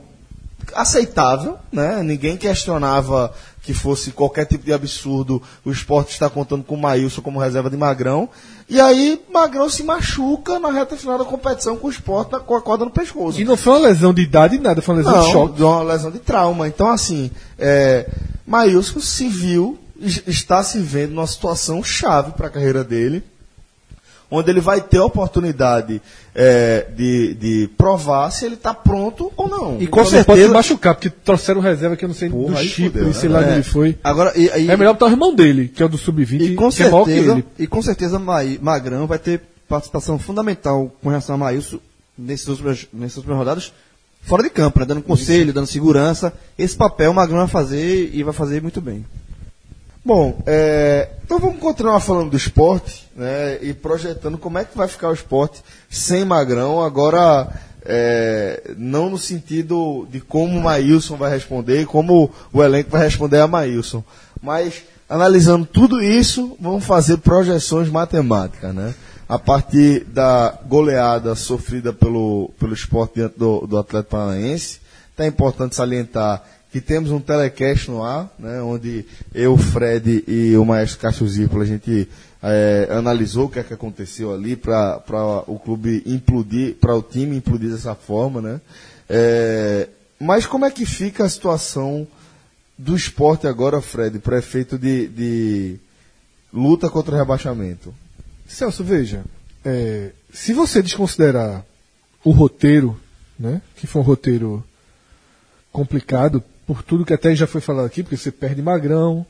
aceitável, 0.74 1.56
né? 1.70 2.02
Ninguém 2.02 2.36
questionava 2.36 3.32
que 3.62 3.74
fosse 3.74 4.10
qualquer 4.10 4.46
tipo 4.46 4.64
de 4.64 4.72
absurdo 4.72 5.40
o 5.64 5.70
esporte 5.70 6.12
estar 6.12 6.30
contando 6.30 6.64
com 6.64 6.74
o 6.74 6.80
Maílson 6.80 7.20
como 7.22 7.38
reserva 7.38 7.70
de 7.70 7.76
Magrão. 7.76 8.28
E 8.72 8.80
aí, 8.80 9.20
Magrão 9.30 9.68
se 9.68 9.82
machuca 9.82 10.58
na 10.58 10.70
reta 10.70 10.96
final 10.96 11.18
da 11.18 11.24
competição 11.26 11.76
com 11.76 11.88
o 11.88 11.90
esporte 11.90 12.30
com 12.46 12.54
a 12.56 12.60
corda 12.62 12.86
no 12.86 12.90
pescoço. 12.90 13.38
E 13.38 13.44
não 13.44 13.54
foi 13.56 13.74
uma 13.74 13.88
lesão 13.88 14.14
de 14.14 14.22
idade, 14.22 14.58
nada, 14.58 14.80
foi 14.80 14.94
uma 14.94 15.02
lesão 15.02 15.16
Não, 15.16 15.26
de 15.26 15.32
choque. 15.32 15.54
de 15.56 15.62
uma 15.62 15.82
lesão 15.82 16.10
de 16.10 16.18
trauma. 16.18 16.66
Então, 16.66 16.88
assim, 16.88 17.30
é, 17.58 18.08
Maílson 18.46 18.98
se 19.00 19.28
viu, 19.28 19.78
es- 20.00 20.22
está 20.26 20.62
se 20.62 20.78
vendo 20.78 21.14
numa 21.14 21.26
situação 21.26 21.84
chave 21.84 22.32
para 22.32 22.46
a 22.46 22.50
carreira 22.50 22.82
dele, 22.82 23.22
onde 24.32 24.50
ele 24.50 24.60
vai 24.60 24.80
ter 24.80 24.96
a 24.98 25.04
oportunidade 25.04 26.00
é, 26.34 26.86
de, 26.96 27.34
de 27.34 27.70
provar 27.76 28.30
se 28.30 28.46
ele 28.46 28.54
está 28.54 28.72
pronto 28.72 29.30
ou 29.36 29.48
não. 29.48 29.76
E 29.78 29.84
Só 29.84 29.90
com 29.90 29.96
não 29.98 30.04
pode 30.04 30.08
se 30.08 30.24
certeza. 30.24 30.52
machucar, 30.52 30.94
porque 30.94 31.10
trouxeram 31.10 31.60
reserva 31.60 31.96
que 31.96 32.04
eu 32.04 32.08
não 32.08 32.14
sei 32.16 32.30
Porra, 32.30 32.54
do 32.54 32.58
aí 32.58 32.66
Chipre, 32.66 33.00
fudeu, 33.00 33.14
sei 33.14 33.28
né? 33.28 33.38
lá 33.40 33.46
É. 33.46 33.56
onde 33.58 33.68
foi. 33.68 33.98
Agora, 34.02 34.32
e, 34.34 34.46
e- 34.46 34.70
É 34.70 34.76
melhor 34.76 34.94
botar 34.94 35.06
o 35.06 35.10
irmão 35.10 35.34
dele, 35.34 35.68
que 35.68 35.82
é 35.82 35.86
o 35.86 35.88
do 35.88 35.98
Sub-20, 35.98 36.40
e 36.40 36.54
com 36.54 36.70
que 36.70 36.82
é 36.82 36.90
maior 36.90 37.04
que 37.04 37.10
certeza, 37.12 37.32
ele. 37.34 37.44
e 37.58 37.66
com 37.66 37.82
certeza 37.82 38.18
Magrão 38.18 39.06
vai 39.06 39.18
ter 39.18 39.42
participação 39.68 40.18
fundamental 40.18 40.90
com 41.02 41.08
relação 41.10 41.34
a 41.34 41.38
Maílson 41.38 41.78
nesses 42.16 42.48
últimos, 42.48 42.86
nessas 42.92 43.18
últimas 43.18 43.38
rodadas, 43.38 43.72
fora 44.22 44.42
de 44.42 44.50
campo, 44.50 44.80
né? 44.80 44.86
dando 44.86 45.02
conselho, 45.02 45.52
dando 45.52 45.66
segurança. 45.66 46.32
Esse 46.58 46.76
papel 46.76 47.10
o 47.10 47.14
Magrão 47.14 47.38
vai 47.38 47.48
fazer 47.48 48.10
e 48.14 48.22
vai 48.22 48.32
fazer 48.32 48.62
muito 48.62 48.80
bem. 48.80 49.04
Bom, 50.04 50.42
é, 50.46 51.10
então 51.24 51.38
vamos 51.38 51.60
continuar 51.60 52.00
falando 52.00 52.30
do 52.30 52.36
esporte 52.36 53.08
né, 53.14 53.58
e 53.62 53.72
projetando 53.72 54.36
como 54.36 54.58
é 54.58 54.64
que 54.64 54.76
vai 54.76 54.88
ficar 54.88 55.10
o 55.10 55.14
esporte 55.14 55.62
sem 55.88 56.24
Magrão. 56.24 56.82
Agora, 56.82 57.48
é, 57.84 58.72
não 58.76 59.10
no 59.10 59.16
sentido 59.16 60.04
de 60.10 60.20
como 60.20 60.58
o 60.58 60.62
Maílson 60.62 61.16
vai 61.16 61.30
responder, 61.30 61.86
como 61.86 62.32
o 62.52 62.64
elenco 62.64 62.90
vai 62.90 63.04
responder 63.04 63.38
a 63.38 63.46
Maílson, 63.46 64.02
mas 64.42 64.82
analisando 65.08 65.64
tudo 65.64 66.02
isso, 66.02 66.56
vamos 66.58 66.84
fazer 66.84 67.18
projeções 67.18 67.88
matemáticas. 67.88 68.74
Né? 68.74 68.92
A 69.28 69.38
partir 69.38 70.04
da 70.06 70.58
goleada 70.66 71.36
sofrida 71.36 71.92
pelo, 71.92 72.50
pelo 72.58 72.74
esporte 72.74 73.14
diante 73.14 73.38
do, 73.38 73.68
do 73.68 73.78
Atlético 73.78 74.10
Paranaense, 74.10 74.80
é 75.16 75.26
importante 75.28 75.76
salientar 75.76 76.42
que 76.72 76.80
temos 76.80 77.10
um 77.10 77.20
telecast 77.20 77.90
no 77.90 78.02
ar, 78.02 78.34
né, 78.38 78.62
onde 78.62 79.04
eu, 79.34 79.58
Fred 79.58 80.24
e 80.26 80.56
o 80.56 80.64
Maestro 80.64 81.00
Cássio 81.00 81.28
Zirpolo, 81.28 81.62
a 81.62 81.66
gente 81.66 82.08
eh, 82.42 82.88
analisou 82.90 83.44
o 83.44 83.48
que 83.50 83.58
é 83.58 83.62
que 83.62 83.74
aconteceu 83.74 84.32
ali 84.32 84.56
para 84.56 85.44
o 85.46 85.58
clube 85.58 86.02
implodir, 86.06 86.76
para 86.76 86.96
o 86.96 87.02
time 87.02 87.36
implodir 87.36 87.70
dessa 87.70 87.94
forma, 87.94 88.40
né? 88.40 88.60
Eh, 89.06 89.86
mas 90.18 90.46
como 90.46 90.64
é 90.64 90.70
que 90.70 90.86
fica 90.86 91.24
a 91.24 91.28
situação 91.28 92.08
do 92.78 92.96
esporte 92.96 93.46
agora, 93.46 93.82
Fred, 93.82 94.18
para 94.18 94.38
efeito 94.38 94.78
de, 94.78 95.08
de 95.08 95.76
luta 96.50 96.88
contra 96.88 97.14
o 97.14 97.18
rebaixamento? 97.18 97.94
Celso, 98.46 98.82
veja, 98.82 99.24
é, 99.62 100.12
se 100.32 100.54
você 100.54 100.80
desconsiderar 100.80 101.64
o 102.24 102.30
roteiro, 102.30 102.98
né, 103.38 103.60
que 103.76 103.86
foi 103.86 104.00
um 104.00 104.04
roteiro 104.04 104.64
complicado, 105.70 106.42
por 106.66 106.82
tudo 106.82 107.04
que 107.04 107.12
até 107.12 107.34
já 107.34 107.46
foi 107.46 107.60
falado 107.60 107.86
aqui, 107.86 108.02
porque 108.02 108.16
você 108.16 108.30
perde 108.30 108.62
Magrão, 108.62 109.26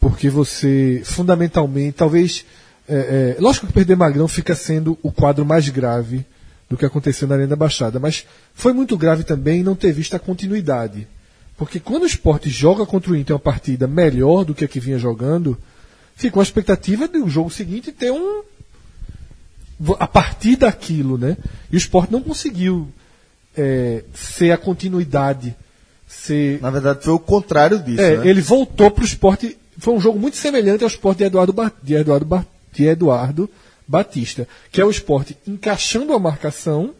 porque 0.00 0.28
você, 0.28 1.02
fundamentalmente, 1.04 1.96
talvez. 1.96 2.44
É, 2.88 3.36
é, 3.36 3.40
lógico 3.40 3.66
que 3.66 3.72
perder 3.72 3.96
Magrão 3.96 4.26
fica 4.26 4.54
sendo 4.54 4.98
o 5.02 5.12
quadro 5.12 5.44
mais 5.44 5.68
grave 5.68 6.24
do 6.70 6.76
que 6.76 6.86
aconteceu 6.86 7.28
na 7.28 7.34
Arena 7.34 7.50
da 7.50 7.56
Baixada, 7.56 7.98
mas 7.98 8.26
foi 8.54 8.72
muito 8.72 8.96
grave 8.96 9.24
também 9.24 9.62
não 9.62 9.74
ter 9.74 9.92
visto 9.92 10.14
a 10.14 10.18
continuidade. 10.18 11.06
Porque 11.56 11.80
quando 11.80 12.04
o 12.04 12.06
esporte 12.06 12.48
joga 12.48 12.86
contra 12.86 13.10
o 13.10 13.16
Inter 13.16 13.34
uma 13.34 13.40
partida 13.40 13.86
melhor 13.86 14.44
do 14.44 14.54
que 14.54 14.64
a 14.64 14.68
que 14.68 14.78
vinha 14.78 14.98
jogando, 14.98 15.58
fica 16.14 16.38
uma 16.38 16.42
expectativa 16.42 17.08
de 17.08 17.18
o 17.18 17.28
jogo 17.28 17.50
seguinte 17.50 17.90
ter 17.90 18.12
um. 18.12 18.42
a 19.98 20.06
partir 20.06 20.56
daquilo, 20.56 21.18
né? 21.18 21.36
E 21.70 21.74
o 21.74 21.78
esporte 21.78 22.12
não 22.12 22.22
conseguiu 22.22 22.88
é, 23.56 24.04
ser 24.14 24.52
a 24.52 24.56
continuidade, 24.56 25.56
ser 26.08 26.60
Na 26.62 26.70
verdade, 26.70 27.04
foi 27.04 27.12
o 27.12 27.18
contrário 27.18 27.78
disso, 27.78 28.00
é, 28.00 28.16
né? 28.16 28.26
ele 28.28 28.40
voltou 28.40 28.90
para 28.90 29.02
o 29.02 29.06
esporte. 29.06 29.56
Foi 29.78 29.94
um 29.94 30.00
jogo 30.00 30.18
muito 30.18 30.36
semelhante 30.36 30.82
ao 30.82 30.88
esporte 30.88 31.18
de 31.18 31.24
Eduardo, 31.24 31.52
Ba- 31.52 31.70
de 31.82 31.94
Eduardo, 31.94 32.24
Ba- 32.26 32.46
de 32.72 32.84
Eduardo 32.86 33.48
Batista, 33.86 34.48
que 34.72 34.80
é 34.80 34.84
o 34.84 34.90
esporte 34.90 35.36
encaixando 35.46 36.12
a 36.12 36.18
marcação, 36.18 36.94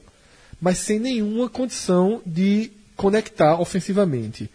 mas 0.60 0.78
sem 0.78 0.98
nenhuma 1.00 1.48
condição 1.48 2.20
de 2.24 2.70
conectar 2.96 3.60
ofensivamente. 3.60 4.50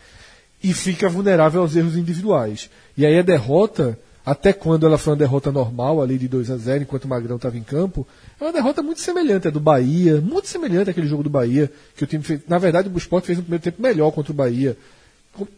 E 0.64 0.74
fica 0.74 1.10
vulnerável 1.10 1.62
aos 1.62 1.76
erros 1.76 1.98
individuais. 1.98 2.70
E 2.98 3.06
aí 3.06 3.18
a 3.20 3.22
derrota, 3.22 4.00
até 4.26 4.54
quando 4.54 4.86
ela 4.86 4.98
foi 4.98 5.12
uma 5.12 5.20
derrota 5.20 5.52
normal, 5.52 6.02
ali 6.02 6.18
de 6.18 6.30
2 6.30 6.50
a 6.50 6.58
0 6.58 6.84
enquanto 6.84 7.04
o 7.04 7.08
Magrão 7.10 7.36
estava 7.36 7.58
em 7.58 7.64
campo, 7.64 8.08
é 8.40 8.44
uma 8.44 8.54
derrota 8.54 8.82
muito 8.82 9.02
semelhante 9.02 9.50
à 9.50 9.52
do 9.52 9.60
Bahia, 9.60 10.22
muito 10.22 10.48
semelhante 10.48 10.90
àquele 10.90 11.08
jogo 11.08 11.24
do 11.24 11.30
Bahia, 11.30 11.70
que 11.96 12.06
o 12.06 12.08
time 12.08 12.24
fez. 12.24 12.40
Na 12.48 12.58
verdade, 12.58 12.90
o 12.90 12.98
esporte 12.98 13.28
fez 13.28 13.38
um 13.38 13.42
primeiro 13.42 13.64
tempo 13.64 13.82
melhor 13.82 14.12
contra 14.12 14.32
o 14.32 14.36
Bahia. 14.36 14.78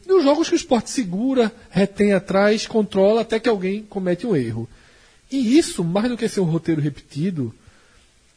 Nos 0.07 0.23
jogos 0.23 0.47
que 0.47 0.55
o 0.55 0.57
esporte 0.57 0.89
segura, 0.89 1.51
retém 1.69 2.13
atrás, 2.13 2.65
controla 2.65 3.21
até 3.21 3.39
que 3.39 3.49
alguém 3.49 3.83
comete 3.83 4.25
um 4.25 4.35
erro. 4.35 4.67
E 5.31 5.57
isso, 5.57 5.83
mais 5.83 6.09
do 6.09 6.17
que 6.17 6.27
ser 6.27 6.39
um 6.39 6.45
roteiro 6.45 6.81
repetido, 6.81 7.53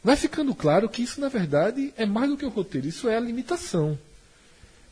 vai 0.03 0.15
ficando 0.15 0.53
claro 0.53 0.89
que 0.89 1.01
isso, 1.01 1.19
na 1.19 1.29
verdade, 1.29 1.91
é 1.97 2.05
mais 2.05 2.29
do 2.29 2.37
que 2.37 2.45
o 2.45 2.49
roteiro, 2.49 2.87
isso 2.87 3.07
é 3.07 3.17
a 3.17 3.21
limitação. 3.21 3.97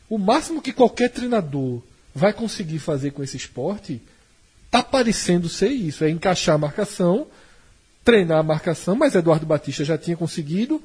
O 0.08 0.18
máximo 0.18 0.62
que 0.62 0.72
qualquer 0.72 1.10
treinador 1.10 1.80
vai 2.14 2.32
conseguir 2.32 2.78
fazer 2.80 3.12
com 3.12 3.22
esse 3.22 3.36
esporte 3.36 4.00
está 4.68 4.82
parecendo 4.82 5.48
ser 5.48 5.68
isso: 5.68 6.04
é 6.04 6.10
encaixar 6.10 6.54
a 6.54 6.58
marcação, 6.58 7.26
treinar 8.04 8.38
a 8.38 8.42
marcação, 8.42 8.94
mas 8.94 9.14
Eduardo 9.14 9.44
Batista 9.44 9.84
já 9.84 9.98
tinha 9.98 10.16
conseguido. 10.16 10.80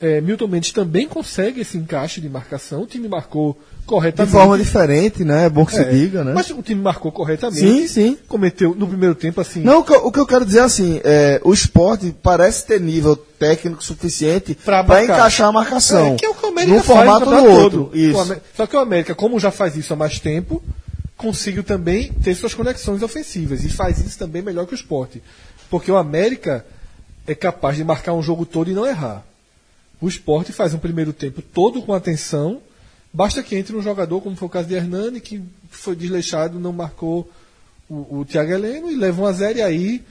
É, 0.00 0.20
Milton 0.20 0.46
Mendes 0.46 0.70
também 0.70 1.08
consegue 1.08 1.60
esse 1.62 1.76
encaixe 1.76 2.20
de 2.20 2.28
marcação. 2.28 2.82
O 2.82 2.86
time 2.86 3.08
marcou 3.08 3.54
De 3.80 3.84
corretamente. 3.84 4.30
forma 4.32 4.56
diferente, 4.56 5.24
né? 5.24 5.46
É 5.46 5.48
bom 5.50 5.66
que 5.66 5.72
se 5.74 5.80
É, 5.80 5.90
diga, 5.90 6.22
né? 6.22 6.32
Mas 6.32 6.48
o 6.50 6.62
time 6.62 6.80
marcou 6.80 7.10
corretamente. 7.10 7.58
Sim, 7.58 7.88
sim. 7.88 8.18
Cometeu 8.28 8.76
no 8.76 8.86
primeiro 8.86 9.16
tempo 9.16 9.40
assim. 9.40 9.60
Não, 9.60 9.80
o 9.80 9.82
que, 10.12 10.20
eu- 10.20 10.24
quero 10.26 10.44
dizer 10.46 10.60
é 10.60 10.62
assim, 10.62 11.00
é, 11.02 11.40
o 11.42 11.52
esporte 11.52 12.14
parece 12.22 12.64
ter 12.64 12.80
nível 12.80 13.16
técnico 13.16 13.82
suficiente 13.82 14.54
para 14.54 15.02
encaixar 15.02 15.48
a 15.48 15.52
marcação. 15.52 16.12
É, 16.14 16.14
que 16.14 16.24
é 16.24 16.28
o 16.28 16.34
que 16.34 16.46
o 16.46 16.48
América 16.50 16.76
num 16.76 16.82
faz 16.84 16.96
formato 16.98 17.24
o 17.24 17.28
ou 17.28 17.34
no 17.34 17.36
campeonato 17.40 17.64
outro. 17.64 17.84
todo. 17.86 17.96
Isso. 17.98 18.36
Só 18.56 18.66
que 18.68 18.76
o 18.76 18.78
América, 18.78 19.16
como 19.16 19.40
já 19.40 19.50
faz 19.50 19.76
isso 19.76 19.92
há 19.92 19.96
mais 19.96 20.20
tempo, 20.20 20.62
conseguiu 21.18 21.64
também 21.64 22.12
ter 22.12 22.34
suas 22.34 22.54
conexões 22.54 23.02
ofensivas. 23.02 23.64
E 23.64 23.68
faz 23.68 23.98
isso 23.98 24.16
também 24.16 24.40
melhor 24.40 24.66
que 24.66 24.72
o 24.72 24.76
esporte. 24.76 25.20
Porque 25.68 25.90
o 25.90 25.96
América 25.96 26.64
é 27.26 27.34
capaz 27.34 27.76
de 27.76 27.84
marcar 27.84 28.14
um 28.14 28.22
jogo 28.22 28.46
todo 28.46 28.70
e 28.70 28.74
não 28.74 28.86
errar. 28.86 29.26
O 30.00 30.08
esporte 30.08 30.52
faz 30.52 30.72
um 30.72 30.78
primeiro 30.78 31.12
tempo 31.12 31.42
todo 31.42 31.82
com 31.82 31.92
atenção. 31.92 32.62
Basta 33.12 33.42
que 33.42 33.56
entre 33.56 33.76
um 33.76 33.82
jogador, 33.82 34.20
como 34.20 34.36
foi 34.36 34.46
o 34.46 34.50
caso 34.50 34.68
de 34.68 34.74
Hernani, 34.74 35.20
que 35.20 35.42
foi 35.68 35.96
desleixado, 35.96 36.60
não 36.60 36.72
marcou 36.72 37.28
o, 37.88 38.20
o 38.20 38.24
Thiago 38.24 38.52
Heleno 38.52 38.90
e 38.90 38.94
leva 38.94 39.20
um 39.20 39.26
a 39.26 39.32
zero 39.32 39.58
e 39.58 39.62
aí 39.62 40.04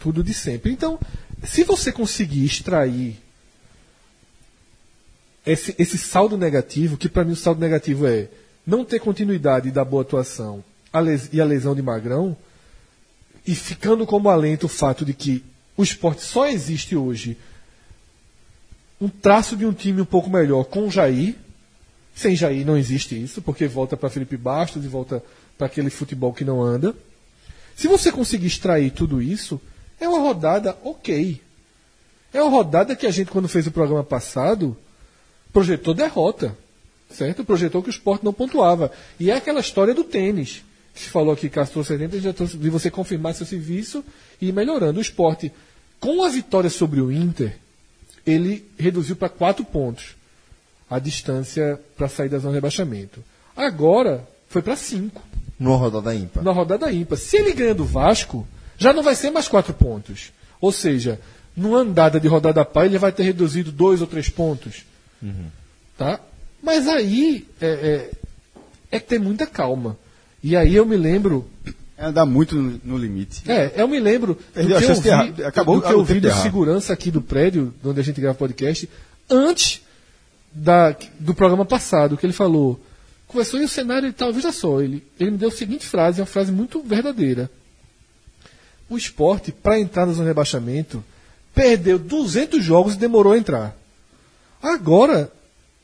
tudo 0.00 0.24
de 0.24 0.32
sempre. 0.32 0.72
Então, 0.72 0.98
se 1.44 1.64
você 1.64 1.92
conseguir 1.92 2.46
extrair 2.46 3.16
esse, 5.44 5.74
esse 5.78 5.98
saldo 5.98 6.38
negativo, 6.38 6.96
que 6.96 7.10
para 7.10 7.24
mim 7.24 7.32
o 7.32 7.36
saldo 7.36 7.60
negativo 7.60 8.06
é 8.06 8.28
não 8.66 8.84
ter 8.84 8.98
continuidade 8.98 9.70
da 9.70 9.84
boa 9.84 10.02
atuação 10.02 10.64
e 11.32 11.40
a 11.40 11.44
lesão 11.44 11.74
de 11.74 11.82
Magrão, 11.82 12.36
e 13.46 13.54
ficando 13.54 14.06
como 14.06 14.28
alento 14.28 14.66
o 14.66 14.68
fato 14.68 15.04
de 15.04 15.14
que 15.14 15.44
o 15.76 15.82
esporte 15.82 16.22
só 16.22 16.48
existe 16.48 16.96
hoje 16.96 17.36
um 19.00 19.08
traço 19.08 19.56
de 19.56 19.66
um 19.66 19.72
time 19.72 20.00
um 20.00 20.06
pouco 20.06 20.30
melhor 20.30 20.64
com 20.64 20.86
o 20.86 20.90
Jair. 20.90 21.36
Sem 22.14 22.34
Jair 22.34 22.66
não 22.66 22.78
existe 22.78 23.22
isso, 23.22 23.42
porque 23.42 23.68
volta 23.68 23.96
para 23.96 24.08
Felipe 24.08 24.36
Bastos 24.36 24.84
e 24.84 24.88
volta 24.88 25.22
para 25.56 25.66
aquele 25.66 25.90
futebol 25.90 26.32
que 26.32 26.44
não 26.44 26.62
anda. 26.62 26.94
Se 27.76 27.86
você 27.86 28.10
conseguir 28.10 28.46
extrair 28.46 28.90
tudo 28.90 29.20
isso, 29.20 29.60
é 30.00 30.08
uma 30.08 30.18
rodada 30.18 30.76
ok. 30.82 31.40
É 32.32 32.42
uma 32.42 32.50
rodada 32.50 32.96
que 32.96 33.06
a 33.06 33.10
gente, 33.10 33.30
quando 33.30 33.48
fez 33.48 33.66
o 33.66 33.70
programa 33.70 34.02
passado, 34.02 34.76
projetou 35.52 35.92
derrota. 35.92 36.56
Certo? 37.10 37.44
Projetou 37.44 37.82
que 37.82 37.88
o 37.88 37.90
esporte 37.90 38.24
não 38.24 38.32
pontuava. 38.32 38.90
E 39.18 39.30
é 39.30 39.36
aquela 39.36 39.60
história 39.60 39.94
do 39.94 40.04
tênis. 40.04 40.62
Que 40.94 41.02
se 41.02 41.08
falou 41.08 41.32
aqui, 41.32 41.48
Castro 41.48 41.84
70, 41.84 42.20
já 42.20 42.32
de 42.32 42.70
você 42.70 42.90
confirmar 42.90 43.34
seu 43.34 43.46
serviço 43.46 44.04
e 44.40 44.48
ir 44.48 44.52
melhorando. 44.52 44.98
O 44.98 45.02
esporte, 45.02 45.52
com 46.00 46.24
a 46.24 46.28
vitória 46.28 46.70
sobre 46.70 47.00
o 47.00 47.12
Inter, 47.12 47.58
ele 48.26 48.68
reduziu 48.78 49.14
para 49.14 49.28
quatro 49.28 49.64
pontos 49.64 50.16
a 50.88 50.98
distância 50.98 51.80
para 51.96 52.08
sair 52.08 52.28
da 52.28 52.38
zona 52.38 52.52
de 52.52 52.56
rebaixamento. 52.56 53.22
Agora 53.56 54.26
foi 54.48 54.62
para 54.62 54.76
cinco. 54.76 55.22
Numa 55.58 55.76
rodada 55.76 56.14
ímpar. 56.14 56.42
Na 56.42 56.52
rodada 56.52 56.92
ímpar. 56.92 57.16
Se 57.16 57.36
ele 57.36 57.52
ganha 57.52 57.74
do 57.74 57.84
Vasco, 57.84 58.46
já 58.78 58.92
não 58.92 59.02
vai 59.02 59.14
ser 59.14 59.30
mais 59.30 59.48
quatro 59.48 59.72
pontos. 59.72 60.32
Ou 60.60 60.70
seja, 60.70 61.20
numa 61.56 61.78
andada 61.78 62.20
de 62.20 62.28
rodada 62.28 62.64
par, 62.64 62.84
ele 62.84 62.98
vai 62.98 63.12
ter 63.12 63.22
reduzido 63.22 63.72
dois 63.72 64.00
ou 64.00 64.06
três 64.06 64.28
pontos. 64.28 64.84
Uhum. 65.22 65.46
Tá? 65.96 66.20
Mas 66.66 66.88
aí 66.88 67.46
é, 67.60 68.10
é, 68.90 68.96
é 68.96 68.98
ter 68.98 69.20
muita 69.20 69.46
calma. 69.46 69.96
E 70.42 70.56
aí 70.56 70.74
eu 70.74 70.84
me 70.84 70.96
lembro. 70.96 71.48
É 71.96 72.06
andar 72.06 72.26
muito 72.26 72.56
no, 72.56 72.80
no 72.82 72.98
limite. 72.98 73.48
É, 73.48 73.72
eu 73.76 73.86
me 73.86 74.00
lembro 74.00 74.34
do 74.34 74.42
Perdeu 74.52 74.78
que 74.78 74.84
eu 74.84 74.94
de 74.94 75.32
vi. 75.32 75.44
Acabou 75.44 75.76
do 75.76 75.86
que 75.86 75.92
eu 75.92 76.04
vi 76.04 76.18
do 76.18 76.34
segurança 76.34 76.92
aqui 76.92 77.08
do 77.08 77.22
prédio, 77.22 77.72
onde 77.84 78.00
a 78.00 78.02
gente 78.02 78.20
grava 78.20 78.36
podcast, 78.36 78.90
antes 79.30 79.80
da, 80.52 80.96
do 81.20 81.34
programa 81.34 81.64
passado, 81.64 82.16
que 82.16 82.26
ele 82.26 82.32
falou. 82.32 82.80
Conversou 83.28 83.60
e 83.60 83.64
o 83.64 83.68
cenário 83.68 84.08
e 84.08 84.12
tal, 84.12 84.32
veja 84.32 84.50
só, 84.50 84.80
ele, 84.80 85.04
ele 85.20 85.30
me 85.32 85.36
deu 85.36 85.48
a 85.48 85.52
seguinte 85.52 85.86
frase, 85.86 86.18
é 86.18 86.22
uma 86.22 86.26
frase 86.26 86.50
muito 86.50 86.82
verdadeira. 86.82 87.48
O 88.88 88.96
esporte, 88.96 89.52
para 89.52 89.78
entrar 89.78 90.04
na 90.04 90.12
zona 90.12 90.24
de 90.24 90.30
rebaixamento, 90.30 91.02
perdeu 91.54 91.96
200 91.96 92.62
jogos 92.62 92.94
e 92.94 92.98
demorou 92.98 93.32
a 93.32 93.38
entrar. 93.38 93.76
Agora, 94.60 95.30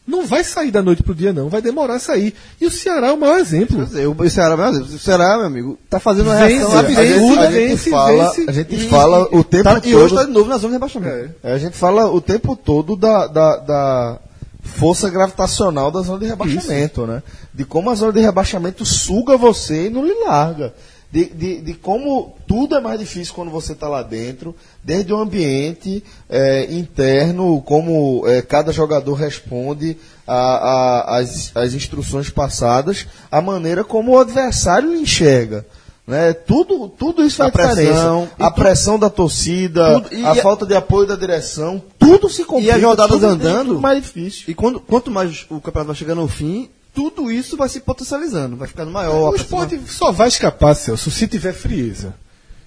não 0.07 0.27
vai 0.27 0.43
sair 0.43 0.71
da 0.71 0.83
noite 0.83 1.03
pro 1.03 1.15
dia, 1.15 1.33
não, 1.33 1.49
vai 1.49 1.63
demorar 1.63 1.95
a 1.95 1.99
sair. 1.99 2.35
E 2.61 2.67
o 2.67 2.71
Ceará 2.71 3.09
é 3.09 3.13
o 3.13 3.17
maior 3.19 3.39
exemplo. 3.39 3.85
Dizer, 3.85 4.07
O 4.09 4.31
Ceará, 4.31 4.57
meu 4.57 4.73
Deus, 4.73 4.93
o 4.95 4.99
Ceará, 4.99 5.37
meu 5.37 5.47
amigo, 5.47 5.79
tá 5.89 6.01
fazendo 6.01 6.27
uma 6.29 6.37
Vence, 6.37 6.55
reação 6.57 6.77
a 6.77 6.81
absurda. 6.81 7.05
gente- 7.05 7.39
a 7.39 7.51
gente 7.51 7.69
vence, 7.69 7.91
fala, 7.91 8.25
vence, 8.31 8.45
a 8.49 8.53
gente 8.53 8.75
E- 8.75 8.89
fala 8.89 9.29
o 9.37 9.45
tempo 9.45 9.65
tá- 9.65 9.75
todo. 9.75 9.87
E 9.89 9.95
hoje 9.97 10.15
tá 10.15 10.25
de 10.25 10.31
novo 10.33 10.49
na 10.49 10.57
zona 10.59 10.69
de 10.69 10.73
rebaixamento. 10.75 11.31
É. 11.45 11.51
É, 11.51 11.53
a 11.55 11.59
gente 11.59 11.77
fala 11.77 12.11
o 12.11 12.21
tempo 12.21 12.57
todo 12.57 12.97
da, 12.97 13.27
da, 13.29 13.57
da 13.59 14.19
força 14.63 15.09
gravitacional 15.09 15.91
da 15.91 16.01
zona 16.03 16.19
de 16.19 16.27
rebaixamento, 16.27 17.07
né? 17.07 17.23
De 17.55 17.65
como 17.65 17.91
a 17.91 17.95
zona 17.95 18.13
de 18.13 18.21
rebaixamento 18.21 18.85
suga 18.85 19.37
você 19.37 19.87
e 19.87 19.91
não 19.91 20.05
lhe 20.05 20.15
larga. 20.25 20.73
De, 21.13 21.27
de, 21.27 21.61
de 21.61 21.75
como 21.75 22.35
tudo 22.49 22.75
é 22.75 22.81
mais 22.81 22.99
difícil 22.99 23.35
quando 23.35 23.51
você 23.51 23.73
está 23.75 23.87
lá 23.87 24.03
dentro, 24.03 24.57
desde 24.83 25.13
o 25.13 25.19
ambiente 25.19 26.03
é, 26.27 26.73
interno, 26.73 27.61
como 27.61 28.27
é, 28.27 28.41
cada 28.41 28.73
jogador 28.73 29.13
responde 29.13 29.99
às 30.27 31.75
instruções 31.75 32.31
passadas, 32.31 33.07
a 33.31 33.41
maneira 33.43 33.85
como 33.85 34.13
o 34.13 34.19
adversário 34.19 34.93
lhe 34.93 35.01
enxerga. 35.01 35.67
Né? 36.07 36.33
Tudo, 36.33 36.89
tudo 36.89 37.23
isso 37.23 37.37
faz 37.37 37.49
A 37.49 37.53
pressão, 37.53 37.75
diferença. 38.23 38.33
e 38.39 38.43
A 38.43 38.51
pressão 38.51 38.99
da 38.99 39.09
torcida, 39.09 40.01
Tudo- 40.01 40.15
e 40.15 40.25
a 40.25 40.31
a- 40.33 40.35
falta 40.37 40.67
de 40.67 40.75
apoio 40.75 41.07
da 41.07 41.15
direção, 41.15 41.81
tudo 41.99 42.29
se 42.29 42.45
complica. 42.45 42.75
as 42.77 42.83
rodadas 42.83 43.13
tudo- 43.13 43.27
andando? 43.27 43.79
mais 43.81 44.03
difícil. 44.03 44.45
E 44.49 44.55
quando, 44.55 44.81
quanto 44.81 45.11
mais 45.11 45.47
o 45.49 45.61
campeonato 45.61 45.87
vai 45.89 45.97
chegando 45.97 46.21
ao 46.23 46.29
fim, 46.29 46.69
tudo 46.95 47.31
isso 47.31 47.57
vai 47.57 47.69
se 47.69 47.81
potencializando, 47.81 48.57
vai 48.57 48.69
ficando 48.69 48.91
maior. 48.91 49.33
O 49.33 49.37
esporte 49.37 49.81
só 49.87 50.13
vai 50.13 50.29
escapar, 50.29 50.75
Celso, 50.75 51.11
se 51.11 51.27
tiver 51.27 51.53
frieza. 51.53 52.15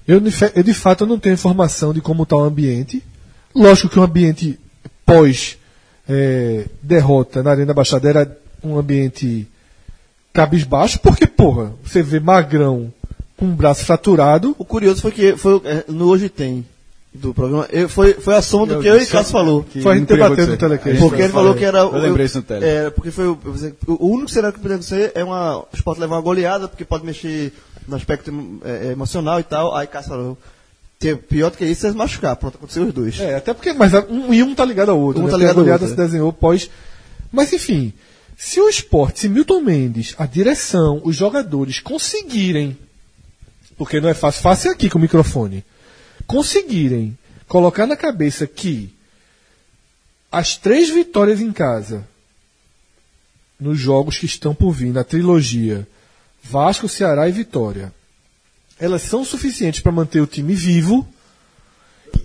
Eu, 0.07 0.21
eu, 0.55 0.63
de 0.63 0.73
fato, 0.73 1.03
eu 1.03 1.07
não 1.07 1.19
tenho 1.19 1.33
informação 1.33 1.93
de 1.93 2.01
como 2.01 2.23
está 2.23 2.35
o 2.35 2.43
ambiente. 2.43 3.03
Lógico 3.53 3.89
que 3.89 3.99
o 3.99 4.03
ambiente 4.03 4.59
pós 5.05 5.57
eh, 6.07 6.65
derrota 6.81 7.41
na 7.41 7.51
Arena 7.51 7.73
Baixada 7.73 8.09
era 8.09 8.37
um 8.63 8.77
ambiente 8.77 9.47
cabisbaixo, 10.33 10.99
porque, 10.99 11.25
porra, 11.25 11.73
você 11.83 12.03
vê 12.03 12.19
Magrão 12.19 12.91
com 13.37 13.45
o 13.45 13.55
braço 13.55 13.85
fraturado. 13.85 14.55
O 14.57 14.65
curioso 14.65 15.01
foi 15.01 15.11
que 15.11 15.37
foi, 15.37 15.61
é, 15.65 15.85
no 15.87 16.07
Hoje 16.07 16.29
Tem 16.29 16.65
do 17.15 17.33
programa, 17.33 17.67
eu- 17.71 17.87
foi, 17.89 18.13
foi 18.13 18.35
a 18.35 18.41
soma 18.41 18.67
do 18.67 18.73
Eu 18.75 18.81
que 18.81 18.87
eu 18.87 18.97
e 19.01 19.05
Cássio 19.05 19.31
falou. 19.31 19.63
que 19.63 19.81
Foi 19.81 19.93
a 19.93 19.97
gente 19.97 20.07
debatendo 20.07 20.51
no 20.51 20.57
telecast. 20.57 20.99
Porque 20.99 21.21
ele 21.21 21.33
falou 21.33 21.55
que 21.55 21.63
era. 21.65 21.79
Eu 21.79 21.97
lembrei 21.97 22.25
isso 22.25 22.37
no 22.37 22.43
tele. 22.43 22.65
É, 22.65 22.89
porque 22.89 23.11
foi 23.11 23.27
o, 23.27 23.39
o 23.87 24.07
único 24.07 24.29
cenário 24.29 24.53
que 24.53 24.59
podia 24.61 24.75
acontecer 24.75 25.11
é 25.15 25.23
uma, 25.23 25.59
o 25.59 25.67
esporte 25.73 25.99
levar 25.99 26.15
uma 26.15 26.21
goleada, 26.21 26.67
porque 26.67 26.85
pode 26.85 27.05
mexer 27.05 27.51
no 27.87 27.95
aspecto 27.95 28.31
é, 28.63 28.87
é, 28.87 28.91
emocional 28.91 29.39
e 29.39 29.43
tal. 29.43 29.75
Aí 29.75 29.87
Cássio 29.87 30.09
falou. 30.09 30.37
É 31.03 31.13
pior 31.13 31.51
do 31.51 31.57
que 31.57 31.65
isso 31.65 31.85
é 31.85 31.91
se 31.91 31.95
machucar. 31.95 32.35
Pronto, 32.35 32.55
aconteceu 32.55 32.83
os 32.83 32.93
dois. 32.93 33.19
É, 33.19 33.35
até 33.35 33.53
porque, 33.53 33.73
mas 33.73 33.93
um 34.09 34.33
e 34.33 34.41
um 34.41 34.55
tá 34.55 34.65
ligado 34.65 34.89
ao 34.89 34.99
outro. 34.99 35.21
Um 35.21 35.25
né? 35.25 35.31
tá 35.31 35.37
Porque 35.37 35.43
ligado 35.43 35.57
a 35.57 35.59
ao 35.59 35.63
goleada 35.65 35.83
outro, 35.83 35.95
se 35.95 36.01
desenhou 36.01 36.33
pós. 36.33 36.69
Mas 37.31 37.53
enfim, 37.53 37.93
se 38.37 38.59
o 38.59 38.67
esporte, 38.67 39.19
se 39.19 39.29
Milton 39.29 39.61
Mendes, 39.61 40.15
a 40.17 40.25
direção, 40.25 41.01
os 41.03 41.15
jogadores 41.15 41.79
conseguirem, 41.79 42.75
porque 43.77 43.99
não 44.01 44.09
é 44.09 44.13
fácil, 44.13 44.41
fácil 44.41 44.71
é 44.71 44.73
aqui 44.73 44.89
com 44.89 44.97
o 44.97 45.01
microfone, 45.01 45.63
conseguirem 46.27 47.17
colocar 47.47 47.85
na 47.85 47.95
cabeça 47.95 48.47
que 48.47 48.93
as 50.31 50.57
três 50.57 50.89
vitórias 50.89 51.39
em 51.39 51.51
casa, 51.51 52.07
nos 53.59 53.79
jogos 53.79 54.17
que 54.17 54.25
estão 54.25 54.53
por 54.53 54.71
vir, 54.71 54.91
na 54.91 55.03
trilogia 55.03 55.87
Vasco, 56.43 56.89
Ceará 56.89 57.27
e 57.27 57.31
Vitória, 57.31 57.93
elas 58.79 59.01
são 59.01 59.23
suficientes 59.23 59.79
para 59.79 59.91
manter 59.91 60.19
o 60.19 60.27
time 60.27 60.53
vivo 60.53 61.07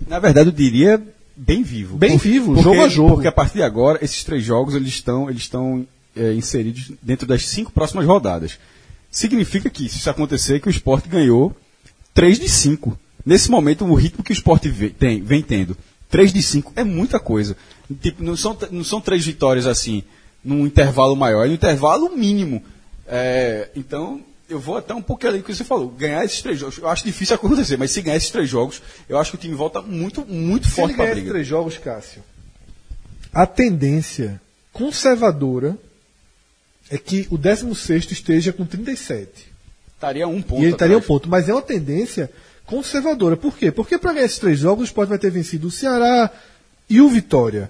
Na 0.07 0.19
verdade, 0.19 0.49
eu 0.49 0.53
diria 0.53 1.01
bem 1.35 1.63
vivo. 1.63 1.97
Bem 1.97 2.17
vivo, 2.17 2.61
jogo 2.61 2.81
a 2.81 2.89
jogo. 2.89 3.13
Porque 3.15 3.27
a 3.27 3.31
partir 3.31 3.55
de 3.55 3.63
agora, 3.63 3.99
esses 4.03 4.23
três 4.23 4.43
jogos 4.43 4.75
eles 4.75 4.89
estão, 4.89 5.29
eles 5.29 5.43
estão 5.43 5.87
é, 6.15 6.33
inseridos 6.33 6.91
dentro 7.01 7.25
das 7.25 7.47
cinco 7.47 7.71
próximas 7.71 8.05
rodadas. 8.05 8.59
Significa 9.09 9.69
que, 9.69 9.89
se 9.89 9.97
isso 9.97 10.09
acontecer, 10.09 10.59
que 10.59 10.67
o 10.67 10.69
esporte 10.69 11.09
ganhou 11.09 11.55
3 12.13 12.39
de 12.39 12.49
5. 12.49 12.97
Nesse 13.25 13.49
momento, 13.51 13.85
o 13.85 13.93
ritmo 13.93 14.23
que 14.23 14.31
o 14.31 14.33
esporte 14.33 14.71
tem- 14.97 15.21
vem 15.21 15.41
tendo, 15.41 15.77
3 16.09 16.33
de 16.33 16.41
5 16.41 16.73
é 16.75 16.83
muita 16.83 17.19
coisa. 17.19 17.55
Tipo, 18.01 18.23
não, 18.23 18.35
são, 18.35 18.57
não 18.71 18.83
são 18.83 18.99
três 19.01 19.25
vitórias 19.25 19.65
assim, 19.67 20.03
num 20.43 20.65
intervalo 20.65 21.15
maior, 21.15 21.45
é 21.45 21.47
no 21.49 21.53
intervalo 21.53 22.09
mínimo. 22.15 22.63
É, 23.07 23.69
então, 23.75 24.21
eu 24.49 24.59
vou 24.59 24.77
até 24.77 24.93
um 24.93 25.01
pouquinho 25.01 25.29
além 25.31 25.41
do 25.41 25.45
que 25.45 25.53
você 25.55 25.63
falou. 25.63 25.89
Ganhar 25.89 26.23
esses 26.25 26.41
três 26.41 26.57
jogos, 26.59 26.77
eu 26.77 26.87
acho 26.89 27.03
difícil 27.05 27.35
acontecer, 27.35 27.77
mas 27.77 27.91
se 27.91 28.01
ganhar 28.01 28.17
esses 28.17 28.29
três 28.31 28.49
jogos, 28.49 28.81
eu 29.07 29.17
acho 29.19 29.31
que 29.31 29.37
o 29.37 29.39
time 29.39 29.53
volta 29.55 29.81
muito, 29.81 30.25
muito 30.25 30.67
Se 30.67 30.73
forte 30.73 30.95
para 30.95 31.03
a 31.03 31.05
ganhar 31.07 31.11
esses 31.11 31.23
briga. 31.23 31.33
três 31.33 31.47
jogos, 31.47 31.77
Cássio, 31.77 32.23
a 33.33 33.45
tendência 33.45 34.41
conservadora 34.73 35.77
é 36.89 36.97
que 36.97 37.27
o 37.29 37.37
16 37.37 38.11
esteja 38.11 38.51
com 38.51 38.65
37. 38.65 39.29
Estaria 39.95 40.27
um 40.27 40.41
ponto. 40.41 40.61
e 40.61 40.65
ele 40.65 40.73
estaria 40.73 40.97
um 40.97 41.01
ponto. 41.01 41.29
Mas 41.29 41.47
é 41.47 41.53
uma 41.53 41.61
tendência 41.61 42.29
conservadora. 42.65 43.35
Por 43.37 43.57
quê? 43.57 43.71
Porque 43.71 43.97
para 43.97 44.13
ganhar 44.13 44.25
esses 44.25 44.39
três 44.39 44.59
jogos, 44.59 44.83
o 44.83 44.85
Sport 44.85 45.09
vai 45.09 45.17
ter 45.19 45.29
vencido 45.31 45.67
o 45.67 45.71
Ceará 45.71 46.29
e 46.89 47.01
o 47.01 47.09
Vitória. 47.09 47.69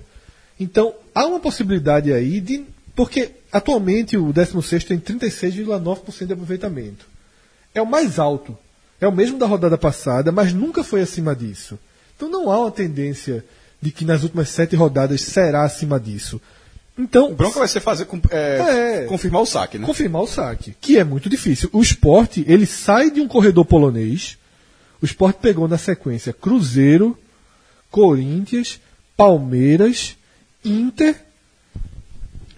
Então, 0.59 0.93
há 1.13 1.25
uma 1.25 1.39
possibilidade 1.39 2.13
aí 2.13 2.39
de. 2.39 2.65
Porque 2.95 3.31
atualmente 3.51 4.17
o 4.17 4.31
16 4.33 4.83
tem 4.83 4.99
36,9% 4.99 6.25
de 6.27 6.33
aproveitamento. 6.33 7.05
É 7.73 7.81
o 7.81 7.85
mais 7.85 8.19
alto. 8.19 8.57
É 8.99 9.07
o 9.07 9.11
mesmo 9.11 9.39
da 9.39 9.47
rodada 9.47 9.77
passada, 9.77 10.31
mas 10.31 10.53
nunca 10.53 10.83
foi 10.83 11.01
acima 11.01 11.35
disso. 11.35 11.79
Então 12.15 12.29
não 12.29 12.51
há 12.51 12.59
uma 12.59 12.71
tendência 12.71 13.43
de 13.81 13.89
que 13.91 14.05
nas 14.05 14.21
últimas 14.21 14.49
sete 14.49 14.75
rodadas 14.75 15.21
será 15.21 15.63
acima 15.63 15.99
disso. 15.99 16.39
Então, 16.95 17.31
O 17.31 17.35
Bronco 17.35 17.57
vai 17.57 17.67
ser 17.67 17.79
fazer 17.79 18.07
é, 18.29 19.03
É. 19.03 19.05
confirmar 19.05 19.41
o 19.41 19.45
saque, 19.45 19.79
né? 19.79 19.87
confirmar 19.87 20.21
o 20.21 20.27
saque, 20.27 20.75
que 20.79 20.99
é 20.99 21.03
muito 21.03 21.29
difícil. 21.29 21.67
O 21.73 21.81
esporte, 21.81 22.45
ele 22.47 22.67
sai 22.67 23.09
de 23.09 23.21
um 23.21 23.27
corredor 23.27 23.65
polonês. 23.65 24.37
O 25.01 25.05
esporte 25.05 25.37
pegou 25.41 25.67
na 25.67 25.77
sequência 25.77 26.31
Cruzeiro, 26.31 27.17
Corinthians, 27.89 28.79
Palmeiras, 29.17 30.15
Inter 30.63 31.15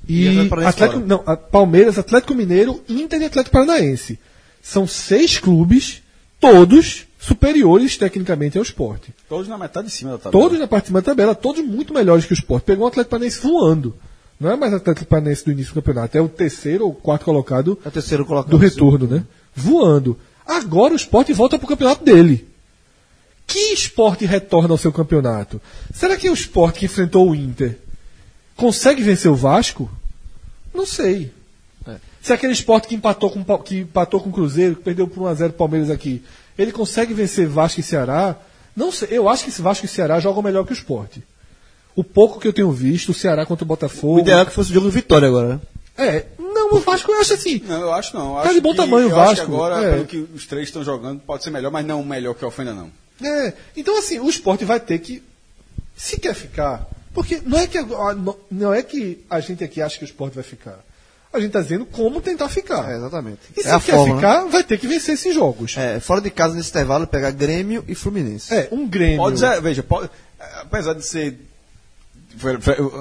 E 0.07 0.25
e, 0.27 0.49
Atlético 0.65 0.99
não, 0.99 1.19
Palmeiras, 1.51 1.97
Atlético 1.97 2.35
Mineiro, 2.35 2.83
Inter 2.89 3.21
e 3.21 3.25
Atlético 3.25 3.53
Paranaense. 3.53 4.19
São 4.61 4.85
seis 4.85 5.39
clubes, 5.39 6.01
todos 6.39 7.05
superiores 7.19 7.97
tecnicamente 7.97 8.57
ao 8.57 8.63
esporte. 8.63 9.13
Todos 9.29 9.47
na 9.47 9.57
metade 9.57 9.87
de 9.87 9.93
cima 9.93 10.11
da 10.11 10.17
tabela. 10.17 10.43
Todos 10.43 10.59
na 10.59 10.67
parte 10.67 10.83
de 10.83 10.87
cima 10.87 11.01
da 11.01 11.05
tabela, 11.05 11.33
todos 11.33 11.63
muito 11.63 11.93
melhores 11.93 12.25
que 12.25 12.33
o 12.33 12.35
esporte. 12.35 12.65
Pegou 12.65 12.85
o 12.85 12.87
Atlético 12.87 13.11
Paranaense 13.11 13.41
voando. 13.41 13.95
Não 14.39 14.51
é 14.51 14.57
mais 14.57 14.73
Atlético 14.73 15.05
Paranaense 15.05 15.45
do 15.45 15.51
início 15.51 15.73
do 15.73 15.81
campeonato, 15.81 16.17
é 16.17 16.21
o 16.21 16.27
terceiro 16.27 16.85
ou 16.85 16.93
quarto 16.93 17.23
colocado 17.23 17.79
É 17.85 17.87
o 17.87 17.91
terceiro 17.91 18.25
colocado. 18.25 18.51
do 18.51 18.57
retorno, 18.57 19.07
né? 19.07 19.23
Voando. 19.55 20.19
Agora 20.45 20.93
o 20.93 20.97
esporte 20.97 21.33
volta 21.33 21.57
pro 21.57 21.67
campeonato 21.67 22.03
dele. 22.03 22.47
Que 23.45 23.73
esporte 23.73 24.25
retorna 24.25 24.73
ao 24.73 24.77
seu 24.77 24.91
campeonato? 24.91 25.61
Será 25.93 26.17
que 26.17 26.29
o 26.29 26.33
esporte 26.33 26.79
que 26.79 26.85
enfrentou 26.85 27.29
o 27.29 27.35
Inter 27.35 27.77
consegue 28.55 29.03
vencer 29.03 29.29
o 29.29 29.35
Vasco? 29.35 29.89
Não 30.73 30.85
sei. 30.85 31.31
Se 32.21 32.31
aquele 32.31 32.53
esporte 32.53 32.87
que 32.87 32.95
empatou 32.95 33.29
com, 33.29 33.41
o 33.41 33.59
que 33.59 33.79
empatou 33.79 34.21
com 34.21 34.29
o 34.29 34.33
Cruzeiro, 34.33 34.77
que 34.77 34.81
perdeu 34.81 35.07
por 35.07 35.23
1x0 35.23 35.49
o 35.49 35.53
Palmeiras 35.53 35.89
aqui, 35.89 36.23
ele 36.57 36.71
consegue 36.71 37.13
vencer 37.13 37.47
Vasco 37.47 37.81
e 37.81 37.83
Ceará? 37.83 38.37
Não 38.73 38.93
sei. 38.93 39.09
Eu 39.11 39.27
acho 39.27 39.43
que 39.43 39.49
esse 39.49 39.61
Vasco 39.61 39.85
e 39.85 39.89
Ceará 39.89 40.21
jogam 40.21 40.41
melhor 40.41 40.65
que 40.65 40.71
o 40.71 40.73
esporte. 40.73 41.21
O 41.93 42.03
pouco 42.03 42.39
que 42.39 42.47
eu 42.47 42.53
tenho 42.53 42.71
visto, 42.71 43.09
o 43.09 43.13
Ceará 43.13 43.45
contra 43.45 43.65
o 43.65 43.67
Botafogo. 43.67 44.15
O 44.15 44.19
ideal 44.19 44.39
é 44.39 44.45
que 44.45 44.53
fosse 44.53 44.71
o 44.71 44.73
jogo 44.73 44.87
de 44.87 44.95
vitória 44.95 45.27
agora, 45.27 45.55
né? 45.55 45.59
É, 45.97 46.25
não, 46.39 46.73
o 46.73 46.79
Vasco 46.79 47.11
eu 47.11 47.19
acho 47.21 47.33
assim. 47.33 47.61
Não, 47.67 47.81
eu 47.81 47.93
acho 47.93 48.15
não. 48.15 48.29
Eu 48.37 48.41
Tá 48.41 48.41
acho 48.49 48.53
de 48.55 48.61
bom 48.61 48.71
que- 48.71 48.77
tamanho 48.77 49.07
o 49.07 49.11
eu 49.11 49.19
acho 49.19 49.29
que 49.33 49.39
Vasco, 49.41 49.53
agora, 49.53 49.83
é. 49.85 49.91
pelo 49.93 50.05
que 50.05 50.17
os 50.33 50.45
três 50.47 50.67
estão 50.67 50.83
jogando, 50.83 51.19
pode 51.21 51.43
ser 51.43 51.51
melhor, 51.51 51.71
mas 51.71 51.85
não 51.85 52.03
melhor 52.03 52.33
que 52.33 52.43
a 52.43 52.47
ofenda, 52.47 52.73
não. 52.73 52.91
É, 53.23 53.53
então 53.77 53.97
assim, 53.97 54.19
o 54.19 54.27
esporte 54.29 54.65
vai 54.65 54.79
ter 54.79 54.97
que. 54.99 55.21
Se 55.95 56.19
quer 56.19 56.33
ficar. 56.33 56.87
Porque 57.13 57.39
não 57.45 57.59
é 57.59 57.67
que, 57.67 57.77
a- 57.77 58.15
não- 58.49 58.73
é 58.73 58.81
que 58.81 59.23
a 59.29 59.39
gente 59.39 59.63
aqui 59.63 59.81
acha 59.83 59.97
que 59.99 60.03
o 60.03 60.05
esporte 60.05 60.33
vai 60.33 60.43
ficar. 60.43 60.79
A 61.31 61.37
gente 61.39 61.47
está 61.49 61.61
dizendo 61.61 61.85
como 61.85 62.21
tentar 62.21 62.49
ficar. 62.49 62.91
É, 62.91 62.95
exatamente. 62.97 63.39
E 63.55 63.61
se 63.61 63.67
é 63.67 63.71
a 63.71 63.79
quer 63.79 63.91
forma, 63.93 64.15
né? 64.15 64.21
ficar, 64.21 64.45
vai 64.45 64.63
ter 64.63 64.79
que 64.79 64.87
vencer 64.87 65.13
esses 65.13 65.33
jogos. 65.33 65.75
É, 65.77 65.99
fora 65.99 66.21
de 66.21 66.29
casa 66.31 66.55
nesse 66.55 66.69
intervalo, 66.69 67.05
pegar 67.07 67.29
Grêmio 67.31 67.83
e 67.87 67.93
Fluminense. 67.95 68.51
É, 68.53 68.67
um 68.71 68.87
Grêmio. 68.87 69.17
Pode 69.17 69.39
ser, 69.39 69.61
veja, 69.61 69.83
pode, 69.83 70.09
apesar 70.61 70.93
de 70.93 71.05
ser. 71.05 71.39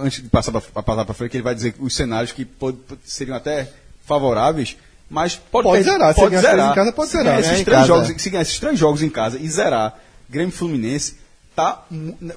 Antes 0.02 0.22
de 0.22 0.28
passar 0.28 0.52
para 0.52 1.14
frente, 1.14 1.36
ele 1.36 1.42
vai 1.42 1.54
dizer 1.54 1.74
os 1.78 1.94
cenários 1.94 2.32
que 2.32 2.44
pod- 2.44 2.78
seriam 3.04 3.36
até 3.36 3.70
favoráveis, 4.04 4.76
mas 5.08 5.36
pode, 5.36 5.68
Pode 5.68 5.84
ter- 5.84 5.90
zerar, 5.90 6.14
se 6.14 6.20
Pode 6.20 6.30
ganhar 6.34 6.42
zerar. 6.50 6.72
em 6.72 6.74
casa, 6.74 6.92
pode 6.92 7.10
Se 7.10 7.16
zerar. 7.16 7.38
Esses 7.40 7.52
três 7.62 7.64
casa, 7.78 7.86
jogos, 7.86 8.10
é. 8.10 8.18
Se 8.18 8.30
ganhar 8.30 8.42
esses 8.42 8.58
três 8.58 8.78
jogos 8.78 9.02
em 9.02 9.08
casa 9.10 9.38
e 9.38 9.48
zerar 9.48 9.98
Grêmio 10.28 10.52
Fluminense, 10.52 11.16
tá 11.54 11.84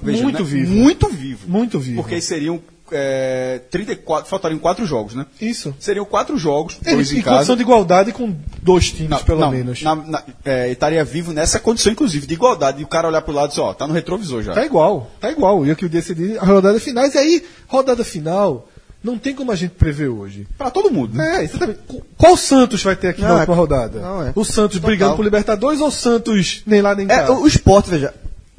veja, 0.02 0.22
Muito 0.22 0.42
né, 0.44 0.50
vivo. 0.50 0.72
Muito 0.72 1.08
vivo. 1.08 1.48
Muito 1.48 1.80
vivo. 1.80 2.02
Porque 2.02 2.20
seriam 2.20 2.60
é, 2.92 3.60
34, 3.70 4.28
faltariam 4.28 4.58
quatro 4.58 4.84
jogos, 4.86 5.14
né? 5.14 5.26
Isso. 5.40 5.74
Seriam 5.78 6.04
quatro 6.04 6.36
jogos, 6.38 6.78
Ele, 6.84 6.96
dois 6.96 7.12
em 7.12 7.18
em 7.18 7.22
casa. 7.22 7.36
condição 7.36 7.56
de 7.56 7.62
igualdade 7.62 8.12
com 8.12 8.34
dois 8.62 8.90
times, 8.90 9.10
Não, 9.10 9.18
pelo 9.24 9.40
não, 9.40 9.50
menos. 9.50 9.82
na- 9.82 9.94
na- 9.94 10.22
é, 10.44 10.70
estaria 10.70 11.04
vivo 11.04 11.32
nessa 11.32 11.58
condição, 11.58 11.92
inclusive, 11.92 12.26
de 12.26 12.34
igualdade. 12.34 12.80
E 12.80 12.84
o 12.84 12.88
cara 12.88 13.08
olhar 13.08 13.22
pro 13.22 13.32
lado 13.34 13.46
e 13.46 13.50
dizer, 13.50 13.60
ó, 13.62 13.72
tá 13.74 13.86
no 13.86 13.92
retrovisor 13.94 14.42
já. 14.42 14.52
Tá 14.54 14.64
igual, 14.64 15.10
tá 15.20 15.30
igual. 15.30 15.64
E 15.66 15.70
eu 15.70 15.76
que 15.76 15.88
decidi 15.88 16.36
a 16.38 16.44
rodada 16.44 16.78
finais. 16.80 17.14
E 17.14 17.18
aí, 17.18 17.44
rodada 17.68 18.04
final, 18.04 18.68
não 19.02 19.16
tem 19.18 19.34
como 19.34 19.52
a 19.52 19.56
gente 19.56 19.72
prever 19.74 20.08
hoje. 20.08 20.46
Pra 20.58 20.70
todo 20.70 20.90
mundo, 20.90 21.16
né? 21.16 21.40
É, 21.40 21.44
exatamente. 21.44 21.78
Qu- 21.86 22.02
Qual 22.16 22.36
Santos 22.36 22.82
vai 22.82 22.96
ter 22.96 23.08
aqui 23.08 23.20
Não, 23.22 23.28
na 23.28 23.34
é- 23.34 23.38
última 23.40 23.54
rodada? 23.56 24.00
não, 24.00 24.22
é. 24.26 24.32
O 24.34 24.44
Santos 24.44 24.76
Total. 24.78 24.88
brigando 24.90 25.16
por 25.16 25.24
Libertadores 25.24 25.80
ou 25.80 25.88
o 25.88 25.92
Santos 25.92 26.62
nem 26.66 26.80
lá 26.82 26.94
nem 26.94 27.06
cá? 27.06 27.14
É, 27.22 27.30
o, 27.30 27.42
o 27.42 27.46
esporte, 27.46 27.88
veja, 27.90 28.12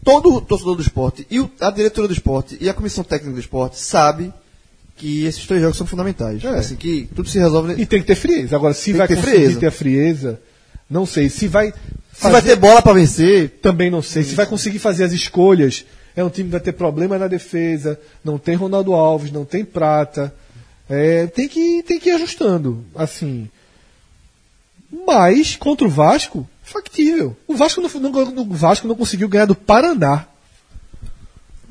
todo 0.08 0.36
o 0.36 0.39
torcedor 0.39 0.78
do 0.78 0.82
esporte 0.82 1.28
e 1.30 1.38
o- 1.41 1.51
a 1.60 1.70
diretoria 1.70 2.08
do 2.08 2.14
esporte 2.14 2.58
e 2.62 2.70
a 2.70 2.74
comissão 2.74 3.03
técnica 3.03 3.34
do 3.34 3.39
esporte 3.41 3.78
sabe 3.78 4.34
que 4.95 5.26
esses 5.26 5.45
três 5.45 5.62
jogos 5.62 5.78
são 5.78 5.86
fundamentais. 5.86 6.41
É. 6.45 6.47
Assim, 6.47 6.78
que 6.78 7.10
tudo 7.14 7.28
se 7.28 7.38
resolve. 7.38 7.74
E 7.74 7.86
tem 7.86 7.99
que 7.99 8.08
ter 8.08 8.16
frieza. 8.16 8.55
Agora, 8.55 8.74
se 8.74 8.93
vai 8.93 9.05
ter 9.05 9.16
conseguir 9.18 9.36
frieza. 9.38 9.60
ter 9.60 9.66
a 9.68 9.72
frieza, 9.72 10.39
não 10.89 11.05
sei. 11.05 11.30
Se 11.30 11.45
vai. 11.49 11.74
Se 12.14 12.30
vai 12.32 12.41
ter 12.41 12.55
bola 12.55 12.82
pra 12.82 12.93
vencer, 12.93 13.60
Também 13.62 13.91
não 13.91 14.01
sei. 14.01 14.24
Se 14.24 14.34
vai 14.34 14.45
conseguir 14.45 14.80
fazer 14.80 15.03
as 15.03 15.12
escolhas. 15.12 15.86
É 16.16 16.24
um 16.24 16.30
time 16.30 16.47
que 16.47 16.53
vai 16.53 16.62
ter 16.62 16.72
problema 16.72 17.18
na 17.20 17.28
defesa. 17.28 17.99
Não 18.24 18.38
tem 18.39 18.55
Ronaldo 18.55 18.93
Alves, 18.93 19.30
não 19.30 19.43
tem 19.43 19.66
Prata. 19.66 20.34
É, 20.89 21.28
tem, 21.28 21.49
que, 21.49 21.84
tem 21.84 21.99
que 21.99 22.10
ir 22.10 22.14
ajustando. 22.14 22.84
Assim. 22.95 23.49
Mas, 25.05 25.55
contra 25.58 25.86
o 25.86 25.89
Vasco, 25.89 26.47
factível. 26.72 27.36
O 27.47 27.55
Vasco 27.55 27.82
não, 27.82 27.89
não- 28.11 28.41
o 28.43 28.53
Vasco 28.53 28.88
não 28.88 28.95
conseguiu 28.95 29.28
ganhar 29.30 29.45
do 29.45 29.55
Paraná. 29.55 30.26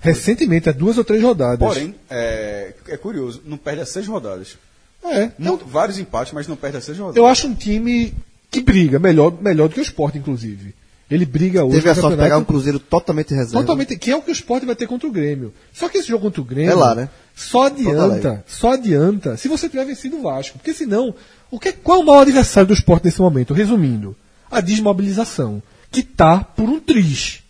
Recentemente, 0.01 0.69
há 0.69 0.73
duas 0.73 0.99
ou 0.99 1.05
três 1.05 1.23
rodadas. 1.23 1.59
Porém, 1.59 1.95
é, 2.09 2.75
é 2.89 2.97
curioso, 2.97 3.43
não 3.45 3.57
perde 3.57 3.81
as 3.83 3.89
seis 3.89 4.07
rodadas. 4.07 4.57
é, 5.05 5.31
Mu- 5.39 5.57
Vários 5.67 5.99
empates, 5.99 6.33
mas 6.33 6.47
não 6.47 6.57
perde 6.57 6.77
as 6.77 6.85
seis 6.85 6.99
rodadas. 6.99 7.17
eu 7.17 7.27
acho 7.27 7.47
um 7.47 7.55
time 7.55 8.13
que 8.51 8.61
briga, 8.61 8.99
melhor, 8.99 9.33
melhor 9.41 9.69
do 9.69 9.75
que 9.75 9.81
o 9.81 9.83
Sport, 9.83 10.17
inclusive. 10.17 10.75
Ele 11.09 11.25
briga 11.25 11.65
hoje. 11.65 11.77
teve 11.77 11.89
a 11.89 11.95
sorte 11.95 12.17
de 12.17 12.23
pegar 12.23 12.37
um 12.39 12.45
Cruzeiro 12.45 12.81
totalmente 12.81 13.33
reserva. 13.33 13.61
Totalmente, 13.61 13.97
que 13.97 14.11
é 14.11 14.17
o 14.17 14.23
que 14.23 14.31
o 14.31 14.33
Sport 14.33 14.65
vai 14.65 14.75
ter 14.75 14.89
contra 14.89 15.09
o 15.09 15.13
Grêmio. 15.13 15.53
Só 15.73 15.89
que 15.89 15.99
esse 15.99 16.09
jogo 16.09 16.25
contra 16.25 16.41
o 16.41 16.45
Grêmio 16.45 16.73
É 16.73 16.75
lá, 16.75 16.95
né? 16.97 17.09
só 17.35 17.67
adianta, 17.67 18.45
só 18.47 18.73
adianta 18.73 19.37
se 19.37 19.47
você 19.47 19.69
tiver 19.69 19.85
vencido 19.87 20.17
o 20.19 20.23
Vasco. 20.23 20.59
Porque 20.59 20.75
senão, 20.75 21.15
o 21.51 21.61
que, 21.61 21.71
qual 21.73 22.01
é 22.01 22.03
o 22.03 22.07
maior 22.07 22.23
adversário 22.23 22.67
do 22.67 22.75
Sport 22.75 23.05
nesse 23.05 23.21
momento? 23.21 23.55
Resumindo, 23.55 24.17
a 24.51 24.61
desmobilização, 24.61 25.63
que 25.91 26.03
tá 26.03 26.41
por 26.41 26.69
um 26.69 26.81
triz. 26.81 27.43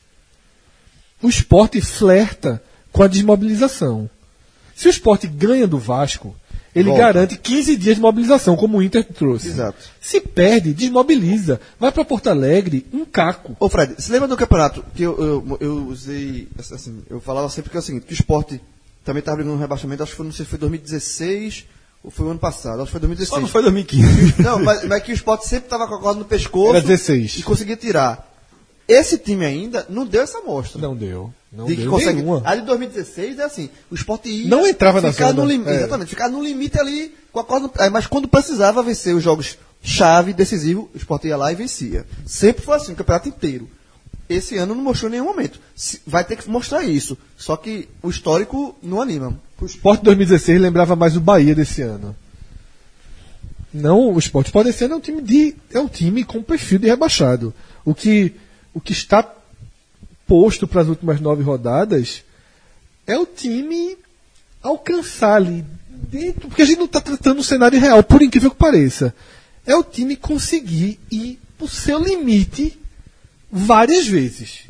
O 1.23 1.29
Sport 1.29 1.81
flerta 1.81 2.63
com 2.93 3.03
a 3.03 3.07
desmobilização. 3.07 4.09
Se 4.75 4.89
o 4.89 4.91
Sport 4.91 5.27
ganha 5.27 5.67
do 5.67 5.79
Vasco, 5.79 6.37
ele 6.75 6.91
Volta. 6.91 7.05
garante 7.05 7.39
15 7.39 7.77
dias 7.77 7.97
de 7.97 8.03
mobilização, 8.03 8.55
como 8.55 8.77
o 8.77 8.83
Inter 8.83 9.03
trouxe. 9.03 9.49
Exato. 9.49 9.79
Se 9.99 10.21
perde, 10.21 10.75
desmobiliza. 10.75 11.59
Vai 11.81 11.91
para 11.91 12.05
Porto 12.05 12.29
Alegre, 12.29 12.87
um 12.93 13.07
caco. 13.07 13.57
Ô 13.59 13.69
Fred, 13.69 13.95
você 13.99 14.13
lembra 14.13 14.29
do 14.29 14.37
campeonato 14.37 14.85
que 14.95 15.03
eu, 15.03 15.19
eu, 15.19 15.59
eu 15.59 15.87
usei, 15.87 16.49
assim, 16.59 17.03
eu 17.09 17.19
falava 17.19 17.49
sempre 17.49 17.71
que 17.71 17.77
é 17.79 17.81
o 17.81 17.83
seguinte, 17.83 18.05
que 18.05 18.13
o 18.13 18.15
esporte 18.15 18.61
também 19.03 19.21
estava 19.21 19.37
brigando 19.37 19.55
no 19.55 19.61
rebaixamento, 19.61 20.03
acho 20.03 20.13
que 20.13 20.17
foi, 20.17 20.27
não 20.27 20.33
sei 20.33 20.45
se 20.45 20.51
foi 20.51 20.59
2016 20.59 21.65
ou 21.65 21.76
foi 22.11 22.27
o 22.27 22.31
ano 22.31 22.39
passado, 22.39 22.77
acho 22.77 22.87
que 22.87 22.93
foi 22.93 23.01
2016. 23.01 23.29
Só 23.29 23.41
não 23.41 23.49
foi 23.49 23.63
2015. 23.63 24.43
Não, 24.43 24.63
mas, 24.63 24.85
mas 24.85 25.03
que 25.03 25.13
o 25.13 25.15
esporte 25.15 25.47
sempre 25.47 25.67
estava 25.67 25.87
com 25.89 25.95
a 25.95 26.01
corda 26.01 26.19
no 26.21 26.25
pescoço 26.25 26.71
Era 26.71 26.81
16. 26.81 27.39
e 27.39 27.43
conseguia 27.43 27.77
tirar. 27.77 28.33
Esse 28.89 29.19
time 29.19 29.45
ainda 29.45 29.85
não 29.89 30.07
deu 30.07 30.23
essa 30.23 30.39
amostra. 30.39 30.81
Não 30.81 30.95
deu. 30.95 31.33
Não 31.51 31.67
de 31.67 31.75
deu 31.75 31.91
consegue. 31.91 32.21
nenhuma. 32.21 32.43
A 32.45 32.55
de 32.55 32.63
2016 32.63 33.39
é 33.39 33.45
assim, 33.45 33.71
o 33.91 33.95
esporte 33.95 34.29
ia 34.29 34.49
Não 34.49 34.67
entrava 34.67 35.01
na 35.01 35.13
ficar 35.13 35.29
zona, 35.29 35.43
no 35.43 35.49
limite, 35.49 35.71
é. 35.71 35.77
exatamente, 35.77 36.09
ficar 36.11 36.29
no 36.29 36.43
limite 36.43 36.79
ali 36.79 37.15
com 37.33 37.41
a 37.41 37.45
corda, 37.45 37.71
mas 37.91 38.07
quando 38.07 38.29
precisava 38.29 38.83
vencer 38.83 39.15
os 39.15 39.23
jogos 39.23 39.59
chave, 39.83 40.33
decisivo, 40.33 40.89
o 40.95 40.97
esporte 40.97 41.27
ia 41.29 41.37
lá 41.37 41.51
e 41.51 41.55
vencia. 41.55 42.07
Sempre 42.25 42.63
foi 42.63 42.77
assim, 42.77 42.93
o 42.93 42.97
campeonato 42.97 43.29
inteiro. 43.29 43.69
Esse 44.29 44.57
ano 44.57 44.75
não 44.75 44.83
mostrou 44.83 45.09
em 45.09 45.13
nenhum 45.13 45.25
momento. 45.25 45.61
Vai 46.07 46.25
ter 46.25 46.37
que 46.37 46.49
mostrar 46.51 46.83
isso. 46.83 47.17
Só 47.37 47.57
que 47.57 47.89
o 48.03 48.11
histórico 48.11 48.75
não 48.83 49.01
anima. 49.01 49.41
O 49.61 49.67
Sport 49.67 50.03
2016 50.03 50.61
lembrava 50.61 50.95
mais 50.95 51.17
o 51.17 51.21
Bahia 51.21 51.55
desse 51.55 51.83
ano. 51.83 52.15
Não, 53.73 54.13
o 54.13 54.19
Sport 54.19 54.51
pode 54.51 54.73
ser 54.73 54.91
é 54.91 54.95
um 54.95 55.01
time 55.01 55.23
de 55.23 55.55
é 55.71 55.81
um 55.81 55.89
time 55.89 56.25
com 56.25 56.43
perfil 56.43 56.79
de 56.79 56.87
rebaixado. 56.87 57.55
O 57.85 57.95
que 57.95 58.35
o 58.75 58.81
que 58.81 58.93
está 58.93 59.27
posto 60.27 60.67
para 60.67 60.83
as 60.83 60.89
últimas 60.89 61.21
nove 61.21 61.43
rodadas 61.43 62.23
é 63.07 63.19
o 63.19 63.25
time 63.25 63.97
alcançar 64.63 65.37
ali 65.37 65.65
dentro, 65.89 66.49
porque 66.49 66.63
a 66.63 66.65
gente 66.65 66.79
não 66.79 66.87
está 66.87 67.01
tratando 67.01 67.39
o 67.39 67.45
cenário 67.45 67.81
real, 67.81 68.03
por 68.03 68.23
incrível 68.23 68.51
que 68.51 68.57
pareça. 68.57 69.15
É 69.65 69.75
o 69.75 69.83
time 69.83 70.17
conseguir 70.17 70.99
ir 71.11 71.39
o 71.59 71.69
seu 71.69 72.03
limite 72.03 72.79
várias 73.51 74.07
vezes. 74.07 74.65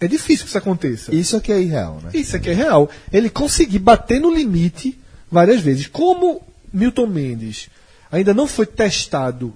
É 0.00 0.06
difícil 0.06 0.44
que 0.44 0.48
isso 0.50 0.58
aconteça. 0.58 1.14
Isso 1.14 1.36
aqui 1.36 1.50
é 1.52 1.60
irreal, 1.60 2.00
né? 2.02 2.10
Isso 2.14 2.36
aqui 2.36 2.50
é 2.50 2.54
real. 2.54 2.88
Ele 3.12 3.28
conseguir 3.28 3.78
bater 3.80 4.20
no 4.20 4.32
limite 4.32 4.98
várias 5.30 5.60
vezes. 5.60 5.86
Como 5.88 6.40
Milton 6.72 7.06
Mendes 7.06 7.68
ainda 8.10 8.32
não 8.32 8.46
foi 8.46 8.64
testado 8.66 9.52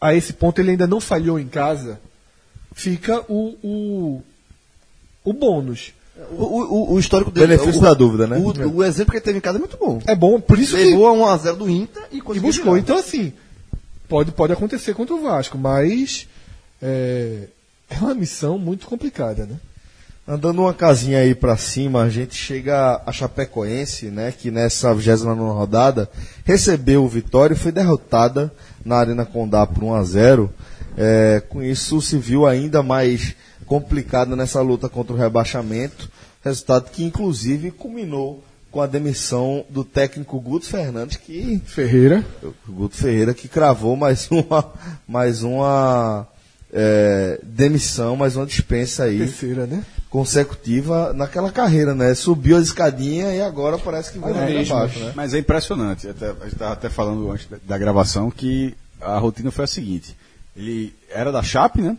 a 0.00 0.14
esse 0.14 0.32
ponto, 0.32 0.58
ele 0.60 0.70
ainda 0.72 0.86
não 0.86 1.00
falhou 1.00 1.38
em 1.38 1.46
casa, 1.48 2.00
fica 2.74 3.20
o, 3.28 3.56
o, 3.62 4.22
o 5.24 5.32
bônus. 5.32 5.92
O, 6.30 6.44
o- 6.44 6.92
o 6.94 6.98
histórico 7.00 7.30
dele. 7.30 7.48
Benefício 7.48 7.80
o, 7.80 7.84
da 7.84 7.92
dúvida, 7.92 8.26
né? 8.26 8.38
O, 8.38 8.76
o 8.76 8.84
exemplo 8.84 9.10
que 9.10 9.16
ele 9.18 9.24
teve 9.24 9.38
em 9.38 9.40
casa 9.40 9.58
é 9.58 9.60
muito 9.60 9.76
bom. 9.76 10.00
É 10.06 10.14
bom, 10.14 10.40
por 10.40 10.58
isso 10.58 10.76
que 10.76 10.84
Levou 10.84 11.08
a 11.08 11.36
1x0 11.38 11.56
do 11.56 11.68
Inter 11.68 12.04
e 12.12 12.18
e 12.18 12.20
conseguiu. 12.20 12.48
buscou. 12.48 12.72
virar. 12.74 12.82
Então, 12.82 12.96
assim, 12.96 13.32
pode, 14.08 14.30
pode 14.32 14.52
acontecer 14.52 14.94
contra 14.94 15.14
o 15.14 15.20
Vasco, 15.22 15.58
mas 15.58 16.26
é, 16.80 17.48
é 17.90 17.98
uma 17.98 18.14
missão 18.14 18.58
muito 18.58 18.86
complicada, 18.86 19.44
né? 19.46 19.56
Andando 20.26 20.62
uma 20.62 20.72
casinha 20.72 21.18
aí 21.18 21.34
pra 21.34 21.54
cima, 21.54 22.02
a 22.02 22.08
gente 22.08 22.34
chega 22.34 23.02
a 23.04 23.12
Chapecoense, 23.12 24.06
né, 24.06 24.32
que 24.32 24.50
nessa 24.50 24.94
29 24.94 25.38
rodada 25.52 26.08
recebeu 26.44 27.04
o 27.04 27.08
Vitória 27.08 27.52
e 27.52 27.58
foi 27.58 27.70
derrotada 27.70 28.50
na 28.82 28.96
Arena 28.96 29.26
Condá 29.26 29.66
por 29.66 29.84
1 29.84 29.94
a 29.94 30.02
0. 30.02 30.50
É, 30.96 31.42
com 31.46 31.62
isso 31.62 32.00
se 32.00 32.16
viu 32.16 32.46
ainda 32.46 32.82
mais 32.82 33.36
complicada 33.66 34.34
nessa 34.34 34.62
luta 34.62 34.88
contra 34.88 35.12
o 35.12 35.18
rebaixamento, 35.18 36.10
resultado 36.42 36.90
que 36.90 37.04
inclusive 37.04 37.70
culminou 37.70 38.42
com 38.70 38.80
a 38.80 38.86
demissão 38.86 39.66
do 39.68 39.84
técnico 39.84 40.40
Guto 40.40 40.64
Fernandes, 40.64 41.18
que 41.18 41.60
Ferreira. 41.66 42.24
Guto 42.66 42.96
Ferreira 42.96 43.34
que 43.34 43.46
cravou 43.46 43.94
mais 43.94 44.26
uma 44.30 44.72
mais 45.06 45.42
uma 45.42 46.26
é, 46.72 47.38
demissão, 47.42 48.16
mais 48.16 48.36
uma 48.36 48.46
dispensa 48.46 49.04
aí 49.04 49.18
Terceira, 49.18 49.66
né? 49.66 49.84
Consecutiva 50.14 51.12
naquela 51.12 51.50
carreira, 51.50 51.92
né? 51.92 52.14
Subiu 52.14 52.56
as 52.56 52.62
escadinhas 52.66 53.34
e 53.34 53.40
agora 53.40 53.76
parece 53.76 54.12
que 54.12 54.18
vai 54.20 54.32
lá 54.32 54.46
pra 54.46 54.76
baixo, 54.76 54.98
né? 55.00 55.12
Mas 55.16 55.34
é 55.34 55.38
impressionante. 55.40 56.06
Até, 56.08 56.30
a 56.30 56.32
gente 56.34 56.52
estava 56.52 56.72
até 56.72 56.88
falando 56.88 57.28
antes 57.32 57.48
da, 57.66 57.76
gravação 57.76 58.30
que 58.30 58.76
a 59.00 59.18
rotina 59.18 59.50
foi 59.50 59.64
a 59.64 59.66
seguinte. 59.66 60.16
Ele 60.56 60.94
era 61.10 61.32
da 61.32 61.42
Chape, 61.42 61.82
né? 61.82 61.96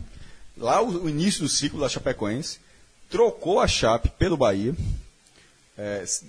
Lá 0.56 0.80
o, 0.82 1.04
o 1.04 1.08
início 1.10 1.42
do 1.42 1.48
ciclo 1.48 1.78
da 1.78 1.90
Chapecoense, 1.90 2.58
trocou 3.10 3.60
a 3.60 3.68
Chape 3.68 4.08
pelo 4.18 4.34
Bahia, 4.34 4.74
é, 5.76 6.00
s- 6.02 6.24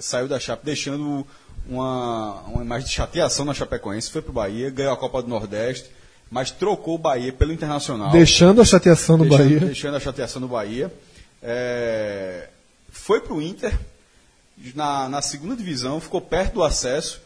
saiu 0.00 0.26
da 0.26 0.40
Chape 0.40 0.64
deixando 0.64 1.26
uma, 1.68 2.40
uma 2.46 2.62
imagem 2.64 2.88
de 2.88 2.94
chateação 2.94 3.44
na 3.44 3.52
Chapecoense, 3.52 4.10
foi 4.10 4.22
pro 4.22 4.32
Bahia, 4.32 4.70
ganhou 4.70 4.94
a 4.94 4.96
Copa 4.96 5.20
do 5.20 5.28
Nordeste, 5.28 5.90
mas 6.30 6.50
trocou 6.50 6.94
o 6.94 6.98
Bahia 6.98 7.30
pelo 7.30 7.52
Internacional. 7.52 8.10
Deixando 8.10 8.62
a 8.62 8.64
chateação 8.64 9.18
no 9.18 9.24
deixando, 9.24 9.44
Bahia. 9.44 9.60
deixando 9.60 9.96
a 9.96 10.00
chateação 10.00 10.40
no 10.40 10.48
Bahia. 10.48 10.90
É, 11.48 12.48
foi 12.90 13.20
pro 13.20 13.40
Inter, 13.40 13.72
na, 14.74 15.08
na 15.08 15.22
segunda 15.22 15.54
divisão, 15.54 16.00
ficou 16.00 16.20
perto 16.20 16.54
do 16.54 16.64
acesso 16.64 17.20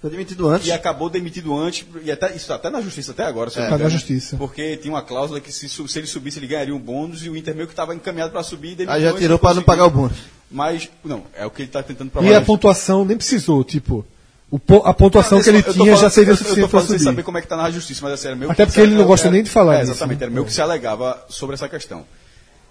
Foi 0.00 0.10
demitido 0.10 0.46
antes. 0.48 0.68
e 0.68 0.72
acabou 0.72 1.10
demitido 1.10 1.56
antes, 1.58 1.84
e 2.04 2.12
até, 2.12 2.36
isso 2.36 2.52
até 2.52 2.70
na 2.70 2.80
justiça 2.80 3.10
até 3.10 3.24
agora, 3.24 3.50
se 3.50 3.56
eu 3.58 3.62
não 3.64 3.70
Tá 3.70 3.78
na 3.78 3.88
justiça. 3.88 4.36
Porque 4.36 4.76
tinha 4.76 4.92
uma 4.94 5.02
cláusula 5.02 5.40
que 5.40 5.50
se, 5.50 5.68
se 5.68 5.98
ele 5.98 6.06
subisse 6.06 6.38
ele 6.38 6.46
ganharia 6.46 6.74
um 6.74 6.78
bônus 6.78 7.24
e 7.24 7.28
o 7.30 7.36
Inter 7.36 7.54
meio 7.54 7.66
que 7.66 7.72
estava 7.72 7.94
encaminhado 7.94 8.30
para 8.32 8.42
subir 8.44 8.78
e 8.78 8.88
Aí 8.88 9.02
já 9.02 9.12
tirou 9.12 9.38
para 9.40 9.54
não 9.54 9.62
pagar 9.62 9.86
o 9.86 9.90
bônus. 9.90 10.16
Mas, 10.50 10.88
não, 11.04 11.24
é 11.34 11.44
o 11.44 11.50
que 11.50 11.62
ele 11.62 11.68
está 11.68 11.82
tentando 11.82 12.10
provar. 12.12 12.28
E 12.28 12.34
a 12.34 12.40
pontuação 12.40 13.04
nem 13.04 13.16
precisou, 13.16 13.64
tipo. 13.64 14.06
o 14.50 14.58
po- 14.58 14.82
a 14.84 14.94
pontuação 14.94 15.38
Não, 15.38 15.42
que 15.42 15.50
ele 15.50 15.58
eu 15.66 15.72
tinha 15.72 15.90
já 15.92 15.96
falando- 15.96 16.12
seria 16.12 16.30
eu- 16.32 16.36
suficiente 16.36 16.60
Eu 16.60 16.68
para 16.68 16.80
subir. 16.82 17.00
saber 17.02 17.22
como 17.24 17.38
é 17.38 17.40
que 17.40 17.48
tá 17.48 17.56
na 17.56 17.70
justiça, 17.72 18.00
mas 18.04 18.12
assim, 18.12 18.28
era 18.28 18.36
meio 18.36 18.52
Até 18.52 18.64
que 18.64 18.70
porque 18.70 18.80
ele 18.82 18.94
não 18.94 19.04
gosta 19.04 19.26
era- 19.26 19.32
nem 19.34 19.42
de 19.42 19.50
falar 19.50 19.76
é, 19.76 19.78
disso, 19.80 19.92
Exatamente, 19.92 20.18
né? 20.20 20.24
era 20.26 20.32
meio 20.32 20.44
que 20.46 20.52
se 20.52 20.60
alegava 20.60 21.24
sobre 21.28 21.54
essa 21.54 21.68
questão. 21.68 22.04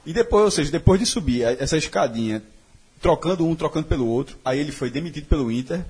E 0.06 0.12
depois, 0.14 0.44
ou 0.46 0.52
seja, 0.52 0.72
depois 0.72 1.00
de 1.00 1.06
subir 1.06 1.44
essa 1.44 1.78
escadinha, 1.78 2.42
trocando 3.02 3.46
um, 3.48 3.56
trocando 3.56 3.88
pelo 3.88 4.08
outro, 4.08 4.38
aí 4.44 4.60
ele 4.60 4.72
foi 4.72 4.90
demitido 4.90 5.26
pelo 5.28 5.52
Inter. 5.52 5.82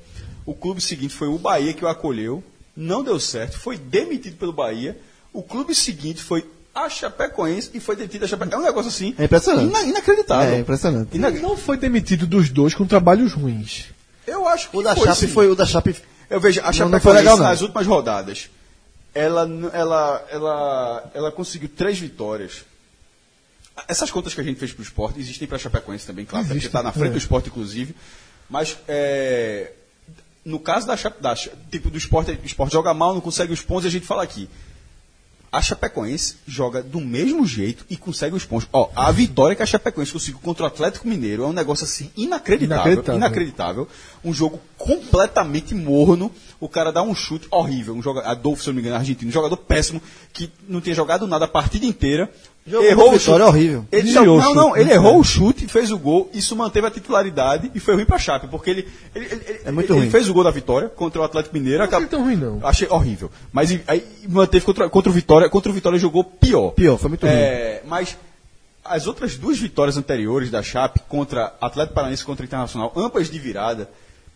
O 0.45 0.53
clube 0.53 0.81
seguinte 0.81 1.13
foi 1.15 1.27
o 1.27 1.37
Bahia 1.37 1.73
que 1.73 1.83
o 1.83 1.87
acolheu, 1.87 2.43
não 2.75 3.03
deu 3.03 3.19
certo, 3.19 3.57
foi 3.59 3.77
demitido 3.77 4.35
pelo 4.37 4.51
Bahia. 4.53 4.97
O 5.31 5.41
clube 5.41 5.73
seguinte 5.73 6.21
foi 6.21 6.45
a 6.75 6.89
Chapecoense 6.89 7.69
e 7.73 7.79
foi 7.79 7.95
demitido 7.95 8.25
a 8.25 8.27
Chapecoense. 8.27 8.55
É 8.55 8.59
um 8.59 8.65
negócio 8.65 8.89
assim. 8.89 9.15
É 9.17 9.25
impressionante. 9.25 9.69
ina- 9.69 9.83
inacreditável. 9.83 10.53
É 10.55 10.59
impressionante. 10.59 11.15
Ina- 11.15 11.29
Ele 11.29 11.39
não 11.39 11.55
foi 11.57 11.77
demitido 11.77 12.27
dos 12.27 12.49
dois 12.49 12.73
com 12.73 12.85
trabalhos 12.85 13.33
ruins. 13.33 13.85
Eu 14.27 14.47
acho 14.47 14.69
que 14.69 14.77
O 14.77 14.81
da 14.81 14.95
foi, 14.95 15.05
Chape 15.05 15.19
sim. 15.19 15.27
foi 15.27 15.47
o 15.49 15.55
da 15.55 15.65
Chape. 15.65 15.95
Eu 16.29 16.39
vejo 16.39 16.59
a 16.61 16.63
Não, 16.63 16.69
não 16.69 16.73
Chapecoense 16.73 17.03
foi 17.03 17.13
legal, 17.13 17.37
não. 17.37 17.43
nas 17.45 17.61
últimas 17.61 17.85
rodadas. 17.87 18.49
Ela, 19.13 19.47
ela, 19.73 20.25
ela, 20.31 21.11
ela 21.13 21.31
conseguiu 21.31 21.69
três 21.69 21.99
vitórias. 21.99 22.63
Essas 23.87 24.11
contas 24.11 24.33
que 24.33 24.41
a 24.41 24.43
gente 24.43 24.59
fez 24.59 24.71
para 24.71 24.81
o 24.81 24.83
esporte 24.83 25.19
existem 25.19 25.47
para 25.47 25.57
a 25.57 25.59
Chapecoense 25.59 26.05
também, 26.05 26.25
claro, 26.25 26.45
porque 26.45 26.57
Existem, 26.57 26.69
está 26.69 26.83
na 26.83 26.91
frente 26.91 27.09
é. 27.09 27.13
do 27.13 27.17
esporte, 27.17 27.49
inclusive. 27.49 27.95
Mas 28.49 28.77
é, 28.87 29.71
no 30.45 30.59
caso 30.59 30.85
da, 30.85 30.95
da 31.19 31.35
tipo 31.71 31.89
do 31.89 31.97
esporte, 31.97 32.31
o 32.31 32.45
esporte 32.45 32.73
joga 32.73 32.93
mal, 32.93 33.13
não 33.13 33.21
consegue 33.21 33.53
os 33.53 33.61
pontos, 33.61 33.85
e 33.85 33.87
a 33.87 33.91
gente 33.91 34.05
fala 34.05 34.23
aqui. 34.23 34.49
A 35.51 35.61
Chapecoense 35.61 36.37
joga 36.47 36.81
do 36.81 36.99
mesmo 36.99 37.45
jeito 37.45 37.85
e 37.87 37.95
consegue 37.95 38.35
os 38.35 38.43
pontos. 38.43 38.67
Ó, 38.73 38.89
a 38.95 39.11
vitória 39.11 39.55
que 39.55 39.61
a 39.61 39.65
Chapecoense 39.67 40.11
conseguiu 40.11 40.39
contra 40.39 40.63
o 40.63 40.65
Atlético 40.65 41.07
Mineiro 41.07 41.43
é 41.43 41.45
um 41.45 41.53
negócio 41.53 41.83
assim 41.83 42.09
inacreditável. 42.17 42.93
Inacreditável. 42.93 43.17
Inacreditável. 43.17 43.87
Um 44.25 44.33
jogo 44.33 44.59
completamente 44.79 45.75
morno. 45.75 46.31
O 46.59 46.67
cara 46.67 46.91
dá 46.91 47.03
um 47.03 47.13
chute 47.13 47.47
horrível. 47.51 47.93
Um 47.93 48.01
jogador, 48.01 48.27
Adolfo, 48.27 48.63
se 48.63 48.69
eu 48.69 48.73
não 48.73 48.77
me 48.77 48.81
engano, 48.81 48.95
argentino. 48.99 49.29
Um 49.29 49.33
jogador 49.33 49.57
péssimo 49.57 50.01
que 50.33 50.51
não 50.67 50.81
tinha 50.81 50.95
jogado 50.95 51.27
nada 51.27 51.45
a 51.45 51.47
partida 51.47 51.85
inteira. 51.85 52.33
Jogo 52.65 52.85
errou 52.85 53.09
o 53.09 53.17
vitória 53.17 53.45
chute. 53.45 53.57
horrível. 53.57 53.85
Ele, 53.91 54.01
Desviou 54.03 54.25
não, 54.25 54.33
o 54.33 54.37
não, 54.37 54.43
chute, 54.45 54.55
não, 54.55 54.77
ele 54.77 54.85
né? 54.89 54.93
errou 54.95 55.19
o 55.19 55.23
chute, 55.23 55.67
fez 55.67 55.91
o 55.91 55.97
gol, 55.99 56.29
isso 56.33 56.55
manteve 56.55 56.87
a 56.87 56.91
titularidade 56.91 57.69
e 57.75 57.79
foi 57.79 57.95
ruim 57.95 58.05
pra 58.05 58.17
Chape, 58.17 58.47
porque 58.47 58.69
ele, 58.69 58.87
ele, 59.13 59.25
ele- 59.25 59.59
É 59.65 59.71
muito 59.71 59.91
ele 59.91 59.99
ruim. 59.99 60.09
fez 60.09 60.29
o 60.29 60.33
gol 60.33 60.45
da 60.45 60.51
vitória 60.51 60.87
contra 60.87 61.21
o 61.21 61.25
Atlético 61.25 61.53
Mineiro. 61.55 61.79
Não 61.79 61.85
acabou- 61.85 62.07
foi 62.07 62.17
tão 62.17 62.23
ruim, 62.25 62.37
não. 62.37 62.59
Achei 62.65 62.87
horrível. 62.87 63.29
Mas 63.51 63.69
aí 63.85 64.05
manteve 64.29 64.63
contra, 64.65 64.89
contra 64.89 65.09
o 65.09 65.13
Vitória. 65.13 65.49
Contra 65.49 65.69
o 65.71 65.75
Vitória 65.75 65.99
jogou 65.99 66.23
pior. 66.23 66.71
Pior, 66.71 66.97
foi 66.97 67.09
muito 67.09 67.25
ruim. 67.25 67.35
É, 67.35 67.81
mas 67.85 68.15
as 68.85 69.07
outras 69.07 69.35
duas 69.35 69.59
vitórias 69.59 69.97
anteriores 69.97 70.49
da 70.49 70.63
Chape 70.63 71.01
contra 71.09 71.53
Atlético 71.59 71.95
Paranaense 71.95 72.23
e 72.23 72.25
contra 72.25 72.43
o 72.43 72.47
Internacional, 72.47 72.93
ambas 72.95 73.29
de 73.29 73.39
virada, 73.39 73.89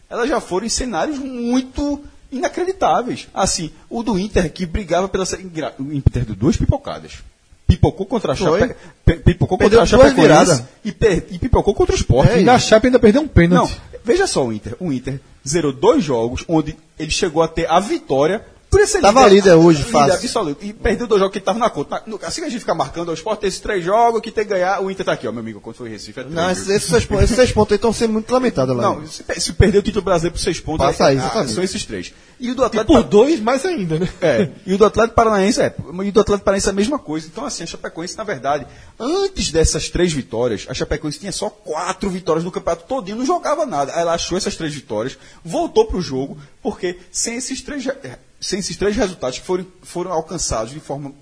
elas 0.09 0.27
já 0.27 0.41
foram 0.41 0.65
em 0.65 0.69
cenários 0.69 1.17
muito 1.17 2.01
inacreditáveis. 2.29 3.27
Assim, 3.33 3.71
o 3.89 4.03
do 4.03 4.17
Inter 4.19 4.51
que 4.51 4.65
brigava 4.65 5.07
pela 5.07 5.25
série- 5.25 5.43
engra- 5.43 5.73
o 5.79 5.91
Inter 5.93 6.25
deu 6.25 6.35
duas 6.35 6.57
pipocadas. 6.57 7.23
Pipocou 7.67 8.05
contra 8.05 8.31
a. 8.31 8.35
Chape, 8.35 8.75
pe- 9.05 9.15
pipocou 9.17 9.57
Perdeu 9.57 9.79
contra 9.79 9.97
a 9.97 9.99
Chapecoense 9.99 10.21
viradas. 10.21 10.63
e, 10.85 10.91
per- 10.91 11.25
e 11.29 11.37
pipocou 11.37 11.73
contra 11.73 11.93
o 11.93 11.97
Sport. 11.97 12.29
E 12.37 12.43
na 12.43 12.57
Chape 12.57 12.87
ainda 12.87 12.97
perdeu 12.99 13.21
um 13.21 13.25
Não, 13.25 13.29
pênalti. 13.29 13.77
veja 14.05 14.25
só 14.25 14.45
o 14.45 14.53
Inter. 14.53 14.75
O 14.79 14.91
Inter 14.93 15.19
zerou 15.45 15.73
dois 15.73 16.03
jogos 16.03 16.45
onde 16.47 16.77
ele 16.97 17.11
chegou 17.11 17.43
a 17.43 17.47
ter 17.47 17.69
a 17.69 17.79
vitória. 17.79 18.41
Por 18.77 18.83
esse 18.83 19.01
Tava 19.01 19.27
líder 19.27 19.55
hoje, 19.55 19.81
fácil. 19.83 20.13
absoluto. 20.13 20.63
E 20.63 20.71
perdeu 20.71 21.07
dois 21.07 21.19
jogos 21.19 21.31
que 21.31 21.39
ele 21.39 21.45
tava 21.45 21.57
na 21.57 21.67
conta. 21.67 22.03
Assim 22.21 22.41
que 22.41 22.47
a 22.47 22.49
gente 22.51 22.59
fica 22.59 22.75
marcando, 22.75 23.09
o 23.09 23.13
Sport 23.15 23.39
tem 23.39 23.47
esses 23.47 23.59
três 23.59 23.83
jogos 23.83 24.21
que 24.21 24.29
tem 24.29 24.43
que 24.43 24.51
ganhar. 24.51 24.79
O 24.83 24.91
Inter 24.91 25.03
tá 25.03 25.13
aqui, 25.13 25.27
ó, 25.27 25.31
meu 25.31 25.39
amigo, 25.39 25.59
quando 25.59 25.77
foi 25.77 25.89
em 25.89 25.93
Recife. 25.93 26.19
É 26.19 26.23
três, 26.23 26.35
Não, 26.35 26.51
esses, 26.51 26.69
esses, 26.69 26.89
seis, 26.89 27.05
pontos- 27.05 27.23
esses 27.23 27.35
seis 27.35 27.51
pontos 27.51 27.71
aí 27.71 27.75
estão 27.77 27.91
sendo 27.91 28.13
muito 28.13 28.31
lamentados 28.31 28.75
lá. 28.75 28.83
Não, 28.83 29.07
se, 29.07 29.23
se 29.39 29.53
perder 29.53 29.79
o 29.79 29.81
título 29.81 30.05
brasileiro 30.05 30.35
por 30.35 30.39
seis 30.43 30.59
pontos, 30.59 30.85
Passa 30.85 31.05
é- 31.05 31.07
aí, 31.07 31.17
ah, 31.17 31.47
são 31.47 31.63
esses 31.63 31.83
três. 31.85 32.13
E 32.39 32.51
o 32.51 32.55
do 32.55 32.61
E 32.61 32.65
Atlético. 32.65 32.93
por 32.93 33.03
dois, 33.03 33.39
mais 33.39 33.65
ainda, 33.65 33.97
né? 33.97 34.07
É, 34.21 34.49
e 34.63 34.75
o 34.75 34.77
do 34.77 34.85
Atlético 34.85 35.15
Paranaense 35.15 35.59
é. 35.59 35.73
E 36.03 36.09
o 36.09 36.11
do 36.11 36.19
Atlético 36.21 36.45
Paranaense 36.45 36.67
é 36.67 36.71
a 36.71 36.73
mesma 36.75 36.99
coisa. 36.99 37.25
Então, 37.25 37.43
assim, 37.45 37.63
a 37.63 37.65
Chapecoense, 37.65 38.15
na 38.15 38.23
verdade, 38.23 38.67
antes 38.99 39.51
dessas 39.51 39.89
três 39.89 40.13
vitórias, 40.13 40.67
a 40.69 40.73
Chapecoense 40.75 41.17
tinha 41.17 41.31
só 41.31 41.49
quatro 41.49 42.11
vitórias 42.11 42.43
no 42.43 42.51
campeonato 42.51 42.85
todinho, 42.85 43.17
não 43.17 43.25
jogava 43.25 43.65
nada. 43.65 43.91
Aí 43.95 44.01
ela 44.01 44.13
achou 44.13 44.37
essas 44.37 44.55
três 44.55 44.71
vitórias, 44.71 45.17
voltou 45.43 45.85
pro 45.87 45.99
jogo, 45.99 46.37
porque 46.71 46.97
sem 47.11 47.35
esses 47.35 47.61
três, 47.61 47.85
re- 47.85 47.95
sem 48.41 48.59
esses 48.59 48.75
três 48.75 48.93
resultados 48.95 49.39
que 49.39 49.45
foram, 49.45 49.65
foram 49.83 50.11
alcançados 50.11 50.73
de 50.73 50.79
forma 50.81 51.13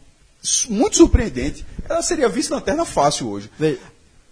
muito 0.70 0.98
surpreendente, 0.98 1.64
ela 1.88 2.02
seria 2.02 2.28
vice-lanterna 2.28 2.84
fácil 2.86 3.30
hoje. 3.30 3.50
Veja. 3.60 3.78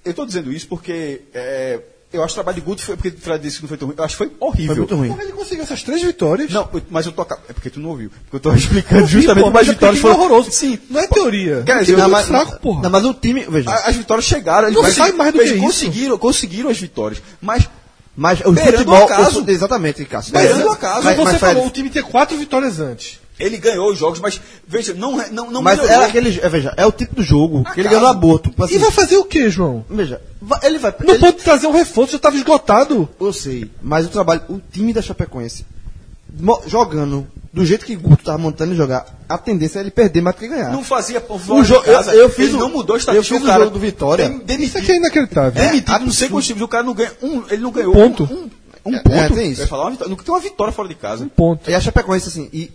Eu 0.04 0.10
estou 0.12 0.26
dizendo 0.26 0.52
isso 0.52 0.68
porque 0.68 1.22
é, 1.34 1.80
eu 2.12 2.24
acho 2.24 2.34
que 2.34 2.40
o 2.40 2.44
trabalho 2.44 2.56
de 2.56 2.62
Guto 2.62 2.82
foi, 2.82 2.96
porque 2.96 3.10
o 3.10 3.18
Fred 3.22 3.42
disse 3.44 3.58
que 3.58 3.64
não 3.64 3.70
foi 3.70 3.78
tão 3.78 3.88
ruim, 3.88 3.96
eu 3.98 4.04
acho 4.04 4.14
que 4.16 4.18
foi 4.18 4.32
horrível. 4.40 4.68
Foi 4.76 4.78
muito 4.80 4.96
ruim. 4.96 5.10
Como 5.10 5.22
ele 5.22 5.32
conseguiu 5.34 5.64
essas 5.64 5.84
três 5.84 6.02
vitórias? 6.02 6.52
Não, 6.52 6.68
mas 6.90 7.06
eu 7.06 7.12
tô. 7.12 7.22
É 7.22 7.54
porque 7.54 7.70
tu 7.70 7.80
não 7.80 7.90
ouviu. 7.92 8.10
Porque 8.10 8.36
eu 8.36 8.40
tô 8.40 8.54
explicando 8.56 9.02
Eu 9.02 9.06
vi, 9.06 9.14
justamente 9.14 9.44
pô, 9.44 9.48
como 9.52 9.58
as 9.60 9.68
é 9.68 9.72
vitórias 9.72 10.00
porque 10.02 10.14
foram. 10.16 10.26
horroroso. 10.26 10.52
Sim. 10.52 10.80
Não 10.90 11.00
é 11.00 11.08
teoria. 11.08 11.64
Quer 11.64 11.76
O 11.78 11.80
dizer, 11.80 11.86
time 11.94 12.00
é 12.00 12.04
não, 12.04 12.10
muito 12.10 12.12
mas- 12.12 12.28
fraco, 12.46 12.60
porra. 12.62 12.82
Não, 12.82 12.90
mas 12.90 13.06
o 13.06 13.14
time. 13.14 13.46
Veja. 13.48 13.72
As 13.72 13.96
vitórias 13.96 14.26
chegaram. 14.26 14.72
Não 14.72 14.82
mas- 14.82 14.96
sai 14.96 15.12
mais 15.14 15.32
do 15.32 15.40
que 15.40 15.46
isso. 15.46 15.58
conseguiram, 15.60 16.18
conseguiram 16.18 16.70
as 16.70 16.78
vitórias. 16.80 17.22
Mas 17.42 17.70
Mas 18.16 18.40
o 18.42 18.52
Beirando 18.52 18.78
futebol. 18.78 19.00
o 19.02 19.04
acaso. 19.06 19.44
o 19.44 19.50
exatamente, 19.50 20.06
Cássio. 20.06 20.34
Beirando 20.34 20.62
É, 20.62 20.66
o 20.66 20.72
acaso. 20.72 21.04
Mas, 21.04 21.06
Mas, 21.06 21.16
você 21.18 21.32
mas, 21.32 21.40
falou, 21.40 21.68
o 21.68 21.70
time 21.72 21.90
tinha 21.90 22.04
quatro 22.04 22.38
vitórias 22.38 22.80
antes. 22.80 23.20
ele 23.40 23.58
ganhou 23.58 23.92
os 23.92 23.98
jogos, 23.98 24.20
mas 24.20 24.40
veja, 24.68 24.94
não, 24.94 25.18
não, 25.32 25.50
não 25.50 25.62
mas 25.64 25.78
melhorou. 25.80 25.98
era 26.02 26.06
aquele. 26.08 26.40
É, 26.40 26.48
veja, 26.48 26.74
é 26.78 26.86
o 26.86 26.92
tipo 26.92 27.16
do 27.16 27.24
jogo 27.24 27.64
que 27.74 27.80
ele 27.80 27.90
ganhou 27.90 28.04
no 28.04 28.08
aborto. 28.10 28.54
Assim, 28.64 28.76
E 28.76 28.78
vai 28.78 28.92
fazer 28.92 29.18
o 29.18 29.26
quê, 29.26 29.50
João? 29.50 29.84
Veja, 29.90 30.22
va- 30.40 30.60
ele 30.64 30.78
vai. 30.78 30.94
Não 31.04 31.16
ele- 31.16 31.20
pode 31.20 31.38
trazer 31.38 31.66
um 31.66 31.72
reforço, 31.72 32.12
já 32.12 32.18
estava 32.18 32.36
esgotado. 32.36 33.10
Eu 33.20 33.34
sei, 33.34 33.70
mas 33.82 34.06
o 34.06 34.10
trabalho, 34.10 34.42
o 34.48 34.62
time 34.72 34.94
da 34.94 35.02
Chapecoense, 35.02 35.66
jogando 36.68 37.28
do 37.52 37.64
jeito 37.64 37.86
que 37.86 37.96
Guto 37.96 38.24
tava 38.24 38.38
montando 38.40 38.72
ele 38.72 38.78
jogar, 38.78 39.06
a 39.30 39.38
tendência 39.38 39.78
é 39.80 39.82
ele 39.82 39.92
perder 39.92 40.22
mais 40.22 40.36
do 40.36 40.40
que 40.40 40.48
ganhar. 40.48 40.72
Não 40.72 40.84
fazia 40.84 41.22
por 41.22 41.36
O 41.52 41.64
jogo- 41.64 41.86
eu- 41.86 42.02
eu 42.14 42.30
fiz 42.30 42.48
ele 42.48 42.56
o- 42.56 42.60
não 42.60 42.70
mudou 42.70 42.96
a 42.96 42.98
eu 43.14 43.24
fiz 43.24 43.32
o 43.42 43.44
o 43.44 43.46
jogo 43.46 43.70
do 43.70 43.80
Vitória. 43.80 44.28
dem- 44.28 44.40
Demitido, 44.40 44.64
Isso 44.70 44.78
aqui 44.80 44.92
é 44.92 44.96
inacreditável. 44.96 45.52
demitido 45.64 46.00
não 46.00 46.12
sei 46.12 46.30
quantos 46.30 46.48
times. 46.48 46.64
O 46.64 46.68
cara 46.68 46.84
não 46.84 46.94
ganha 46.96 47.12
um. 47.22 47.44
Ele 47.50 47.62
não 47.62 47.72
ganhou 47.72 47.94
ponto. 47.94 48.24
um, 48.24 48.50
um 48.92 48.96
É, 48.96 49.00
ponto. 49.00 49.16
é, 49.16 49.30
tem 49.30 49.52
isso. 49.52 49.62
Eu 49.62 49.66
ia 49.66 49.68
falar 49.70 49.84
uma 49.86 49.92
vitória. 49.92 50.10
Não 50.10 50.18
tem 50.18 50.34
uma 50.34 50.40
vitória 50.42 50.74
fora 50.74 50.88
de 50.88 50.96
casa. 50.96 51.30
Ponto. 51.36 51.70
E 51.70 51.76
a 51.76 51.80
Chapecoense, 51.80 52.28
assim, 52.30 52.50
e 52.52 52.72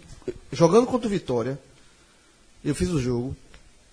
jogando 0.52 0.86
contra 0.86 1.06
o 1.08 1.10
Vitória, 1.10 1.58
eu 2.64 2.74
fiz 2.74 2.88
o 2.90 3.00
jogo. 3.00 3.34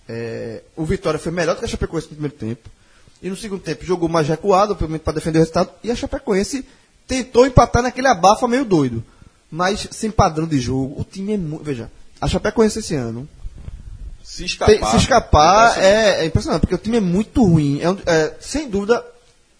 é, 0.08 0.62
o 0.76 0.84
Vitória 0.84 1.18
foi 1.18 1.32
melhor 1.32 1.56
do 1.56 1.58
que 1.58 1.64
a 1.64 1.68
Chapecoense 1.68 2.06
no 2.06 2.12
primeiro 2.14 2.36
tempo. 2.36 2.70
E 3.20 3.28
no 3.28 3.34
segundo 3.36 3.60
tempo 3.60 3.84
jogou 3.84 4.08
mais 4.08 4.28
recuado, 4.28 4.70
obviamente, 4.72 5.00
para 5.00 5.14
defender 5.14 5.38
o 5.38 5.40
resultado. 5.40 5.70
E 5.82 5.90
a 5.90 5.96
Chapecoense 5.96 6.64
tentou 7.08 7.44
empatar 7.44 7.82
naquele 7.82 8.06
abafa 8.06 8.46
meio 8.46 8.64
doido. 8.64 9.02
Mas 9.50 9.86
sem 9.92 10.10
padrão 10.10 10.46
de 10.46 10.60
jogo, 10.60 11.00
o 11.00 11.04
time 11.04 11.34
é 11.34 11.36
muito. 11.36 11.64
Veja, 11.64 11.90
a 12.20 12.26
Chapecoense 12.28 12.78
esse 12.80 12.94
ano 12.94 13.28
Se 14.24 14.44
escapar. 14.44 14.72
Tem- 14.74 14.84
se 14.90 14.96
escapar 14.96 15.78
é, 15.78 16.22
é 16.22 16.26
impressionante, 16.26 16.60
porque 16.62 16.74
o 16.74 16.78
time 16.78 16.96
é 16.96 17.00
muito 17.00 17.42
ruim. 17.44 17.80
É 17.80 17.90
um- 17.90 17.98
é, 18.06 18.34
sem 18.40 18.68
dúvida, 18.68 19.04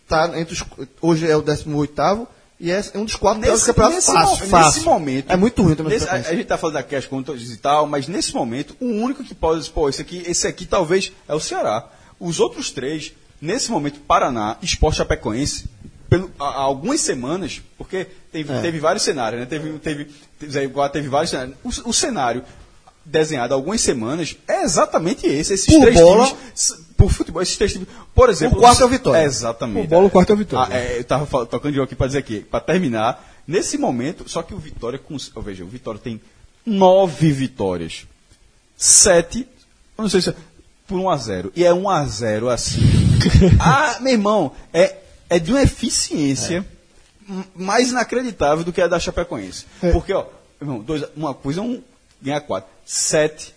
tá 0.08 0.38
entre 0.38 0.54
os, 0.54 0.64
hoje 1.00 1.26
é 1.30 1.36
o 1.36 1.42
18 1.42 2.26
e 2.58 2.70
é 2.72 2.82
um 2.96 3.04
dos 3.04 3.14
quatro 3.16 3.40
Nesse, 3.40 3.66
campeonatos 3.66 3.96
nesse, 3.96 4.12
fácil, 4.12 4.46
fácil. 4.48 4.66
nesse 4.72 4.84
momento. 4.86 5.30
É 5.30 5.36
muito 5.36 5.62
ruim 5.62 5.74
também. 5.76 5.92
nesse- 5.92 6.08
a, 6.08 6.14
a 6.14 6.20
gente 6.22 6.44
tá 6.46 6.58
falando 6.58 6.74
da 6.74 6.82
cash 6.82 7.06
contas 7.06 7.42
e 7.42 7.56
tal, 7.58 7.86
mas 7.86 8.08
nesse 8.08 8.34
momento, 8.34 8.74
o 8.80 8.86
único 8.86 9.22
que 9.22 9.34
pode 9.34 9.60
dizer, 9.60 9.72
pô, 9.72 9.88
esse 9.88 10.00
aqui, 10.02 10.22
esse 10.26 10.46
aqui 10.48 10.66
talvez 10.66 11.12
é 11.28 11.34
o 11.34 11.40
Ceará. 11.40 11.86
Os 12.18 12.40
outros 12.40 12.70
três, 12.72 13.12
nesse 13.40 13.70
momento, 13.70 14.00
Paraná, 14.00 14.56
Esporte 14.62 14.96
Chapecoense, 14.96 15.66
pelo, 16.08 16.30
há, 16.38 16.54
algumas 16.60 17.00
semanas, 17.00 17.60
porque 17.76 18.06
teve, 18.32 18.52
É. 18.52 18.60
teve 18.60 18.78
vários 18.78 19.02
cenários, 19.02 19.40
né? 19.40 19.46
Teve, 19.46 19.78
teve, 19.78 20.04
teve, 20.38 20.68
teve 20.92 21.08
vários 21.08 21.30
cenários. 21.30 21.56
O, 21.64 21.90
o 21.90 21.92
cenário 21.92 22.42
desenhado 23.04 23.54
há 23.54 23.56
algumas 23.56 23.80
semanas 23.80 24.36
é 24.48 24.62
exatamente 24.62 25.26
esse. 25.26 25.54
Esses 25.54 25.66
Por 25.66 25.82
três 25.82 25.96
bola- 26.00 26.26
times. 26.26 26.86
Por 26.96 27.10
futebol, 27.10 27.42
esses 27.42 27.56
três 27.56 27.72
times. 27.72 27.88
Por 28.14 28.30
exemplo. 28.30 28.58
O 28.58 28.60
quarto 28.60 28.82
é 28.82 28.86
o 28.86 28.88
Vitória. 28.88 29.22
Exatamente. 29.24 29.86
O 29.86 29.88
bola, 29.88 30.06
o 30.06 30.10
quarto 30.10 30.30
é 30.30 30.34
o 30.34 30.36
Vitória. 30.36 30.74
Ah, 30.74 30.78
é, 30.78 30.98
eu 30.98 31.04
tava 31.04 31.26
fal- 31.26 31.46
tocando 31.46 31.74
de 31.74 31.80
aqui 31.80 31.94
para 31.94 32.06
dizer 32.06 32.18
aqui, 32.18 32.40
para 32.40 32.60
terminar, 32.60 33.24
nesse 33.46 33.76
momento, 33.78 34.28
só 34.28 34.42
que 34.42 34.54
o 34.54 34.58
Vitória, 34.58 34.98
com, 34.98 35.16
oh, 35.34 35.40
veja, 35.40 35.62
o 35.62 35.68
Vitória 35.68 36.00
tem 36.02 36.20
nove 36.64 37.30
vitórias, 37.30 38.06
sete, 38.76 39.46
eu 39.96 40.02
não 40.02 40.08
sei 40.08 40.20
se 40.20 40.30
é 40.30 40.34
por 40.86 40.98
1 40.98 41.10
a 41.10 41.16
0 41.16 41.52
e 41.54 41.64
é 41.64 41.72
1 41.72 41.88
a 41.88 42.04
0 42.06 42.48
assim. 42.48 42.80
ah, 43.60 43.98
meu 44.00 44.12
irmão, 44.12 44.52
é, 44.72 44.96
é 45.28 45.38
de 45.38 45.50
uma 45.52 45.62
eficiência 45.62 46.64
m- 47.28 47.44
mais 47.54 47.90
inacreditável 47.90 48.64
do 48.64 48.72
que 48.72 48.80
a 48.80 48.86
da 48.86 48.98
Chapecoense. 48.98 49.64
É. 49.82 49.92
Porque, 49.92 50.12
ó, 50.12 50.26
irmão, 50.60 50.80
dois, 50.80 51.04
uma 51.16 51.34
coisa 51.34 51.60
é 51.60 51.62
um 51.62 51.82
ganhar 52.22 52.40
quatro, 52.40 52.70
sete. 52.84 53.54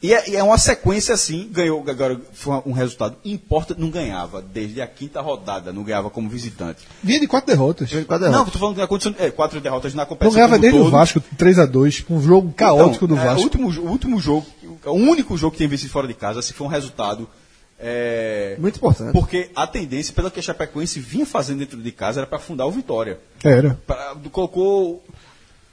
E 0.00 0.14
é, 0.14 0.30
e 0.30 0.36
é 0.36 0.42
uma 0.44 0.56
sequência 0.58 1.12
assim, 1.12 1.48
ganhou, 1.50 1.82
agora 1.88 2.20
foi 2.32 2.62
um 2.64 2.70
resultado 2.70 3.16
importante, 3.24 3.80
não 3.80 3.90
ganhava 3.90 4.40
desde 4.40 4.80
a 4.80 4.86
quinta 4.86 5.20
rodada, 5.20 5.72
não 5.72 5.82
ganhava 5.82 6.08
como 6.08 6.28
visitante. 6.28 6.86
Vinha 7.02 7.18
de 7.18 7.26
quatro 7.26 7.48
derrotas. 7.50 7.90
Quatro 7.90 8.26
Não, 8.26 8.30
derrotas. 8.30 8.52
tô 8.52 8.58
falando 8.60 8.76
que 8.76 8.80
aconteceu 8.82 9.12
é, 9.18 9.28
quatro 9.32 9.60
derrotas 9.60 9.94
na 9.94 10.02
Não 10.02 10.08
competição. 10.08 10.34
ganhava 10.34 10.52
como 10.52 10.60
desde 10.62 10.78
o 10.78 10.82
todo. 10.84 10.92
Vasco 10.92 11.20
3x2, 11.36 12.04
com 12.04 12.14
um 12.16 12.22
jogo 12.22 12.52
caótico 12.52 13.06
Então, 13.06 13.16
do 13.16 13.20
é, 13.20 13.24
Vasco. 13.24 13.40
o, 13.40 13.42
último, 13.42 13.68
o 13.68 13.90
último 13.90 14.20
jogo, 14.20 14.46
o 14.86 14.92
único 14.92 15.36
jogo 15.36 15.50
que 15.52 15.58
tem 15.58 15.66
vencido 15.66 15.90
fora 15.90 16.06
de 16.06 16.14
casa, 16.14 16.42
se 16.42 16.52
foi 16.52 16.64
um 16.68 16.70
resultado. 16.70 17.28
É, 17.78 18.56
Muito 18.58 18.76
importante. 18.76 19.12
Porque 19.12 19.50
a 19.54 19.66
tendência, 19.66 20.12
pela 20.12 20.30
que 20.30 20.40
a 20.40 20.42
Chapecoense 20.42 20.98
vinha 20.98 21.24
fazendo 21.24 21.60
dentro 21.60 21.80
de 21.80 21.92
casa, 21.92 22.20
era 22.20 22.26
para 22.26 22.38
afundar 22.38 22.66
o 22.66 22.72
Vitória. 22.72 23.20
Era. 23.42 23.78
Pra- 23.86 24.16
colocou. 24.32 25.04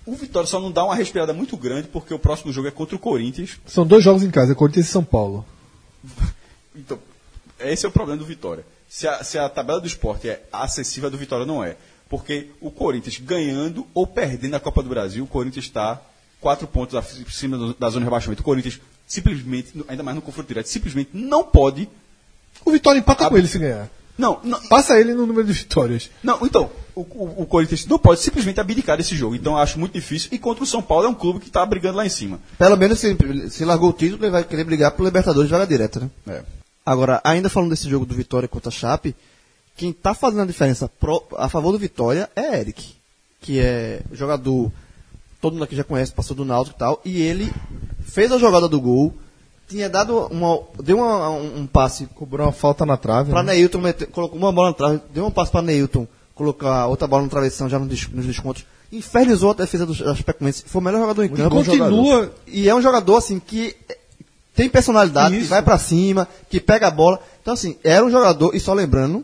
O 0.06 0.14
Vitória 0.16 0.46
só 0.46 0.60
não 0.60 0.72
dá 0.72 0.84
uma 0.84 0.94
respirada 0.94 1.34
muito 1.34 1.58
grande, 1.58 1.88
porque 1.88 2.14
o 2.14 2.20
próximo 2.20 2.54
jogo 2.54 2.68
é 2.68 2.72
contra 2.72 2.96
o 2.96 3.00
Corinthians. 3.00 3.58
São 3.66 3.88
dois 3.88 4.04
jogos 4.04 4.22
em 4.22 4.30
casa, 4.30 4.54
Corinthians 4.54 4.86
e 4.88 4.90
São 4.90 5.04
Paulo. 5.04 5.46
Então, 6.78 7.00
esse 7.58 7.86
é 7.86 7.90
o 7.90 7.92
problema 7.92 8.20
do 8.20 8.26
Vitória. 8.26 8.66
Se 8.86 9.08
a, 9.08 9.24
se 9.24 9.38
a 9.40 9.48
tabela 9.48 9.80
do 9.80 9.88
esporte 9.88 10.28
é 10.28 10.44
acessível, 10.52 11.08
a 11.08 11.10
do 11.10 11.18
Vitória 11.18 11.46
não 11.46 11.64
é. 11.64 11.78
Porque 12.10 12.50
o 12.60 12.70
Corinthians 12.70 13.18
ganhando 13.18 13.88
ou 13.94 14.06
perdendo 14.06 14.56
a 14.56 14.60
Copa 14.60 14.84
do 14.84 14.90
Brasil, 14.90 15.24
o 15.24 15.28
Corinthians 15.28 15.64
está 15.64 16.02
quatro 16.42 16.68
pontos 16.68 16.96
acima 16.96 17.74
da 17.80 17.90
zona 17.90 18.02
de 18.02 18.06
rebaixamento. 18.06 18.42
O 18.42 18.46
Corinthians 18.46 18.80
simplesmente, 19.08 19.74
ainda 19.88 20.04
mais 20.04 20.16
no 20.16 20.22
confronto 20.22 20.48
direto, 20.48 20.68
simplesmente 20.68 21.10
não 21.14 21.44
pode. 21.44 21.88
O 22.66 22.72
Vitória 22.72 23.00
empata 23.00 23.30
com 23.30 23.38
ele 23.38 23.48
se 23.48 23.60
ganhar. 23.60 23.90
Não, 24.18 24.40
não, 24.44 24.60
Passa 24.70 24.98
ele 24.98 25.14
no 25.14 25.26
número 25.26 25.46
de 25.46 25.52
vitórias. 25.52 26.10
não 26.24 26.40
então, 26.46 26.70
o, 26.96 27.02
o, 27.02 27.42
o 27.42 27.46
Corinthians 27.46 27.86
não 27.86 28.00
pode 28.00 28.22
simplesmente 28.22 28.62
abdicar 28.62 28.96
desse 28.98 29.14
jogo. 29.14 29.36
Então 29.36 29.54
eu 29.54 29.58
acho 29.60 29.78
muito 29.78 29.92
difícil. 29.92 30.30
E 30.32 30.40
contra 30.40 30.64
o 30.64 30.68
São 30.68 30.82
Paulo 30.82 31.06
é 31.06 31.10
um 31.10 31.14
clube 31.14 31.42
que 31.42 31.48
está 31.48 31.66
brigando 31.66 31.98
lá 31.98 32.06
em 32.06 32.10
cima. 32.10 32.40
Pelo 32.58 32.78
menos 32.78 32.98
se, 33.00 33.16
se 33.50 33.66
largou 33.66 33.90
o 33.90 33.94
título, 33.94 34.24
ele 34.24 34.32
vai 34.32 34.44
querer 34.46 34.64
brigar 34.64 34.92
pro 34.92 35.04
Libertadores 35.04 35.50
de 35.50 35.52
vaga 35.52 35.68
direta, 35.68 36.00
né? 36.00 36.10
É. 36.28 36.44
Agora, 36.86 37.20
ainda 37.26 37.50
falando 37.50 37.72
desse 37.72 37.90
jogo 37.90 38.06
do 38.06 38.16
Vitória 38.16 38.48
contra 38.48 38.70
a 38.70 38.72
Chape, 38.72 39.14
quem 39.76 39.92
tá 39.92 40.14
fazendo 40.14 40.44
a 40.44 40.46
diferença 40.46 40.88
pro- 40.88 41.26
a 41.38 41.50
favor 41.50 41.74
do 41.74 41.78
Vitória 41.80 42.30
é 42.38 42.58
Eric, 42.62 42.96
que 43.42 43.60
é 43.60 44.00
jogador, 44.14 44.72
todo 45.46 45.54
mundo 45.54 45.64
aqui 45.64 45.76
já 45.76 45.84
conhece, 45.84 46.12
passou 46.12 46.36
do 46.36 46.44
Náutico 46.46 46.76
e 46.76 46.80
tal, 46.80 47.02
e 47.06 47.22
ele 47.22 47.52
fez 48.04 48.32
a 48.32 48.38
jogada 48.38 48.68
do 48.68 48.80
gol, 48.82 49.14
tinha 49.68 49.90
dado 49.90 50.28
uma, 50.32 50.60
deu 50.84 50.98
uma- 50.98 51.30
um, 51.30 51.60
um 51.62 51.68
passe 51.68 52.08
Cobrou 52.16 52.46
uma 52.48 52.52
falta 52.54 52.86
na 52.86 52.98
trave. 52.98 53.32
para 53.32 53.44
né? 53.44 53.54
Neilton, 53.54 53.80
meter- 53.80 54.08
colocou 54.08 54.38
uma 54.38 54.52
bola 54.52 54.70
na 54.70 54.74
trave, 54.74 55.02
deu 55.14 55.26
um 55.26 55.32
passe 55.32 55.52
para 55.52 55.62
Neilton, 55.62 56.08
colocar 56.34 56.88
outra 56.88 57.08
bola 57.08 57.24
no 57.24 57.30
travessão 57.30 57.68
já 57.70 57.78
nos 57.80 57.88
descontos, 58.26 58.66
infernizou 58.92 59.52
a 59.52 59.54
defesa 59.54 59.86
do- 59.86 59.94
da 59.96 60.16
Chapecoense, 60.16 60.64
foi 60.68 60.82
o 60.82 60.84
melhor 60.84 61.02
jogador 61.02 61.24
em 61.24 61.28
E 61.28 61.30
campo. 61.30 61.56
continua. 61.56 62.32
E 62.48 62.68
é 62.70 62.76
um 62.76 62.82
jogador, 62.82 63.18
assim, 63.18 63.40
que 63.40 63.76
tem 64.56 64.70
personalidade, 64.70 65.36
que 65.36 65.42
Isso. 65.42 65.50
vai 65.50 65.62
pra 65.62 65.78
cima, 65.78 66.28
que 66.50 66.60
pega 66.60 66.88
a 66.88 66.92
bola. 66.92 67.20
Então, 67.42 67.54
assim, 67.54 67.76
era 67.84 68.06
um 68.06 68.10
jogador, 68.10 68.56
e 68.56 68.60
só 68.60 68.74
lembrando, 68.74 69.24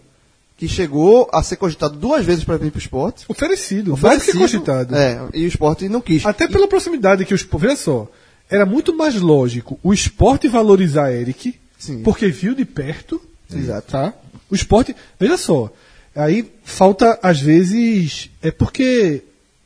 que 0.61 0.67
chegou 0.67 1.27
a 1.33 1.41
ser 1.41 1.55
cogitado 1.55 1.97
duas 1.97 2.23
vezes 2.23 2.43
para 2.43 2.55
vir 2.55 2.69
pro 2.69 2.77
esporte. 2.77 3.25
Oferecido, 3.27 3.97
mais 3.97 4.21
que 4.21 4.29
Oferecido, 4.29 4.59
cogitado. 4.59 4.95
É, 4.95 5.19
e 5.33 5.45
o 5.45 5.47
esporte 5.47 5.89
não 5.89 5.99
quis. 5.99 6.23
Até 6.23 6.47
pela 6.47 6.67
proximidade 6.67 7.25
que 7.25 7.33
o 7.33 7.35
esporte. 7.35 7.63
Veja 7.63 7.77
só, 7.77 8.07
era 8.47 8.63
muito 8.63 8.95
mais 8.95 9.19
lógico 9.19 9.79
o 9.81 9.91
esporte 9.91 10.47
valorizar 10.47 11.11
Eric, 11.11 11.55
Sim. 11.79 12.03
porque 12.03 12.27
viu 12.27 12.53
de 12.53 12.63
perto. 12.63 13.19
Exato. 13.51 13.91
Tá? 13.91 14.13
O 14.51 14.53
esporte. 14.53 14.95
Veja 15.19 15.35
só, 15.35 15.73
aí 16.15 16.51
falta, 16.63 17.17
às 17.23 17.41
vezes. 17.41 18.29
É 18.39 18.51
porque 18.51 19.23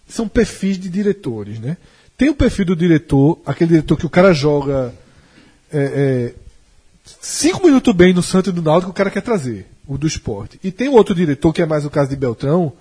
são 0.08 0.30
perfis 0.30 0.80
de 0.80 0.88
diretores, 0.88 1.60
né? 1.60 1.76
Tem 2.18 2.30
o 2.30 2.36
perfil 2.36 2.68
do 2.68 2.76
diretor, 2.76 3.38
aquele 3.46 3.72
diretor 3.72 3.98
que 3.98 4.06
o 4.06 4.10
cara 4.10 4.32
joga. 4.32 4.94
é, 5.74 5.78
é, 5.78 6.45
cinco 7.22 7.64
minutos 7.64 7.94
bem 7.94 8.14
no 8.14 8.24
Santos 8.24 8.52
e 8.52 8.56
no 8.56 8.62
Náutico, 8.62 8.92
o 8.92 8.94
cara 8.94 9.12
quer 9.12 9.22
trazer, 9.22 9.68
o 9.88 9.98
do 9.98 10.08
esporte. 10.08 10.60
E 10.64 10.72
tem 10.72 10.90
outro 10.90 11.16
diretor, 11.16 11.54
que 11.54 11.62
é 11.62 11.66
mais 11.66 11.86
o 11.86 11.90
caso 11.90 12.10
de 12.10 12.16
Beltrão, 12.16 12.74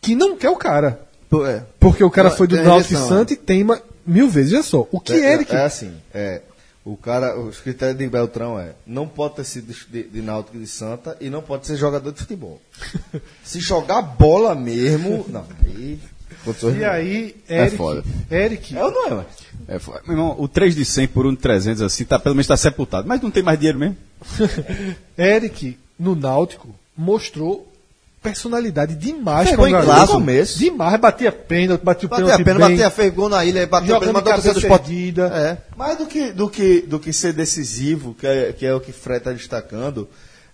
que 0.00 0.14
não 0.14 0.36
quer 0.36 0.50
o 0.50 0.56
cara. 0.56 1.00
É. 1.46 1.62
Porque 1.78 2.02
o 2.02 2.10
cara 2.10 2.30
foi 2.30 2.46
do 2.46 2.56
tem 2.56 2.64
Náutico 2.64 2.92
e 2.92 2.96
rejeição, 2.96 3.18
Santos 3.18 3.34
e 3.34 3.36
teima 3.36 3.80
mil 4.06 4.28
vezes. 4.28 4.52
Olha 4.52 4.62
só, 4.62 4.88
o 4.90 5.00
que 5.00 5.12
é, 5.12 5.34
Eric. 5.34 5.54
é 5.54 5.64
assim, 5.64 5.94
é, 6.12 6.42
o 6.84 6.96
cara, 6.96 7.38
os 7.38 7.60
critérios 7.60 7.98
de 7.98 8.08
Beltrão 8.08 8.58
é, 8.58 8.72
não 8.86 9.06
pode 9.06 9.36
ter 9.36 9.44
sido 9.44 9.72
de, 9.88 10.02
de 10.02 10.22
Náutico 10.22 10.56
e 10.56 10.60
de 10.60 10.66
Santa 10.66 11.16
e 11.20 11.30
não 11.30 11.42
pode 11.42 11.66
ser 11.66 11.76
jogador 11.76 12.10
de 12.10 12.20
futebol. 12.20 12.60
Se 13.44 13.60
jogar 13.60 14.02
bola 14.02 14.54
mesmo, 14.54 15.24
não, 15.28 15.44
aí... 15.64 16.00
condições 16.44 16.76
E 16.78 16.84
aí, 16.84 17.36
É 17.48 17.62
Eric. 17.62 17.76
foda. 17.76 18.04
Eric. 18.30 18.76
É 18.76 18.84
ou 18.84 18.90
não 18.90 19.06
é, 19.06 19.10
mano? 19.10 19.26
É, 19.68 19.78
foi- 19.78 20.00
meu 20.06 20.12
irmão, 20.16 20.36
o 20.38 20.48
3 20.48 20.74
de 20.74 20.84
100 20.84 21.08
por 21.08 21.26
1 21.26 21.30
de 21.32 21.36
300 21.38 21.82
assim, 21.82 22.04
tá, 22.04 22.18
pelo 22.18 22.34
menos 22.34 22.44
está 22.44 22.56
sepultado. 22.56 23.06
Mas 23.06 23.20
não 23.20 23.30
tem 23.30 23.42
mais 23.42 23.58
dinheiro 23.58 23.78
mesmo. 23.78 23.96
Eric, 25.18 25.78
no 25.98 26.14
Náutico, 26.14 26.68
mostrou 26.96 27.66
personalidade 28.22 28.94
demais 28.96 29.48
um 29.56 29.66
em 29.66 29.70
classe. 29.70 30.12
começo. 30.12 30.58
Demais, 30.58 31.00
batia 31.00 31.32
pênalti, 31.32 31.82
batia 31.82 32.06
o 32.06 32.10
Bateu 32.10 32.26
pênalti 32.26 32.42
a 32.42 32.44
pena, 32.44 32.58
bem, 32.66 32.76
bateu 32.76 32.86
a 32.86 32.90
fez 32.90 33.14
gol 33.14 33.28
na 33.30 33.44
ilha, 33.44 33.66
bateu 33.66 33.96
a 33.96 34.00
pena, 34.00 34.12
jogando 34.12 34.14
matou 34.14 34.32
a 34.32 34.34
torcida 34.34 34.54
do 34.54 34.60
cabeça 34.60 34.74
esporte. 34.74 34.92
erguida. 34.92 35.26
É. 35.34 35.76
Mais 35.76 35.96
do 35.98 36.06
que, 36.06 36.32
do 36.32 36.50
que, 36.50 36.80
do 36.82 36.98
que 37.00 37.12
ser 37.12 37.32
decisivo, 37.32 38.14
que 38.14 38.26
é, 38.26 38.52
que 38.52 38.66
é 38.66 38.74
o 38.74 38.80
que 38.80 38.92
Fred 38.92 39.18
está 39.20 39.32
destacando, 39.32 40.06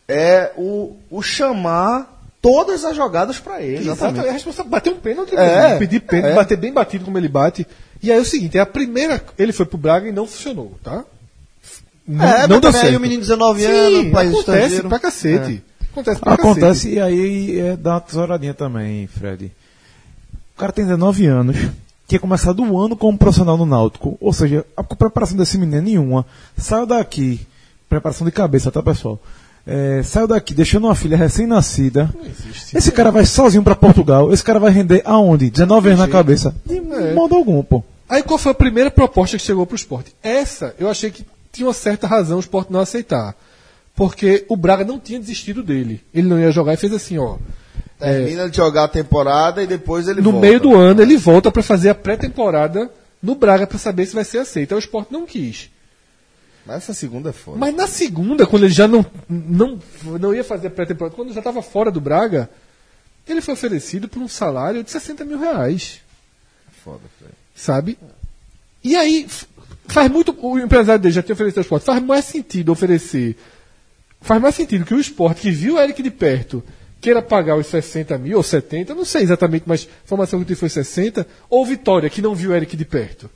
é 0.07 0.53
o, 0.57 0.97
o 1.11 1.21
chamar 1.23 2.16
todas 2.43 2.85
as 2.85 2.95
jogadas 2.97 3.39
para 3.39 3.61
ele. 3.63 3.89
Exato, 3.91 4.21
é 4.21 4.29
a 4.29 4.33
responsabilidade. 4.33 4.71
Bater 4.71 4.93
um 4.93 5.01
pênalti, 5.01 5.35
É, 5.37 5.63
mesmo, 5.65 5.79
pedir 5.79 6.01
pênalti, 6.01 6.33
é. 6.33 6.35
bater 6.35 6.57
bem 6.57 6.73
batido 6.73 7.05
como 7.05 7.19
ele 7.19 7.29
bate. 7.29 7.67
E 8.03 8.11
aí 8.13 8.19
é 8.19 8.21
o 8.21 8.25
seguinte, 8.25 8.57
é 8.57 8.61
a 8.61 8.67
primeira. 8.67 9.23
Ele 9.39 9.53
foi 9.53 9.67
pro 9.67 9.79
Braga 9.79 10.09
e 10.09 10.13
não 10.13 10.27
funcionou, 10.27 10.75
tá? 10.83 11.05
Não, 12.07 12.25
É, 12.25 12.41
não 12.43 12.49
deu 12.49 12.61
também 12.61 12.81
certo. 12.81 12.91
aí 12.93 12.97
o 12.97 13.01
menino 13.01 13.21
de 13.23 13.29
19 13.29 13.61
Sim, 13.63 13.67
anos, 13.69 14.13
país 14.13 14.31
acontece 14.31 14.39
estrangeiro. 14.39 14.89
pra 14.89 14.99
cacete. 14.99 15.65
Acontece 15.93 16.21
pra 16.21 16.35
Acontece 16.35 16.67
cacete. 16.91 16.95
e 16.95 17.01
aí 17.01 17.59
é, 17.61 17.77
dá 17.77 17.95
uma 17.95 18.01
tesouradinha 18.01 18.55
também, 18.55 19.07
Fred. 19.09 19.51
O 20.55 20.59
cara 20.59 20.73
tem 20.73 20.85
19 20.85 21.27
anos, 21.27 21.57
tinha 22.07 22.21
começado 22.21 22.63
o 22.63 22.79
ano 22.81 22.97
como 22.97 23.19
profissional 23.19 23.57
no 23.57 23.67
Náutico. 23.67 24.17
Ou 24.21 24.33
seja, 24.33 24.65
a 24.77 24.85
preparação 24.85 25.37
desse 25.37 25.59
menino 25.59 25.79
é 25.79 25.81
nenhuma. 25.81 26.25
Saiu 26.57 26.87
daqui, 26.87 27.41
preparação 27.89 28.25
de 28.27 28.31
cabeça, 28.33 28.71
tá 28.71 28.83
pessoal? 28.83 29.19
É, 29.67 30.01
saiu 30.05 30.29
daqui 30.29 30.55
deixando 30.55 30.85
uma 30.85 30.95
filha 30.95 31.17
recém-nascida. 31.17 32.09
Esse 32.73 32.93
cara 32.93 33.11
vai 33.11 33.27
sozinho 33.27 33.65
pra 33.65 33.75
Portugal. 33.75 34.33
Esse 34.33 34.45
cara 34.45 34.61
vai 34.61 34.71
render 34.71 35.03
aonde? 35.05 35.51
19 35.51 35.89
anos 35.89 36.01
na 36.01 36.09
cabeça. 36.09 36.55
De 36.65 36.81
modo 37.15 37.35
algum, 37.35 37.63
pô. 37.65 37.83
Aí 38.09 38.23
qual 38.23 38.39
foi 38.39 38.53
a 38.53 38.55
primeira 38.55 38.91
proposta 38.91 39.37
que 39.37 39.43
chegou 39.43 39.67
pro 39.67 39.75
esporte? 39.75 40.15
Essa 40.23 40.73
eu 40.79 40.89
achei 40.89 41.11
que 41.11 41.27
tinha 41.53 41.67
uma 41.67 41.75
certa 41.75 42.07
razão 42.07 42.37
o 42.37 42.41
esporte 42.41 42.73
não 42.73 42.79
aceitar. 42.81 43.35
Porque 43.95 44.45
o 44.49 44.57
Braga 44.57 44.85
não 44.85 45.01
tinha 45.01 45.19
desistido 45.19 45.63
dele. 45.63 46.01
Ele 46.15 46.29
não 46.29 46.39
ia 46.39 46.53
jogar 46.53 46.75
e 46.75 46.77
fez 46.77 46.93
assim, 46.93 47.19
ó. 47.19 47.37
é, 48.01 48.19
Termina 48.19 48.49
de 48.49 48.57
jogar 48.57 48.85
a 48.85 48.89
temporada 48.89 49.63
e 49.63 49.67
depois 49.67 50.07
ele 50.07 50.21
no 50.21 50.31
volta. 50.33 50.47
meio 50.47 50.61
do 50.61 50.77
ano 50.77 51.03
ele 51.03 51.17
volta 51.17 51.51
para 51.51 51.63
fazer 51.63 51.89
a 51.89 51.95
pré-temporada 51.95 52.89
no 53.21 53.35
Braga 53.35 53.67
para 53.67 53.79
saber 53.79 54.07
se 54.07 54.15
vai 54.15 54.23
ser 54.25 54.39
aceito. 54.39 54.73
Aí 54.73 54.77
o 54.77 54.79
esporte 54.79 55.13
não 55.13 55.27
quis. 55.27 55.71
Mas 56.67 56.79
essa 56.79 56.95
segunda 56.95 57.31
é 57.31 57.33
foda. 57.33 57.59
Mas 57.59 57.75
na 57.75 57.87
segunda, 57.87 58.47
quando 58.47 58.65
ele 58.65 58.75
já 58.75 58.89
não, 58.89 59.07
não, 59.29 59.79
não 60.19 60.35
ia 60.35 60.43
fazer 60.43 60.71
pré-temporada, 60.71 61.15
quando 61.15 61.33
já 61.33 61.41
estava 61.41 61.63
fora 61.63 61.91
do 61.91 62.01
Braga, 62.01 62.51
ele 63.27 63.41
foi 63.41 63.55
oferecido 63.55 64.09
por 64.09 64.21
um 64.21 64.29
salário 64.29 64.83
de 64.83 64.91
60 64.91 65.25
mil 65.25 65.39
reais. 65.39 66.01
Foda, 66.85 67.03
Fred. 67.19 67.33
sabe? 67.55 67.99
E 68.83 68.97
aí, 68.97 69.27
faz 69.87 70.11
muito. 70.11 70.37
O 70.41 70.59
empresário 70.59 71.01
dele 71.01 71.15
já 71.15 71.23
tem 71.23 71.35
oferecido 71.35 71.59
ao 71.59 71.63
esporte. 71.63 71.85
Faz 71.85 72.03
mais 72.03 72.25
sentido 72.25 72.73
oferecer. 72.73 73.37
Faz 74.21 74.41
mais 74.43 74.55
sentido 74.55 74.85
que 74.85 74.95
o 74.95 75.01
esporte, 75.01 75.43
que 75.43 75.51
viu 75.51 75.75
o 75.75 75.81
Eric 75.81 76.03
de 76.03 76.11
perto, 76.11 76.63
queira 77.01 77.23
pagar 77.23 77.57
os 77.57 77.67
60 77.69 78.19
mil 78.19 78.39
ou 78.39 78.43
70, 78.43 78.95
não 78.95 79.05
sei 79.05 79.23
exatamente, 79.23 79.65
mas 79.67 79.83
a 79.83 80.05
informação 80.05 80.39
que 80.39 80.43
eu 80.43 80.47
tive 80.49 80.61
foi 80.61 80.69
60, 80.69 81.27
ou 81.49 81.65
Vitória, 81.65 82.11
que 82.11 82.23
não 82.23 82.35
viu 82.35 82.51
o 82.51 82.55
Eric 82.55 82.77
de 82.77 82.85
perto. 82.85 83.31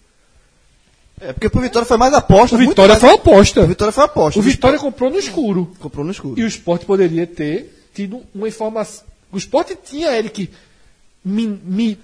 É, 1.21 1.33
porque 1.33 1.49
pro 1.51 1.61
Vitória 1.61 1.87
foi 1.87 1.97
mais 1.97 2.15
aposta. 2.15 2.57
O 2.57 2.59
Vitória 2.59 2.95
mais- 2.95 3.01
foi 3.01 3.11
aposta. 3.15 3.61
O 3.63 3.67
Vitória 3.67 3.93
foi 3.93 4.05
aposta. 4.05 4.41
O 4.41 4.43
Vitória 4.43 4.79
comprou 4.79 5.11
no 5.11 5.19
escuro. 5.19 5.71
comprou 5.79 6.05
no 6.05 6.11
escuro. 6.11 6.39
E 6.39 6.43
o 6.43 6.47
esporte 6.47 6.85
poderia 6.87 7.27
ter 7.27 7.89
tido 7.95 8.23
uma 8.35 8.49
informação. 8.49 9.05
O 9.33 9.37
esporte 9.37 9.77
tinha 9.85 10.11
Eric 10.17 10.51
mi- 11.25 11.61
mi- 11.65 11.99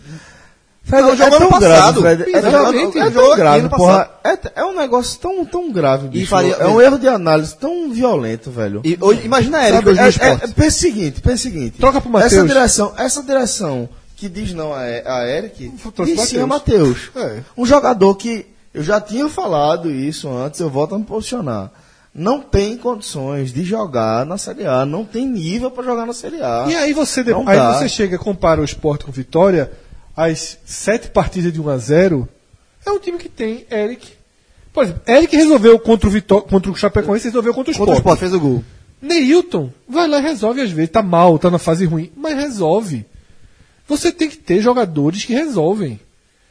Fred, 0.85 1.03
Não, 1.03 1.17
jogou 1.17 1.27
é 1.27 1.39
tão 1.41 1.49
ano 1.49 1.59
grave, 1.59 1.75
passado. 1.77 2.01
Fred. 2.01 2.23
É, 2.23 2.39
Exatamente. 2.39 2.99
é 2.99 3.11
tão 3.11 3.37
grave, 3.37 3.69
porra. 3.71 4.11
É, 4.23 4.39
é 4.61 4.65
um 4.65 4.77
negócio 4.77 5.19
tão, 5.19 5.45
tão 5.45 5.73
grave, 5.73 6.07
bicho. 6.07 6.31
faria- 6.31 6.55
é 6.55 6.67
um 6.69 6.81
erro 6.81 6.97
de 6.97 7.09
análise 7.09 7.57
tão 7.57 7.91
violento, 7.91 8.53
velho. 8.53 8.83
E, 8.85 8.97
hoje, 9.01 9.23
imagina 9.25 9.59
Eric 9.65 9.75
Sabe, 9.79 9.91
hoje 9.91 10.01
no 10.01 10.07
é, 10.07 10.09
esporte. 10.11 10.45
é, 10.45 10.47
pensa 10.49 10.77
o 10.77 10.81
seguinte, 10.81 11.21
pensa 11.21 11.35
o 11.35 11.39
seguinte. 11.39 11.79
Troca 11.79 12.01
pro 12.01 12.09
Matheus. 12.09 12.33
Essa 12.35 12.47
direção, 12.47 12.95
essa 12.97 13.23
direção 13.25 13.89
que 14.17 14.29
diz 14.29 14.53
não 14.55 14.73
a, 14.73 14.79
a 14.83 15.27
Eric, 15.29 15.73
diz 16.05 16.21
sim 16.21 16.39
a 16.41 16.47
Matheus. 16.47 17.11
É. 17.17 17.41
Um 17.57 17.67
jogador 17.67 18.15
que 18.15 18.47
eu 18.77 18.83
já 18.83 19.01
tinha 19.01 19.29
falado 19.29 19.91
isso 19.91 20.29
antes, 20.29 20.61
eu 20.61 20.69
volto 20.71 20.95
a 20.95 20.99
me 20.99 21.05
posicionar. 21.05 21.71
Não 22.15 22.41
tem 22.41 22.77
condições 22.79 23.53
de 23.53 23.63
jogar 23.65 24.25
na 24.25 24.39
Série 24.39 24.67
A, 24.67 24.87
não 24.87 25.05
tem 25.05 25.27
nível 25.27 25.71
para 25.71 25.85
jogar 25.85 26.07
na 26.07 26.13
Série 26.13 26.41
A. 26.43 26.67
E 26.69 26.75
aí 26.75 26.93
você, 26.93 27.23
de- 27.25 27.31
Não 27.31 27.47
aí 27.49 27.59
você 27.75 27.89
chega, 27.89 28.19
compara 28.19 28.61
o 28.61 28.65
esporte 28.65 29.05
com 29.05 29.13
Vitória, 29.13 29.71
as 30.17 30.59
sete 30.65 31.09
partidas 31.11 31.53
de 31.53 31.61
1 31.61 31.69
a 31.69 31.77
0 31.79 32.29
é 32.87 32.91
um 32.91 32.99
time 32.99 33.19
que 33.19 33.29
tem 33.29 33.67
Eric. 33.71 34.09
Por 34.73 34.85
exemplo, 34.85 35.03
Eric 35.07 35.35
resolveu 35.37 35.79
contra 35.79 36.09
o, 36.09 36.13
Vitó 36.13 36.41
contra 36.43 36.71
o 36.71 36.77
Chapecoense, 36.77 37.25
resolveu 37.25 37.53
contra 37.55 37.73
o 37.73 37.77
Contra 37.77 37.95
o 37.95 37.97
esporte, 37.97 38.21
fez 38.21 38.33
o 38.35 38.41
gol. 38.41 38.65
Neilton 39.01 39.71
vai 39.89 40.07
lá 40.09 40.19
e 40.19 40.23
resolve 40.23 40.61
às 40.61 40.71
vezes. 40.71 40.91
Tá 40.91 41.03
mal, 41.03 41.39
tá 41.39 41.51
na 41.51 41.59
fase 41.59 41.85
ruim, 41.87 42.11
mas 42.17 42.37
resolve. 42.37 43.05
Você 43.89 44.11
tem 44.13 44.29
que 44.29 44.37
ter 44.37 44.61
jogadores 44.61 45.25
que 45.25 45.33
resolvem. 45.35 46.01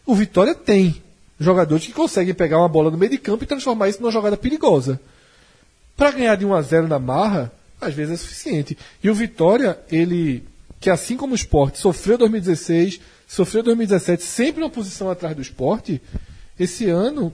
O 0.05 0.13
Vitória 0.15 0.53
tem 0.53 1.01
jogadores 1.39 1.85
que 1.85 1.93
conseguem 1.93 2.33
pegar 2.33 2.59
uma 2.59 2.69
bola 2.69 2.89
no 2.89 2.97
meio 2.97 3.11
de 3.11 3.17
campo 3.17 3.43
e 3.43 3.47
transformar 3.47 3.89
isso 3.89 4.01
numa 4.01 4.11
jogada 4.11 4.37
perigosa. 4.37 4.99
Para 5.95 6.11
ganhar 6.11 6.35
de 6.35 6.45
1 6.45 6.53
a 6.53 6.61
0 6.61 6.87
na 6.87 6.99
marra, 6.99 7.51
às 7.79 7.93
vezes 7.93 8.13
é 8.13 8.17
suficiente. 8.17 8.77
E 9.03 9.09
o 9.09 9.15
Vitória, 9.15 9.77
ele, 9.91 10.43
que 10.79 10.89
assim 10.89 11.17
como 11.17 11.33
o 11.33 11.35
Sport, 11.35 11.75
sofreu 11.75 12.17
2016, 12.17 12.99
sofreu 13.27 13.63
2017, 13.63 14.23
sempre 14.23 14.63
uma 14.63 14.69
posição 14.69 15.09
atrás 15.09 15.35
do 15.35 15.41
Sport, 15.41 15.97
esse 16.59 16.89
ano 16.89 17.33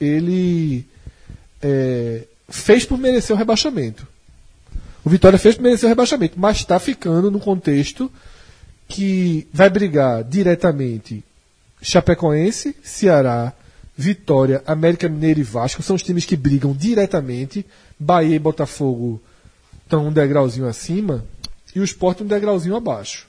ele 0.00 0.84
é, 1.62 2.24
fez 2.48 2.84
por 2.84 2.98
merecer 2.98 3.34
o 3.34 3.38
rebaixamento. 3.38 4.06
O 5.04 5.10
Vitória 5.10 5.38
fez 5.38 5.54
por 5.54 5.62
merecer 5.62 5.86
o 5.86 5.88
rebaixamento, 5.88 6.38
mas 6.38 6.58
está 6.58 6.78
ficando 6.78 7.30
no 7.30 7.40
contexto 7.40 8.10
que 8.88 9.46
vai 9.52 9.68
brigar 9.70 10.24
diretamente 10.24 11.24
Chapecoense, 11.84 12.74
Ceará, 12.82 13.52
Vitória, 13.94 14.62
América 14.66 15.06
Mineiro 15.06 15.40
e 15.40 15.42
Vasco 15.42 15.82
são 15.82 15.94
os 15.94 16.02
times 16.02 16.24
que 16.24 16.34
brigam 16.34 16.72
diretamente. 16.72 17.64
Bahia 18.00 18.34
e 18.34 18.38
Botafogo 18.38 19.20
estão 19.84 20.08
um 20.08 20.12
degrauzinho 20.12 20.66
acima 20.66 21.26
e 21.76 21.80
o 21.80 21.84
Sport 21.84 22.22
um 22.22 22.26
degrauzinho 22.26 22.74
abaixo. 22.74 23.28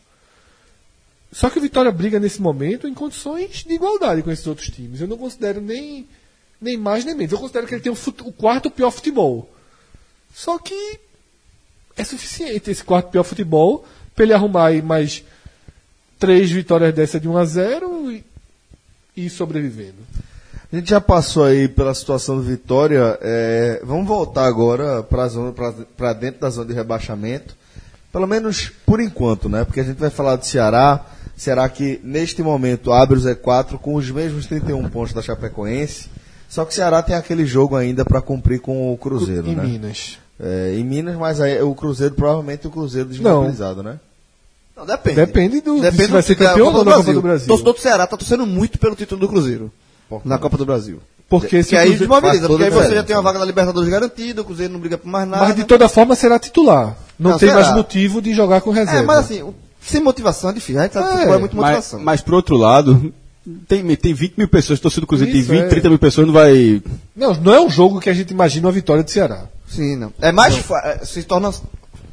Só 1.33 1.49
que 1.49 1.59
o 1.59 1.61
Vitória 1.61 1.91
briga 1.91 2.17
nesse 2.17 2.41
momento 2.41 2.87
em 2.87 2.93
condições 2.93 3.65
de 3.65 3.73
igualdade 3.73 4.23
com 4.23 4.31
esses 4.31 4.47
outros 4.47 4.69
times. 4.69 5.01
Eu 5.01 5.07
não 5.07 5.17
considero 5.17 5.59
nem, 5.59 6.07
nem 6.61 6.77
mais 6.77 7.03
nem 7.03 7.13
menos. 7.13 7.33
Eu 7.33 7.39
considero 7.39 7.67
que 7.67 7.75
ele 7.75 7.81
tem 7.81 7.91
o, 7.91 7.97
o 8.21 8.31
quarto 8.31 8.71
pior 8.71 8.89
futebol. 8.89 9.51
Só 10.33 10.57
que 10.57 10.97
é 11.97 12.05
suficiente 12.05 12.71
esse 12.71 12.85
quarto 12.85 13.09
pior 13.09 13.23
futebol 13.23 13.85
para 14.15 14.23
ele 14.23 14.33
arrumar 14.33 14.71
mais 14.81 15.25
três 16.17 16.49
vitórias 16.49 16.93
dessa 16.93 17.19
de 17.19 17.27
1 17.27 17.37
a 17.37 17.45
0 17.45 18.11
e, 18.13 18.23
e 19.15 19.29
sobrevivendo. 19.29 19.97
A 20.71 20.75
gente 20.75 20.89
já 20.89 20.99
passou 20.99 21.45
aí 21.45 21.67
pela 21.67 21.93
situação 21.93 22.37
do 22.37 22.43
Vitória. 22.43 23.17
é, 23.21 23.81
vamos 23.83 24.07
voltar 24.07 24.45
agora 24.45 25.03
para 25.03 26.13
dentro 26.13 26.41
da 26.41 26.49
zona 26.49 26.67
de 26.67 26.73
rebaixamento. 26.73 27.55
Pelo 28.11 28.27
menos 28.27 28.71
por 28.85 28.99
enquanto, 28.99 29.47
né? 29.47 29.63
Porque 29.63 29.79
a 29.79 29.83
gente 29.83 29.97
vai 29.97 30.09
falar 30.09 30.37
do 30.37 30.45
Ceará. 30.45 31.05
Ceará 31.35 31.67
que 31.67 31.99
neste 32.03 32.41
momento 32.41 32.91
abre 32.91 33.17
o 33.17 33.21
Z4 33.21 33.77
com 33.77 33.95
os 33.95 34.09
mesmos 34.09 34.47
31 34.47 34.89
pontos 34.89 35.13
da 35.13 35.21
Chapecoense. 35.21 36.09
Só 36.47 36.63
que 36.63 36.71
o 36.71 36.75
Ceará 36.75 37.03
tem 37.03 37.15
aquele 37.15 37.45
jogo 37.45 37.75
ainda 37.75 38.05
para 38.05 38.21
cumprir 38.21 38.59
com 38.59 38.93
o 38.93 38.97
Cruzeiro, 38.97 39.47
em 39.47 39.55
né? 39.55 39.63
Minas. 39.63 40.17
É, 40.39 40.75
em 40.77 40.83
Minas, 40.83 41.15
mas 41.15 41.39
aí 41.41 41.61
o 41.61 41.75
Cruzeiro 41.75 42.15
provavelmente 42.15 42.67
o 42.67 42.71
Cruzeiro 42.71 43.09
desmobilizado, 43.09 43.83
né? 43.83 43.99
Não, 44.75 44.85
depende. 44.85 45.15
Depende 45.15 45.61
do 45.61 45.79
Depende 45.79 46.05
se 46.05 46.11
vai 46.11 46.21
ser 46.21 46.35
campeão 46.35 46.67
ou 46.67 46.73
não 46.73 46.83
da 46.83 46.95
Copa 46.95 47.13
do 47.13 47.21
Brasil. 47.21 47.45
O 47.45 47.47
torcedor 47.47 47.73
do 47.73 47.79
Ceará 47.79 48.05
tá 48.07 48.17
torcendo 48.17 48.45
muito 48.45 48.77
pelo 48.77 48.95
título 48.95 49.21
do 49.21 49.27
Cruzeiro. 49.29 49.71
Na 50.23 50.37
Copa 50.37 50.57
do 50.57 50.65
Brasil. 50.65 50.99
Porque 51.27 51.63
se 51.63 51.69
que 51.69 51.75
o 51.75 51.79
aí 51.79 51.95
desmobiliza, 51.95 52.47
porque 52.47 52.63
aí 52.65 52.69
você 52.69 52.93
já 52.93 53.03
tem 53.03 53.15
uma 53.15 53.21
vaga 53.23 53.39
da 53.39 53.45
Libertadores 53.45 53.89
garantida, 53.89 54.41
o 54.41 54.45
Cruzeiro 54.45 54.71
não 54.73 54.79
briga 54.79 54.97
por 54.97 55.07
mais 55.09 55.27
nada. 55.27 55.43
Mas 55.45 55.55
de 55.55 55.63
toda 55.63 55.89
forma 55.89 56.13
será 56.15 56.37
titular. 56.37 56.95
Não, 57.17 57.31
Não, 57.31 57.37
tem 57.39 57.49
será. 57.49 57.61
mais 57.61 57.73
motivo 57.75 58.21
de 58.21 58.31
jogar 58.33 58.61
com 58.61 58.69
reserva. 58.69 58.99
É, 58.99 59.03
mas 59.03 59.17
assim, 59.19 59.41
o- 59.41 59.55
sem 59.81 60.01
motivação 60.01 60.51
é 60.51 60.53
difícil. 60.53 60.79
A 60.79 60.83
gente 60.83 60.93
sabe 60.93 61.05
que 61.07 61.11
É, 61.13 61.15
futebol 61.15 61.35
é 61.35 61.39
muito 61.39 61.55
Mas, 61.55 61.65
motivação. 61.65 61.99
mas 62.01 62.21
por 62.21 62.33
outro 62.35 62.55
lado, 62.57 63.11
tem, 63.67 63.95
tem 63.95 64.13
20 64.13 64.35
mil 64.37 64.47
pessoas 64.47 64.79
torcendo 64.79 65.01
do 65.01 65.07
Cruzeiro, 65.07 65.35
Isso, 65.35 65.47
tem 65.49 65.57
20, 65.61 65.65
é. 65.65 65.69
30 65.69 65.89
mil 65.89 65.97
pessoas, 65.99 66.27
não 66.27 66.33
vai. 66.33 66.83
Não, 67.15 67.33
não 67.33 67.53
é 67.55 67.59
um 67.61 67.69
jogo 67.71 67.99
que 67.99 68.09
a 68.09 68.13
gente 68.13 68.29
imagina 68.31 68.67
uma 68.67 68.71
vitória 68.73 69.01
do 69.03 69.09
Ceará. 69.09 69.45
Sim, 69.67 69.95
não. 69.95 70.13
É 70.21 70.31
mais. 70.31 70.55
fa- 70.57 70.99
é, 71.01 71.05
se 71.05 71.23
torna 71.23 71.51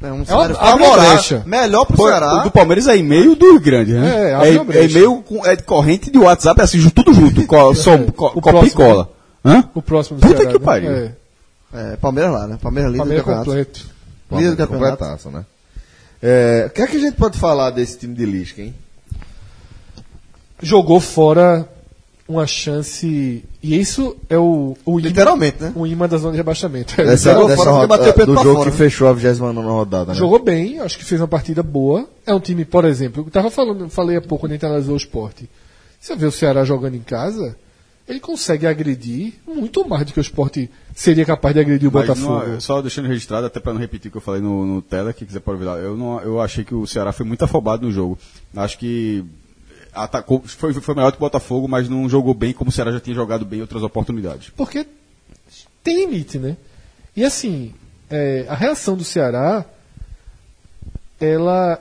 é 0.03 0.11
um 0.11 0.21
abre 0.21 0.53
uma 0.53 0.55
favorável. 0.55 1.11
brecha. 1.13 1.43
Melhor 1.45 1.85
pro 1.85 1.95
Pô, 1.97 2.07
Ceará. 2.07 2.33
o 2.33 2.43
do 2.43 2.51
Palmeiras 2.51 2.87
é 2.87 2.97
e-mail 2.97 3.35
dos 3.35 3.61
grandes, 3.61 3.95
né? 3.95 4.31
É, 4.31 4.33
abre 4.33 4.57
uma 4.57 4.63
brecha. 4.65 4.97
e-mail 4.97 5.23
com, 5.23 5.45
é 5.45 5.55
de 5.55 5.63
corrente 5.63 6.11
de 6.11 6.17
WhatsApp, 6.17 6.59
é 6.59 6.63
assim, 6.63 6.89
tudo 6.89 7.13
junto, 7.13 7.45
co, 7.47 7.73
som, 7.75 8.05
co, 8.11 8.31
O 8.35 8.41
copia 8.41 8.65
e 8.67 8.71
cola. 8.71 9.09
Hã? 9.45 9.63
O 9.73 9.81
próximo 9.81 10.19
do 10.19 10.27
Puta 10.27 10.37
Ceará. 10.37 10.51
que 10.51 10.59
né? 10.59 10.65
pariu. 10.65 10.91
É. 10.91 11.11
É, 11.73 11.95
Palmeiras 11.95 12.31
lá, 12.31 12.47
né? 12.47 12.57
Palmeiras 12.61 12.91
líder 12.91 13.03
do 13.03 13.23
Palmeiras 13.23 13.25
campeonato. 13.25 13.49
completo. 13.49 13.93
Líder 14.31 14.51
do 14.51 14.57
campeonato. 14.57 15.29
Né? 15.31 15.45
É, 16.21 16.65
o 16.67 16.69
que 16.69 16.81
é 16.81 16.87
que 16.87 16.97
a 16.97 16.99
gente 16.99 17.15
pode 17.17 17.37
falar 17.39 17.71
desse 17.71 17.97
time 17.97 18.13
de 18.13 18.25
Lisca, 18.25 18.61
hein? 18.61 18.73
Jogou 20.61 20.99
fora 20.99 21.67
uma 22.27 22.47
chance. 22.47 23.43
E 23.61 23.79
isso 23.79 24.15
é 24.29 24.37
o, 24.37 24.77
o 24.85 24.99
imã, 24.99 25.07
Literalmente, 25.09 25.61
né? 25.61 25.73
o 25.75 25.85
imã 25.85 26.07
da 26.07 26.17
zona 26.17 26.31
de 26.31 26.37
rebaixamento. 26.37 26.95
Dessa, 26.95 27.33
jogou 27.33 27.47
dessa 27.47 27.69
roda- 27.71 27.97
do 28.25 28.33
jogo 28.35 28.43
fora, 28.43 28.59
que 28.63 28.71
né? 28.71 28.77
fechou 28.77 29.07
a 29.07 29.13
29 29.13 29.59
rodada, 29.67 30.13
né? 30.13 30.15
Jogou 30.17 30.39
bem, 30.39 30.79
acho 30.79 30.97
que 30.97 31.05
fez 31.05 31.19
uma 31.21 31.27
partida 31.27 31.61
boa. 31.61 32.07
É 32.25 32.33
um 32.33 32.39
time, 32.39 32.63
por 32.65 32.85
exemplo, 32.85 33.23
eu 33.25 33.31
tava 33.31 33.49
falando, 33.51 33.89
falei 33.89 34.17
há 34.17 34.21
pouco 34.21 34.41
quando 34.43 34.51
a 34.53 34.55
gente 34.55 34.65
analisou 34.65 34.93
o 34.93 34.97
esporte. 34.97 35.49
Você 35.99 36.15
vê 36.15 36.25
o 36.25 36.31
Ceará 36.31 36.63
jogando 36.65 36.95
em 36.95 37.01
casa, 37.01 37.55
ele 38.07 38.19
consegue 38.19 38.67
agredir 38.67 39.33
muito 39.47 39.87
mais 39.87 40.05
do 40.05 40.11
que 40.11 40.19
o 40.19 40.21
esporte 40.21 40.69
seria 40.93 41.25
capaz 41.25 41.53
de 41.55 41.61
agredir 41.61 41.87
o 41.89 41.91
Mas 41.93 42.07
Botafogo. 42.07 42.47
não- 42.51 42.59
só 42.59 42.81
deixando 42.81 43.07
registrado, 43.07 43.45
até 43.47 43.59
para 43.59 43.71
não 43.73 43.79
repetir 43.79 44.09
o 44.09 44.11
que 44.11 44.17
eu 44.17 44.21
falei 44.21 44.41
no, 44.41 44.65
no 44.65 44.81
tela, 44.81 45.13
que 45.13 45.25
quiser 45.25 45.39
pode 45.39 45.59
virar. 45.59 45.77
Eu, 45.77 45.95
não, 45.95 46.19
eu 46.21 46.41
achei 46.41 46.63
que 46.65 46.75
o 46.75 46.85
Ceará 46.85 47.11
foi 47.13 47.25
muito 47.25 47.43
afobado 47.45 47.85
no 47.85 47.91
jogo. 47.91 48.17
Acho 48.55 48.77
que 48.77 49.23
atacou, 49.93 50.41
foi, 50.45 50.73
foi 50.73 50.95
melhor 50.95 51.11
que 51.11 51.17
o 51.17 51.19
Botafogo, 51.19 51.67
mas 51.67 51.87
não 51.87 52.09
jogou 52.09 52.33
bem 52.33 52.53
como 52.53 52.69
o 52.69 52.73
Ceará 52.73 52.91
já 52.91 52.99
tinha 52.99 53.15
jogado 53.15 53.45
bem 53.45 53.59
em 53.59 53.61
outras 53.61 53.83
oportunidades. 53.83 54.49
Porque 54.55 54.85
tem 55.83 56.05
limite, 56.05 56.39
né? 56.39 56.57
E 57.15 57.23
assim, 57.23 57.73
é, 58.09 58.45
a 58.49 58.55
reação 58.55 58.95
do 58.95 59.03
Ceará, 59.03 59.65
ela 61.19 61.79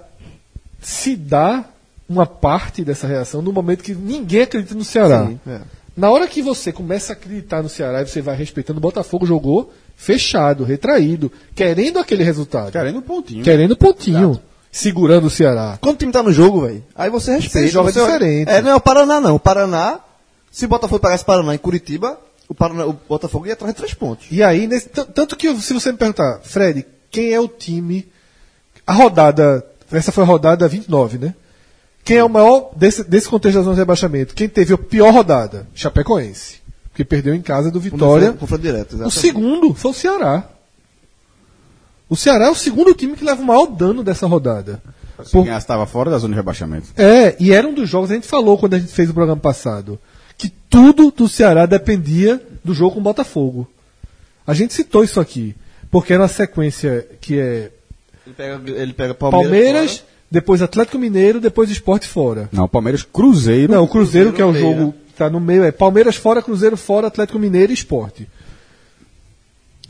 se 0.81 1.17
dá 1.17 1.65
uma 2.09 2.27
parte 2.27 2.85
dessa 2.85 3.07
reação 3.07 3.41
no 3.41 3.53
momento 3.53 3.83
que 3.83 3.95
ninguém 3.95 4.43
acredita 4.43 4.75
no 4.75 4.85
Ceará. 4.85 5.27
Sim, 5.27 5.41
é. 5.47 5.61
Na 5.97 6.11
hora 6.11 6.27
que 6.27 6.41
você 6.43 6.73
começa 6.73 7.13
a 7.13 7.17
acreditar 7.17 7.63
no 7.63 7.69
Ceará 7.69 8.03
e 8.03 8.07
você 8.07 8.23
vai 8.23 8.35
respeitando, 8.35 8.79
o 8.79 8.81
Botafogo 8.81 9.27
jogou 9.27 9.73
fechado, 9.95 10.65
retraído, 10.65 11.31
querendo 11.55 11.99
aquele 11.99 12.25
resultado. 12.25 12.73
Querendo 12.73 12.99
um 12.99 13.03
pontinho. 13.03 13.45
Querendo 13.45 13.77
pontinho. 13.77 14.41
Segurando 14.73 15.27
o 15.27 15.31
Ceará. 15.31 15.77
Quando 15.81 15.97
o 15.97 15.99
time 15.99 16.11
tá 16.11 16.23
no 16.23 16.33
jogo, 16.33 16.63
velho, 16.63 16.83
aí 16.97 17.11
você 17.11 17.33
respeita. 17.37 17.69
Você 17.69 17.73
joga 17.73 17.93
você- 17.93 18.01
diferente. 18.03 18.49
É, 18.51 18.63
não 18.63 18.71
é 18.71 18.75
o 18.75 18.81
Paraná, 18.81 19.21
não. 19.21 19.35
O 19.37 19.39
Paraná, 19.39 20.01
se 20.51 20.65
o 20.65 20.69
Botafogo 20.69 20.99
pegasse 20.99 21.23
Paraná 21.25 21.55
em 21.55 21.59
Curitiba, 21.59 22.19
o, 22.49 22.55
Paraná, 22.55 22.87
o 22.87 22.95
Botafogo 23.09 23.47
ia 23.47 23.53
atrás 23.53 23.75
de 23.75 23.77
três 23.79 23.93
pontos. 23.95 24.27
E 24.31 24.43
aí, 24.43 24.67
nesse- 24.67 24.89
tanto 24.89 25.37
que 25.37 25.55
se 25.61 25.75
você 25.75 25.93
me 25.93 25.99
perguntar, 25.99 26.41
Fred, 26.43 26.87
quem 27.11 27.33
é 27.33 27.39
o 27.41 27.47
time. 27.47 28.11
A 28.87 28.95
rodada. 28.95 29.65
Essa 29.93 30.11
foi 30.11 30.25
a 30.25 30.27
rodada 30.27 30.67
29, 30.67 31.19
né? 31.19 31.35
Quem 32.03 32.17
é 32.17 32.25
o 32.25 32.29
maior 32.31 32.71
desse, 32.75 33.05
desse 33.05 33.29
contexto 33.29 33.57
da 33.59 33.63
zona 33.63 33.75
de 33.75 33.81
rebaixamento? 33.83 34.35
Quem 34.35 34.49
teve 34.49 34.73
a 34.73 34.79
pior 34.79 35.13
rodada? 35.13 35.67
Chapecoense. 35.75 36.57
Porque 36.89 37.05
perdeu 37.05 37.35
em 37.35 37.43
casa 37.43 37.71
do 37.71 37.79
Vitória. 37.79 38.33
Confronto 38.33 38.63
direto, 38.63 38.97
O 39.05 39.11
segundo 39.11 39.75
foi 39.75 39.91
o 39.91 39.95
Ceará. 39.95 40.49
O 42.13 42.17
Ceará 42.17 42.45
é 42.45 42.51
o 42.51 42.55
segundo 42.55 42.93
time 42.93 43.17
que 43.17 43.25
leva 43.25 43.41
o 43.41 43.45
maior 43.47 43.65
dano 43.65 44.03
dessa 44.05 44.27
rodada. 44.27 44.83
Se 45.25 45.33
Por- 45.33 45.49
estava 45.49 45.87
fora 45.87 46.11
da 46.11 46.19
zona 46.19 46.35
de 46.35 46.37
rebaixamento. 46.37 46.89
É, 46.95 47.35
e 47.41 47.53
era 47.53 47.67
um 47.67 47.73
dos 47.73 47.89
jogos, 47.89 48.11
a 48.11 48.15
gente 48.15 48.27
falou 48.27 48.59
quando 48.59 48.75
a 48.75 48.79
gente 48.79 48.93
fez 48.93 49.09
o 49.09 49.15
programa 49.15 49.41
passado, 49.41 49.99
que 50.37 50.51
tudo 50.69 51.11
do 51.11 51.27
Ceará 51.27 51.65
dependia 51.65 52.39
do 52.63 52.75
jogo 52.75 52.97
com 52.97 53.01
o 53.01 53.03
Botafogo. 53.03 53.67
A 54.47 54.53
gente 54.53 54.75
citou 54.75 55.03
isso 55.03 55.21
aqui, 55.21 55.55
porque 55.91 56.13
era 56.13 56.23
uma 56.25 56.29
sequência 56.29 57.07
que 57.19 57.39
é 57.41 57.71
Ele 58.27 58.35
pega, 58.37 58.71
ele 58.71 58.93
pega 58.93 59.15
Palmeiras, 59.15 59.51
Palmeiras. 59.51 60.05
depois 60.31 60.61
Atlético 60.61 60.99
Mineiro, 60.99 61.41
depois 61.41 61.71
Esporte 61.71 62.07
fora. 62.07 62.47
Não, 62.53 62.69
Palmeiras 62.69 63.03
Cruzeiro. 63.05 63.73
Não, 63.73 63.85
o 63.85 63.89
Cruzeiro, 63.89 64.35
que 64.35 64.43
é 64.43 64.45
o 64.45 64.51
Cruzeiro 64.51 64.79
jogo 64.79 64.95
que 65.07 65.15
tá 65.15 65.31
no 65.31 65.41
meio, 65.41 65.65
é 65.65 65.73
Palmeiras 65.73 66.17
fora, 66.17 66.43
Cruzeiro 66.43 66.77
fora, 66.77 67.07
Atlético 67.07 67.39
Mineiro 67.39 67.73
e 67.73 67.75
Esporte. 67.75 68.29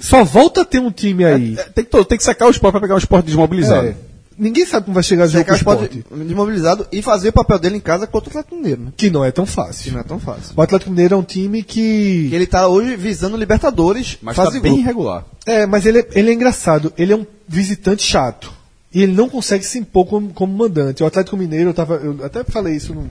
Só 0.03 0.25
volta 0.25 0.63
a 0.63 0.65
ter 0.65 0.81
um 0.81 0.91
time 0.91 1.25
aí. 1.25 1.57
É, 1.59 1.63
tem, 1.65 1.85
que, 1.85 2.05
tem 2.05 2.19
que 2.19 2.25
sacar 2.25 2.49
o 2.49 2.51
esporte 2.51 2.73
para 2.73 2.81
pegar 2.81 2.95
o 2.97 2.99
esporte 2.99 3.27
desmobilizado. 3.27 3.87
É. 3.89 3.95
ninguém 4.37 4.67
sabe 4.67 4.85
como 4.87 4.95
vai 4.95 5.03
chegar 5.03 5.25
o 5.25 5.29
jogo 5.29 5.51
o 5.51 5.55
esporte, 5.55 6.05
desmobilizado 6.11 6.87
e 6.91 7.01
fazer 7.03 7.29
o 7.29 7.33
papel 7.33 7.59
dele 7.59 7.77
em 7.77 7.81
casa 7.81 8.07
contra 8.07 8.29
o 8.29 8.31
Atlético 8.31 8.57
Mineiro, 8.57 8.83
né? 8.83 8.93
que 8.97 9.09
não 9.11 9.25
é 9.25 9.31
tão 9.31 9.45
Que 9.45 9.53
fácil. 9.53 9.93
não 9.93 10.01
é 10.01 10.03
tão 10.03 10.19
fácil. 10.19 10.53
O 10.57 10.61
Atlético 10.63 10.91
Mineiro 10.91 11.15
é 11.15 11.17
um 11.19 11.23
time 11.23 11.63
que. 11.63 12.27
Que 12.31 12.35
ele 12.35 12.47
tá 12.47 12.67
hoje 12.67 12.97
visando 12.97 13.37
Libertadores, 13.37 14.19
Mas 14.21 14.35
fase 14.35 14.57
tá 14.57 14.61
bem 14.61 14.73
grupo. 14.73 14.81
irregular. 14.81 15.25
É, 15.47 15.67
mas 15.67 15.87
ele, 15.87 16.01
é- 16.01 16.09
ele 16.15 16.31
é 16.31 16.33
engraçado. 16.33 16.93
Ele 16.99 17.13
é 17.13 17.17
um 17.17 17.27
visitante 17.49 18.03
chato. 18.03 18.53
E 18.95 19.03
ele 19.03 19.13
não 19.13 19.29
consegue 19.29 19.65
se 19.65 19.79
impor 19.79 20.05
como, 20.07 20.31
como 20.35 20.53
mandante. 20.53 21.03
O 21.03 21.07
Atlético 21.07 21.37
Mineiro, 21.37 21.71
eu, 21.71 21.75
tava, 21.75 21.95
eu 21.95 22.19
até 22.25 22.43
falei 22.45 22.75
isso 22.77 22.93
no- 22.93 23.11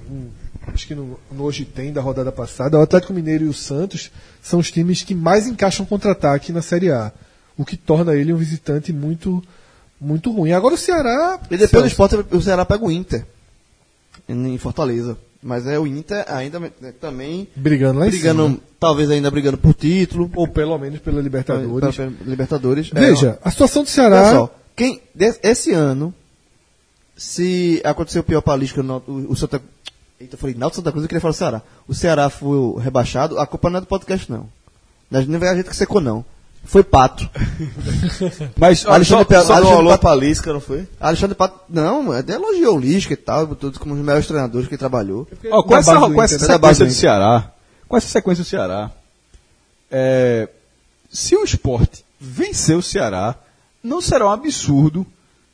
acho 0.67 0.87
que 0.87 0.95
no, 0.95 1.19
no 1.31 1.43
Hoje 1.43 1.65
Tem 1.65 1.91
da 1.91 2.01
rodada 2.01 2.31
passada. 2.31 2.77
O 2.77 2.81
Atlético 2.81 3.13
Mineiro 3.13 3.45
e 3.45 3.47
o 3.47 3.53
Santos 3.53 4.11
são 4.41 4.59
os 4.59 4.71
times 4.71 5.01
que 5.03 5.15
mais 5.15 5.47
encaixam 5.47 5.85
contra-ataque 5.85 6.51
na 6.51 6.61
Série 6.61 6.91
A. 6.91 7.11
O 7.57 7.65
que 7.65 7.75
torna 7.77 8.15
ele 8.15 8.33
um 8.33 8.37
visitante 8.37 8.91
muito, 8.93 9.43
muito 9.99 10.31
ruim. 10.31 10.51
Agora 10.51 10.73
o 10.75 10.77
Ceará. 10.77 11.39
E 11.49 11.57
depois 11.57 11.83
do 11.83 11.87
esporte, 11.87 12.15
o 12.31 12.41
Ceará 12.41 12.65
pega 12.65 12.83
o 12.85 12.91
Inter. 12.91 13.25
Em 14.27 14.57
Fortaleza. 14.57 15.17
Mas 15.43 15.65
é 15.65 15.77
o 15.79 15.87
Inter 15.87 16.23
ainda 16.27 16.59
né, 16.59 16.71
também 17.01 17.47
brigando 17.55 17.99
lá 17.99 18.07
em 18.07 18.11
brigando, 18.11 18.43
cima. 18.45 18.59
talvez 18.79 19.09
ainda 19.09 19.29
brigando 19.31 19.57
por 19.57 19.73
título. 19.73 20.31
Ou 20.35 20.47
pelo 20.47 20.77
menos 20.77 20.99
pela 20.99 21.19
Libertadores. 21.19 21.95
Pela- 21.95 22.11
pela 22.11 22.29
Libertadores. 22.29 22.91
É, 22.93 22.99
Veja, 22.99 23.39
a 23.43 23.49
situação 23.49 23.81
do 23.83 23.87
Olha 23.87 23.93
Ceará. 23.93 24.31
só, 24.31 24.55
quem, 24.75 25.01
esse 25.41 25.73
ano, 25.73 26.13
se 27.17 27.81
acontecer 27.83 28.19
o 28.19 28.23
pior 28.23 28.41
para 28.41 28.53
a 28.53 28.57
Lisca, 28.57 28.81
o, 28.81 29.31
o 29.31 29.35
Santa 29.35 29.59
Eita, 30.21 30.35
eu 30.35 30.39
falei, 30.39 30.55
Náutico 30.55 30.77
Santa 30.77 30.91
Cruz, 30.91 31.03
eu 31.03 31.09
queria 31.09 31.21
falar 31.21 31.31
o 31.31 31.35
Ceará. 31.35 31.61
O 31.87 31.93
Ceará 31.93 32.29
foi 32.29 32.81
rebaixado, 32.81 33.39
a 33.39 33.45
culpa 33.47 33.69
não 33.69 33.77
é 33.77 33.81
do 33.81 33.87
podcast, 33.87 34.31
não. 34.31 34.47
Não 35.09 35.39
é 35.43 35.49
a 35.49 35.55
gente 35.55 35.69
que 35.69 35.75
secou, 35.75 35.99
não. 35.99 36.23
Foi 36.63 36.83
Pato. 36.83 37.27
Mas 38.57 38.85
Alexandre 38.85 39.25
só, 39.35 39.43
só- 39.43 39.53
Alexandre 39.55 39.87
Pato- 39.89 40.01
pra 40.01 40.15
Lisca, 40.15 40.53
não 40.53 40.59
foi? 40.61 40.87
Alexandre 40.99 41.35
Pato, 41.35 41.59
não, 41.67 42.11
até 42.11 42.33
elogiou 42.33 42.77
o 42.77 42.79
Lisca 42.79 43.13
e 43.13 43.17
tal, 43.17 43.47
botou 43.47 43.71
como 43.73 43.93
um 43.93 43.97
dos 43.97 44.05
melhores 44.05 44.27
treinadores 44.27 44.67
que 44.67 44.75
ele 44.75 44.79
trabalhou. 44.79 45.27
Com 45.65 45.75
essa, 45.75 45.93
base 45.93 46.07
do 46.09 46.13
com 46.15 46.21
essa 46.23 46.35
Inter, 46.35 46.47
né? 46.47 46.53
Da 46.53 46.57
base 46.59 46.77
sequência 46.77 46.85
do 46.85 46.89
do. 46.89 46.99
Ceará, 46.99 47.51
com 47.87 47.97
essa 47.97 48.07
sequência 48.07 48.43
do 48.43 48.47
Ceará, 48.47 48.91
é, 49.89 50.47
se 51.09 51.35
o 51.35 51.43
esporte 51.43 52.05
vencer 52.19 52.77
o 52.77 52.81
Ceará, 52.81 53.35
não 53.83 53.99
será 53.99 54.27
um 54.27 54.31
absurdo 54.31 55.05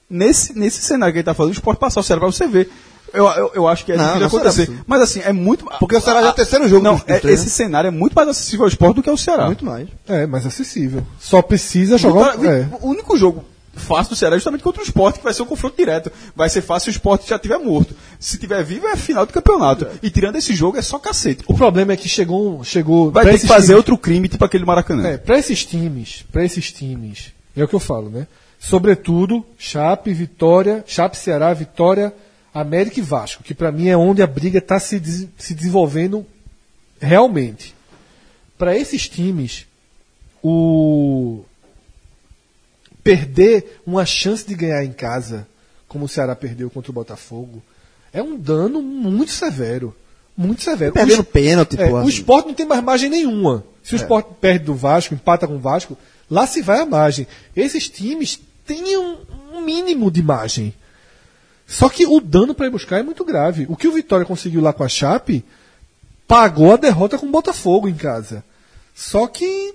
nesse, 0.10 0.57
nesse 0.57 0.81
cenário 0.81 1.14
que 1.14 1.19
ele 1.19 1.22
está 1.22 1.34
falando, 1.34 1.52
o 1.52 1.53
esporte 1.56 1.80
passar 1.80 2.02
o 2.02 2.03
Ceará 2.03 2.19
para 2.19 2.31
você 2.31 2.48
ver. 2.48 2.69
Eu, 3.13 3.25
eu, 3.27 3.51
eu 3.55 3.67
acho 3.67 3.85
que 3.85 3.91
é 3.91 3.97
Não, 3.97 4.03
difícil 4.03 4.21
não 4.21 4.29
será 4.29 4.41
acontecer. 4.41 4.61
absurdo. 4.63 4.84
Mas 4.88 5.01
assim, 5.01 5.21
é 5.23 5.31
muito. 5.34 5.65
Porque 5.79 5.95
o 5.95 6.01
Ceará 6.01 6.21
já 6.21 6.27
é 6.27 6.29
o 6.31 6.34
terceiro 6.34 6.67
jogo 6.67 6.84
Não, 6.84 7.01
é- 7.07 7.19
treino. 7.19 7.29
esse 7.39 7.49
cenário 7.49 7.88
é 7.88 7.91
muito 7.91 8.13
mais 8.13 8.27
acessível 8.29 8.63
ao 8.65 8.69
esporte 8.69 8.95
do 8.97 9.03
que 9.03 9.09
ao 9.09 9.17
Ceará. 9.17 9.45
Muito 9.45 9.63
mais. 9.65 9.88
É, 10.07 10.25
mais 10.25 10.45
acessível. 10.45 11.05
Só 11.19 11.41
precisa 11.41 11.97
jogar. 11.97 12.38
Cara, 12.38 12.47
é. 12.49 12.67
O 12.81 12.89
único 12.89 13.17
jogo 13.17 13.43
fácil 13.75 14.09
do 14.09 14.15
Ceará 14.15 14.35
é 14.35 14.39
justamente 14.39 14.63
contra 14.63 14.81
o 14.81 14.84
esporte, 14.85 15.19
que 15.19 15.23
vai 15.23 15.34
ser 15.34 15.43
um 15.43 15.45
confronto 15.45 15.77
direto. 15.77 16.11
Vai 16.35 16.49
ser 16.49 16.61
fácil 16.61 16.85
se 16.85 16.89
o 16.89 16.97
esporte 16.97 17.29
já 17.29 17.35
estiver 17.35 17.57
morto. 17.59 17.95
Se 18.19 18.38
tiver 18.38 18.63
vivo, 18.63 18.88
é 18.88 18.95
final 18.95 19.25
do 19.25 19.31
campeonato. 19.31 19.88
E 20.01 20.09
tirando 20.09 20.35
esse 20.35 20.53
jogo, 20.55 20.77
é 20.77 20.81
só 20.81 20.97
cacete. 20.99 21.43
O 21.47 21.53
problema 21.53 21.93
é 21.93 21.95
que 21.97 22.09
chegou, 22.09 22.63
chegou 22.63 23.11
Vai 23.11 23.23
pra 23.23 23.34
ter 23.34 23.39
que 23.39 23.47
fazer 23.47 23.67
times- 23.67 23.77
outro 23.77 23.97
crime, 23.97 24.27
tipo 24.27 24.43
aquele 24.43 24.63
do 24.63 24.67
Maracanã. 24.67 25.07
É, 25.07 25.17
para 25.17 25.38
esses 25.38 25.63
times, 25.63 26.25
para 26.31 26.43
esses 26.43 26.71
times, 26.71 27.31
é 27.55 27.63
o 27.63 27.67
que 27.67 27.75
eu 27.75 27.79
falo, 27.79 28.09
né? 28.09 28.25
Sobretudo, 28.59 29.45
Chape, 29.57 30.11
Vitória, 30.13 30.84
Chape, 30.88 31.15
Ceará, 31.15 31.53
Vitória, 31.53 32.11
América 32.61 32.99
e 32.99 33.03
Vasco, 33.03 33.43
que 33.43 33.53
pra 33.53 33.71
mim 33.71 33.88
é 33.89 33.97
onde 33.97 34.21
a 34.21 34.27
briga 34.27 34.59
está 34.59 34.79
se, 34.79 34.99
des- 34.99 35.27
se 35.38 35.53
desenvolvendo 35.53 36.25
realmente. 36.99 37.75
Para 38.57 38.75
esses 38.77 39.07
times, 39.07 39.65
o 40.43 41.43
perder 43.03 43.79
uma 43.85 44.05
chance 44.05 44.45
de 44.45 44.55
ganhar 44.55 44.84
em 44.84 44.91
casa, 44.91 45.47
como 45.88 46.05
o 46.05 46.09
Ceará 46.09 46.35
perdeu 46.35 46.69
contra 46.69 46.91
o 46.91 46.93
Botafogo, 46.93 47.61
é 48.11 48.21
um 48.21 48.38
dano 48.38 48.81
muito 48.81 49.31
severo. 49.31 49.95
Muito 50.35 50.61
severo. 50.61 50.93
Perdendo 50.93 51.21
O 51.21 51.23
pênalti, 51.23 51.79
é, 51.81 51.89
pô. 51.89 52.01
o 52.01 52.09
esporte 52.09 52.47
não 52.47 52.53
tem 52.53 52.65
mais 52.65 52.84
margem 52.84 53.09
nenhuma. 53.09 53.63
Se 53.84 53.93
o 53.93 53.97
esporte 53.97 54.29
perde 54.39 54.65
do 54.65 54.75
Vasco, 54.75 55.13
empata 55.13 55.47
com 55.47 55.55
o 55.55 55.59
Vasco, 55.59 55.97
lá 56.29 56.45
se 56.45 56.61
vai 56.61 56.79
a 56.81 56.85
margem. 56.85 57.25
Esses 57.55 57.89
times 57.89 58.39
têm 58.65 58.97
um, 58.97 59.17
um 59.53 59.61
mínimo 59.61 60.11
de 60.11 60.21
margem. 60.21 60.73
Só 61.68 61.89
que 61.89 62.06
o 62.07 62.22
dano 62.22 62.56
para 62.56 62.65
ir 62.68 62.72
buscar 62.72 62.98
é 62.99 63.03
muito 63.03 63.26
grave. 63.26 63.65
O 63.69 63.76
que 63.76 63.88
o 63.88 63.91
Vitória 63.91 64.26
conseguiu 64.26 64.61
lá 64.61 64.72
com 64.72 64.84
a 64.84 64.88
Chape 64.89 65.44
pagou 66.27 66.73
a 66.73 66.77
derrota 66.77 67.18
com 67.18 67.26
o 67.26 67.31
Botafogo 67.31 67.88
em 67.89 67.94
casa. 67.94 68.44
Só 68.95 69.27
que 69.27 69.73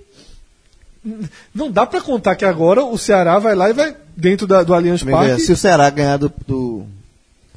não 1.53 1.69
dá 1.71 1.85
para 1.85 2.01
contar 2.01 2.35
que 2.35 2.45
agora 2.45 2.83
o 2.83 2.97
Ceará 2.97 3.37
vai 3.39 3.55
lá 3.55 3.69
e 3.69 3.73
vai 3.73 3.95
dentro 4.15 4.47
da- 4.47 4.63
do 4.63 4.73
Allianz 4.73 5.03
Parque. 5.03 5.41
Se 5.41 5.51
o 5.51 5.57
Ceará 5.57 5.89
ganhar 5.89 6.17
do, 6.17 6.31
do, 6.47 6.85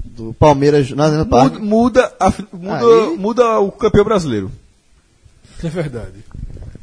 do 0.04 0.34
Palmeiras 0.34 0.90
na 0.90 1.04
Arena 1.04 1.24
Muda, 1.24 1.30
Parque, 1.30 1.58
muda, 1.58 2.14
a 2.20 2.32
muda, 2.52 2.78
Aí- 2.78 3.16
muda 3.16 3.60
o 3.60 3.70
campeão 3.70 4.04
brasileiro. 4.04 4.50
É 5.62 5.68
verdade. 5.68 6.24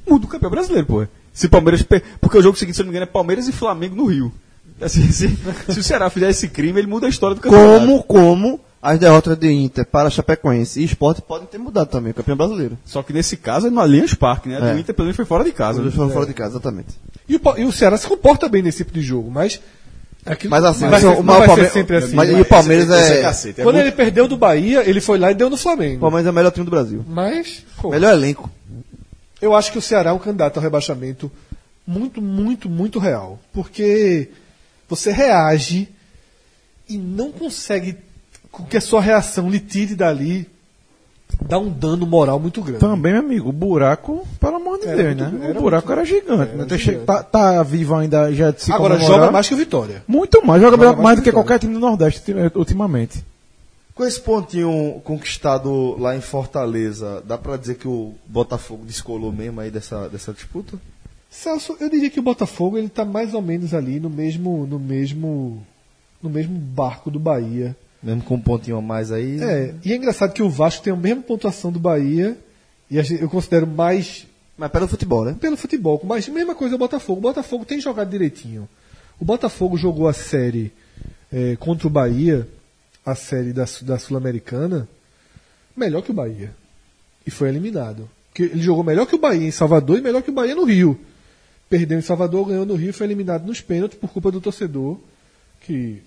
Muda 0.08 0.26
o 0.26 0.30
campeão 0.30 0.50
brasileiro, 0.52 0.88
pô. 0.88 1.06
Se 1.34 1.48
Palmeiras. 1.48 1.84
Porque 2.22 2.38
o 2.38 2.42
jogo 2.42 2.58
seguinte, 2.58 2.76
se 2.76 2.82
não 2.82 2.88
me 2.88 2.92
engano, 2.92 3.04
é 3.04 3.08
Palmeiras 3.08 3.48
e 3.48 3.52
Flamengo 3.52 3.96
no 3.96 4.06
Rio. 4.06 4.32
Assim, 4.82 5.12
se, 5.12 5.30
se 5.70 5.80
o 5.80 5.84
Ceará 5.84 6.10
fizer 6.10 6.30
esse 6.30 6.48
crime, 6.48 6.80
ele 6.80 6.88
muda 6.88 7.06
a 7.08 7.10
história 7.10 7.36
do 7.36 7.42
campeonato. 7.42 7.80
como, 7.80 8.04
como 8.04 8.60
as 8.82 9.00
derrotas 9.00 9.38
de 9.38 9.50
Inter 9.50 9.86
para 9.86 10.10
Chapecoense 10.10 10.82
e 10.82 10.84
Esporte 10.84 11.22
podem 11.22 11.48
ter 11.48 11.58
mudado 11.58 11.88
também 11.88 12.12
o 12.12 12.16
campeão 12.16 12.36
brasileiro. 12.36 12.78
Só 12.86 13.02
que 13.02 13.14
nesse 13.14 13.38
caso 13.38 13.68
é 13.68 13.70
no 13.70 13.80
Allianz 13.80 14.14
Parque, 14.14 14.50
né? 14.50 14.58
A 14.62 14.66
É. 14.70 14.74
do 14.74 14.80
Inter, 14.80 14.94
pelo 14.94 15.06
menos, 15.06 15.16
foi 15.16 15.26
fora 15.26 15.44
de 15.44 15.52
casa. 15.54 15.82
Né? 15.82 15.90
foram 15.92 16.10
fora 16.10 16.26
de 16.26 16.34
casa, 16.34 16.52
exatamente. 16.56 16.90
E 17.30 17.36
o, 17.38 17.42
e 17.58 17.64
o 17.64 17.72
Ceará 17.72 17.96
se 17.98 18.06
comporta 18.08 18.50
bem 18.50 18.62
nesse 18.62 18.80
tipo 18.80 18.92
de 18.92 19.02
jogo, 19.02 19.32
mas. 19.32 19.62
aquilo- 20.26 20.52
Mas 20.52 20.66
assim, 20.66 20.82
vai 20.82 20.90
mas 20.90 21.02
ser, 21.02 21.08
o- 21.08 21.24
mas 21.24 21.50
o 21.50 21.70
sempre 21.72 21.96
assim. 21.98 22.16
mas 22.16 22.30
né? 22.30 22.38
e 22.40 22.42
o 22.42 22.46
Palmeiras 22.46 22.90
Esse- 22.90 23.00
esse 23.04 23.14
é- 23.14 23.22
cacete, 23.22 23.62
é 23.62 23.64
Quando 23.64 23.76
muito- 23.76 23.88
ele 23.88 23.96
perdeu 23.96 24.28
do 24.28 24.36
Bahia, 24.36 24.84
ele 24.90 25.00
foi 25.00 25.18
lá 25.18 25.32
e 25.32 25.36
deu 25.36 25.50
no 25.50 25.56
O 25.56 25.58
Flamengo. 25.58 26.02
Palmeiras 26.02 26.28
é 26.28 26.32
o 26.32 26.34
melhor 26.34 26.52
time 26.52 26.66
do 26.66 26.72
Brasil. 26.72 27.06
Mas, 27.08 27.64
pô, 27.82 27.90
Melhor 27.90 28.12
elenco. 28.14 28.50
eu 29.42 29.56
acho 29.56 29.72
que 29.72 29.78
o 29.78 29.82
Ceará 29.82 30.10
é 30.10 30.14
um 30.14 30.20
candidato 30.20 30.58
ao 30.58 30.64
rebaixamento 30.64 31.32
muito, 31.88 32.22
muito, 32.22 32.68
muito 32.70 33.00
real. 33.00 33.40
Porque 33.54 34.30
você 34.90 35.12
reage 35.12 35.90
e 36.88 36.98
não 36.98 37.32
consegue 37.32 37.98
com 38.52 38.64
que 38.64 38.78
a 38.78 38.82
sua 38.82 39.02
reação 39.02 39.50
lhe 39.50 39.60
tire 39.60 39.96
dali, 39.96 40.48
dá 41.42 41.58
um 41.58 41.70
dano 41.70 42.06
moral 42.06 42.40
muito 42.40 42.62
grande. 42.62 42.80
Também, 42.80 43.14
meu 43.14 43.22
amigo, 43.22 43.50
o 43.50 43.54
buraco, 43.54 44.28
pelo 44.40 44.58
amor 44.58 44.78
de 44.80 44.88
Era 44.88 44.98
Deus, 45.16 45.30
muito- 45.32 45.38
né? 45.40 45.50
o 45.58 45.62
buraco 45.62 45.88
muito- 45.88 46.00
era 46.00 46.06
gigante, 46.06 46.52
era 46.54 46.66
né? 46.66 46.78
Gigante. 46.78 47.06
Tá, 47.06 47.24
tá 47.24 47.64
vivo 47.64 47.96
ainda 47.96 48.32
já 48.34 48.52
de 48.52 48.62
se 48.62 48.72
Agora, 48.72 48.96
comemorar. 48.96 49.20
joga 49.22 49.32
mais 49.32 49.48
que 49.48 49.54
o 49.56 49.58
Vitória. 49.58 50.04
Muito 50.08 50.46
mais, 50.46 50.62
joga, 50.62 50.76
Joga 50.78 50.92
mais, 50.92 51.00
mais 51.04 51.16
do 51.18 51.24
que 51.24 51.30
que 51.30 51.34
qualquer 51.34 51.58
time 51.60 51.74
do 51.74 51.80
Nordeste 51.80 52.32
ultim- 52.32 52.52
ultimamente. 52.60 53.26
Com 53.96 54.04
esse 54.06 54.20
pontinho 54.20 55.00
conquistado 55.04 55.96
lá 56.00 56.16
em 56.16 56.22
Fortaleza, 56.22 57.24
dá 57.26 57.38
pra 57.38 57.58
dizer 57.58 57.76
que 57.76 57.88
o 57.88 58.14
Botafogo 58.28 58.84
descolou 58.86 59.32
mesmo 59.32 59.62
aí 59.62 59.70
dessa, 59.72 60.08
dessa 60.10 60.34
disputa? 60.34 60.78
Celso, 61.34 61.76
eu 61.80 61.90
diria 61.90 62.12
que 62.12 62.20
o 62.20 62.24
Botafogo 62.24 62.78
ele 62.78 62.88
tá 62.88 63.04
mais 63.04 63.34
ou 63.34 63.42
menos 63.42 63.74
ali 63.74 64.00
no 64.00 64.08
mesmo, 64.08 64.68
no 64.68 64.78
mesmo, 64.80 65.66
no 66.22 66.30
mesmo 66.30 66.56
barco 66.60 67.10
do 67.10 67.20
Bahia. 67.20 67.76
Mesmo 68.04 68.22
com 68.22 68.36
um 68.36 68.40
pontinho 68.40 68.78
a 68.78 68.82
mais 68.82 69.12
aí. 69.12 69.42
É, 69.42 69.74
e 69.84 69.92
é 69.92 69.96
engraçado 69.96 70.32
que 70.32 70.44
o 70.44 70.50
Vasco 70.50 70.84
tem 70.84 70.94
a 70.94 70.96
mesma 70.96 71.24
pontuação 71.24 71.72
do 71.72 71.80
Bahia 71.80 72.38
e 72.90 72.98
eu 72.98 73.28
considero 73.28 73.66
mais 73.66 74.28
Mas 74.56 74.70
pelo 74.70 74.88
futebol, 74.88 75.26
né? 75.26 75.36
pelo 75.40 75.58
futebol, 75.58 76.00
mas 76.06 76.28
mesma 76.28 76.54
coisa 76.54 76.76
o 76.76 76.78
Botafogo. 76.78 77.18
O 77.18 77.24
Botafogo 77.24 77.66
tem 77.66 77.82
jogado 77.82 78.12
direitinho. 78.12 78.70
O 79.20 79.26
Botafogo 79.26 79.76
jogou 79.76 80.08
a 80.08 80.14
série 80.14 80.72
eh, 81.32 81.58
contra 81.60 81.88
o 81.88 81.90
Bahia, 81.90 82.48
a 83.04 83.16
série 83.16 83.52
da, 83.52 83.66
da 83.82 83.98
Sul-Americana, 83.98 84.88
melhor 85.76 86.04
que 86.04 86.12
o 86.12 86.14
Bahia. 86.14 86.54
E 87.26 87.32
foi 87.32 87.50
eliminado. 87.50 88.08
Ele 88.38 88.62
jogou 88.62 88.84
melhor 88.84 89.08
que 89.08 89.16
o 89.16 89.20
Bahia 89.20 89.48
em 89.48 89.52
Salvador 89.52 89.98
e 89.98 90.02
melhor 90.02 90.22
que 90.22 90.30
o 90.30 90.34
Bahia 90.34 90.54
no 90.54 90.66
Rio. 90.66 91.00
Perdeu 91.70 91.98
em 91.98 92.02
Salvador, 92.02 92.48
ganhou 92.48 92.66
no 92.66 92.76
Rio 92.76 92.90
e 92.90 92.94
foi 92.94 93.08
eliminado 93.08 93.46
nos 93.48 93.60
pênaltis 93.62 93.98
por 93.98 94.10
culpa 94.12 94.32
do 94.32 94.40
torcedor 94.42 94.98
que 95.62 96.02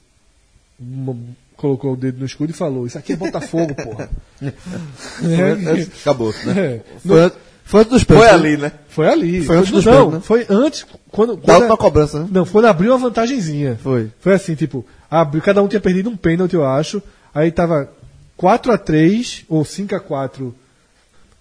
uma- 0.78 1.16
colocou 1.56 1.94
o 1.94 1.96
dedo 1.96 2.20
no 2.20 2.26
escudo 2.26 2.50
e 2.50 2.54
falou: 2.54 2.86
Isso 2.86 2.98
aqui 2.98 3.12
é 3.14 3.16
Botafogo, 3.16 3.74
porra. 3.82 4.08
É, 4.42 5.82
Acabou, 6.00 6.32
né? 6.44 6.58
é. 6.58 6.80
Foi, 7.04 7.32
foi 7.64 7.80
antes 7.80 7.92
dos 7.92 8.02
Foi 8.04 8.16
pênaltis. 8.16 8.40
ali, 8.44 8.56
né? 8.58 8.72
Foi 8.88 9.08
ali. 9.08 9.44
Foi 9.44 9.56
antes 9.56 9.70
dos 9.72 9.84
não, 9.84 9.92
pênaltis, 9.92 10.14
né? 10.14 10.20
foi 10.24 10.46
antes. 10.48 10.86
Quando, 11.10 11.36
Da 11.36 11.42
quando 11.42 11.56
última 11.62 11.76
cobrança, 11.76 12.20
né? 12.20 12.28
não, 12.30 12.44
foi 12.44 12.52
quando 12.62 12.66
abriu 12.66 12.92
uma 12.92 12.98
vantagenzinha. 12.98 13.78
Foi. 13.82 14.10
Foi 14.20 14.34
assim, 14.34 14.54
tipo, 14.54 14.84
abriu, 15.10 15.42
cada 15.42 15.62
um 15.62 15.68
tinha 15.68 15.80
perdido 15.80 16.10
um 16.10 16.16
pênalti, 16.16 16.54
eu 16.54 16.64
acho. 16.64 17.02
Aí 17.34 17.50
tava 17.50 17.90
4 18.36 18.70
a 18.72 18.78
3 18.78 19.44
ou 19.48 19.64
5 19.64 19.94
a 19.96 20.00
4 20.00 20.54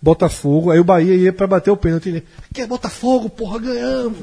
Botafogo. 0.06 0.70
Aí 0.70 0.80
o 0.80 0.84
Bahia 0.84 1.16
ia 1.16 1.34
pra 1.34 1.48
bater 1.48 1.72
o 1.72 1.78
pênalti. 1.78 2.10
Ele, 2.10 2.24
que 2.54 2.62
é 2.62 2.68
Botafogo, 2.68 3.28
porra, 3.28 3.58
ganhamos. 3.60 4.18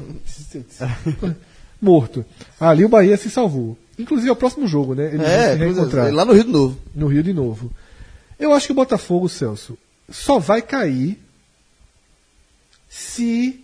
Morto. 1.81 2.25
Ali 2.57 2.85
o 2.85 2.89
Bahia 2.89 3.17
se 3.17 3.29
salvou. 3.29 3.77
Inclusive 3.99 4.29
é 4.29 4.31
o 4.31 4.35
próximo 4.35 4.65
jogo, 4.65 4.95
né? 4.95 5.07
Eles 5.07 5.19
vão 5.19 5.29
É, 5.29 5.51
se 5.51 5.57
reencontrar 5.59 6.13
lá 6.13 6.23
no 6.23 6.31
Rio 6.33 6.45
de 6.45 6.51
Novo. 6.51 6.77
no 6.95 7.07
Rio 7.07 7.21
de 7.23 7.33
novo. 7.33 7.69
Eu 8.39 8.53
acho 8.53 8.67
que 8.67 8.71
o 8.71 8.75
Botafogo, 8.75 9.27
Celso, 9.27 9.77
só 10.09 10.39
vai 10.39 10.61
cair 10.61 11.19
se 12.89 13.59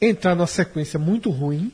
entrar 0.00 0.34
numa 0.34 0.46
sequência 0.46 0.98
muito 0.98 1.30
ruim 1.30 1.70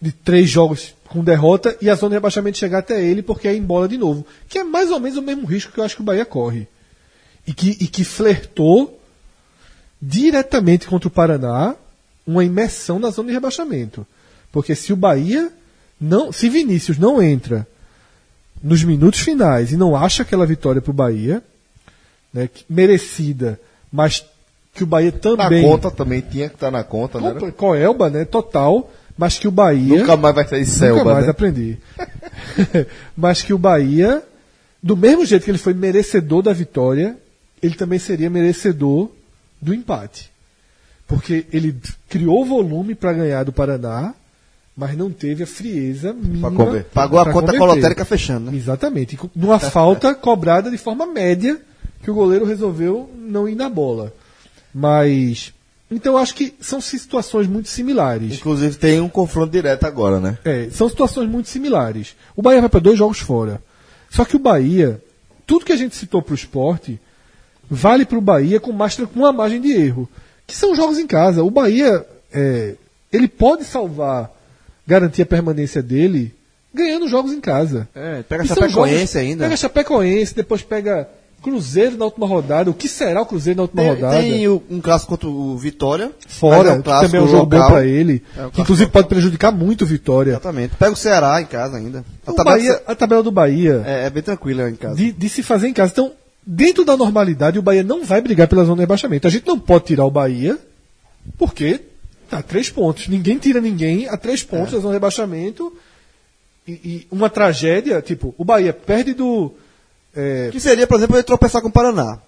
de 0.00 0.12
três 0.12 0.48
jogos 0.48 0.94
com 1.08 1.22
derrota 1.24 1.76
e 1.80 1.90
a 1.90 1.94
zona 1.94 2.10
de 2.10 2.16
rebaixamento 2.16 2.58
chegar 2.58 2.78
até 2.78 3.02
ele 3.04 3.22
porque 3.22 3.48
é 3.48 3.56
embola 3.56 3.88
de 3.88 3.98
novo. 3.98 4.24
Que 4.48 4.58
é 4.60 4.64
mais 4.64 4.90
ou 4.90 5.00
menos 5.00 5.18
o 5.18 5.22
mesmo 5.22 5.46
risco 5.46 5.72
que 5.72 5.80
eu 5.80 5.84
acho 5.84 5.96
que 5.96 6.02
o 6.02 6.04
Bahia 6.04 6.24
corre. 6.24 6.68
E 7.46 7.54
que, 7.54 7.70
e 7.80 7.86
que 7.86 8.04
flertou 8.04 9.00
diretamente 10.00 10.86
contra 10.86 11.08
o 11.08 11.10
Paraná 11.10 11.74
uma 12.26 12.44
imersão 12.44 12.98
na 12.98 13.10
zona 13.10 13.28
de 13.28 13.34
rebaixamento. 13.34 14.06
Porque 14.50 14.74
se 14.74 14.92
o 14.92 14.96
Bahia 14.96 15.52
não. 16.00 16.32
Se 16.32 16.48
Vinícius 16.48 16.98
não 16.98 17.22
entra 17.22 17.66
nos 18.62 18.82
minutos 18.82 19.20
finais 19.20 19.72
e 19.72 19.76
não 19.76 19.94
acha 19.94 20.22
aquela 20.22 20.46
vitória 20.46 20.80
para 20.80 20.90
o 20.90 20.94
Bahia, 20.94 21.42
né, 22.32 22.48
merecida, 22.68 23.60
mas 23.92 24.24
que 24.74 24.82
o 24.82 24.86
Bahia 24.86 25.12
Na 25.12 25.18
também. 25.18 25.62
conta 25.62 25.90
também 25.90 26.20
tinha 26.20 26.48
que 26.48 26.56
estar 26.56 26.70
na 26.70 26.84
conta, 26.84 27.20
né? 27.20 27.52
Coelba, 27.52 28.10
né? 28.10 28.24
Total, 28.24 28.90
mas 29.16 29.38
que 29.38 29.48
o 29.48 29.50
Bahia. 29.50 30.00
Nunca 30.00 30.16
mais 30.16 30.34
vai 30.34 30.46
sair 30.46 30.60
Nunca 30.60 30.72
Selba, 30.72 31.12
mais 31.12 31.24
né? 31.24 31.30
aprendi. 31.30 31.78
mas 33.16 33.42
que 33.42 33.54
o 33.54 33.58
Bahia, 33.58 34.22
do 34.82 34.96
mesmo 34.96 35.24
jeito 35.24 35.44
que 35.44 35.50
ele 35.50 35.58
foi 35.58 35.72
merecedor 35.72 36.42
da 36.42 36.52
vitória, 36.52 37.16
ele 37.62 37.74
também 37.74 37.98
seria 37.98 38.30
merecedor 38.30 39.10
do 39.60 39.74
empate. 39.74 40.30
Porque 41.06 41.46
ele 41.52 41.76
criou 42.08 42.44
volume 42.44 42.94
para 42.94 43.12
ganhar 43.12 43.44
do 43.44 43.52
Paraná, 43.52 44.14
mas 44.76 44.96
não 44.96 45.10
teve 45.10 45.44
a 45.44 45.46
frieza 45.46 46.12
mínima. 46.12 46.50
Pagou 46.92 47.18
a 47.18 47.32
conta 47.32 47.56
colotérica 47.56 48.04
fechando, 48.04 48.50
né? 48.50 48.56
Exatamente. 48.56 49.18
Numa 49.34 49.58
falta 49.58 50.14
cobrada 50.16 50.70
de 50.70 50.76
forma 50.76 51.06
média, 51.06 51.60
que 52.02 52.10
o 52.10 52.14
goleiro 52.14 52.44
resolveu 52.44 53.10
não 53.16 53.48
ir 53.48 53.54
na 53.54 53.68
bola. 53.68 54.12
Mas. 54.74 55.52
Então 55.88 56.14
eu 56.14 56.18
acho 56.18 56.34
que 56.34 56.52
são 56.60 56.80
situações 56.80 57.46
muito 57.46 57.68
similares. 57.68 58.34
Inclusive 58.34 58.76
tem 58.76 59.00
um 59.00 59.08
confronto 59.08 59.52
direto 59.52 59.84
agora, 59.84 60.18
né? 60.18 60.36
É, 60.44 60.68
são 60.70 60.88
situações 60.88 61.30
muito 61.30 61.48
similares. 61.48 62.16
O 62.34 62.42
Bahia 62.42 62.60
vai 62.60 62.68
para 62.68 62.80
dois 62.80 62.98
jogos 62.98 63.20
fora. 63.20 63.62
Só 64.10 64.24
que 64.24 64.34
o 64.34 64.40
Bahia, 64.40 65.00
tudo 65.46 65.64
que 65.64 65.72
a 65.72 65.76
gente 65.76 65.94
citou 65.94 66.20
para 66.20 66.32
o 66.32 66.34
esporte, 66.34 67.00
vale 67.70 68.04
para 68.04 68.18
o 68.18 68.20
Bahia 68.20 68.58
com, 68.60 68.72
mais, 68.72 68.96
com 68.96 69.04
uma 69.20 69.32
margem 69.32 69.60
de 69.60 69.72
erro. 69.72 70.08
Que 70.46 70.56
são 70.56 70.74
jogos 70.74 70.98
em 70.98 71.06
casa. 71.06 71.42
O 71.42 71.50
Bahia, 71.50 72.04
é, 72.32 72.74
ele 73.12 73.26
pode 73.28 73.64
salvar, 73.64 74.30
garantir 74.86 75.22
a 75.22 75.26
permanência 75.26 75.82
dele, 75.82 76.32
ganhando 76.72 77.08
jogos 77.08 77.32
em 77.32 77.40
casa. 77.40 77.88
É, 77.94 78.22
pega 78.22 78.44
E 78.44 78.48
Chapecoense 78.48 78.98
jogos- 78.98 79.16
ainda. 79.16 79.44
Pega 79.44 79.56
Chapecoense, 79.56 80.34
depois 80.34 80.62
pega 80.62 81.08
Cruzeiro 81.42 81.96
na 81.96 82.04
última 82.06 82.26
rodada. 82.26 82.70
O 82.70 82.74
que 82.74 82.88
será 82.88 83.22
o 83.22 83.26
Cruzeiro 83.26 83.56
na 83.58 83.62
última 83.64 83.82
Tem, 83.82 83.90
rodada? 83.94 84.20
tem 84.20 84.48
um 84.48 84.80
clássico 84.80 85.10
contra 85.12 85.28
o 85.28 85.56
Vitória. 85.56 86.10
Fora, 86.26 86.56
mas 86.58 86.66
é 86.68 86.78
um 86.78 86.82
clássico 86.82 87.06
também 87.12 87.20
é 87.20 87.24
um 87.24 87.30
jogo 87.30 87.46
bom 87.46 87.56
local. 87.56 87.70
para 87.72 87.86
ele. 87.86 88.22
É 88.36 88.46
um 88.46 88.50
que 88.50 88.60
inclusive 88.62 88.90
pode 88.90 89.08
prejudicar 89.08 89.52
muito 89.52 89.82
o 89.82 89.86
Vitória. 89.86 90.30
Exatamente. 90.30 90.74
Pega 90.76 90.92
o 90.92 90.96
Ceará 90.96 91.40
em 91.40 91.46
casa 91.46 91.76
ainda. 91.76 92.04
A 92.26 92.32
tabela 92.32 92.56
Bahia, 92.56 92.82
a 92.86 92.94
tabela 92.94 93.22
do 93.22 93.30
Bahia 93.30 93.82
é, 93.86 94.06
é 94.06 94.10
bem 94.10 94.22
tranquila 94.22 94.68
em 94.70 94.74
casa. 94.76 94.96
de, 94.96 95.12
de 95.12 95.28
se 95.28 95.42
fazer 95.42 95.68
em 95.68 95.72
casa. 95.72 95.92
Então, 95.92 96.12
dentro 96.46 96.84
da 96.84 96.96
normalidade, 96.96 97.58
o 97.58 97.62
Bahia 97.62 97.82
não 97.82 98.04
vai 98.04 98.20
brigar 98.20 98.46
pela 98.48 98.64
zona 98.64 98.76
de 98.76 98.80
rebaixamento. 98.82 99.26
A 99.26 99.30
gente 99.30 99.46
não 99.46 99.58
pode 99.58 99.86
tirar 99.86 100.04
o 100.06 100.10
Bahia, 100.10 100.58
porque 101.36 101.80
tá 102.30 102.38
a 102.38 102.42
três 102.42 102.70
pontos. 102.70 103.08
Ninguém 103.08 103.38
tira 103.38 103.60
ninguém 103.60 104.08
a 104.08 104.16
três 104.16 104.42
pontos 104.42 104.72
da 104.72 104.78
zona 104.78 104.90
de 104.90 104.96
rebaixamento. 104.96 105.76
E, 106.66 106.72
e 106.72 107.06
uma 107.10 107.28
tragédia, 107.30 108.00
tipo, 108.02 108.34
o 108.38 108.44
Bahia 108.44 108.72
perde 108.72 109.14
do. 109.14 109.52
é, 110.14 110.48
Que 110.50 110.58
seria, 110.60 110.86
por 110.86 110.96
exemplo, 110.96 111.16
ele 111.16 111.22
tropeçar 111.22 111.62
com 111.62 111.68
o 111.68 111.72
Paraná. 111.72 112.18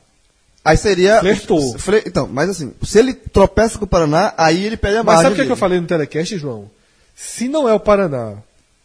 Aí 0.65 0.77
seria. 0.77 1.21
Flertou. 1.21 1.79
Fle- 1.79 2.03
Então, 2.07 2.29
mas 2.31 2.51
assim, 2.51 2.73
se 2.83 2.99
ele 2.99 3.15
tropeça 3.15 3.79
com 3.79 3.85
o 3.85 3.89
Paraná, 3.89 4.35
aí 4.37 4.65
ele 4.65 4.77
perde 4.77 4.99
a 4.99 5.03
Mas 5.03 5.15
margem. 5.17 5.23
sabe 5.25 5.33
o 5.33 5.37
que, 5.37 5.43
é 5.43 5.47
que 5.47 5.53
eu 5.53 5.57
falei 5.57 5.81
no 5.81 5.87
telecast, 5.87 6.37
João? 6.39 6.71
Se 7.17 7.49
não 7.49 7.69
é 7.69 7.73
o 7.75 7.81
Paraná 7.81 8.35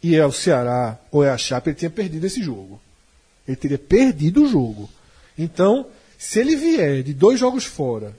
e 0.02 0.16
é 0.16 0.26
o 0.26 0.32
Ceará 0.32 0.98
ou 1.10 1.22
é 1.22 1.30
a 1.30 1.36
Chape, 1.38 1.70
ele 1.70 1.76
tinha 1.76 1.90
perdido 1.90 2.24
esse 2.26 2.42
jogo. 2.42 2.80
Ele 3.46 3.56
teria 3.56 3.78
perdido 3.78 4.42
o 4.44 4.48
jogo. 4.48 4.88
Então, 5.38 5.86
se 6.18 6.38
ele 6.40 6.56
vier 6.56 7.02
de 7.02 7.12
dois 7.14 7.38
jogos 7.40 7.64
fora, 7.64 8.14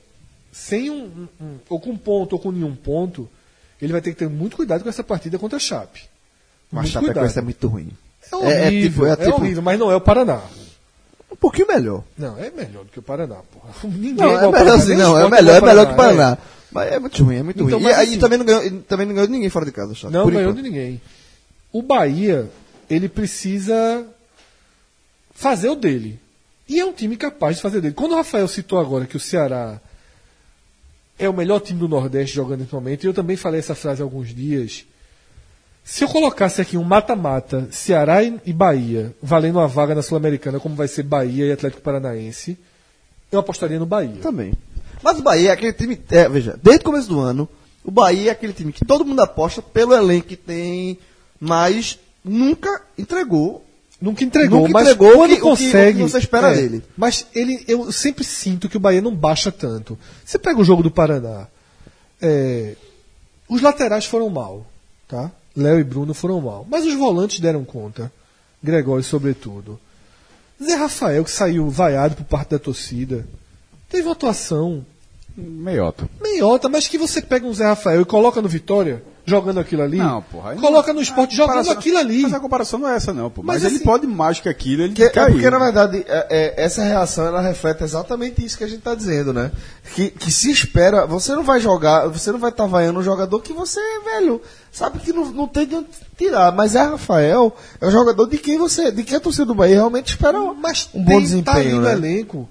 sem 0.52 0.90
um, 0.90 1.06
um- 1.06 1.28
um- 1.46 1.58
ou 1.70 1.80
com 1.80 1.92
um 1.92 1.98
ponto 1.98 2.34
ou 2.34 2.40
com 2.40 2.52
nenhum 2.52 2.76
ponto, 2.76 3.28
ele 3.82 3.92
vai 3.92 4.02
ter 4.02 4.12
que 4.12 4.18
ter 4.18 4.30
muito 4.30 4.56
cuidado 4.56 4.84
com 4.84 4.90
essa 4.90 5.04
partida 5.04 5.38
contra 5.40 5.58
a 5.58 5.60
Chape. 5.60 6.02
Mas 6.72 6.92
Muito 6.94 7.06
Chapecoense 7.08 7.40
é 7.40 7.42
muito 7.42 7.68
ruim. 7.68 7.90
É 8.32 8.36
horrível, 8.36 8.58
é 8.68 8.70
tipo- 8.90 9.06
é 9.06 9.12
é 9.12 9.16
tipo- 9.18 9.38
horrível, 9.42 9.62
mas 9.62 9.80
não 9.80 9.92
é 9.92 9.96
o 9.96 10.02
Paraná. 10.02 10.42
Um 11.32 11.36
pouquinho 11.36 11.68
melhor. 11.68 12.04
Não, 12.18 12.38
é 12.38 12.50
melhor 12.50 12.86
do 12.86 12.92
que 12.92 13.00
o 13.00 13.04
Paraná, 13.04 13.36
porra. 13.52 13.70
Ninguém 13.84 14.14
Não, 14.14 14.32
é 14.32 14.44
ao 14.46 14.52
melhor 14.52 14.52
Paraná, 14.52 14.74
assim, 14.76 14.96
não. 14.96 15.18
É 15.20 15.30
melhor, 15.30 15.56
é 15.56 15.62
melhor 15.62 15.86
que 15.88 15.94
o 15.94 15.96
Paraná. 15.96 16.38
Mas 16.72 16.92
é 16.92 17.00
muito 17.00 17.24
ruim, 17.24 17.36
é 17.36 17.44
muito 17.44 17.64
Então, 17.64 17.80
ruim. 17.80 17.88
E 17.90 17.94
assim- 17.94 18.20
também, 18.20 18.38
não 18.38 18.46
ganhou, 18.46 18.82
também 18.82 19.06
não 19.06 19.14
ganhou 19.14 19.28
de 19.28 19.34
ninguém 19.34 19.50
fora 19.50 19.66
de 19.66 19.72
casa, 19.72 19.94
Chape. 19.94 20.14
Não 20.14 20.26
ganhou 20.28 20.42
enquanto. 20.52 20.56
de 20.58 20.62
ninguém. 20.64 21.02
O 21.72 21.82
Bahia, 21.82 22.50
ele 22.90 23.08
precisa 23.08 24.06
fazer 25.34 25.70
o 25.70 25.76
dele. 25.76 26.20
E 26.68 26.80
é 26.80 26.86
um 26.86 26.94
time 26.94 27.16
capaz 27.16 27.58
de 27.58 27.62
fazer 27.62 27.82
dele. 27.82 27.94
Quando 27.94 28.14
o 28.14 28.16
Rafael 28.16 28.48
citou 28.48 28.80
agora 28.80 29.06
que 29.06 29.18
o 29.18 29.20
Ceará 29.20 29.80
é 31.18 31.30
o 31.30 31.34
melhor 31.34 31.60
time 31.60 31.80
do 31.80 31.88
Nordeste 31.88 32.36
jogando 32.36 32.62
nesse 32.62 32.74
momento, 32.74 33.04
e 33.04 33.08
eu 33.08 33.14
também 33.14 33.38
falei 33.38 33.60
essa 33.60 33.76
frase 33.76 34.02
há 34.02 34.06
alguns 34.06 34.34
dias. 34.34 34.86
Se 35.84 36.04
eu 36.04 36.08
colocasse 36.08 36.60
aqui 36.60 36.78
um 36.78 36.84
mata-mata, 36.84 37.68
Ceará 37.72 38.24
e 38.24 38.52
Bahia, 38.52 39.14
valendo 39.22 39.60
uma 39.60 39.68
vaga 39.68 39.94
na 39.94 40.02
Sul-Americana, 40.02 40.60
como 40.60 40.76
vai 40.76 40.88
ser 40.88 41.04
Bahia 41.04 41.46
e 41.46 41.52
Atlético 41.52 41.82
Paranaense, 41.82 42.58
eu 43.32 43.40
apostaria 43.40 43.78
no 43.78 43.86
Bahia. 43.86 44.20
Também. 44.22 44.54
Mas 45.04 45.20
o 45.20 45.22
Bahia 45.22 45.50
é 45.50 45.52
aquele 45.52 45.74
time. 45.74 46.02
É, 46.10 46.28
veja, 46.28 46.60
desde 46.62 46.82
o 46.82 46.86
começo 46.86 47.08
do 47.08 47.20
ano, 47.20 47.48
o 47.84 47.92
Bahia 47.92 48.30
é 48.30 48.32
aquele 48.32 48.54
time 48.54 48.74
que 48.74 48.84
todo 48.84 49.06
mundo 49.06 49.20
aposta 49.20 49.62
pelo 49.62 49.94
elenco 49.94 50.28
que 50.28 50.36
tem, 50.36 50.98
mas 51.40 52.00
nunca 52.24 52.82
entregou. 52.98 53.65
Nunca 54.02 54.24
entregou, 54.24 54.60
Nunca 54.62 54.74
mas 54.74 54.88
entregou 54.90 55.14
quando 55.16 55.30
que- 55.30 55.34
o 55.36 55.38
que- 55.38 55.42
consegue. 55.42 56.02
o 56.02 56.06
que 56.06 56.12
você 56.12 56.18
espera 56.20 56.54
dele. 56.54 56.84
Mas 56.98 57.26
ele, 57.34 57.64
eu 57.68 57.92
sempre 57.92 58.24
sinto 58.24 58.68
que 58.68 58.76
o 58.78 58.80
Bahia 58.80 59.02
não 59.02 59.16
baixa 59.16 59.52
tanto. 59.52 59.98
Você 60.24 60.38
pega 60.38 60.60
o 60.60 60.66
jogo 60.66 60.84
do 60.84 60.92
Paraná. 60.92 61.48
é, 62.22 62.76
os 63.48 63.62
laterais 63.62 64.06
foram 64.06 64.30
mal, 64.30 64.66
tá? 65.08 65.30
Léo 65.56 65.80
e 65.80 65.84
Bruno 65.84 66.14
foram 66.14 66.42
mal. 66.42 66.66
Mas 66.70 66.86
os 66.86 66.94
volantes 66.96 67.40
deram 67.40 67.64
conta. 67.64 68.12
Gregório, 68.64 69.04
sobretudo. 69.04 69.80
Zé 70.62 70.76
Rafael, 70.76 71.24
que 71.24 71.30
saiu 71.32 71.70
vaiado 71.70 72.16
por 72.16 72.24
parte 72.26 72.50
da 72.52 72.60
torcida, 72.60 73.26
teve 73.90 74.04
uma 74.08 74.14
atuação 74.14 74.86
Meiota. 75.38 76.10
meiota, 76.22 76.68
mas 76.70 76.88
que 76.88 76.98
você 76.98 77.22
pega 77.22 77.46
um 77.46 77.54
Zé 77.54 77.66
Rafael 77.66 78.02
e 78.02 78.06
coloca 78.06 78.42
no 78.42 78.48
Vitória, 78.48 79.04
jogando 79.26 79.60
aquilo 79.60 79.82
ali. 79.82 79.98
Não, 79.98 80.22
porra. 80.22 80.52
aí 80.52 80.58
Coloca 80.58 80.94
no 80.94 81.02
esporte 81.02 81.36
jogando 81.36 81.70
aquilo 81.72 81.98
ali. 81.98 82.22
Mas 82.22 82.34
a 82.34 82.40
comparação 82.40 82.78
não 82.80 82.88
é 82.90 82.96
essa, 82.96 83.12
não, 83.14 83.30
pô. 83.30 83.42
Mas 83.44 83.56
Mas, 83.56 83.66
ele 83.66 83.76
assim- 83.78 83.84
pode 83.86 84.06
mais 84.08 84.40
que 84.40 84.48
aquilo, 84.48 84.84
ele 84.84 84.94
Que, 84.94 85.04
é 85.04 85.10
caiu. 85.10 85.34
porque, 85.34 85.50
na 85.50 85.58
verdade, 85.60 86.06
é- 86.08 86.28
é- 86.30 86.64
essa 86.64 86.84
reação 86.84 87.26
ela 87.26 87.42
reflete 87.42 87.84
exatamente 87.84 88.44
isso 88.46 88.58
que 88.58 88.64
a 88.64 88.68
gente 88.68 88.80
está 88.80 88.94
dizendo, 88.94 89.34
né? 89.34 89.52
Que, 89.96 90.10
que 90.12 90.32
se 90.32 90.52
espera, 90.52 91.06
você 91.06 91.34
não 91.36 91.44
vai 91.44 91.60
jogar, 91.60 92.08
você 92.08 92.32
não 92.32 92.40
vai 92.40 92.52
estar 92.52 92.66
vaiando 92.68 93.00
um 93.00 93.04
jogador 93.04 93.40
que 93.42 93.54
você, 93.54 93.80
velho, 94.04 94.42
sabe 94.72 95.00
que 95.00 95.12
não, 95.12 95.26
não 95.32 95.48
tem 95.48 95.66
de 95.66 95.76
onde 95.76 95.88
tirar. 96.18 96.52
Mas 96.52 96.76
é 96.76 96.82
Rafael, 96.84 97.56
é 97.82 97.88
um 97.88 97.92
jogador 97.92 98.28
de 98.28 98.38
quem 98.38 98.58
você, 98.58 98.92
de 98.92 99.04
quem 99.04 99.18
a 99.18 99.20
torcida 99.20 99.46
do 99.46 99.56
Bahia 99.56 99.76
realmente 99.76 100.10
espera 100.10 100.40
um, 100.40 100.54
Mas 100.54 100.90
um 100.94 101.04
bom 101.04 101.14
tá 101.14 101.20
desempenho, 101.20 101.78
no 101.78 101.82
né? 101.84 101.94
elenco, 101.94 102.48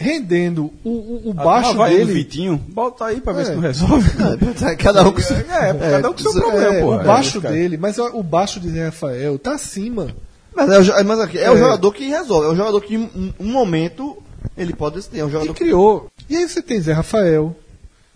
rendendo 0.00 0.72
o, 0.82 0.88
o, 0.90 1.22
o 1.26 1.30
A- 1.36 1.44
baixo 1.44 1.70
a 1.70 1.74
vai 1.74 1.90
do 1.92 1.98
dele. 1.98 2.12
Vitinho, 2.14 2.56
bota 2.56 3.04
aí 3.04 3.20
pra 3.20 3.34
ver 3.34 3.42
É. 3.42 3.44
se 3.44 3.50
não 3.52 3.60
resolve. 3.60 4.10
Cada 4.82 5.06
um 5.06 5.12
com 5.12 5.20
seu. 5.20 5.36
É, 5.36 5.74
cada 5.74 6.08
um 6.10 6.12
com 6.14 6.18
seu 6.18 6.32
problema, 6.32 6.74
É, 6.74 6.80
pô. 6.80 6.94
o 6.96 7.04
baixo 7.04 7.40
dele, 7.40 7.76
mas 7.76 7.98
o 7.98 8.22
baixo 8.22 8.58
de 8.58 8.70
Zé 8.70 8.86
Rafael 8.86 9.38
tá 9.38 9.52
acima. 9.54 10.08
Mas 10.56 10.88
é, 10.88 11.02
mas 11.04 11.20
aqui, 11.20 11.38
é, 11.38 11.50
o 11.50 11.54
É. 11.54 11.58
jogador 11.58 11.92
que 11.92 12.08
resolve. 12.08 12.46
É 12.46 12.50
o 12.50 12.56
jogador 12.56 12.80
que, 12.80 12.94
em 12.94 13.34
um 13.38 13.52
momento, 13.52 14.16
ele 14.56 14.72
pode 14.72 14.96
decidir. 14.96 15.20
É 15.20 15.24
um 15.24 15.30
jogador 15.30 15.52
que. 15.52 15.60
criou. 15.64 16.08
E 16.28 16.36
aí 16.36 16.48
você 16.48 16.62
tem 16.62 16.80
Zé 16.80 16.92
Rafael, 16.92 17.54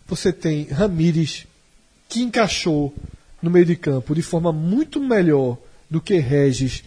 você 0.09 0.32
tem 0.32 0.65
Ramires, 0.65 1.47
que 2.09 2.23
encaixou 2.23 2.94
no 3.43 3.51
meio 3.51 3.66
de 3.66 3.77
campo 3.77 4.15
de 4.15 4.23
forma 4.23 4.51
muito 4.52 4.98
melhor 5.01 5.59
do 5.90 6.01
que 6.01 6.16
Regis 6.19 6.82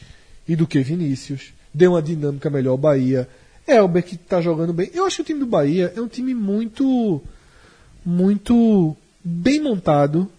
e 0.48 0.56
do 0.56 0.66
que 0.66 0.80
Vinícius. 0.82 1.54
Deu 1.74 1.92
uma 1.92 2.02
dinâmica 2.02 2.50
melhor 2.50 2.72
ao 2.72 2.78
Bahia. 2.78 3.28
Elber 3.68 4.04
que 4.04 4.16
tá 4.18 4.40
jogando 4.42 4.72
bem. 4.74 4.90
Eu 4.94 5.06
acho 5.06 5.18
que 5.18 5.22
o 5.22 5.26
time 5.26 5.40
do 5.42 5.46
Bahia 5.46 5.92
é 5.96 6.02
um 6.02 6.08
time 6.08 6.34
muito 6.34 7.22
muito 8.06 8.96
bem 9.24 9.62
montado, 9.62 10.32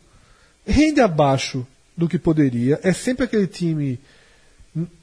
rende 0.66 1.00
abaixo 1.00 1.66
do 1.96 2.08
que 2.08 2.18
poderia. 2.18 2.80
É 2.82 2.92
sempre 2.92 3.24
aquele 3.24 3.46
time 3.46 3.98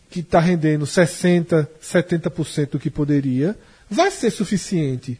que 0.09 0.21
está 0.21 0.39
rendendo 0.39 0.85
60%, 0.85 1.67
70% 1.81 2.69
do 2.71 2.79
que 2.79 2.89
poderia. 2.89 3.55
Vai 3.89 4.09
ser 4.09 4.31
suficiente 4.31 5.19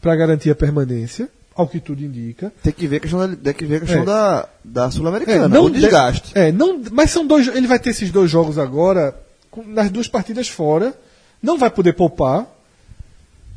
para 0.00 0.16
garantir 0.16 0.50
a 0.50 0.54
permanência, 0.54 1.28
ao 1.54 1.66
que 1.68 1.80
tudo 1.80 2.02
indica. 2.02 2.52
Tem 2.62 2.72
que 2.72 2.86
ver 2.86 2.96
a 2.96 3.00
questão 3.00 3.18
da, 3.28 3.36
tem 3.36 3.52
que 3.54 3.66
ver 3.66 3.76
a 3.76 3.80
questão 3.80 4.02
É. 4.02 4.04
da, 4.06 4.48
da 4.64 4.90
Sul-Americana. 4.90 5.44
É, 5.44 5.48
não 5.48 5.64
o 5.64 5.70
desgaste. 5.70 6.32
de- 6.32 6.38
é, 6.38 6.52
não, 6.52 6.82
mas 6.92 7.10
são 7.10 7.26
dois. 7.26 7.48
Ele 7.48 7.66
vai 7.66 7.78
ter 7.78 7.90
esses 7.90 8.10
dois 8.10 8.30
jogos 8.30 8.56
agora, 8.58 9.14
com- 9.50 9.64
nas 9.64 9.90
duas 9.90 10.08
partidas 10.08 10.48
fora. 10.48 10.94
Não 11.42 11.58
vai 11.58 11.70
poder 11.70 11.92
poupar. 11.94 12.46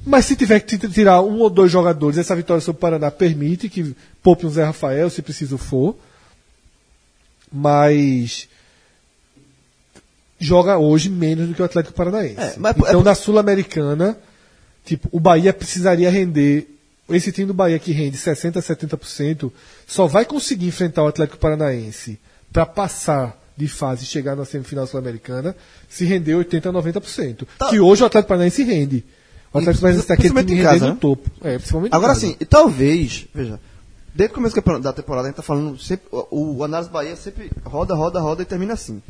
Mas 0.05 0.25
se 0.25 0.35
tiver 0.35 0.61
que 0.61 0.77
tirar 0.77 1.21
um 1.21 1.39
ou 1.39 1.49
dois 1.49 1.71
jogadores, 1.71 2.17
essa 2.17 2.35
vitória 2.35 2.61
sobre 2.61 2.77
o 2.77 2.81
Paraná 2.81 3.11
permite 3.11 3.67
que 3.67 3.95
poupe 4.23 4.45
um 4.45 4.49
Zé 4.49 4.63
Rafael, 4.63 5.09
se 5.09 5.21
preciso 5.21 5.57
for. 5.57 5.95
mas 7.51 8.47
joga 10.39 10.77
hoje 10.77 11.09
menos 11.09 11.47
do 11.47 11.53
que 11.55 11.61
o 11.61 11.65
Atlético 11.65 11.95
Paranaense. 11.95 12.39
É, 12.39 12.53
mas- 12.57 12.75
então, 12.77 13.01
é- 13.01 13.03
na 13.03 13.15
Sul-Americana, 13.15 14.17
tipo, 14.85 15.09
o 15.11 15.19
Bahia 15.19 15.51
precisaria 15.53 16.09
render. 16.09 16.67
Esse 17.09 17.31
time 17.31 17.47
do 17.47 17.53
Bahia 17.53 17.79
que 17.79 17.91
rende 17.91 18.17
60% 18.17 18.57
a 18.59 18.61
70% 18.61 19.51
só 19.87 20.05
vai 20.05 20.25
conseguir 20.25 20.67
enfrentar 20.67 21.03
o 21.03 21.07
Atlético 21.07 21.39
Paranaense 21.39 22.19
para 22.53 22.65
passar 22.67 23.35
de 23.59 23.67
fase 23.67 24.05
chegar 24.05 24.35
na 24.37 24.45
semifinal 24.45 24.87
sul-americana 24.87 25.53
se 25.89 26.05
render 26.05 26.31
80% 26.33 26.65
a 26.67 26.71
90%. 26.71 27.45
Tá. 27.57 27.67
Que 27.69 27.79
hoje 27.79 28.01
o 28.03 28.05
Atlético 28.05 28.29
Paranaense 28.29 28.63
rende. 28.63 29.03
O 29.53 29.57
Atlético 29.57 29.81
Paranaense 29.81 30.03
está 30.05 30.15
principalmente 30.15 30.53
em 30.53 30.63
casa, 30.63 30.85
no 30.87 30.93
né? 30.93 30.97
topo. 31.01 31.29
É, 31.41 31.57
principalmente 31.57 31.93
Agora 31.93 32.15
sim, 32.15 32.37
e 32.39 32.45
talvez, 32.45 33.27
veja, 33.35 33.59
desde 34.15 34.31
o 34.31 34.35
começo 34.35 34.55
da 34.81 34.93
temporada 34.93 35.27
a 35.27 35.29
gente 35.29 35.35
tá 35.35 35.41
falando 35.43 35.77
sempre, 35.77 36.07
o, 36.09 36.55
o 36.57 36.63
Análise 36.63 36.89
Bahia 36.89 37.15
sempre 37.17 37.51
roda, 37.65 37.93
roda, 37.95 38.19
roda 38.21 38.41
e 38.43 38.45
termina 38.45 38.73
assim. 38.73 39.01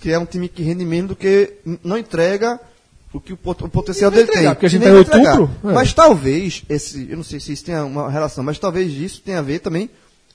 Que 0.00 0.10
é 0.10 0.18
um 0.18 0.24
time 0.24 0.48
que 0.48 0.62
rende 0.62 0.84
menos 0.86 1.08
do 1.10 1.16
que 1.16 1.54
não 1.84 1.98
entrega 1.98 2.58
o 3.12 3.20
que 3.20 3.32
o, 3.34 3.36
pot- 3.36 3.62
o 3.64 3.68
potencial 3.68 4.10
dele 4.10 4.22
entregar, 4.22 4.40
tem. 4.42 4.54
porque 4.54 4.66
a 4.66 4.68
gente 4.70 4.80
nem 4.80 4.88
em 4.88 4.92
vai 4.92 5.02
entregar. 5.02 5.38
outubro, 5.40 5.68
é. 5.70 5.74
Mas 5.74 5.92
talvez, 5.92 6.62
esse, 6.70 7.06
eu 7.10 7.16
não 7.18 7.24
sei 7.24 7.38
se 7.40 7.52
isso 7.52 7.64
tenha 7.64 7.84
uma 7.84 8.08
relação, 8.10 8.42
mas 8.42 8.58
talvez 8.58 8.92
isso 8.94 9.20
tenha 9.20 9.40
a 9.40 9.42
ver 9.42 9.58
também 9.58 9.90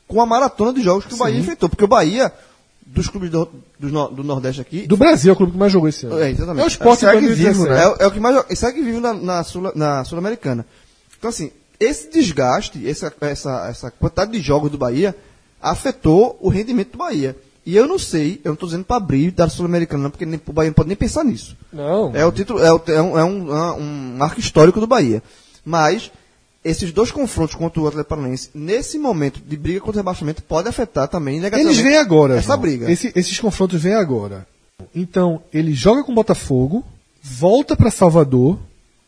com 0.08 0.22
a 0.22 0.26
maratona 0.26 0.72
de 0.74 0.84
jogos 0.84 1.06
que 1.06 1.14
o 1.14 1.18
Bahia 1.18 1.40
enfrentou. 1.40 1.68
Porque 1.70 1.84
o 1.86 1.88
Bahia, 1.88 2.32
dos 2.86 3.08
clubes 3.08 3.30
do, 3.32 3.50
do, 3.80 4.08
do 4.10 4.24
Nordeste 4.24 4.62
aqui, 4.62 4.86
Do 4.88 4.96
Brasil 4.96 5.32
é 5.32 5.34
o 5.34 5.36
clube 5.36 5.52
que 5.54 5.58
mais 5.58 5.72
jogou 5.72 5.90
esse 5.90 6.06
ano. 6.06 6.20
é, 6.20 6.30
exatamente. 6.30 6.62
É 6.64 6.66
o 6.66 6.68
Sport 6.68 7.00
Segue 7.00 7.12
2017. 7.26 7.58
vivo, 7.58 7.70
né? 7.70 7.84
É, 7.84 7.88
o- 7.88 7.96
é 8.00 8.08
o 8.08 8.12
que 8.12 8.20
mais 8.20 8.46
segue 8.60 8.82
vivo 8.82 9.00
na, 9.02 9.14
na, 9.14 9.44
Sul, 9.44 9.72
na 9.76 10.04
Sul-Americana. 10.04 10.66
Então, 11.18 11.30
assim, 11.30 11.52
esse 11.80 12.10
desgaste, 12.12 12.88
essa, 12.88 13.12
essa, 13.22 13.68
essa 13.70 13.92
quantidade 13.92 14.32
de 14.32 14.40
jogos 14.40 14.70
do 14.72 14.78
Bahia 14.78 15.16
afetou 15.62 16.38
o 16.42 16.50
rendimento 16.50 16.92
do 16.92 16.98
Bahia. 17.00 17.36
E 17.66 17.76
eu 17.76 17.88
não 17.88 17.98
sei, 17.98 18.40
eu 18.44 18.50
não 18.50 18.54
estou 18.54 18.70
dizendo 18.70 18.86
para 18.86 18.98
abrir 18.98 19.32
da 19.32 19.50
Sul-Americana, 19.50 20.04
não, 20.04 20.12
porque 20.12 20.26
nem, 20.26 20.40
o 20.46 20.54
Bahia 20.54 20.70
não 20.70 20.76
pode 20.76 20.88
nem 20.88 20.96
pensar 20.96 21.24
nisso. 21.24 21.58
Não. 21.74 22.16
É 22.16 22.24
o 22.26 22.32
título, 22.32 22.60
é, 22.64 22.72
o- 22.72 22.82
é 22.88 23.02
um, 23.02 23.18
é 23.20 23.24
um, 23.24 23.56
é 23.58 23.72
um 23.74 24.16
marco 24.18 24.40
histórico 24.40 24.80
do 24.80 24.86
Bahia. 24.86 25.24
Mas 25.66 26.12
esses 26.66 26.92
dois 26.92 27.12
confrontos 27.12 27.56
contra 27.56 27.80
o 27.80 27.88
Atlético 27.88 28.10
Paranaense, 28.10 28.50
nesse 28.54 28.98
momento 28.98 29.40
de 29.40 29.56
briga 29.56 29.80
contra 29.80 30.00
o 30.00 30.02
rebaixamento, 30.04 30.42
pode 30.44 30.68
afetar 30.68 31.08
também 31.08 31.40
negativamente 31.40 31.80
Eles 31.80 31.90
vêm 31.92 31.98
agora. 32.00 32.36
essa 32.38 32.48
João. 32.48 32.60
briga. 32.60 32.92
Esse- 32.92 33.14
esses 33.16 33.40
confrontos 33.40 33.82
vêm 33.82 33.94
agora. 33.94 34.48
Então, 34.94 35.42
ele 35.54 35.74
joga 35.74 36.04
com 36.04 36.12
o 36.12 36.16
Botafogo, 36.16 36.84
volta 37.22 37.76
para 37.78 37.92
Salvador 37.92 38.60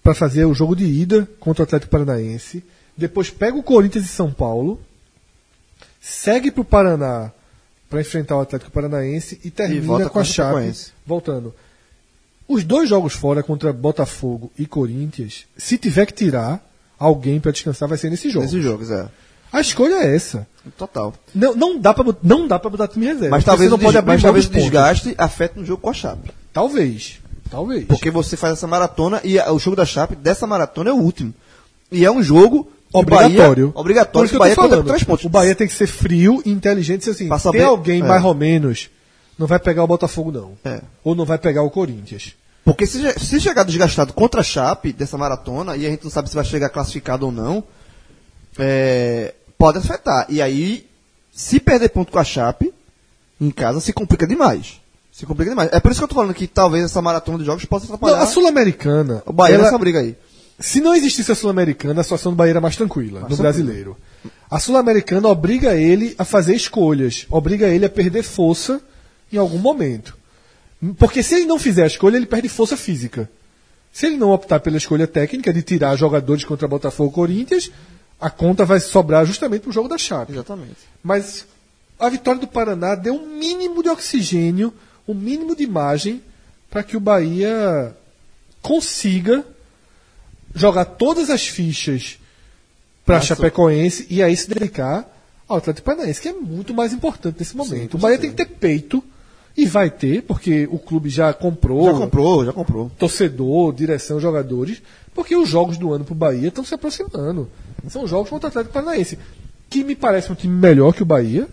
para 0.03 0.13
fazer 0.13 0.45
o 0.45 0.53
jogo 0.53 0.75
de 0.75 0.85
ida 0.85 1.27
contra 1.39 1.63
o 1.63 1.65
Atlético 1.65 1.91
Paranaense, 1.91 2.63
depois 2.95 3.29
pega 3.29 3.57
o 3.57 3.63
Corinthians 3.63 4.05
e 4.05 4.09
São 4.09 4.31
Paulo, 4.31 4.79
segue 5.99 6.51
para 6.51 6.61
o 6.61 6.65
Paraná 6.65 7.31
para 7.89 8.01
enfrentar 8.01 8.37
o 8.37 8.41
Atlético 8.41 8.71
Paranaense 8.71 9.39
e 9.43 9.49
termina 9.49 9.85
volta 9.85 10.09
com 10.09 10.19
a 10.19 10.23
Chape 10.23 10.73
voltando. 11.05 11.53
Os 12.47 12.63
dois 12.63 12.87
jogos 12.87 13.13
fora 13.13 13.43
contra 13.43 13.73
Botafogo 13.73 14.51
e 14.57 14.65
Corinthians, 14.65 15.45
se 15.57 15.77
tiver 15.77 16.05
que 16.05 16.13
tirar 16.13 16.65
alguém 16.97 17.39
para 17.39 17.51
descansar, 17.51 17.87
vai 17.87 17.97
ser 17.97 18.09
nesse 18.09 18.29
jogo. 18.29 18.45
Nesses 18.45 18.63
jogos, 18.63 18.91
é. 18.91 19.07
A 19.51 19.61
escolha 19.61 19.95
é 19.95 20.15
essa. 20.15 20.47
Total. 20.77 21.13
Não, 21.33 21.55
não 21.55 21.79
dá 21.79 21.93
para 21.93 22.15
não 22.21 22.47
dá 22.47 22.59
para 22.59 22.69
botar 22.69 22.87
time 22.87 23.05
reserva. 23.05 23.29
Mas 23.29 23.45
talvez, 23.45 23.69
não 23.69 23.79
pode 23.79 23.97
abrir 23.97 24.13
mas 24.13 24.21
talvez 24.21 24.45
o 24.45 24.49
desgaste 24.49 25.15
afete 25.17 25.57
no 25.57 25.65
jogo 25.65 25.81
com 25.81 25.89
a 25.89 25.93
Chape. 25.93 26.31
Talvez. 26.51 27.19
Talvez. 27.49 27.85
Porque 27.85 28.11
você 28.11 28.35
faz 28.35 28.53
essa 28.53 28.67
maratona 28.67 29.21
e 29.23 29.39
o 29.39 29.57
jogo 29.57 29.75
da 29.75 29.85
Chape 29.85 30.15
dessa 30.15 30.45
maratona 30.45 30.89
é 30.89 30.93
o 30.93 30.97
último. 30.97 31.33
E 31.89 32.03
é 32.03 32.11
um 32.11 32.21
jogo 32.21 32.69
obrigatório. 32.91 33.67
Bahia, 33.67 33.79
obrigatório 33.79 34.29
que 34.29 34.37
Bahia 34.37 34.55
falando. 34.55 34.85
três 34.85 35.03
pontos. 35.03 35.23
O 35.23 35.29
Bahia 35.29 35.55
tem 35.55 35.67
que 35.67 35.73
ser 35.73 35.87
frio 35.87 36.41
e 36.45 36.51
inteligente 36.51 37.05
se 37.05 37.09
assim, 37.09 37.29
Pra 37.29 37.39
tem 37.39 37.63
alguém 37.63 38.01
é. 38.01 38.05
mais 38.05 38.23
ou 38.23 38.33
menos, 38.33 38.89
não 39.39 39.47
vai 39.47 39.59
pegar 39.59 39.83
o 39.83 39.87
Botafogo 39.87 40.31
não. 40.31 40.51
É. 40.65 40.81
Ou 41.03 41.15
não 41.15 41.23
vai 41.23 41.37
pegar 41.37 41.63
o 41.63 41.69
Corinthians. 41.69 42.33
Porque 42.67 42.85
se, 42.85 42.99
se 43.17 43.39
chegar 43.39 43.63
desgastado 43.63 44.11
contra 44.11 44.41
a 44.41 44.43
Chape 44.43 44.91
dessa 44.91 45.17
maratona, 45.17 45.77
e 45.77 45.85
a 45.85 45.89
gente 45.89 46.03
não 46.03 46.11
sabe 46.11 46.27
se 46.27 46.35
vai 46.35 46.43
chegar 46.43 46.67
classificado 46.67 47.25
ou 47.25 47.31
não, 47.31 47.63
é, 48.59 49.33
pode 49.57 49.77
afetar. 49.77 50.25
E 50.27 50.41
aí, 50.41 50.85
se 51.31 51.61
perder 51.61 51.87
ponto 51.87 52.11
com 52.11 52.19
a 52.19 52.25
Chape, 52.25 52.73
em 53.39 53.49
casa, 53.51 53.79
se 53.79 53.93
complica 53.93 54.27
demais. 54.27 54.81
Se 55.13 55.25
complica 55.25 55.51
demais. 55.51 55.69
É 55.71 55.79
por 55.79 55.91
isso 55.91 56.01
que 56.01 56.03
eu 56.03 56.07
tô 56.09 56.15
falando 56.15 56.33
que 56.33 56.45
talvez 56.45 56.83
essa 56.83 57.01
maratona 57.01 57.37
de 57.37 57.45
jogos 57.45 57.63
possa 57.63 57.87
Não, 57.87 57.95
atrapalhar 57.95 58.21
a 58.21 58.25
Sul-Americana, 58.27 59.23
o 59.25 59.31
Bahia 59.31 59.55
ela- 59.55 59.63
nessa 59.63 59.77
briga 59.77 59.99
aí. 59.99 60.17
se 60.59 60.81
não 60.81 60.93
existisse 60.93 61.31
a 61.31 61.35
Sul-Americana, 61.35 62.01
a 62.01 62.03
situação 62.03 62.33
do 62.33 62.35
Bahia 62.35 62.51
era 62.51 62.59
mais 62.61 62.75
tranquila, 62.75 63.21
no 63.21 63.27
tranquila. 63.27 63.43
brasileiro. 63.43 63.97
A 64.51 64.59
Sul-Americana 64.59 65.29
obriga 65.29 65.73
ele 65.73 66.13
a 66.19 66.25
fazer 66.25 66.53
escolhas, 66.53 67.25
obriga 67.29 67.67
ele 67.67 67.85
a 67.85 67.89
perder 67.89 68.23
força 68.23 68.81
em 69.31 69.37
algum 69.37 69.57
momento. 69.57 70.17
Porque 70.97 71.23
se 71.23 71.35
ele 71.35 71.45
não 71.45 71.57
fizer 71.57 71.83
a 71.83 71.87
escolha, 71.87 72.17
ele 72.17 72.25
perde 72.25 72.49
força 72.49 72.77
física. 72.77 73.29
Se 73.91 74.05
ele 74.05 74.17
não 74.17 74.31
optar 74.31 74.59
pela 74.59 74.77
escolha 74.77 75.07
técnica 75.07 75.51
de 75.51 75.61
tirar 75.63 75.95
jogadores 75.95 76.45
contra 76.45 76.67
Botafogo 76.67 77.11
e 77.11 77.15
Corinthians, 77.15 77.71
a 78.19 78.29
conta 78.29 78.63
vai 78.65 78.79
sobrar 78.79 79.25
justamente 79.25 79.61
para 79.61 79.69
o 79.69 79.73
jogo 79.73 79.89
da 79.89 79.97
Chape. 79.97 80.33
Exatamente. 80.33 80.77
Mas 81.03 81.45
a 81.99 82.09
vitória 82.09 82.39
do 82.39 82.47
Paraná 82.47 82.95
deu 82.95 83.15
um 83.15 83.27
mínimo 83.27 83.81
de 83.81 83.89
oxigênio, 83.89 84.73
um 85.07 85.13
mínimo 85.13 85.55
de 85.55 85.65
margem 85.65 86.21
para 86.69 86.83
que 86.83 86.95
o 86.95 86.99
Bahia 86.99 87.95
consiga 88.61 89.43
jogar 90.53 90.85
todas 90.85 91.29
as 91.29 91.47
fichas 91.47 92.19
para 93.05 93.21
Chapecoense 93.21 94.05
e 94.09 94.21
aí 94.21 94.35
se 94.35 94.49
dedicar 94.49 95.07
ao 95.47 95.57
Atlético 95.57 95.85
Paranaense, 95.85 96.21
que 96.21 96.27
é 96.27 96.33
muito 96.33 96.73
mais 96.73 96.91
importante 96.91 97.37
nesse 97.39 97.55
momento. 97.55 97.95
o 97.95 97.97
Bahia 97.97 98.17
tem 98.17 98.29
que 98.29 98.35
ter 98.35 98.47
peito 98.47 99.03
e 99.57 99.65
vai 99.65 99.89
ter, 99.89 100.21
porque 100.21 100.67
o 100.71 100.77
clube 100.77 101.09
já 101.09 101.33
comprou, 101.33 101.85
Já 101.85 101.93
comprou, 101.93 102.45
já 102.45 102.53
comprou. 102.53 102.91
torcedor, 102.99 103.73
direção, 103.73 104.19
jogadores, 104.19 104.81
porque 105.15 105.35
os 105.35 105.49
jogos 105.49 105.77
do 105.77 105.91
ano 105.91 106.05
pro 106.05 106.13
Bahia 106.13 106.49
estão 106.49 106.63
se 106.63 106.75
aproximando. 106.75 107.49
São 107.89 108.05
jogos 108.07 108.29
contra 108.29 108.47
o 108.47 108.49
Atlético 108.49 108.73
Paranaense, 108.73 109.17
que 109.69 109.83
me 109.83 109.95
parece 109.95 110.31
um 110.31 110.35
time 110.35 110.55
melhor 110.55 110.93
que 110.93 111.01
o 111.01 111.05
Bahia 111.05 111.47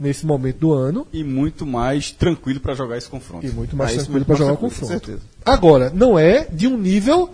nesse 0.00 0.26
momento 0.26 0.58
do 0.58 0.72
ano 0.72 1.06
E 1.12 1.22
muito 1.24 1.64
mais 1.66 2.10
tranquilo 2.10 2.60
para 2.60 2.74
jogar 2.74 2.96
esse 2.98 3.08
confronto. 3.08 3.46
e 3.46 3.50
muito 3.50 3.76
mais 3.76 3.92
Ah, 3.92 3.94
tranquilo 4.02 4.24
para 4.24 4.34
jogar 4.36 4.52
o 4.52 4.56
tranquilo, 4.56 4.74
com 4.74 4.80
confronto. 4.86 5.06
certeza. 5.06 5.26
Agora, 5.44 5.90
não 5.94 6.18
é 6.18 6.46
de 6.50 6.66
um 6.66 6.76
nível 6.78 7.30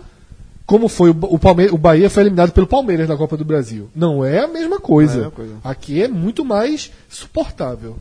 como 0.65 0.87
foi 0.87 1.09
o, 1.11 1.17
o 1.23 1.37
Palmeiras, 1.37 1.73
o 1.73 1.77
Bahia 1.77 2.09
foi 2.09 2.23
eliminado 2.23 2.51
pelo 2.51 2.65
Palmeiras 2.67 3.07
na 3.09 3.17
Copa 3.17 3.35
do 3.35 3.43
Brasil. 3.43 3.89
Não 3.93 4.23
é 4.23 4.39
a 4.39 4.47
mesma 4.47 4.79
coisa. 4.79 5.13
Não 5.15 5.23
é 5.23 5.25
a 5.25 5.29
mesma 5.29 5.35
coisa. 5.35 5.55
Aqui 5.63 6.01
é 6.01 6.07
muito 6.07 6.45
mais 6.45 6.89
suportável. 7.09 7.97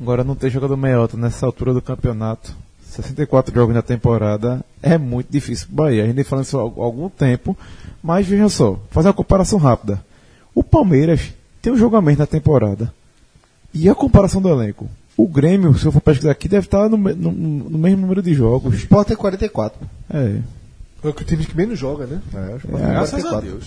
Agora 0.00 0.22
não 0.24 0.34
ter 0.34 0.50
jogador 0.50 0.76
meiota 0.76 1.16
nessa 1.16 1.44
altura 1.46 1.74
do 1.74 1.82
campeonato. 1.82 2.54
64 2.90 3.54
jogos 3.54 3.74
na 3.74 3.82
temporada 3.82 4.64
é 4.82 4.96
muito 4.96 5.26
difícil 5.30 5.66
pro 5.66 5.76
Bahia. 5.84 6.02
A 6.02 6.06
gente 6.06 6.14
vem 6.16 6.24
falando 6.24 6.44
isso 6.44 6.56
há 6.58 6.62
al- 6.62 6.74
algum 6.82 7.08
tempo, 7.08 7.56
mas 8.02 8.26
veja 8.26 8.48
só, 8.48 8.78
fazer 8.90 9.08
uma 9.08 9.14
comparação 9.14 9.58
rápida. 9.58 10.02
O 10.54 10.62
Palmeiras 10.64 11.32
tem 11.60 11.72
um 11.72 11.76
jogo 11.76 11.96
a 11.96 12.02
menos 12.02 12.18
na 12.18 12.26
temporada. 12.26 12.92
E 13.74 13.88
a 13.88 13.94
comparação 13.94 14.40
do 14.40 14.48
elenco? 14.48 14.88
O 15.16 15.26
Grêmio, 15.28 15.76
se 15.76 15.84
eu 15.84 15.92
for 15.92 16.00
pesquisar 16.00 16.30
aqui, 16.30 16.48
deve 16.48 16.66
estar 16.66 16.88
no, 16.88 16.96
no- 16.96 17.32
no 17.32 17.78
mesmo 17.78 18.00
número 18.02 18.22
de 18.22 18.30
O 18.30 18.34
jogos. 18.34 18.74
Sport 18.76 19.10
é 19.10 19.16
44. 19.16 19.78
É. 20.12 20.36
É 21.04 21.08
o 21.08 21.12
time 21.12 21.44
que 21.44 21.56
menos 21.56 21.78
joga, 21.78 22.06
né? 22.06 22.20
É, 22.34 22.78
Graças 22.90 23.24
a 23.24 23.40
Deus. 23.40 23.64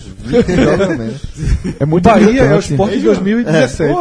É 1.80 1.84
O 1.84 1.88
muito 1.88 2.04
Bahia 2.04 2.42
é 2.42 2.54
o. 2.54 2.58
Sport 2.58 2.92
de 2.92 3.00
2017. 3.00 3.94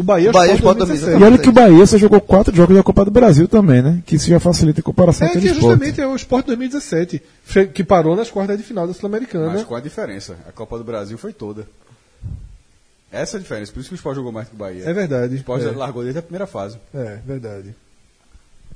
O 0.00 0.02
Bahia 0.02 0.30
o 0.30 0.32
Bahia 0.32 0.52
é 0.52 0.54
Sport 0.54 0.78
Sport 0.78 0.88
de 0.88 1.02
2017. 1.04 1.22
E 1.22 1.26
olha 1.26 1.38
que 1.38 1.48
o 1.48 1.52
Bahia 1.52 1.86
só 1.86 1.98
jogou 1.98 2.20
quatro 2.22 2.56
jogos 2.56 2.74
da 2.74 2.82
Copa 2.82 3.04
do 3.04 3.10
Brasil 3.10 3.46
também, 3.46 3.82
né? 3.82 4.02
Que 4.06 4.16
isso 4.16 4.28
já 4.28 4.40
facilita 4.40 4.80
a 4.80 4.82
comparação 4.82 5.26
É 5.28 5.32
com 5.32 5.38
o 5.38 5.42
que 5.42 5.48
é 5.48 5.50
Sport. 5.52 5.70
justamente 5.72 6.00
é 6.00 6.06
o 6.06 6.16
Sport 6.16 6.46
2017, 6.46 7.22
fe- 7.44 7.66
que 7.66 7.84
parou 7.84 8.16
nas 8.16 8.30
quartas 8.30 8.56
de 8.56 8.62
final 8.64 8.86
da 8.86 8.94
Sul-Americana. 8.94 9.48
Mas 9.52 9.62
qual 9.64 9.78
a 9.78 9.82
diferença? 9.82 10.36
A 10.48 10.52
Copa 10.52 10.78
do 10.78 10.84
Brasil 10.84 11.18
foi 11.18 11.32
toda. 11.34 11.66
Essa 13.12 13.36
é 13.36 13.38
a 13.38 13.42
diferença. 13.42 13.72
Por 13.72 13.80
isso 13.80 13.88
que 13.90 13.94
o 13.94 13.96
Sport 13.96 14.16
jogou 14.16 14.32
mais 14.32 14.48
que 14.48 14.54
o 14.54 14.58
Bahia. 14.58 14.84
É 14.84 14.92
verdade. 14.92 15.34
O 15.34 15.36
Sport 15.36 15.62
é. 15.62 15.70
largou 15.70 16.02
desde 16.02 16.18
a 16.20 16.22
primeira 16.22 16.46
fase. 16.46 16.78
É, 16.94 17.18
verdade. 17.26 17.74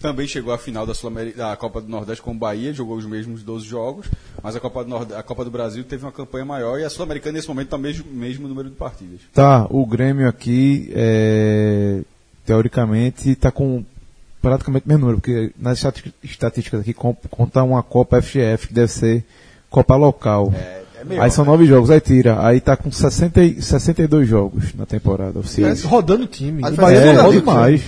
Também 0.05 0.27
chegou 0.27 0.53
à 0.53 0.59
final 0.59 0.85
da, 0.87 0.93
da 1.35 1.57
Copa 1.57 1.81
do 1.81 1.89
Nordeste 1.89 2.21
com 2.21 2.33
o 2.33 2.35
Bahia, 2.35 2.75
jogou 2.75 2.95
os 2.99 3.07
mesmos 3.07 3.43
12 3.43 3.65
jogos, 3.65 4.07
mas 4.43 4.55
a 4.55 4.61
Copa 4.61 4.85
do, 4.85 4.91
Nord- 4.91 5.15
a 5.15 5.23
Copa 5.23 5.47
do 5.47 5.51
Brasil 5.51 5.83
teve 5.83 6.05
uma 6.05 6.13
campanha 6.13 6.45
maior 6.45 6.79
e 6.79 6.85
a 6.85 6.91
Sul-Americana 6.91 7.33
nesse 7.39 7.49
momento 7.49 7.69
está 7.69 7.77
o 7.77 7.81
mesmo, 7.81 8.05
mesmo 8.13 8.47
número 8.47 8.69
de 8.69 8.77
partidas. 8.77 9.21
Tá, 9.33 9.67
o 9.71 9.87
Grêmio 9.87 10.29
aqui, 10.29 10.93
é, 10.95 12.03
teoricamente, 12.45 13.31
está 13.31 13.51
com 13.51 13.83
praticamente 14.43 14.85
o 14.85 14.89
mesmo 14.91 15.01
número, 15.07 15.21
porque 15.23 15.53
nas 15.59 15.83
estatísticas 16.23 16.81
aqui 16.81 16.93
conta 16.93 17.63
uma 17.63 17.83
Copa 17.83 18.21
FGF, 18.21 18.69
que 18.69 18.75
deve 18.75 18.93
ser 18.93 19.25
Copa 19.71 19.97
local. 19.97 20.53
É, 20.55 20.83
é 21.01 21.05
melhor, 21.05 21.23
aí 21.25 21.31
são 21.31 21.47
né? 21.47 21.51
nove 21.51 21.65
jogos, 21.65 21.91
aí 21.91 21.99
tira. 22.03 22.47
Aí 22.47 22.61
tá 22.61 22.77
com 22.77 22.93
60, 22.93 23.43
e- 23.43 23.63
62 23.63 24.29
jogos 24.29 24.75
na 24.75 24.85
temporada 24.85 25.39
É, 25.39 25.41
oficial. 25.41 25.75
rodando 25.87 26.25
o 26.25 26.27
time. 26.27 26.63
O 26.63 26.73
Bahia 26.77 26.99
É, 26.99 27.05
não 27.07 27.21
é 27.21 27.23
roda 27.25 27.39
demais. 27.41 27.83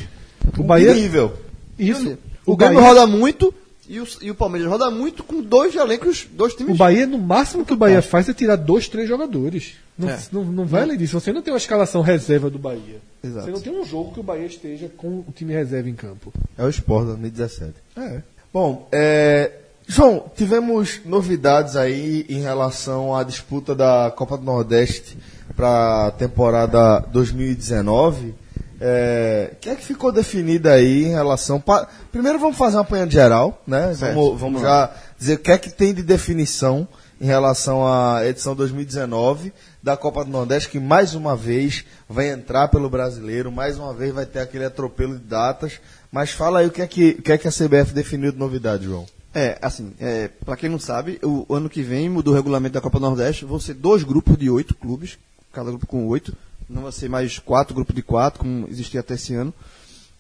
O 0.56 0.62
Bahia, 0.62 0.94
nível. 0.94 1.44
Isso. 1.78 2.18
O, 2.46 2.52
O 2.52 2.56
Grêmio 2.56 2.76
Bahia, 2.80 2.88
roda 2.88 3.06
muito 3.06 3.52
E 3.88 4.00
o, 4.00 4.06
e 4.22 4.30
o 4.30 4.34
Palmeiras 4.34 4.68
roda 4.68 4.90
muito 4.90 5.22
com 5.22 5.40
dois 5.40 5.74
elencos, 5.74 6.26
dois 6.32 6.54
times. 6.54 6.74
O 6.74 6.76
Bahia, 6.76 7.06
no 7.06 7.18
máximo 7.18 7.64
que 7.64 7.72
o 7.72 7.76
Bahia 7.76 8.02
faz 8.02 8.28
é 8.28 8.34
tirar 8.34 8.56
dois, 8.56 8.88
três 8.88 9.08
jogadores. 9.08 9.74
Não, 9.96 10.10
É. 10.10 10.18
não, 10.32 10.44
não 10.44 10.66
vai 10.66 10.82
além 10.82 10.96
disso. 10.98 11.18
Você 11.18 11.32
não 11.32 11.40
tem 11.40 11.52
uma 11.52 11.58
escalação 11.58 12.02
reserva 12.02 12.50
do 12.50 12.58
Bahia. 12.58 13.00
Exato. 13.22 13.46
Você 13.46 13.50
não 13.52 13.60
tem 13.60 13.72
um 13.72 13.84
jogo 13.84 14.12
que 14.12 14.20
o 14.20 14.22
Bahia 14.22 14.46
esteja 14.46 14.90
com 14.96 15.20
o 15.20 15.32
time 15.34 15.52
reserva 15.52 15.88
em 15.88 15.94
campo. 15.94 16.32
É 16.58 16.64
o 16.64 16.68
Sport 16.68 17.06
2017. 17.06 17.72
É. 17.96 18.22
Bom, 18.52 18.88
é, 18.92 19.52
João, 19.86 20.24
tivemos 20.36 21.00
novidades 21.04 21.76
aí 21.76 22.26
em 22.28 22.40
relação 22.40 23.14
à 23.14 23.22
disputa 23.22 23.74
da 23.74 24.12
Copa 24.16 24.36
do 24.36 24.44
Nordeste 24.44 25.16
para 25.54 26.08
a 26.08 26.10
temporada 26.10 26.98
2019. 27.12 28.34
É, 28.80 29.50
o 29.52 29.56
que 29.56 29.70
é 29.70 29.74
que 29.74 29.84
ficou 29.84 30.12
definido 30.12 30.68
aí 30.68 31.04
em 31.04 31.10
relação. 31.10 31.60
pa- 31.60 31.88
Primeiro 32.12 32.38
vamos 32.38 32.56
fazer 32.56 32.76
uma 32.76 32.82
apanhada 32.82 33.10
geral, 33.10 33.62
né? 33.66 33.94
Certo, 33.94 34.14
Vamos, 34.14 34.40
vamos 34.40 34.40
vamos 34.40 34.62
já 34.62 34.90
dizer 35.18 35.34
o 35.34 35.38
que 35.38 35.50
é 35.50 35.58
que 35.58 35.70
tem 35.70 35.94
de 35.94 36.02
definição 36.02 36.86
em 37.20 37.24
relação 37.26 37.86
à 37.86 38.26
edição 38.26 38.54
2019 38.54 39.52
da 39.82 39.96
Copa 39.96 40.24
do 40.24 40.30
Nordeste, 40.30 40.68
que 40.68 40.78
mais 40.78 41.14
uma 41.14 41.34
vez 41.34 41.84
vai 42.08 42.28
entrar 42.30 42.68
pelo 42.68 42.90
brasileiro, 42.90 43.50
mais 43.50 43.78
uma 43.78 43.94
vez 43.94 44.12
vai 44.12 44.26
ter 44.26 44.40
aquele 44.40 44.64
atropelo 44.66 45.16
de 45.18 45.24
datas. 45.24 45.80
Mas 46.12 46.30
fala 46.30 46.58
aí 46.60 46.66
o 46.66 46.70
que 46.70 46.82
é 46.82 46.86
que, 46.86 47.16
o 47.18 47.22
que, 47.22 47.32
é 47.32 47.38
que 47.38 47.48
a 47.48 47.52
CBF 47.52 47.92
definiu 47.94 48.32
de 48.32 48.38
novidade, 48.38 48.84
João. 48.84 49.06
É, 49.34 49.58
assim, 49.60 49.92
é, 50.00 50.28
para 50.44 50.56
quem 50.56 50.68
não 50.68 50.78
sabe, 50.78 51.18
o 51.22 51.54
ano 51.54 51.68
que 51.68 51.82
vem 51.82 52.08
mudou 52.08 52.32
o 52.32 52.36
regulamento 52.36 52.74
da 52.74 52.80
Copa 52.80 52.98
do 52.98 53.06
Nordeste, 53.06 53.44
vão 53.44 53.60
ser 53.60 53.74
dois 53.74 54.02
grupos 54.02 54.36
de 54.38 54.48
oito 54.50 54.74
clubes, 54.74 55.18
cada 55.52 55.68
grupo 55.70 55.86
com 55.86 56.06
oito, 56.06 56.34
não 56.68 56.82
vai 56.82 56.93
ser 56.93 57.09
mais 57.09 57.38
quatro 57.38 57.74
grupos 57.74 57.94
de 57.94 58.02
quatro, 58.02 58.40
como 58.40 58.66
existia 58.68 59.01
até 59.01 59.14
esse 59.14 59.34
ano. 59.34 59.52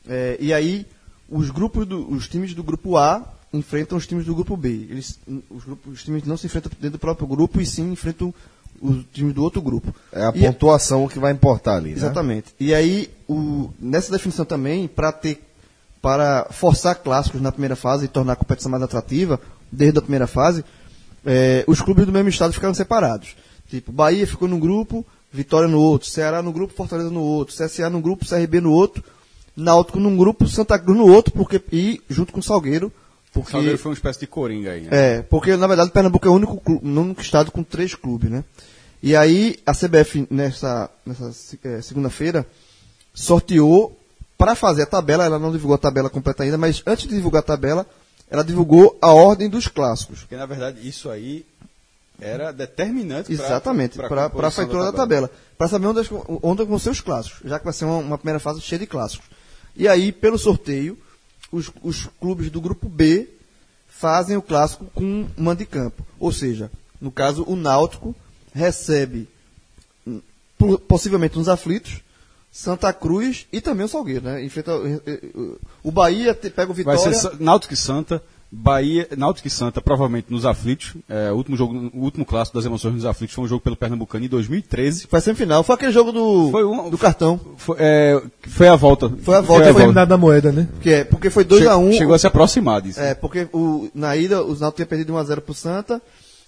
É, 0.08 0.36
e 0.40 0.52
aí, 0.52 0.86
os 1.28 1.50
grupos 1.50 1.86
do, 1.86 2.08
os 2.10 2.28
times 2.28 2.54
do 2.54 2.62
grupo 2.62 2.96
A 2.96 3.22
enfrentam 3.52 3.96
os 3.98 4.06
times 4.06 4.24
do 4.26 4.34
grupo 4.34 4.56
B. 4.56 4.68
Eles, 4.90 5.18
os, 5.50 5.64
grupos, 5.64 5.92
os 5.94 6.02
times 6.04 6.24
não 6.24 6.36
se 6.36 6.46
enfrentam 6.46 6.70
dentro 6.80 6.98
do 6.98 7.00
próprio 7.00 7.26
grupo 7.26 7.60
e 7.60 7.66
sim 7.66 7.90
enfrentam 7.92 8.32
os 8.80 9.04
times 9.12 9.34
do 9.34 9.42
outro 9.42 9.60
grupo. 9.62 9.94
É 10.12 10.24
a 10.24 10.32
E- 10.34 10.40
pontuação 10.40 11.08
que 11.08 11.18
vai 11.18 11.32
importar 11.32 11.76
ali, 11.76 11.90
né? 11.90 11.96
Exatamente. 11.96 12.54
E 12.60 12.74
aí, 12.74 13.10
o- 13.28 13.70
nessa 13.80 14.12
definição 14.12 14.44
também, 14.44 14.86
para 14.86 15.10
ter 15.12 15.42
para 16.02 16.46
forçar 16.52 16.94
clássicos 16.94 17.40
na 17.40 17.50
primeira 17.50 17.74
fase 17.74 18.04
e 18.04 18.08
tornar 18.08 18.34
a 18.34 18.36
competição 18.36 18.70
mais 18.70 18.82
atrativa, 18.82 19.40
desde 19.72 19.98
a 19.98 20.02
primeira 20.02 20.28
fase, 20.28 20.64
eh, 21.24 21.64
os 21.66 21.80
clubes 21.80 22.06
do 22.06 22.12
mesmo 22.12 22.28
estado 22.28 22.52
ficaram 22.52 22.74
separados. 22.74 23.34
Tipo, 23.68 23.90
Bahia 23.90 24.24
ficou 24.24 24.46
num 24.46 24.60
grupo, 24.60 25.04
Vitória 25.32 25.68
no 25.68 25.78
outro, 25.80 26.08
Ceará 26.08 26.42
no 26.42 26.52
grupo, 26.52 26.72
Fortaleza 26.74 27.10
no 27.10 27.20
outro, 27.22 27.54
CSA 27.54 27.90
num 27.90 28.00
grupo, 28.00 28.24
CRB 28.26 28.60
no 28.60 28.72
outro, 28.72 29.02
Náutico 29.56 29.98
num 29.98 30.16
grupo, 30.16 30.46
Santa 30.46 30.78
Cruz 30.78 30.96
no 30.98 31.06
outro, 31.10 31.32
porque 31.32 31.60
e 31.72 32.00
junto 32.10 32.32
com 32.32 32.40
o 32.40 32.42
Salgueiro, 32.42 32.92
porque 33.32 33.50
Salgueiro 33.50 33.78
foi 33.78 33.90
uma 33.90 33.94
espécie 33.96 34.20
de 34.20 34.26
coringa 34.26 34.72
aí, 34.72 34.82
né? 34.82 34.88
é, 34.90 35.22
porque 35.22 35.56
na 35.56 35.66
verdade 35.66 35.90
Pernambuco 35.90 36.26
é 36.26 36.30
o 36.30 36.34
único, 36.34 36.56
clu- 36.58 36.80
o 36.82 36.88
único 36.88 37.20
estado 37.20 37.50
com 37.50 37.62
três 37.62 37.94
clubes, 37.94 38.30
né? 38.30 38.44
E 39.02 39.14
aí 39.14 39.56
a 39.66 39.72
CBF 39.74 40.26
nessa, 40.30 40.90
nessa 41.04 41.30
eh, 41.64 41.80
segunda-feira 41.82 42.46
sorteou 43.14 43.98
para 44.38 44.54
fazer 44.54 44.82
a 44.82 44.86
tabela, 44.86 45.24
ela 45.24 45.38
não 45.38 45.50
divulgou 45.52 45.74
a 45.74 45.78
tabela 45.78 46.10
completa 46.10 46.42
ainda, 46.42 46.58
mas 46.58 46.82
antes 46.86 47.06
de 47.06 47.14
divulgar 47.14 47.40
a 47.40 47.46
tabela, 47.46 47.86
ela 48.30 48.42
divulgou 48.44 48.98
a 49.00 49.12
ordem 49.12 49.48
dos 49.48 49.66
clássicos. 49.68 50.20
Porque, 50.20 50.36
na 50.36 50.46
verdade, 50.46 50.86
isso 50.86 51.08
aí 51.08 51.44
era 52.20 52.52
determinante 52.52 53.32
Exatamente, 53.32 53.96
para 53.98 54.26
a 54.26 54.50
feitura 54.50 54.84
da 54.84 54.92
tabela. 54.92 55.30
Para 55.58 55.68
saber 55.68 55.86
onde, 55.86 56.08
onde 56.42 56.64
vão 56.64 56.78
ser 56.78 56.90
os 56.90 57.00
clássicos, 57.00 57.40
já 57.48 57.58
que 57.58 57.64
vai 57.64 57.72
ser 57.74 57.84
uma, 57.84 57.98
uma 57.98 58.18
primeira 58.18 58.38
fase 58.40 58.60
cheia 58.60 58.78
de 58.78 58.86
clássicos. 58.86 59.26
E 59.74 59.86
aí, 59.88 60.12
pelo 60.12 60.38
sorteio, 60.38 60.98
os, 61.52 61.70
os 61.82 62.08
clubes 62.20 62.50
do 62.50 62.60
grupo 62.60 62.88
B 62.88 63.28
fazem 63.88 64.36
o 64.36 64.42
clássico 64.42 64.86
com 64.94 65.04
um 65.04 65.28
mando 65.36 65.58
de 65.58 65.66
campo. 65.66 66.06
Ou 66.18 66.30
seja, 66.32 66.70
no 67.00 67.10
caso, 67.10 67.44
o 67.46 67.56
Náutico 67.56 68.14
recebe, 68.54 69.28
hum, 70.06 70.20
po- 70.58 70.78
possivelmente 70.78 71.36
nos 71.38 71.48
aflitos, 71.48 72.00
Santa 72.50 72.90
Cruz 72.92 73.46
e 73.52 73.60
também 73.60 73.84
o 73.84 73.88
Salgueiro, 73.88 74.24
né? 74.24 74.42
Enfrenta, 74.42 74.72
eh, 74.72 75.00
eh, 75.06 75.20
o 75.82 75.90
Bahia 75.90 76.34
pega 76.34 76.70
o 76.70 76.74
Vai 76.74 76.76
Vitória. 76.96 76.98
ser 76.98 77.14
Sa- 77.14 77.36
Náutico 77.38 77.74
e 77.74 77.76
Santa, 77.76 78.22
Bahia, 78.50 79.08
Náutico 79.16 79.48
e 79.48 79.50
Santa, 79.50 79.80
provavelmente 79.80 80.28
nos 80.30 80.46
aflitos. 80.46 80.94
É, 81.08 81.32
o 81.32 81.34
último 81.36 81.56
jogo, 81.56 81.90
o 81.92 82.00
último 82.04 82.24
clássico 82.24 82.56
das 82.56 82.64
emoções 82.64 82.94
nos 82.94 83.04
aflitos 83.04 83.34
foi 83.34 83.44
um 83.44 83.48
jogo 83.48 83.60
pelo 83.60 83.76
Pernambucano 83.76 84.24
em 84.24 84.28
2013. 84.28 85.06
Foi 85.08 85.18
a 85.18 85.22
semifinal. 85.22 85.62
Foi 85.64 85.74
aquele 85.74 85.92
jogo 85.92 86.12
do, 86.12 86.50
Foi 86.50 86.64
um- 86.64 86.88
do 86.88 86.96
cartão. 86.96 87.40
Foi, 87.56 87.76
é, 87.78 88.22
foi 88.46 88.68
a 88.68 88.76
volta. 88.76 89.08
Foi 89.22 89.34
a 89.34 89.40
volta, 89.40 89.64
Foi 89.64 89.72
foi- 89.72 89.82
eliminado 89.82 90.08
da 90.08 90.16
moeda, 90.16 90.52
né? 90.52 90.68
Que 90.80 90.90
é, 90.90 91.04
porque 91.04 91.28
foi 91.28 91.44
2x1. 91.44 91.60
Che- 91.60 91.74
Um, 91.74 91.92
Chegou 91.92 92.14
a 92.14 92.18
se 92.18 92.26
aproximar 92.26 92.80
disso. 92.80 93.00
É, 93.00 93.14
porque 93.14 93.48
o, 93.52 93.90
na 93.94 94.16
ida 94.16 94.42
os 94.44 94.60
Náutico 94.60 94.76
tinha 94.76 94.86
perdido 94.86 95.12
1x0 95.12 95.40
pro 95.40 95.52
Santa. 95.54 96.00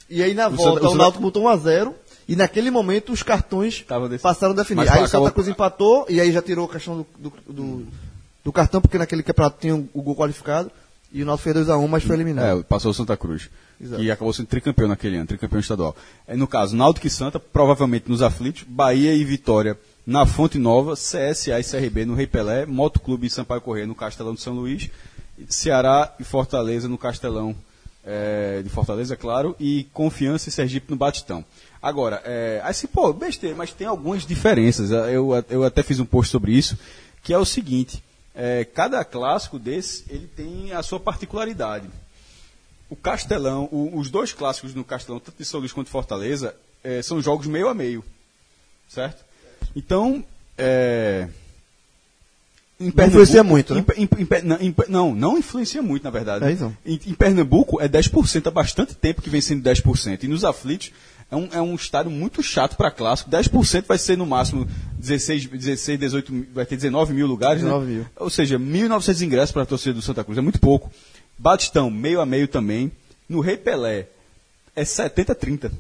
E 0.09 0.23
aí 0.23 0.33
na 0.35 0.47
O 0.49 0.53
volta 0.53 0.75
Santa- 0.81 0.89
o 0.89 0.93
o 0.93 0.97
Náutico 0.97 1.23
botou 1.23 1.43
1x0. 1.45 1.93
E 2.29 2.37
naquele 2.37 2.71
momento 2.71 3.11
os 3.13 3.23
cartões 3.23 3.85
passaram 4.23 4.53
a 4.53 4.57
definir. 4.57 4.77
Mas 4.85 4.91
Aí 4.91 5.03
o 5.03 5.09
Santa 5.09 5.31
Cruz 5.31 5.49
empatou 5.49 6.07
e 6.09 6.21
aí 6.21 6.31
já 6.31 6.43
tirou 6.43 6.67
a 6.67 6.69
questão 6.69 6.99
do, 6.99 7.07
do, 7.19 7.53
do- 7.53 7.87
do 8.45 8.53
cartão, 8.53 8.81
porque 8.81 8.99
naquele 8.99 9.23
campeonato 9.23 9.57
tinha 9.61 9.75
o 9.75 10.03
gol 10.03 10.15
qualificado. 10.15 10.71
E 11.13 11.23
o 11.23 11.27
Náutico 11.27 11.53
fez 11.53 11.67
2x1, 11.67 11.89
mas 11.89 12.05
foi 12.05 12.17
eliminado. 12.17 12.61
É, 12.61 12.63
passou 12.63 12.91
o 12.91 12.95
Santa 12.95 13.17
Cruz. 13.17 13.49
Exato. 13.81 14.03
E 14.03 14.11
acabou 14.11 14.33
sendo 14.33 14.47
tricampeão 14.47 14.89
naquele 14.89 15.17
ano, 15.17 15.27
tricampeão 15.27 15.61
estadual. 15.61 15.97
É, 16.27 16.37
no 16.37 16.47
caso, 16.47 16.77
Náutico 16.77 17.07
e 17.07 17.11
Santa, 17.11 17.39
provavelmente 17.39 18.09
nos 18.09 18.23
aflitos, 18.23 18.65
Bahia 18.69 19.15
e 19.15 19.25
Vitória 19.25 19.79
na 20.07 20.27
Fonte 20.27 20.59
Nova, 20.59 20.95
CSA 20.95 21.61
e 21.61 21.65
CRB 21.65 22.07
no 22.07 22.15
Rei 22.15 22.27
Pelé, 22.27 22.67
Motoclube 22.67 23.27
e 23.27 23.31
Sampaio 23.31 23.61
Corrêa 23.61 23.87
no 23.87 23.95
Castelão 23.95 24.35
de 24.35 24.41
São 24.41 24.55
Luís, 24.55 24.91
Ceará 25.49 26.15
e 26.19 26.25
Fortaleza 26.25 26.89
no 26.89 26.99
Castelão 26.99 27.55
é, 28.05 28.63
de 28.63 28.71
Fortaleza, 28.71 29.17
claro, 29.17 29.55
e 29.61 29.87
Confiança 29.93 30.49
e 30.49 30.53
Sergipe 30.53 30.91
no 30.91 30.97
Batistão. 30.97 31.45
Agora, 31.81 32.23
é, 32.25 32.61
assim, 32.65 32.87
pô, 32.87 33.13
besteira, 33.13 33.55
mas 33.55 33.73
tem 33.73 33.87
algumas 33.87 34.27
diferenças. 34.27 34.91
Eu, 34.91 35.31
eu 35.51 35.63
até 35.63 35.83
fiz 35.83 36.01
um 36.01 36.07
post 36.07 36.33
sobre 36.33 36.53
isso, 36.53 36.79
que 37.23 37.35
é 37.35 37.39
o 37.39 37.45
seguinte, 37.45 38.03
é, 38.41 38.65
cada 38.65 39.05
clássico 39.05 39.59
desse, 39.59 40.05
ele 40.09 40.29
tem 40.29 40.73
a 40.73 40.83
sua 40.83 41.01
particularidade 41.01 41.89
o 42.91 42.97
Castelão, 42.97 43.69
o- 43.71 43.99
os 43.99 44.09
dois 44.11 44.33
clássicos 44.33 44.75
no 44.75 44.83
Castelão, 44.83 45.21
tanto 45.21 45.37
de 45.37 45.45
São 45.45 45.61
Luís 45.61 45.73
quanto 45.73 45.89
de 45.89 45.93
Fortaleza, 45.93 46.57
eh, 46.83 47.03
são 47.03 47.21
jogos 47.21 47.47
meio 47.47 47.69
a 47.69 47.75
meio. 47.75 48.03
Certo? 48.89 49.23
Então, 49.77 50.25
é, 50.57 51.29
em 52.81 52.87
influencia 52.87 53.45
muito, 53.45 53.75
né? 53.75 53.85
em- 53.97 54.05
em- 54.23 54.69
em 54.69 54.75
não, 54.89 55.15
não, 55.15 55.37
influencia 55.37 55.83
muito, 55.83 56.03
na 56.05 56.09
verdade. 56.11 56.47
É 56.47 56.53
em 56.87 57.15
Pernambuco 57.15 57.79
é 57.79 57.87
10%, 57.89 58.47
há 58.47 58.51
bastante 58.51 58.95
tempo 58.95 59.21
que 59.21 59.29
vem 59.29 59.43
sendo 59.43 59.63
10%. 59.63 60.25
E 60.25 60.29
nos 60.29 60.43
aflitos 60.43 60.91
é 61.31 61.37
um, 61.37 61.49
é 61.53 61.61
um 61.61 61.75
estádio 61.75 62.11
muito 62.11 62.43
chato 62.43 62.77
para 62.77 62.91
clássico. 62.91 63.31
10% 63.31 63.85
vai 63.87 63.99
ser 63.99 64.17
no 64.17 64.25
máximo 64.27 64.67
16, 64.99 65.47
16 65.47 65.99
18, 65.99 66.33
mil- 66.33 66.47
vai 66.55 66.65
ter 66.65 66.77
19 66.77 67.13
mil 67.13 67.27
lugares, 67.27 67.63
19 67.63 67.87
né? 67.87 67.93
mil. 67.97 68.07
Ou 68.17 68.31
seja, 68.31 68.59
1.900 68.59 69.23
ingressos 69.23 69.53
para 69.53 69.63
a 69.63 69.67
torcida 69.67 69.95
do 69.95 70.03
Santa 70.03 70.25
Cruz. 70.25 70.39
É 70.39 70.41
muito 70.41 70.59
pouco. 70.61 70.91
Batistão, 71.39 71.91
meio 71.91 72.21
a 72.21 72.27
meio 72.27 72.49
também. 72.49 72.91
No 73.29 73.41
Rei 73.41 73.57
Pelé, 73.57 74.07
é 74.75 74.83
70-30. 74.85 75.71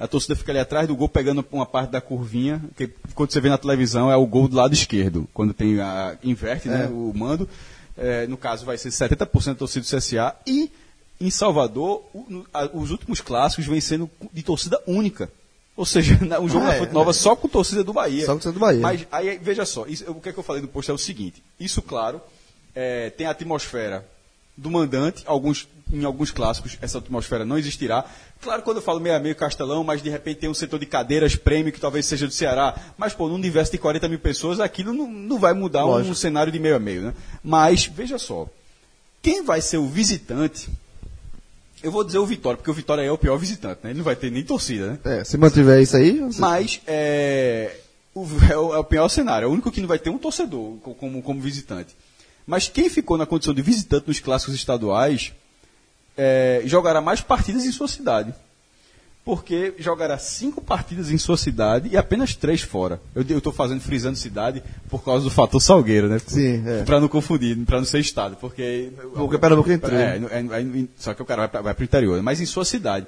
A 0.00 0.06
torcida 0.06 0.36
fica 0.36 0.52
ali 0.52 0.58
atrás 0.60 0.86
do 0.86 0.94
gol, 0.94 1.08
pegando 1.08 1.44
uma 1.50 1.66
parte 1.66 1.90
da 1.90 2.00
curvinha, 2.00 2.62
que 2.76 2.88
quando 3.14 3.32
você 3.32 3.40
vê 3.40 3.48
na 3.48 3.58
televisão 3.58 4.10
é 4.10 4.16
o 4.16 4.26
gol 4.26 4.46
do 4.48 4.56
lado 4.56 4.72
esquerdo. 4.72 5.28
Quando 5.34 5.52
tem 5.52 5.80
a. 5.80 6.16
inverte 6.22 6.68
né, 6.68 6.86
o 6.86 7.12
mando. 7.14 7.48
É, 7.96 8.26
no 8.28 8.36
caso, 8.36 8.64
vai 8.64 8.78
ser 8.78 8.90
70% 8.90 9.46
da 9.46 9.54
torcida 9.54 9.84
do 9.84 9.96
CSA. 9.96 10.36
E 10.46 10.70
em 11.20 11.30
Salvador, 11.30 12.04
o- 12.14 12.44
os 12.74 12.90
últimos 12.90 13.20
clássicos 13.20 13.66
vêm 13.66 13.80
sendo 13.80 14.10
de 14.32 14.42
torcida 14.42 14.80
única. 14.86 15.30
Ou 15.76 15.86
seja, 15.86 16.18
um 16.40 16.48
jogo 16.48 16.66
Ah, 16.66 16.74
é, 16.74 16.78
Fonte 16.80 16.92
Nova 16.92 17.12
só 17.12 17.36
com 17.36 17.48
torcida 17.48 17.84
do 17.84 17.92
Bahia. 17.92 18.24
Só 18.26 18.32
com 18.32 18.38
torcida 18.38 18.52
do 18.52 18.60
Bahia. 18.60 18.80
Mas 18.80 19.06
aí, 19.12 19.38
veja 19.38 19.64
só, 19.64 19.86
isso- 19.86 20.10
o 20.10 20.20
que 20.20 20.28
é 20.28 20.32
que 20.32 20.38
eu 20.38 20.42
falei 20.42 20.60
do 20.62 20.68
post 20.68 20.90
é 20.90 20.94
o 20.94 20.98
seguinte: 20.98 21.42
isso, 21.58 21.80
claro, 21.82 22.20
é, 22.74 23.10
tem 23.10 23.26
a 23.26 23.30
atmosfera 23.30 24.06
do 24.56 24.70
mandante, 24.72 25.22
alguns, 25.24 25.68
em 25.92 26.04
alguns 26.04 26.32
clássicos 26.32 26.76
essa 26.82 26.98
atmosfera 26.98 27.44
não 27.44 27.56
existirá. 27.56 28.04
Claro, 28.40 28.62
quando 28.62 28.78
eu 28.78 28.82
falo 28.82 28.98
meio 28.98 29.14
a 29.14 29.20
meio 29.20 29.36
Castelão, 29.36 29.84
mas 29.84 30.02
de 30.02 30.10
repente 30.10 30.38
tem 30.40 30.50
um 30.50 30.54
setor 30.54 30.80
de 30.80 30.86
cadeiras 30.86 31.36
prêmio 31.36 31.72
que 31.72 31.78
talvez 31.80 32.06
seja 32.06 32.26
do 32.26 32.32
Ceará, 32.32 32.74
mas 32.96 33.12
pô, 33.14 33.28
num 33.28 33.34
universo 33.36 33.70
de 33.70 33.78
40 33.78 34.08
mil 34.08 34.18
pessoas, 34.18 34.58
aquilo 34.58 34.92
não, 34.92 35.08
não 35.08 35.38
vai 35.38 35.52
mudar 35.54 35.84
um 36.08 36.14
cenário 36.14 36.52
de 36.52 36.58
meio 36.58 36.74
a 36.74 36.78
meio, 36.80 37.02
né? 37.02 37.14
Mas, 37.42 37.86
veja 37.86 38.18
só, 38.18 38.48
quem 39.22 39.44
vai 39.44 39.60
ser 39.60 39.76
o 39.78 39.86
visitante, 39.86 40.68
eu 41.82 41.90
vou 41.90 42.02
dizer 42.04 42.18
o 42.18 42.26
Vitória, 42.26 42.56
porque 42.56 42.70
o 42.70 42.74
Vitória 42.74 43.02
é 43.02 43.10
o 43.10 43.18
pior 43.18 43.36
visitante, 43.36 43.80
né? 43.84 43.90
Ele 43.90 43.98
não 43.98 44.04
vai 44.04 44.16
ter 44.16 44.30
nem 44.30 44.42
torcida, 44.44 44.92
né? 44.92 44.98
É, 45.04 45.24
se 45.24 45.36
mantiver 45.36 45.80
isso 45.80 45.96
aí, 45.96 46.18
você- 46.20 46.40
Mas 46.40 46.80
é, 46.86 47.76
o, 48.14 48.24
é, 48.50 48.56
o, 48.56 48.74
é 48.74 48.78
o 48.78 48.84
pior 48.84 49.08
cenário. 49.08 49.46
É 49.46 49.48
o 49.48 49.52
único 49.52 49.70
que 49.70 49.80
não 49.80 49.88
vai 49.88 49.98
ter 49.98 50.10
um 50.10 50.18
torcedor 50.18 50.76
co- 50.78 50.94
como, 50.94 51.22
como 51.22 51.40
visitante. 51.40 51.94
Mas 52.46 52.68
quem 52.68 52.88
ficou 52.88 53.16
na 53.18 53.26
condição 53.26 53.52
de 53.54 53.60
visitante 53.62 54.08
nos 54.08 54.20
clássicos 54.20 54.54
estaduais 54.54 55.32
é, 56.16 56.62
jogará 56.64 57.00
mais 57.00 57.20
partidas 57.20 57.64
em 57.64 57.72
sua 57.72 57.86
cidade. 57.88 58.34
Porque 59.28 59.74
jogará 59.78 60.16
cinco 60.16 60.58
partidas 60.62 61.10
em 61.10 61.18
sua 61.18 61.36
cidade 61.36 61.90
e 61.92 61.98
apenas 61.98 62.34
três 62.34 62.62
fora. 62.62 62.98
Eu 63.14 63.20
estou 63.20 63.52
fazendo 63.52 63.78
frisando 63.78 64.16
cidade 64.16 64.62
por 64.88 65.04
causa 65.04 65.22
do 65.22 65.30
fator 65.30 65.60
Salgueiro, 65.60 66.08
né? 66.08 66.18
Sim, 66.18 66.64
é. 66.66 66.82
Para 66.82 66.98
não 66.98 67.08
confundir, 67.08 67.54
para 67.66 67.76
não 67.76 67.84
ser 67.84 67.98
estado, 67.98 68.38
porque 68.40 68.90
Porque 69.12 69.36
Pernambuco 69.36 69.70
entrou. 69.70 69.94
é, 69.94 70.16
é, 70.16 70.40
é, 70.40 70.84
só 70.96 71.12
que 71.12 71.20
o 71.20 71.26
cara 71.26 71.46
vai 71.46 71.74
para 71.74 71.82
o 71.82 71.84
interior, 71.84 72.22
mas 72.22 72.40
em 72.40 72.46
sua 72.46 72.64
cidade. 72.64 73.06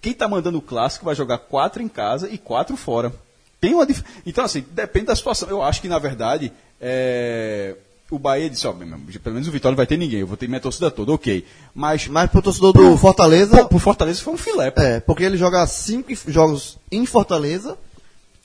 Quem 0.00 0.12
está 0.12 0.28
mandando 0.28 0.58
o 0.58 0.62
clássico 0.62 1.04
vai 1.04 1.16
jogar 1.16 1.38
quatro 1.38 1.82
em 1.82 1.88
casa 1.88 2.28
e 2.30 2.38
quatro 2.38 2.76
fora. 2.76 3.12
Tem 3.60 3.74
uma 3.74 3.84
dif... 3.84 4.04
Então, 4.24 4.44
assim, 4.44 4.64
depende 4.70 5.06
da 5.06 5.16
situação. 5.16 5.48
Eu 5.48 5.64
acho 5.64 5.82
que, 5.82 5.88
na 5.88 5.98
verdade, 5.98 6.52
é, 6.80 7.74
o 8.10 8.18
Bahia 8.18 8.48
disse, 8.48 8.66
ó, 8.66 8.72
pelo 8.72 9.34
menos 9.34 9.48
o 9.48 9.50
Vitória 9.50 9.72
não 9.72 9.76
vai 9.76 9.86
ter 9.86 9.96
ninguém, 9.96 10.20
eu 10.20 10.26
vou 10.26 10.36
ter 10.36 10.46
minha 10.48 10.60
torcida 10.60 10.90
toda, 10.90 11.12
ok. 11.12 11.44
Mas, 11.74 12.06
Mas 12.06 12.30
pro 12.30 12.40
torcedor 12.40 12.72
do 12.72 12.96
Fortaleza, 12.96 13.62
pô, 13.62 13.68
pro 13.68 13.78
Fortaleza 13.78 14.22
foi 14.22 14.34
um 14.34 14.38
filé, 14.38 14.70
pô. 14.70 14.80
é, 14.80 15.00
porque 15.00 15.24
ele 15.24 15.36
joga 15.36 15.66
cinco 15.66 16.12
jogos 16.28 16.78
em 16.90 17.04
Fortaleza 17.04 17.76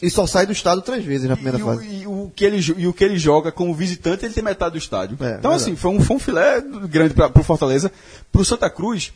e 0.02 0.10
só 0.10 0.26
sai 0.26 0.48
do 0.48 0.52
estado 0.52 0.82
três 0.82 1.06
vezes 1.06 1.30
na 1.30 1.36
primeira 1.36 1.60
e, 1.60 1.62
o, 1.62 1.66
fase. 1.66 1.86
e 1.86 2.08
o 2.08 2.32
que 2.36 2.44
ele, 2.44 2.58
e 2.78 2.88
o 2.88 2.94
que 2.94 3.04
ele 3.04 3.20
joga 3.20 3.52
como 3.52 3.74
visitante, 3.74 4.26
ele 4.26 4.34
tem 4.34 4.44
metade 4.44 4.72
do 4.74 4.78
estádio. 4.80 5.14
É, 5.14 5.38
então, 5.38 5.52
verdade. 5.52 5.56
assim, 5.56 5.76
foi 5.76 5.92
um, 5.92 6.02
foi 6.02 6.16
um 6.16 6.20
filé 6.20 6.60
grande 6.90 7.14
para 7.14 7.40
o 7.40 7.44
Fortaleza. 7.44 7.92
Para 8.32 8.42
o 8.42 8.46
Santa 8.46 8.68
Cruz, 8.68 9.14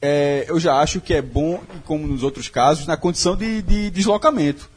é, 0.00 0.46
eu 0.48 0.58
já 0.58 0.76
acho 0.76 1.02
que 1.02 1.12
é 1.12 1.20
bom, 1.20 1.60
como 1.84 2.06
nos 2.06 2.22
outros 2.22 2.48
casos, 2.48 2.86
na 2.86 2.96
condição 2.96 3.36
de, 3.36 3.60
de 3.60 3.90
deslocamento. 3.90 4.71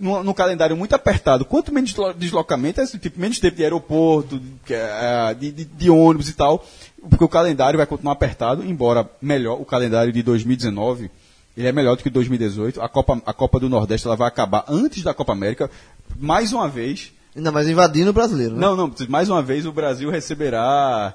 No, 0.00 0.24
no 0.24 0.34
calendário 0.34 0.76
muito 0.76 0.94
apertado, 0.94 1.44
quanto 1.44 1.72
menos 1.72 1.90
deslo- 1.92 2.12
deslocamento, 2.14 2.80
é, 2.80 2.86
tipo, 2.86 3.20
menos 3.20 3.38
tempo 3.38 3.56
de 3.56 3.62
aeroporto, 3.62 4.38
de, 4.40 4.74
é, 4.74 5.34
de, 5.34 5.52
de- 5.52 5.64
de 5.64 5.90
ônibus 5.90 6.28
e 6.28 6.32
tal, 6.32 6.64
porque 7.08 7.22
o 7.22 7.28
calendário 7.28 7.76
vai 7.76 7.86
continuar 7.86 8.14
apertado, 8.14 8.64
embora 8.64 9.08
melhor, 9.20 9.60
o 9.60 9.64
calendário 9.64 10.12
de 10.12 10.22
2019 10.22 11.08
ele 11.56 11.68
é 11.68 11.72
melhor 11.72 11.96
do 11.96 12.02
que 12.02 12.08
2018. 12.10 12.80
A 12.80 12.88
Copa, 12.88 13.20
a 13.26 13.32
Copa 13.32 13.60
do 13.60 13.68
Nordeste 13.68 14.06
ela 14.06 14.16
vai 14.16 14.26
acabar 14.26 14.64
antes 14.68 15.02
da 15.02 15.12
Copa 15.14 15.32
América. 15.34 15.70
Mais 16.18 16.52
uma 16.52 16.66
vez, 16.68 17.12
Ainda 17.36 17.52
mais 17.52 17.68
invadindo 17.68 18.10
o 18.10 18.12
brasileiro, 18.12 18.54
né? 18.54 18.60
não, 18.60 18.74
não, 18.74 18.92
mais 19.08 19.28
uma 19.28 19.40
vez 19.42 19.64
o 19.66 19.72
Brasil 19.72 20.10
receberá 20.10 21.14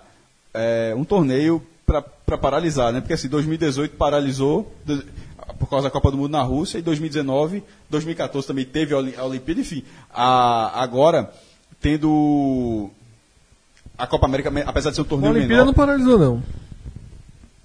é, 0.54 0.94
um 0.96 1.04
torneio 1.04 1.62
para 1.86 2.38
paralisar, 2.38 2.92
né? 2.94 3.00
Porque 3.02 3.14
assim, 3.14 3.28
2018 3.28 3.96
paralisou 3.98 4.72
por 5.60 5.70
causa 5.70 5.86
da 5.88 5.92
Copa 5.92 6.12
do 6.12 6.18
Mundo 6.18 6.32
na 6.32 6.42
Rússia 6.44 6.78
e 6.78 6.82
2019, 6.82 7.64
2014 7.90 8.48
também 8.48 8.66
teve 8.66 8.94
a 8.94 8.98
Oli- 8.98 9.16
a 9.18 9.24
Olimpíada, 9.26 9.62
enfim. 9.62 9.84
A, 10.14 10.82
agora, 10.84 11.32
tendo 11.82 12.90
a 13.98 14.06
Copa 14.08 14.26
América, 14.26 14.52
apesar 14.66 14.90
de 14.90 14.96
ser 14.96 15.02
um 15.02 15.06
A 15.06 15.08
torneio 15.08 15.32
Olimpíada 15.32 15.54
menor, 15.54 15.66
não 15.66 15.74
paralisou, 15.74 16.18
não. 16.20 16.44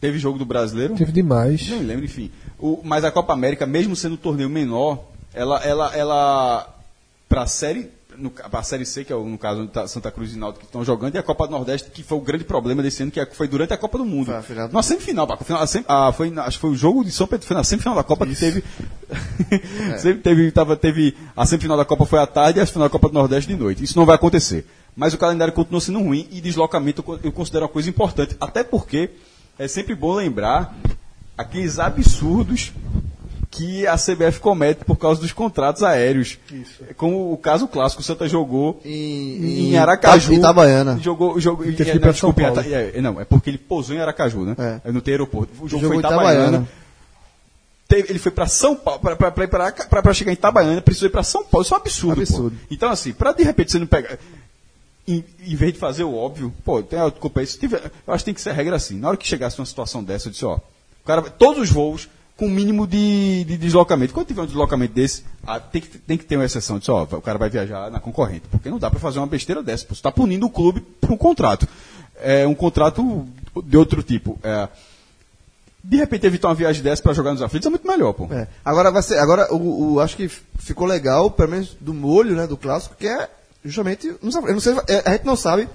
teve 0.01 0.19
jogo 0.19 0.39
do 0.39 0.45
brasileiro. 0.45 0.95
Teve 0.95 1.13
demais. 1.13 1.69
Não 1.69 1.79
me 1.79 1.85
lembro, 1.85 2.05
enfim. 2.05 2.31
O- 2.59 2.81
mas 2.85 3.05
a 3.05 3.11
Copa 3.11 3.33
América, 3.33 3.67
mesmo 3.67 3.95
sendo 3.97 4.15
um 4.15 4.19
torneio 4.19 4.49
menor, 4.49 5.05
ela, 5.35 5.59
ela, 5.65 5.95
ela 5.97 6.75
para 7.29 7.43
a 7.43 7.47
série, 7.47 7.91
no, 8.23 8.31
pra 8.31 8.63
série 8.63 8.87
C, 8.87 9.05
que 9.05 9.13
é 9.13 9.17
o, 9.17 9.25
no 9.25 9.37
caso 9.37 9.67
tá 9.67 9.87
Santa 9.89 10.11
Cruz 10.11 10.33
e 10.33 10.39
Náutico 10.39 10.61
que 10.61 10.67
estão 10.67 10.85
jogando, 10.85 11.15
e 11.15 11.19
a 11.19 11.23
Copa 11.23 11.47
do 11.47 11.51
Nordeste, 11.51 11.91
que 11.91 12.03
foi 12.03 12.17
o 12.17 12.21
grande 12.21 12.45
problema 12.45 12.83
desse 12.83 13.03
ano, 13.03 13.11
que 13.13 13.19
é- 13.21 13.27
foi 13.27 13.49
durante 13.49 13.73
a 13.73 13.77
Copa 13.77 13.99
do 13.99 14.05
Mundo. 14.05 14.27
Foi 14.27 14.35
a 14.37 14.43
Na 14.69 14.83
semifinal, 14.83 15.27
pá, 15.27 15.37
a 15.59 15.67
sem- 15.67 15.85
a- 15.89 16.13
foi, 16.13 16.33
acho 16.39 16.57
que 16.57 16.61
foi 16.61 16.71
o 16.71 16.75
jogo 16.77 17.05
de 17.05 17.11
São 17.11 17.27
Pedro, 17.27 17.47
foi 17.47 17.57
na 17.57 17.65
semifinal 17.65 17.95
da 17.97 18.03
Copa 18.05 18.27
que 18.27 18.35
teve, 18.37 18.63
sempre 19.99 20.23
teve, 20.23 20.51
tava, 20.51 20.77
teve, 20.77 21.17
a 21.37 21.45
semifinal 21.47 21.77
da 21.77 21.85
Copa 21.85 22.07
foi 22.07 22.19
à 22.19 22.27
tarde 22.27 22.59
e 22.59 22.63
a 22.63 22.67
final 22.67 22.85
da 22.89 22.91
Copa 22.91 23.09
do 23.09 23.15
Nordeste 23.15 23.53
de 23.53 23.59
noite. 23.59 23.83
Isso 23.85 23.99
não 23.99 24.07
vai 24.07 24.15
acontecer. 24.17 24.67
Mas 24.97 25.15
o 25.15 25.19
calendário 25.19 25.53
continua 25.55 25.81
sendo 25.81 26.01
ruim 26.01 26.29
e 26.31 26.41
deslocamento 26.41 27.05
eu 27.25 27.33
considero 27.33 27.65
uma 27.65 27.71
coisa 27.71 27.89
importante. 27.89 28.37
Até 28.41 28.63
porque 28.63 29.11
é 29.59 29.67
sempre 29.67 29.95
bom 29.95 30.13
lembrar 30.15 30.75
aqueles 31.37 31.79
absurdos 31.79 32.73
que 33.55 33.87
a 33.87 33.97
CBF 33.99 34.41
comete 34.41 34.83
por 34.83 34.97
causa 34.97 35.21
dos 35.21 35.31
contratos 35.31 35.83
aéreos. 35.83 36.39
Como 36.97 37.31
o 37.33 37.37
caso 37.37 37.69
clássico, 37.69 38.01
o 38.01 38.05
Santa 38.05 38.27
jogou 38.27 38.81
Em- 38.83 39.69
em, 39.73 39.77
Aracaju. 39.77 40.33
Ita- 40.33 40.41
Itabaiana. 40.41 40.99
Jogou, 40.99 41.39
jogou, 41.39 41.65
teve 41.67 41.85
que 41.85 41.91
é, 41.91 41.95
não, 41.95 42.01
Paulo. 42.33 42.61
é, 42.75 43.01
não, 43.03 43.21
é 43.21 43.25
porque 43.27 43.51
ele 43.51 43.59
pousou 43.59 43.95
em 43.95 44.01
Aracaju, 44.01 44.41
né? 44.47 44.57
É. 44.87 44.91
Não 44.91 45.03
tem 45.03 45.13
aeroporto. 45.13 45.53
O 45.63 45.69
jogo 45.69 45.83
Jogou 45.83 45.89
foi 45.89 45.97
em 45.97 45.99
em 45.99 46.01
Itabaiana. 46.01 46.41
Itabaiana. 46.41 46.69
Teve- 47.87 48.09
ele 48.11 48.19
foi 48.19 48.33
para 48.33 48.47
São 48.47 48.75
Paulo, 48.75 49.01
para 49.01 50.15
chegar 50.15 50.31
em 50.31 50.35
Itabaiana, 50.35 50.81
precisou 50.81 51.09
ir 51.09 51.13
para 51.13 51.23
São 51.23 51.45
Paulo. 51.45 51.63
Isso 51.63 51.75
é 51.75 51.77
um 51.77 51.81
absurdo. 51.81 52.23
Absurdo. 52.23 52.57
Pô. 52.57 52.67
Então, 52.71 52.91
assim, 52.91 53.13
para 53.13 53.33
de 53.33 53.43
repente 53.45 53.71
você 53.73 53.79
não 53.79 53.87
pegar. 53.87 54.17
Em, 55.07 55.23
em 55.47 55.55
vez 55.57 55.75
de 55.75 55.79
fazer 55.79 56.05
o 56.05 56.15
óbvio, 56.15 56.51
pô, 56.65 56.83
tem 56.83 56.99
a 56.99 57.11
culpa 57.11 57.45
tiver, 57.45 57.91
eu 58.07 58.15
acho 58.15 58.23
que 58.23 58.27
tem 58.27 58.35
que 58.35 58.41
ser 58.41 58.53
regra 58.53 58.77
assim. 58.77 58.97
Na 58.99 59.09
hora 59.09 59.17
que 59.19 59.27
chegasse 59.27 59.59
uma 59.59 59.67
situação 59.67 60.03
dessa, 60.03 60.29
eu 60.29 60.33
disse, 60.33 60.45
ó, 60.45 60.55
o 60.57 60.61
cara, 61.05 61.21
todos 61.23 61.61
os 61.65 61.71
voos 61.71 62.09
com 62.43 62.47
o 62.49 62.51
mínimo 62.51 62.89
de, 62.89 63.45
de 63.45 63.57
deslocamento. 63.57 64.13
Quando 64.13 64.27
tiver 64.27 64.43
um 64.43 64.47
deslocamento 64.47 64.93
desse, 64.93 65.23
ah, 65.47 65.61
tem, 65.61 65.81
que, 65.81 65.97
tem 65.99 66.19
que 66.19 66.25
ter 66.25 66.35
uma 66.35 66.45
exceção. 66.45 66.75
Eu 66.75 66.81
Disse, 66.81 66.91
ó, 66.91 67.05
o 67.05 67.23
cara 67.23 67.39
vai 67.39 67.49
viajar 67.49 67.89
na 67.89 68.01
concorrente. 68.01 68.43
Porque 68.51 68.69
não 68.69 68.81
dá 68.81 68.91
para 68.91 68.99
fazer 68.99 69.21
uma 69.21 69.29
besteira 69.29 69.63
dessa. 69.63 69.85
Você 69.87 69.93
está 69.95 70.11
punindo 70.11 70.45
o 70.47 70.51
clube 70.51 70.81
por 71.01 71.13
um 71.13 71.17
contrato. 71.17 71.69
É 72.21 72.45
um 72.45 72.55
contrato 72.55 73.25
de 73.65 73.77
outro 73.77 74.03
tipo. 74.03 74.41
É, 74.43 74.69
de 75.85 75.97
repente 75.97 76.27
evitar 76.27 76.49
uma 76.49 76.55
viagem 76.57 76.83
dessa 76.83 77.01
para 77.01 77.13
jogar 77.13 77.31
nos 77.31 77.43
aflitos 77.43 77.67
é 77.67 77.71
muito 77.71 77.87
melhor, 77.87 78.13
pô. 78.13 78.27
É. 78.33 78.49
Agora 78.65 78.91
vai 78.91 79.03
ser. 79.05 79.19
Agora 79.19 79.53
o, 79.55 79.93
o- 79.95 80.01
acho 80.01 80.17
que 80.17 80.29
ficou 80.29 80.87
legal, 80.89 81.31
pelo 81.31 81.51
menos 81.51 81.77
do 81.81 81.95
molho, 81.95 82.35
né, 82.35 82.49
do 82.49 82.57
clássico, 82.57 82.97
que 82.99 83.07
é 83.07 83.31
justamente. 83.65 84.13
Não 84.21 84.49
eu 84.49 84.53
não 84.55 84.61
sei, 84.61 84.75
é, 84.89 85.03
a 85.09 85.13
gente 85.13 85.27
não 85.27 85.37
sabe 85.37 85.69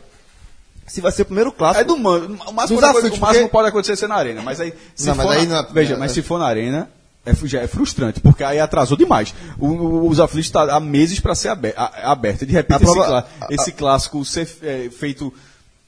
se 0.88 1.02
vai 1.02 1.12
ser 1.12 1.24
o 1.24 1.26
primeiro 1.26 1.52
clássico. 1.52 1.82
É 1.82 1.84
do 1.84 1.98
mano. 1.98 2.38
O 2.48 2.52
máximo, 2.54 2.80
pode- 2.82 2.98
aflitos, 2.98 3.18
o 3.18 3.22
máximo 3.22 3.44
porque- 3.44 3.52
pode 3.52 3.68
acontecer 3.70 3.96
ser 3.98 4.08
na 4.08 4.16
arena, 4.16 4.42
mas 4.42 4.60
aí. 4.60 4.74
Se 4.96 5.06
Não, 5.08 5.16
mas 5.16 5.26
for 5.26 5.32
aí 5.36 5.46
na- 5.46 5.62
na- 5.64 5.70
veja, 5.70 5.94
na- 5.94 6.00
mas 6.00 6.12
se 6.14 6.22
for 6.22 6.40
na 6.40 6.46
arena, 6.46 6.90
é, 7.26 7.34
já 7.44 7.60
é 7.62 7.68
frustrante, 7.68 8.20
porque 8.22 8.44
aí 8.44 8.60
atrasou 8.60 8.98
demais. 8.98 9.34
O- 9.60 9.68
o- 9.68 10.10
os 10.10 10.20
aflitos 10.20 10.48
estão 10.48 10.62
há 10.64 10.80
meses 10.80 11.20
para 11.20 11.36
ser 11.36 11.50
abe- 11.50 11.74
a- 11.76 12.12
aberto. 12.12 12.44
E 12.44 12.46
de 12.46 12.54
repente 12.54 12.78
A 12.78 12.80
prova- 12.80 13.00
esse, 13.02 13.08
clá- 13.10 13.20
a- 13.42 13.46
a- 13.46 13.48
esse 13.52 13.72
clássico 13.74 14.24
ser 14.26 14.50
é, 14.64 14.90
feito 14.90 15.34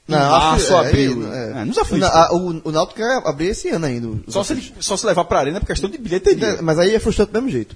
em 0.08 0.12
Não, 0.12 0.18
março, 0.30 0.74
acho- 0.76 0.84
é, 0.84 0.88
abril. 0.88 1.32
é. 1.32 1.60
É, 1.62 1.64
nos 1.64 1.78
aflitos. 1.78 2.08
Na- 2.08 2.24
a- 2.26 2.32
o, 2.34 2.60
o 2.64 2.70
Náutico 2.72 2.98
quer 3.00 3.22
abrir 3.24 3.46
esse 3.46 3.68
ano 3.70 3.86
ainda. 3.86 4.08
só, 4.28 4.42
se 4.44 4.52
ele, 4.52 4.74
só 4.80 4.96
se 4.96 5.06
levar 5.06 5.24
para 5.24 5.38
arena 5.38 5.60
por 5.60 5.66
questão 5.66 5.88
de 5.88 5.96
bilheteria. 5.98 6.46
É, 6.46 6.60
Mas 6.62 6.78
aí 6.78 6.94
é 6.94 6.98
frustrante 7.00 7.32
do 7.32 7.34
mesmo 7.40 7.50
jeito. 7.50 7.74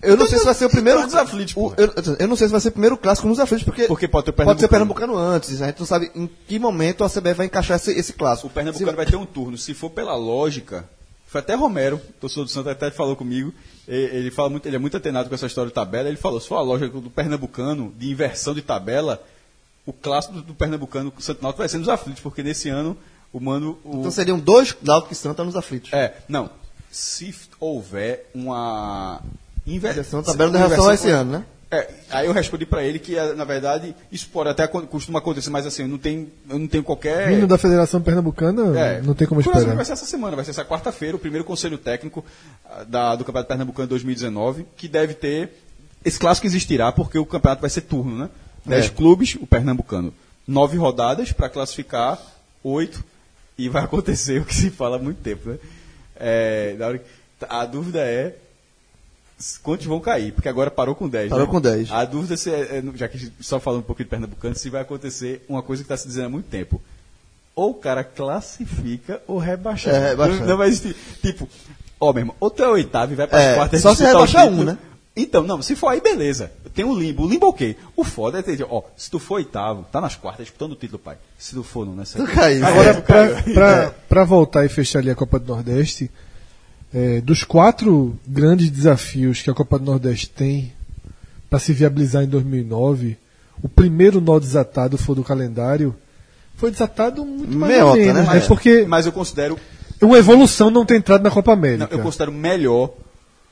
Eu 0.00 0.16
não 0.16 0.26
sei 0.26 0.38
se 0.38 0.44
vai 0.44 0.54
ser 0.54 0.66
o 0.66 0.70
primeiro. 0.70 1.00
Então, 1.00 1.10
nos 1.10 1.16
aflitos, 1.30 1.54
o- 1.56 1.74
eu, 1.76 1.92
eu 2.20 2.28
não 2.28 2.36
sei 2.36 2.46
se 2.46 2.52
vai 2.52 2.60
ser 2.60 2.68
o 2.68 2.72
primeiro 2.72 2.96
clássico 2.96 3.26
nos 3.26 3.40
aflitos, 3.40 3.64
porque, 3.64 3.86
Porque 3.88 4.06
pode 4.06 4.26
ter 4.26 4.30
o 4.30 4.34
pode 4.34 4.60
ser 4.60 4.68
Pernambucano. 4.68 5.12
pernambucano 5.14 5.34
antes. 5.36 5.60
A 5.60 5.66
gente 5.66 5.80
não 5.80 5.86
sabe 5.86 6.10
em 6.14 6.28
que 6.46 6.58
momento 6.58 7.02
a 7.02 7.08
CBF 7.08 7.34
vai 7.34 7.46
encaixar 7.46 7.76
esse, 7.76 7.90
esse 7.92 8.12
clássico. 8.12 8.46
O 8.46 8.50
Pernambucano 8.50 8.96
vai 8.96 9.06
ter 9.06 9.16
um 9.16 9.26
turno. 9.26 9.58
Se 9.58 9.74
for 9.74 9.90
pela 9.90 10.14
lógica, 10.14 10.88
foi 11.26 11.40
até 11.40 11.54
Romero, 11.54 12.00
torcedor 12.20 12.44
do 12.44 12.50
Santa, 12.50 12.70
até 12.70 12.90
falou 12.92 13.16
comigo. 13.16 13.52
Ele, 13.88 14.30
fala 14.30 14.50
muito, 14.50 14.66
ele 14.66 14.76
é 14.76 14.78
muito 14.78 14.96
atenado 14.96 15.28
com 15.28 15.34
essa 15.34 15.46
história 15.46 15.68
de 15.68 15.74
tabela. 15.74 16.08
Ele 16.08 16.16
falou: 16.16 16.40
se 16.40 16.46
for 16.46 16.56
a 16.56 16.62
lógica 16.62 17.00
do 17.00 17.10
Pernambucano, 17.10 17.92
de 17.98 18.10
inversão 18.10 18.54
de 18.54 18.62
tabela, 18.62 19.20
o 19.84 19.92
clássico 19.92 20.34
do, 20.34 20.42
do 20.42 20.54
Pernambucano 20.54 21.10
com 21.10 21.18
o 21.18 21.22
Santo 21.22 21.42
Náutico 21.42 21.58
vai 21.62 21.68
ser 21.68 21.78
nos 21.78 21.88
aflitos, 21.88 22.22
porque 22.22 22.42
nesse 22.42 22.68
ano 22.68 22.96
o 23.32 23.40
mano. 23.40 23.78
O, 23.82 23.98
Então 23.98 24.10
seriam 24.10 24.38
dois 24.38 24.76
Náutico 24.82 25.12
e 25.12 25.16
Santa 25.16 25.42
nos 25.42 25.56
aflitos. 25.56 25.92
é, 25.92 26.14
não. 26.28 26.50
Se 26.90 27.34
houver 27.60 28.30
uma 28.34 29.20
inversão. 29.74 30.22
Da 30.22 30.32
tabela 30.32 30.50
de 30.52 30.56
relação 30.58 30.88
a 30.88 30.94
esse 30.94 31.10
ano, 31.10 31.32
né? 31.32 31.44
É, 31.70 31.86
aí 32.10 32.26
eu 32.26 32.32
respondi 32.32 32.64
pra 32.64 32.82
ele 32.82 32.98
que, 32.98 33.14
eh, 33.14 33.34
na 33.34 33.44
verdade, 33.44 33.94
isso 34.10 34.26
pode 34.30 34.48
até 34.48 34.66
costuma 34.66 35.18
acontecer, 35.18 35.50
mas 35.50 35.66
assim, 35.66 35.82
eu 35.82 35.88
não 35.88 35.98
tenho, 35.98 36.26
eu 36.48 36.58
não 36.58 36.66
tenho 36.66 36.82
qualquer. 36.82 37.28
Vindo 37.28 37.46
da 37.46 37.58
Federação 37.58 38.00
Pernambucana, 38.00 38.78
É, 38.80 39.02
não 39.02 39.12
tem 39.12 39.26
como 39.28 39.42
esperar. 39.42 39.74
Vai 39.76 39.84
ser 39.84 39.92
essa 39.92 40.06
semana, 40.06 40.34
vai 40.34 40.46
ser 40.46 40.52
essa 40.52 40.64
quarta-feira, 40.64 41.14
o 41.16 41.20
primeiro 41.20 41.44
conselho 41.44 41.76
técnico 41.76 42.24
ah, 42.64 42.84
da- 42.88 43.16
do 43.16 43.22
Campeonato 43.24 43.48
Pernambucano 43.48 43.86
2019, 43.88 44.64
que 44.78 44.88
deve 44.88 45.12
ter. 45.12 45.62
Esse 46.02 46.18
clássico 46.18 46.46
existirá 46.46 46.90
porque 46.90 47.18
o 47.18 47.26
campeonato 47.26 47.60
vai 47.60 47.68
ser 47.68 47.82
turno, 47.82 48.16
né? 48.16 48.30
Dez 48.64 48.86
É. 48.86 48.88
clubes, 48.88 49.34
o 49.38 49.46
Pernambucano. 49.46 50.14
Nove 50.46 50.78
rodadas 50.78 51.32
para 51.32 51.50
classificar, 51.50 52.18
oito, 52.64 53.04
e 53.58 53.68
vai 53.68 53.84
acontecer 53.84 54.40
o 54.40 54.44
que 54.46 54.54
se 54.54 54.70
fala 54.70 54.96
há 54.96 54.98
muito 54.98 55.18
tempo, 55.20 55.50
né? 55.50 55.58
É, 56.16 56.74
a 57.46 57.66
dúvida 57.66 58.00
é 58.00 58.34
quantos 59.62 59.86
vão 59.86 60.00
cair, 60.00 60.32
porque 60.32 60.48
agora 60.48 60.70
parou 60.70 60.94
com 60.94 61.08
10. 61.08 61.30
Parou 61.30 61.46
né? 61.46 61.52
com 61.52 61.60
10. 61.60 61.90
A 61.92 62.04
dúvida 62.04 62.36
se 62.36 62.50
é, 62.50 62.78
é, 62.78 62.82
já 62.94 63.08
que 63.08 63.16
a 63.16 63.20
gente 63.20 63.32
só 63.40 63.60
falando 63.60 63.80
um 63.80 63.84
pouquinho 63.84 64.06
de 64.06 64.10
Pernambucano, 64.10 64.54
se 64.54 64.68
vai 64.70 64.82
acontecer 64.82 65.44
uma 65.48 65.62
coisa 65.62 65.82
que 65.82 65.86
está 65.86 65.96
se 65.96 66.06
dizendo 66.08 66.26
há 66.26 66.30
muito 66.30 66.46
tempo. 66.46 66.80
Ou 67.54 67.70
o 67.70 67.74
cara 67.74 68.04
classifica 68.04 69.20
ou 69.26 69.38
rebaixar. 69.38 69.94
É, 69.94 70.08
rebaixar. 70.10 70.40
Não, 70.40 70.46
não 70.46 70.56
vai 70.56 70.68
existir. 70.68 70.94
Tipo, 71.20 71.48
ó, 72.00 72.12
meu 72.12 72.20
irmão, 72.22 72.36
ou 72.38 72.50
tu 72.50 72.62
é 72.62 72.68
oitavo 72.68 73.12
e 73.12 73.16
vai 73.16 73.26
para 73.26 73.38
as 73.38 73.44
É, 73.44 73.54
quartas 73.54 73.80
só 73.82 73.94
se 73.94 74.02
o 74.02 74.06
rebaixar 74.06 74.46
um, 74.46 74.64
né? 74.64 74.78
Então, 75.16 75.42
não, 75.42 75.60
se 75.60 75.74
for 75.74 75.88
aí, 75.88 76.00
beleza. 76.00 76.52
Tem 76.72 76.84
o 76.84 76.96
limbo. 76.96 77.24
O 77.24 77.28
limbo 77.28 77.46
é 77.46 77.48
ok. 77.48 77.76
O 77.96 78.04
foda 78.04 78.38
é 78.38 78.42
ter, 78.42 78.64
ó, 78.70 78.82
se 78.96 79.10
tu 79.10 79.18
for 79.18 79.34
oitavo, 79.34 79.84
tá 79.90 80.00
nas 80.00 80.14
quartas 80.14 80.46
disputando 80.46 80.72
o 80.72 80.76
título, 80.76 81.00
pai. 81.00 81.16
Se 81.36 81.56
tu 81.56 81.64
for, 81.64 81.84
não, 81.84 81.96
nessa. 81.96 82.18
Tu 82.24 82.32
caiu. 82.32 82.64
Agora, 82.64 82.90
É, 82.90 82.94
pra, 83.02 83.28
caiu. 83.40 83.54
pra, 83.54 83.90
pra 84.08 84.24
voltar 84.24 84.64
e 84.64 84.68
fechar 84.68 85.00
ali 85.00 85.10
a 85.10 85.16
Copa 85.16 85.40
do 85.40 85.52
Nordeste, 85.52 86.08
é, 86.92 87.20
dos 87.20 87.44
quatro 87.44 88.18
grandes 88.26 88.70
desafios 88.70 89.42
que 89.42 89.50
a 89.50 89.54
Copa 89.54 89.78
do 89.78 89.84
Nordeste 89.84 90.28
tem 90.30 90.72
para 91.48 91.58
se 91.58 91.72
viabilizar 91.72 92.22
em 92.22 92.26
2009, 92.26 93.16
o 93.62 93.68
primeiro 93.68 94.20
nó 94.20 94.38
desatado 94.38 94.96
foi 94.98 95.14
do 95.14 95.24
calendário. 95.24 95.94
Foi 96.56 96.70
desatado 96.70 97.24
muito 97.24 97.56
mais 97.56 97.72
ou 97.72 97.94
Meiota, 97.94 97.98
menos, 97.98 98.28
né? 98.28 98.34
né? 98.34 98.40
Porque 98.46 98.84
Mas 98.86 99.06
eu 99.06 99.12
considero, 99.12 99.58
uma 100.02 100.18
evolução 100.18 100.70
não 100.70 100.84
ter 100.84 100.96
entrado 100.96 101.22
na 101.22 101.30
Copa 101.30 101.52
não, 101.52 101.58
América. 101.58 101.88
eu 101.90 102.00
considero 102.00 102.32
melhor 102.32 102.92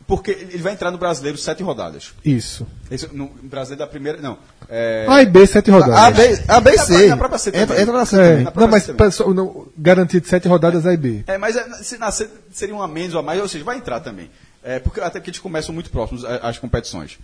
Porque 0.06 0.30
ele 0.30 0.58
vai 0.58 0.72
entrar 0.72 0.92
no 0.92 0.98
brasileiro 0.98 1.36
sete 1.36 1.64
rodadas. 1.64 2.12
Isso. 2.24 2.64
Esse, 2.88 3.08
no 3.12 3.26
brasileiro 3.42 3.80
da 3.80 3.86
primeira. 3.88 4.20
Não. 4.20 4.38
É, 4.68 5.04
A 5.08 5.20
e 5.22 5.26
B, 5.26 5.44
sete 5.46 5.68
rodadas. 5.70 5.96
A, 5.96 6.10
B, 6.12 6.42
A, 6.46 6.60
B 6.60 6.70
e 6.72 6.76
Na 6.76 6.82
C. 6.84 7.06
na 7.08 7.16
própria 7.16 7.38
C 7.38 7.48
entra, 7.50 7.66
também. 7.66 7.82
entra 7.82 7.92
na 7.94 8.06
C 8.06 8.16
É, 8.16 8.36
na 8.38 8.52
não, 8.54 8.68
mas 8.68 8.86
pessoal, 8.86 9.34
não, 9.34 9.66
garantido 9.76 10.28
sete 10.28 10.46
rodadas 10.46 10.86
A 10.86 10.92
e 10.92 10.96
B. 10.96 11.24
É, 11.26 11.36
mas 11.36 11.56
é, 11.56 11.68
se 11.82 11.98
nascer 11.98 12.30
seria 12.52 12.74
um 12.74 12.80
a 12.82 12.86
menos 12.86 13.14
ou 13.14 13.20
a 13.20 13.22
mais, 13.22 13.40
ou 13.40 13.48
seja, 13.48 13.64
vai 13.64 13.78
entrar 13.78 13.98
também. 13.98 14.30
É, 14.62 14.78
porque, 14.78 15.00
até 15.00 15.18
porque 15.18 15.30
eles 15.30 15.40
começam 15.40 15.74
muito 15.74 15.90
próximos 15.90 16.24
a- 16.24 16.36
as 16.48 16.56
competições. 16.58 17.18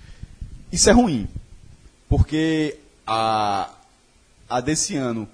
Isso 0.72 0.88
é 0.90 0.92
ruim, 0.92 1.28
porque 2.08 2.76
a, 3.06 3.68
a 4.48 4.60
desse 4.60 4.96
ano 4.96 5.28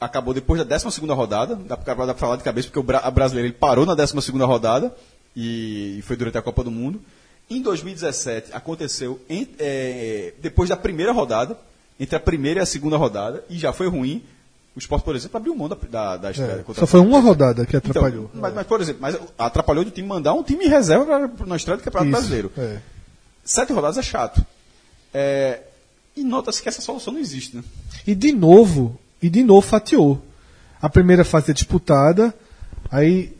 acabou 0.00 0.32
depois 0.34 0.64
da 0.64 0.76
12 0.78 1.00
rodada, 1.06 1.56
dá 1.56 1.76
pra 1.76 2.14
falar 2.14 2.36
de 2.36 2.42
cabeça, 2.42 2.68
porque 2.68 2.78
o 2.78 2.82
Bra- 2.82 3.00
a 3.04 3.10
brasileira 3.10 3.48
ele 3.48 3.56
parou 3.58 3.84
na 3.86 3.94
12 3.94 4.30
rodada, 4.44 4.94
e, 5.36 6.00
foi 6.04 6.16
durante 6.16 6.38
a 6.38 6.42
Copa 6.42 6.64
do 6.64 6.70
Mundo. 6.70 7.00
Em 7.48 7.60
2017, 7.62 8.50
aconteceu 8.52 9.20
em- 9.28 9.48
é, 9.58 10.32
depois 10.40 10.68
da 10.68 10.76
primeira 10.76 11.12
rodada, 11.12 11.56
entre 12.00 12.16
a 12.16 12.20
primeira 12.20 12.60
e 12.60 12.62
a 12.62 12.66
segunda 12.66 12.96
rodada, 12.96 13.44
e 13.50 13.58
já 13.58 13.72
foi 13.72 13.88
ruim. 13.88 14.22
O 14.74 14.78
Sport, 14.78 15.04
por 15.04 15.16
exemplo, 15.16 15.36
abriu 15.38 15.54
mão 15.54 15.68
da, 15.68 15.76
da, 15.88 16.16
da 16.18 16.30
estreia. 16.30 16.64
É, 16.68 16.74
só 16.74 16.86
foi 16.86 17.00
uma 17.00 17.18
rodada 17.20 17.64
que 17.64 17.76
então, 17.76 17.90
atrapalhou. 17.90 18.30
mas, 18.34 18.52
mas, 18.52 18.66
por 18.66 18.80
exemplo, 18.80 19.00
mas 19.00 19.16
atrapalhou 19.38 19.84
do 19.84 19.90
time 19.90 20.06
mandar 20.06 20.34
um 20.34 20.42
time 20.42 20.64
em 20.66 20.68
reserva 20.68 21.28
pra- 21.28 21.46
na 21.46 21.56
estreia 21.56 21.78
do 21.78 21.82
Campeonato 21.82 22.10
Isso, 22.10 22.18
Brasileiro. 22.18 22.52
é. 22.58 22.78
Sete 23.44 23.72
rodadas 23.72 23.96
é 23.96 24.02
chato. 24.02 24.44
É, 25.14 25.60
e 26.16 26.22
nota-se 26.24 26.62
que 26.62 26.68
essa 26.68 26.82
solução 26.82 27.12
não 27.14 27.20
existe, 27.20 27.56
né? 27.56 27.64
E 28.06 28.14
de 28.14 28.32
novo, 28.32 28.98
e 29.22 29.30
de 29.30 29.42
novo 29.44 29.66
fatiou. 29.66 30.20
A 30.82 30.88
primeira 30.90 31.24
fase 31.24 31.50
é 31.52 31.54
disputada, 31.54 32.34
aí 32.90 33.32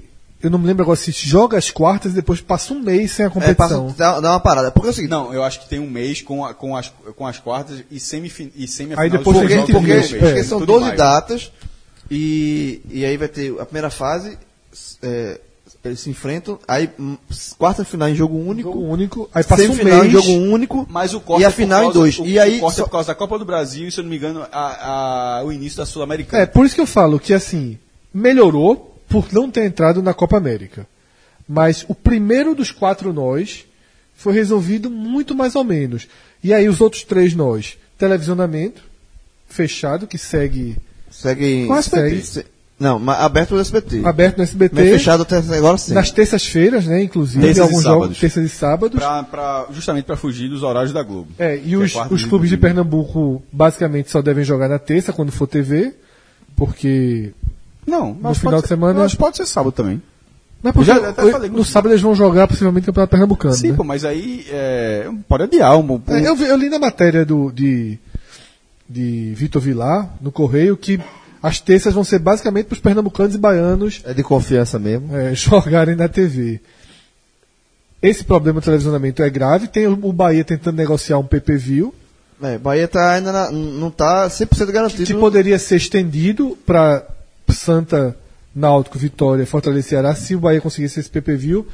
eu 0.47 0.51
não 0.51 0.59
me 0.59 0.67
lembro 0.67 0.83
agora 0.83 0.97
se 0.97 1.11
joga 1.13 1.59
as 1.59 1.71
quartas 1.71 2.13
e 2.13 2.15
depois 2.15 2.41
passa 2.41 2.73
um 2.73 2.81
mês 2.81 3.13
sem 3.13 3.25
a 3.25 3.29
É, 3.29 3.31
competição. 3.31 3.85
passa, 3.87 3.97
dá, 3.99 4.21
dá 4.21 4.31
uma 4.33 4.41
parada. 4.41 4.71
Porque 4.71 4.89
é 4.89 4.91
o 4.91 4.95
seguinte, 4.95 5.11
Não, 5.11 5.33
eu 5.35 5.43
acho 5.45 5.61
que 5.61 5.69
tem 5.69 5.79
um 5.79 5.91
mês 5.91 6.23
com, 6.23 6.45
a- 6.45 6.55
com, 6.55 6.77
as, 6.77 6.93
com 7.17 7.27
as 7.27 7.39
quartas 7.39 7.83
e, 7.91 8.01
semifin, 8.01 8.51
e 8.57 8.67
semifinal. 8.67 9.05
Aí 9.05 9.11
depois 9.11 9.37
porque, 9.39 9.57
20 9.57 9.73
porque, 9.73 9.87
dias, 9.87 10.09
porque 10.13 10.25
é, 10.25 10.43
são 10.45 10.59
tudo 10.61 10.71
em 10.73 10.75
12 10.75 10.85
maio. 10.87 10.99
datas 10.99 11.53
e, 12.11 12.81
e 12.91 13.05
aí 13.05 13.17
vai 13.17 13.29
ter 13.29 13.53
a 13.61 13.65
primeira 13.65 13.91
fase, 13.91 14.39
é, 15.03 15.41
eles 15.85 16.01
se 16.01 16.11
enfrentam, 16.11 16.59
aí 16.67 16.91
hum, 16.99 17.17
quarta 17.59 17.85
final 17.85 18.09
em 18.09 18.15
jogo 18.15 18.37
único, 18.37 18.71
Jogo 18.73 18.85
único, 18.87 19.31
aí 19.33 19.45
passa 19.45 19.63
um 19.63 19.67
semifinal 19.67 20.01
mês. 20.01 20.09
em 20.09 20.11
jogo 20.17 20.31
único 20.33 20.87
Mas 20.91 21.15
o 21.15 21.21
corte 21.21 21.43
e 21.43 21.45
a 21.45 21.49
é 21.49 21.53
final 21.53 21.81
em 21.81 21.85
causa- 21.85 21.99
dois. 22.01 22.19
O, 22.19 22.25
e 22.27 22.39
aí 22.39 22.57
o 22.57 22.61
corte 22.61 22.77
só- 22.77 22.83
é 22.83 22.85
por 22.87 22.91
causa 22.93 23.07
da 23.09 23.15
Copa 23.15 23.39
do 23.39 23.45
Brasil 23.45 23.87
e, 23.87 23.93
se 23.93 23.99
eu 24.01 24.03
não 24.05 24.11
me 24.11 24.17
engano, 24.17 24.45
a, 24.53 25.39
a- 25.39 25.45
o 25.45 25.53
início 25.53 25.79
da 25.79 25.87
Sul-Americana. 25.87 26.43
É, 26.43 26.47
por 26.47 26.67
isso 26.67 26.75
que 26.75 26.81
eu 26.81 26.87
falo 26.87 27.21
que 27.21 27.33
assim, 27.33 27.79
melhorou 28.13 28.96
por 29.09 29.33
não 29.33 29.51
ter 29.51 29.65
entrado 29.65 30.03
na 30.03 30.13
Copa 30.15 30.37
América. 30.37 30.87
Mas 31.49 31.85
o 31.89 31.95
primeiro 31.95 32.55
dos 32.55 32.71
quatro 32.73 33.13
nós 33.13 33.65
foi 34.17 34.33
resolvido 34.35 34.91
muito 34.91 35.35
mais 35.35 35.55
ou 35.55 35.63
menos. 35.65 36.09
E 36.43 36.53
aí 36.53 36.69
os 36.69 36.81
outros 36.81 37.03
três 37.05 37.35
nós, 37.35 37.79
televisionamento, 37.99 38.83
fechado, 39.49 40.07
que 40.07 40.19
segue 40.19 40.77
segue, 41.11 41.67
Com 41.67 41.75
a 41.75 41.79
SBT. 41.79 42.21
se- 42.23 42.47
não, 42.79 42.99
mas 42.99 43.19
aberto 43.21 43.55
no 43.55 43.61
SBT. 43.61 44.03
aberto 44.05 44.37
no 44.37 44.43
SBT. 44.43 44.75
Mas 44.75 44.89
fechado 44.91 45.23
até 45.23 45.37
agora 45.39 45.79
sim. 45.79 45.95
Nas 45.95 46.11
terças-feiras, 46.11 46.85
né, 46.87 47.03
inclusive, 47.03 47.41
Terças 47.43 47.63
alguns 47.63 47.83
jogos, 47.85 48.19
terças 48.21 48.45
e 48.45 48.49
sábados. 48.51 48.99
Pra, 48.99 49.23
pra- 49.23 49.67
justamente 49.71 50.05
para 50.05 50.17
fugir 50.17 50.49
dos 50.51 50.63
horários 50.63 50.93
da 50.93 51.03
Globo. 51.03 51.29
É, 51.39 51.59
e 51.65 51.75
os, 51.75 51.93
quarta 51.93 52.13
os 52.13 52.25
clubes 52.25 52.51
de. 52.51 52.59
Pernambuco 52.59 53.43
basicamente 53.51 54.11
só 54.11 54.21
devem 54.21 54.45
jogar 54.45 54.69
na 54.69 54.79
terça, 54.79 55.11
quando 55.13 55.33
for 55.33 55.47
TV, 55.47 55.95
porque. 56.55 57.33
Não, 57.87 58.09
No 58.15 58.19
mas 58.21 58.39
final 58.39 58.53
pode 58.55 58.63
de 58.63 58.69
ser- 58.69 58.75
semana- 58.75 59.01
Mas 59.01 59.15
pode 59.15 59.37
ser 59.37 59.47
sábado 59.47 59.73
também. 59.73 60.03
É 60.65 60.73
porque 60.73 60.91
Eu 60.91 60.95
já 60.97 61.09
até 61.11 61.25
o- 61.25 61.31
falei 61.31 61.51
no 61.51 61.65
sábado 61.65 61.93
eles 61.93 62.03
vão 62.03 62.15
jogar 62.15 62.49
possivelmente 62.49 62.85
o 62.85 62.87
Campeonato 62.87 63.11
Pernambucano. 63.11 63.55
Sim, 63.55 63.71
né? 63.71 63.77
pô, 63.77 63.85
mas 63.85 64.05
aí 64.05 64.45
é, 64.51 65.09
pode 65.29 65.45
adiar. 65.45 65.77
Um, 65.79 65.93
um- 65.95 66.03
É, 66.09 66.27
eu, 66.29 66.35
vi- 66.35 66.47
eu 66.47 66.57
li 66.57 66.69
na 66.69 66.79
matéria 66.79 67.25
do, 67.25 67.53
de, 67.53 67.99
de 68.89 69.33
Vitor 69.37 69.63
Vilar, 69.63 70.11
no 70.21 70.33
Correio, 70.33 70.77
que 70.77 70.99
as 71.43 71.61
terças 71.61 71.95
vão 71.95 72.03
ser 72.03 72.19
basicamente 72.19 72.67
para 72.67 72.75
os 72.75 72.81
pernambucanos 72.81 73.35
e 73.37 73.39
baianos 73.39 74.03
É 74.05 74.13
de 74.13 74.23
confiança 74.25 74.79
mesmo. 74.79 75.15
é, 75.17 75.33
jogarem 75.37 75.95
na 75.95 76.09
TV. 76.09 76.61
Esse 78.03 78.25
problema 78.25 78.61
do 78.61 78.65
televisionamento 78.65 79.23
é 79.23 79.31
grave. 79.31 79.69
Tem 79.69 79.87
o, 79.87 79.93
o 79.93 80.13
Bahia 80.13 80.43
tentando 80.45 80.77
negociar 80.77 81.19
um 81.19 81.25
PPV, 81.25 81.91
É, 82.43 82.59
Bahia 82.59 82.87
tá 82.89 83.13
ainda 83.13 83.31
na- 83.33 83.51
não 83.51 83.91
tá 83.91 84.29
100% 84.29 84.73
garantido. 84.73 85.05
que 85.05 85.15
poderia 85.15 85.59
ser 85.59 85.77
estendido 85.77 86.57
para 86.67 87.07
Santa, 87.57 88.17
Náutico, 88.55 88.99
Vitória, 88.99 89.47
Fortaleza 89.47 89.87
e 89.87 89.91
Ceará, 89.91 90.15
se 90.15 90.35
o 90.35 90.41
Bahia 90.41 90.61
conseguisse 90.61 91.01
esse 91.01 91.11
PPV. 91.11 91.65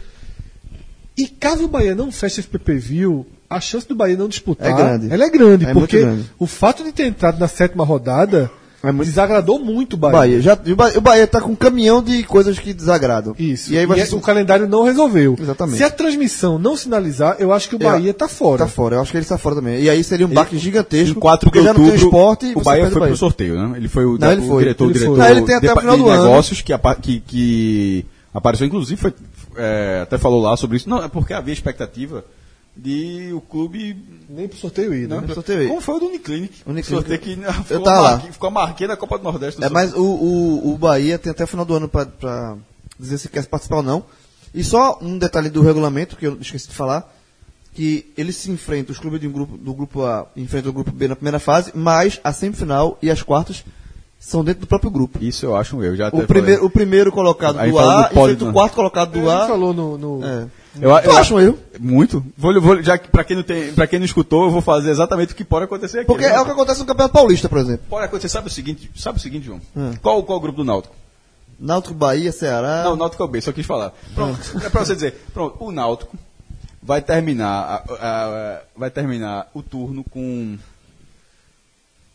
E 1.16 1.28
caso 1.28 1.64
o 1.64 1.68
Bahia 1.68 1.94
não 1.94 2.10
feche 2.10 2.40
esse 2.40 2.48
PPV, 2.48 3.24
a 3.50 3.60
chance 3.60 3.86
do 3.86 3.94
Bahia 3.94 4.16
não 4.16 4.28
disputar 4.28 4.70
É 4.70 4.74
grande. 4.74 5.12
ela 5.12 5.24
é 5.24 5.30
grande, 5.30 5.66
É 5.66 5.72
porque 5.74 6.00
grande. 6.00 6.30
o 6.38 6.46
fato 6.46 6.82
de 6.82 6.90
ter 6.92 7.04
entrado 7.06 7.38
na 7.38 7.46
sétima 7.48 7.84
rodada 7.84 8.50
É 8.82 8.90
muito- 8.90 9.08
desagradou 9.08 9.58
muito 9.60 9.94
o 9.94 9.96
Bahia. 9.96 10.12
Bahia. 10.18 10.40
Já, 10.40 10.58
e 10.64 10.72
o 10.72 10.76
Bahia, 10.76 10.98
o 10.98 11.00
Bahia 11.00 11.26
tá 11.26 11.40
com 11.40 11.52
um 11.52 11.54
caminhão 11.54 12.02
de 12.02 12.22
coisas 12.24 12.58
que 12.58 12.72
desagradam. 12.72 13.32
Isso. 13.38 13.72
E 13.72 13.78
aí 13.78 13.86
vai 13.86 14.00
é- 14.00 14.08
o 14.12 14.20
calendário 14.20 14.68
não 14.68 14.82
resolveu. 14.82 15.36
Exatamente. 15.40 15.76
Se 15.78 15.84
a 15.84 15.90
transmissão 15.90 16.58
não 16.58 16.76
sinalizar, 16.76 17.36
eu 17.38 17.52
acho 17.52 17.68
que 17.68 17.76
o 17.76 17.78
Bahia 17.78 18.12
tá 18.12 18.26
fora. 18.26 18.58
Tá 18.58 18.66
fora, 18.66 18.96
eu 18.96 19.00
acho 19.00 19.10
que 19.12 19.16
ele 19.16 19.22
está 19.24 19.38
fora 19.38 19.54
também. 19.54 19.80
E 19.80 19.88
aí 19.88 20.02
seria 20.02 20.26
um 20.26 20.30
baque 20.30 20.58
gigantesco. 20.58 21.16
Em 21.16 21.20
4 21.20 21.46
de 21.46 21.50
porque 21.52 21.62
já 21.64 21.72
não 21.72 21.80
tem 21.80 21.84
outubro, 21.92 22.06
esporte 22.06 22.46
e 22.46 22.54
o 22.54 22.60
Bahia 22.60 22.90
foi 22.90 23.00
pro 23.06 23.16
sorteio, 23.16 23.54
né? 23.54 23.76
Ele 23.76 23.88
foi 23.88 24.04
o, 24.04 24.18
Não, 24.18 24.32
ele 24.32 24.40
o 24.42 24.46
foi. 24.48 24.62
diretor, 24.64 24.84
Ele 24.84 24.90
o 24.90 24.94
diretor 24.94 25.16
foi. 25.16 25.24
Não, 25.24 25.30
ele 25.36 25.42
tem 25.46 25.54
até 25.54 25.66
de, 25.68 25.72
o 25.72 25.80
final 25.80 25.96
do 25.96 26.08
ano. 26.08 26.22
negócios 26.24 26.60
que, 26.60 26.72
que, 27.00 27.20
que 27.20 28.06
apareceu, 28.34 28.66
inclusive, 28.66 29.00
foi, 29.00 29.12
é, 29.56 30.00
até 30.02 30.18
falou 30.18 30.42
lá 30.42 30.56
sobre 30.56 30.76
isso. 30.78 30.88
Não, 30.88 31.02
é 31.04 31.08
porque 31.08 31.32
havia 31.32 31.52
expectativa 31.52 32.24
de 32.76 33.32
o 33.34 33.40
clube... 33.40 33.96
Nem 34.28 34.48
pro 34.48 34.56
sorteio 34.58 34.94
ir, 34.94 35.06
né? 35.08 35.16
Não, 35.16 35.22
pro 35.22 35.34
sorteio 35.34 35.62
ir. 35.64 35.68
como 35.68 35.80
foi 35.80 35.94
o 35.96 35.98
do 36.00 36.06
Uniclinic. 36.06 36.62
Uniclinic. 36.66 36.86
Sorteio 36.88 37.18
que 37.20 37.36
ficou, 37.64 37.82
tava 37.82 37.98
a 37.98 38.00
lá. 38.12 38.20
ficou 38.20 38.48
a 38.48 38.50
marquinha 38.50 38.88
da 38.88 38.96
Copa 38.96 39.18
do 39.18 39.24
Nordeste. 39.24 39.60
do 39.60 39.64
É, 39.64 39.68
sorteio. 39.68 39.88
mas 39.90 39.94
o, 39.98 40.04
o, 40.04 40.72
o 40.74 40.78
Bahia 40.78 41.18
tem 41.18 41.30
até 41.30 41.44
o 41.44 41.46
final 41.46 41.64
do 41.66 41.74
ano 41.74 41.88
pra, 41.88 42.06
pra 42.06 42.56
dizer 42.98 43.18
se 43.18 43.28
quer 43.28 43.44
participar 43.46 43.76
ou 43.76 43.82
não. 43.82 44.04
E 44.54 44.62
só 44.64 44.98
um 45.02 45.18
detalhe 45.18 45.50
do 45.50 45.62
regulamento, 45.62 46.16
que 46.16 46.26
eu 46.26 46.38
esqueci 46.40 46.68
de 46.68 46.74
falar, 46.74 47.10
que 47.74 48.10
eles 48.16 48.36
se 48.36 48.50
enfrentam, 48.50 48.92
os 48.92 48.98
clubes 48.98 49.20
de 49.20 49.26
um 49.28 49.32
grupo, 49.32 49.56
do 49.56 49.72
grupo 49.74 50.02
A 50.04 50.26
enfrentam 50.36 50.70
o 50.70 50.74
grupo 50.74 50.90
B 50.92 51.08
na 51.08 51.16
primeira 51.16 51.38
fase, 51.38 51.72
mas 51.74 52.20
a 52.24 52.32
semifinal 52.32 52.98
e 53.02 53.10
as 53.10 53.22
quartas 53.22 53.64
são 54.20 54.44
dentro 54.44 54.60
do 54.62 54.66
próprio 54.66 54.90
grupo. 54.90 55.18
Isso 55.22 55.44
eu 55.44 55.56
acho 55.56 55.76
um 55.76 55.82
erro. 55.82 55.96
Já 55.96 56.08
até 56.08 56.16
O 56.18 56.26
primeiro, 56.26 56.64
o 56.64 56.70
primeiro 56.70 57.10
colocado 57.12 57.58
Aí 57.58 57.70
do 57.70 57.78
A 57.78 58.02
do 58.08 58.14
pódio, 58.14 58.34
enfrenta 58.34 58.50
o 58.50 58.52
quarto 58.52 58.74
colocado 58.74 59.12
do 59.12 59.18
Ele 59.20 59.30
A. 59.30 59.46
falou 59.46 59.72
no. 59.74 59.98
no- 59.98 60.24
É. 60.24 60.46
Eu, 60.80 60.90
Tu 61.02 61.10
eu 61.30 61.36
um 61.36 61.40
erro? 61.40 61.58
Muito. 61.78 62.24
Vou, 62.36 62.60
vou, 62.60 62.82
já 62.82 62.96
pra 62.98 63.24
quem, 63.24 63.36
não 63.36 63.42
tem, 63.42 63.74
pra 63.74 63.86
quem 63.86 63.98
não 63.98 64.06
escutou, 64.06 64.44
eu 64.44 64.50
vou 64.50 64.62
fazer 64.62 64.90
exatamente 64.90 65.32
o 65.32 65.36
que 65.36 65.44
pode 65.44 65.66
acontecer 65.66 65.98
aqui. 65.98 66.06
Porque 66.06 66.26
né? 66.26 66.34
é 66.34 66.40
o 66.40 66.44
que 66.44 66.50
acontece 66.50 66.80
no 66.80 66.86
Campeonato 66.86 67.12
Paulista, 67.12 67.48
por 67.48 67.58
exemplo. 67.58 67.84
Pode 67.90 68.06
acontecer, 68.06 68.28
sabe 68.30 68.46
o 68.48 68.50
seguinte, 68.50 68.90
sabe 68.96 69.18
o 69.18 69.20
seguinte, 69.20 69.44
João? 69.46 69.60
Hum. 69.76 69.92
Qual, 70.00 70.22
qual 70.22 70.38
o 70.38 70.40
grupo 70.40 70.58
do 70.58 70.64
Náutico? 70.64 70.94
Náutico, 71.60 71.94
Bahia, 71.94 72.32
Ceará. 72.32 72.84
Não, 72.84 72.96
Náutico 72.96 73.22
é 73.22 73.26
o 73.26 73.28
B, 73.28 73.40
só 73.40 73.52
quis 73.52 73.66
falar. 73.66 73.92
Pronto, 74.14 74.38
é 74.64 74.70
pra 74.70 74.84
você 74.84 74.94
dizer, 74.94 75.14
pronto, 75.34 75.62
o 75.62 75.70
Náutico 75.70 76.16
vai 76.82 77.02
terminar, 77.02 77.48
a- 77.48 77.94
a- 77.94 78.26
a- 78.26 78.60
vai 78.76 78.90
terminar 78.90 79.48
o 79.54 79.62
turno 79.62 80.02
com 80.04 80.56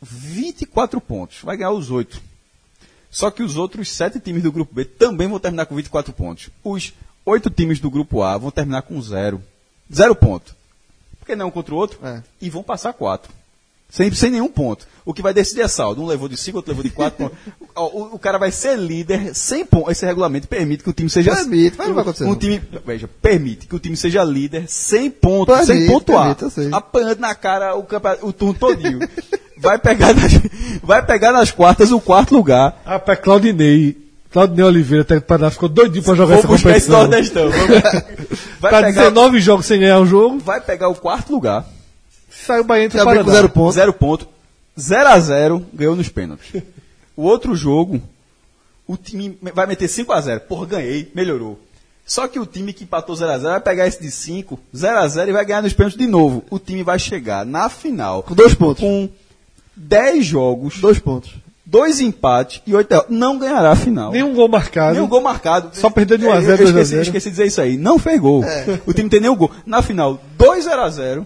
24 0.01 0.99
pontos, 0.99 1.37
vai 1.43 1.57
ganhar 1.57 1.71
os 1.71 1.89
8. 1.91 2.21
Só 3.09 3.31
que 3.31 3.41
os 3.41 3.55
outros 3.55 3.89
7 3.91 4.19
times 4.19 4.43
do 4.43 4.51
grupo 4.51 4.73
B 4.73 4.83
também 4.83 5.27
vão 5.27 5.39
terminar 5.39 5.65
com 5.65 5.75
24 5.75 6.11
pontos. 6.13 6.49
Os 6.63 6.93
8 7.29 7.49
times 7.49 7.79
do 7.79 7.89
grupo 7.91 8.21
A 8.23 8.37
vão 8.37 8.49
terminar 8.51 8.81
com 8.83 9.01
0. 9.01 9.41
0 9.93 10.15
ponto. 10.15 10.55
Porque 11.19 11.35
não 11.35 11.47
um 11.47 11.51
contra 11.51 11.73
o 11.75 11.77
outro, 11.77 11.99
É. 12.03 12.21
e 12.41 12.49
vão 12.49 12.63
passar 12.63 12.93
4. 12.93 13.31
Sem, 13.89 14.11
sem 14.13 14.29
nenhum 14.31 14.49
ponto. 14.49 14.85
O 15.05 15.13
que 15.13 15.21
vai 15.21 15.33
decidir 15.33 15.61
é 15.61 15.67
saldo. 15.67 16.01
Um 16.01 16.05
levou 16.05 16.27
de 16.27 16.35
5, 16.35 16.57
outro 16.57 16.71
levou 16.71 16.83
de 16.83 16.89
4. 16.89 17.31
o, 17.75 17.81
o- 17.81 18.15
o 18.15 18.19
cara 18.19 18.37
vai 18.37 18.51
ser 18.51 18.77
líder 18.77 19.33
sem 19.33 19.65
pontos. 19.65 19.91
Esse 19.91 20.05
regulamento 20.05 20.47
permite 20.47 20.83
que 20.83 20.89
o 20.89 20.93
time 20.93 21.09
seja. 21.09 21.33
Permite, 21.35 21.77
mas 21.77 21.87
não 21.87 21.95
vai 21.95 22.01
acontecer, 22.01 22.25
Um 22.25 22.29
não. 22.29 22.35
time, 22.35 22.61
veja, 22.85 23.07
permite 23.21 23.65
que 23.67 23.75
o 23.75 23.79
time 23.79 23.95
seja 23.95 24.23
líder 24.25 24.67
sem 24.69 25.09
pontos, 25.09 25.55
Permite, 25.55 25.85
sem 25.85 25.87
pontuar. 25.87 26.35
permite. 26.35 26.73
Apanhando 26.75 27.19
na 27.19 27.33
cara 27.35 27.75
o, 27.77 27.85
o 28.23 28.33
turno 28.33 28.53
todinho. 28.53 28.99
vai, 29.57 29.77
pegar 29.79 30.13
nas, 30.13 30.33
vai 30.83 31.05
pegar 31.05 31.31
nas 31.31 31.51
quartas 31.51 31.91
o 31.91 31.99
quarto 32.01 32.33
lugar. 32.35 32.81
Rapaz, 32.85 33.19
Claudinei. 33.19 34.06
Claudinei 34.31 34.65
Oliveira, 34.65 35.01
até 35.03 35.19
Paraná, 35.19 35.49
ficou 35.49 35.69
doidinho 35.69 36.03
pra 36.03 36.13
jogar 36.15 36.35
Vou 36.35 36.39
essa 36.39 36.47
buscar 36.47 36.77
esse 36.77 36.87
competição. 36.87 37.43
Nordestão. 37.47 37.49
Vai 38.59 38.71
Tá 38.71 38.83
pegar, 38.83 39.03
19 39.03 39.39
jogos 39.39 39.65
sem 39.65 39.79
ganhar 39.79 39.99
um 39.99 40.05
jogo, 40.05 40.39
vai 40.39 40.59
pegar 40.59 40.89
o 40.89 40.95
quarto 40.95 41.31
lugar. 41.31 41.65
saiu 42.29 42.61
o 42.61 42.63
Bahia 42.65 42.85
entre 42.85 42.97
o 42.99 43.03
Também 43.03 43.19
com 43.19 43.23
Paraná. 43.25 43.35
zero 43.39 43.49
pontos. 43.49 43.75
Zero 43.75 43.93
ponto. 43.93 44.27
0 44.79 45.09
a 45.09 45.19
0 45.19 45.65
ganhou 45.73 45.95
nos 45.95 46.09
pênaltis. 46.09 46.61
O 47.15 47.23
outro 47.23 47.55
jogo, 47.55 48.01
o 48.85 48.95
time 48.97 49.37
vai 49.53 49.65
meter 49.65 49.87
5 49.87 50.11
a 50.11 50.21
0 50.21 50.41
Porra, 50.41 50.65
ganhei, 50.65 51.11
melhorou. 51.15 51.59
Só 52.05 52.27
que 52.27 52.39
o 52.39 52.45
time 52.45 52.73
que 52.73 52.83
empatou 52.83 53.15
0 53.15 53.31
a 53.31 53.37
0 53.37 53.49
vai 53.51 53.59
pegar 53.61 53.87
esse 53.87 54.01
de 54.01 54.09
5, 54.11 54.59
0 54.75 54.97
a 54.99 55.07
0 55.07 55.29
e 55.29 55.33
vai 55.33 55.45
ganhar 55.45 55.61
nos 55.61 55.73
pênaltis 55.73 55.97
de 55.99 56.05
novo. 56.07 56.43
O 56.49 56.57
time 56.59 56.83
vai 56.83 56.97
chegar 56.99 57.45
na 57.45 57.69
final 57.69 58.23
Com 58.23 58.33
dois 58.35 58.53
pontos. 58.53 58.81
com 58.83 59.09
10 59.75 60.25
jogos, 60.25 60.79
Dois 60.79 60.99
pontos. 60.99 61.31
Dois 61.69 61.99
empates 61.99 62.61
e 62.65 62.73
oito 62.73 62.87
derrotas. 62.89 63.11
Não 63.15 63.37
ganhará 63.37 63.71
a 63.71 63.75
final. 63.75 64.11
Nenhum 64.13 64.33
gol 64.33 64.47
marcado. 64.47 64.93
Nenhum 64.95 65.07
gol 65.07 65.21
marcado. 65.21 65.69
Só 65.73 65.89
perdeu 65.89 66.17
de 66.17 66.25
1 66.25 66.31
a 66.31 66.39
0, 66.41 66.45
Eu- 66.45 66.51
eu 66.51 66.57
2 66.57 66.67
a 66.77 66.81
esqueci, 66.81 66.89
0. 66.91 67.01
esqueci 67.03 67.25
de 67.25 67.31
dizer 67.31 67.45
isso 67.47 67.61
aí. 67.61 67.77
Não 67.77 67.99
fez 67.99 68.19
gol. 68.19 68.43
O 68.85 68.93
time 68.93 69.03
não 69.03 69.09
tem 69.09 69.19
nenhum 69.19 69.35
gol. 69.35 69.51
Na 69.65 69.81
final, 69.81 70.19
2 70.37 70.63
0 70.63 70.81
a 70.81 70.89
0 70.89 71.25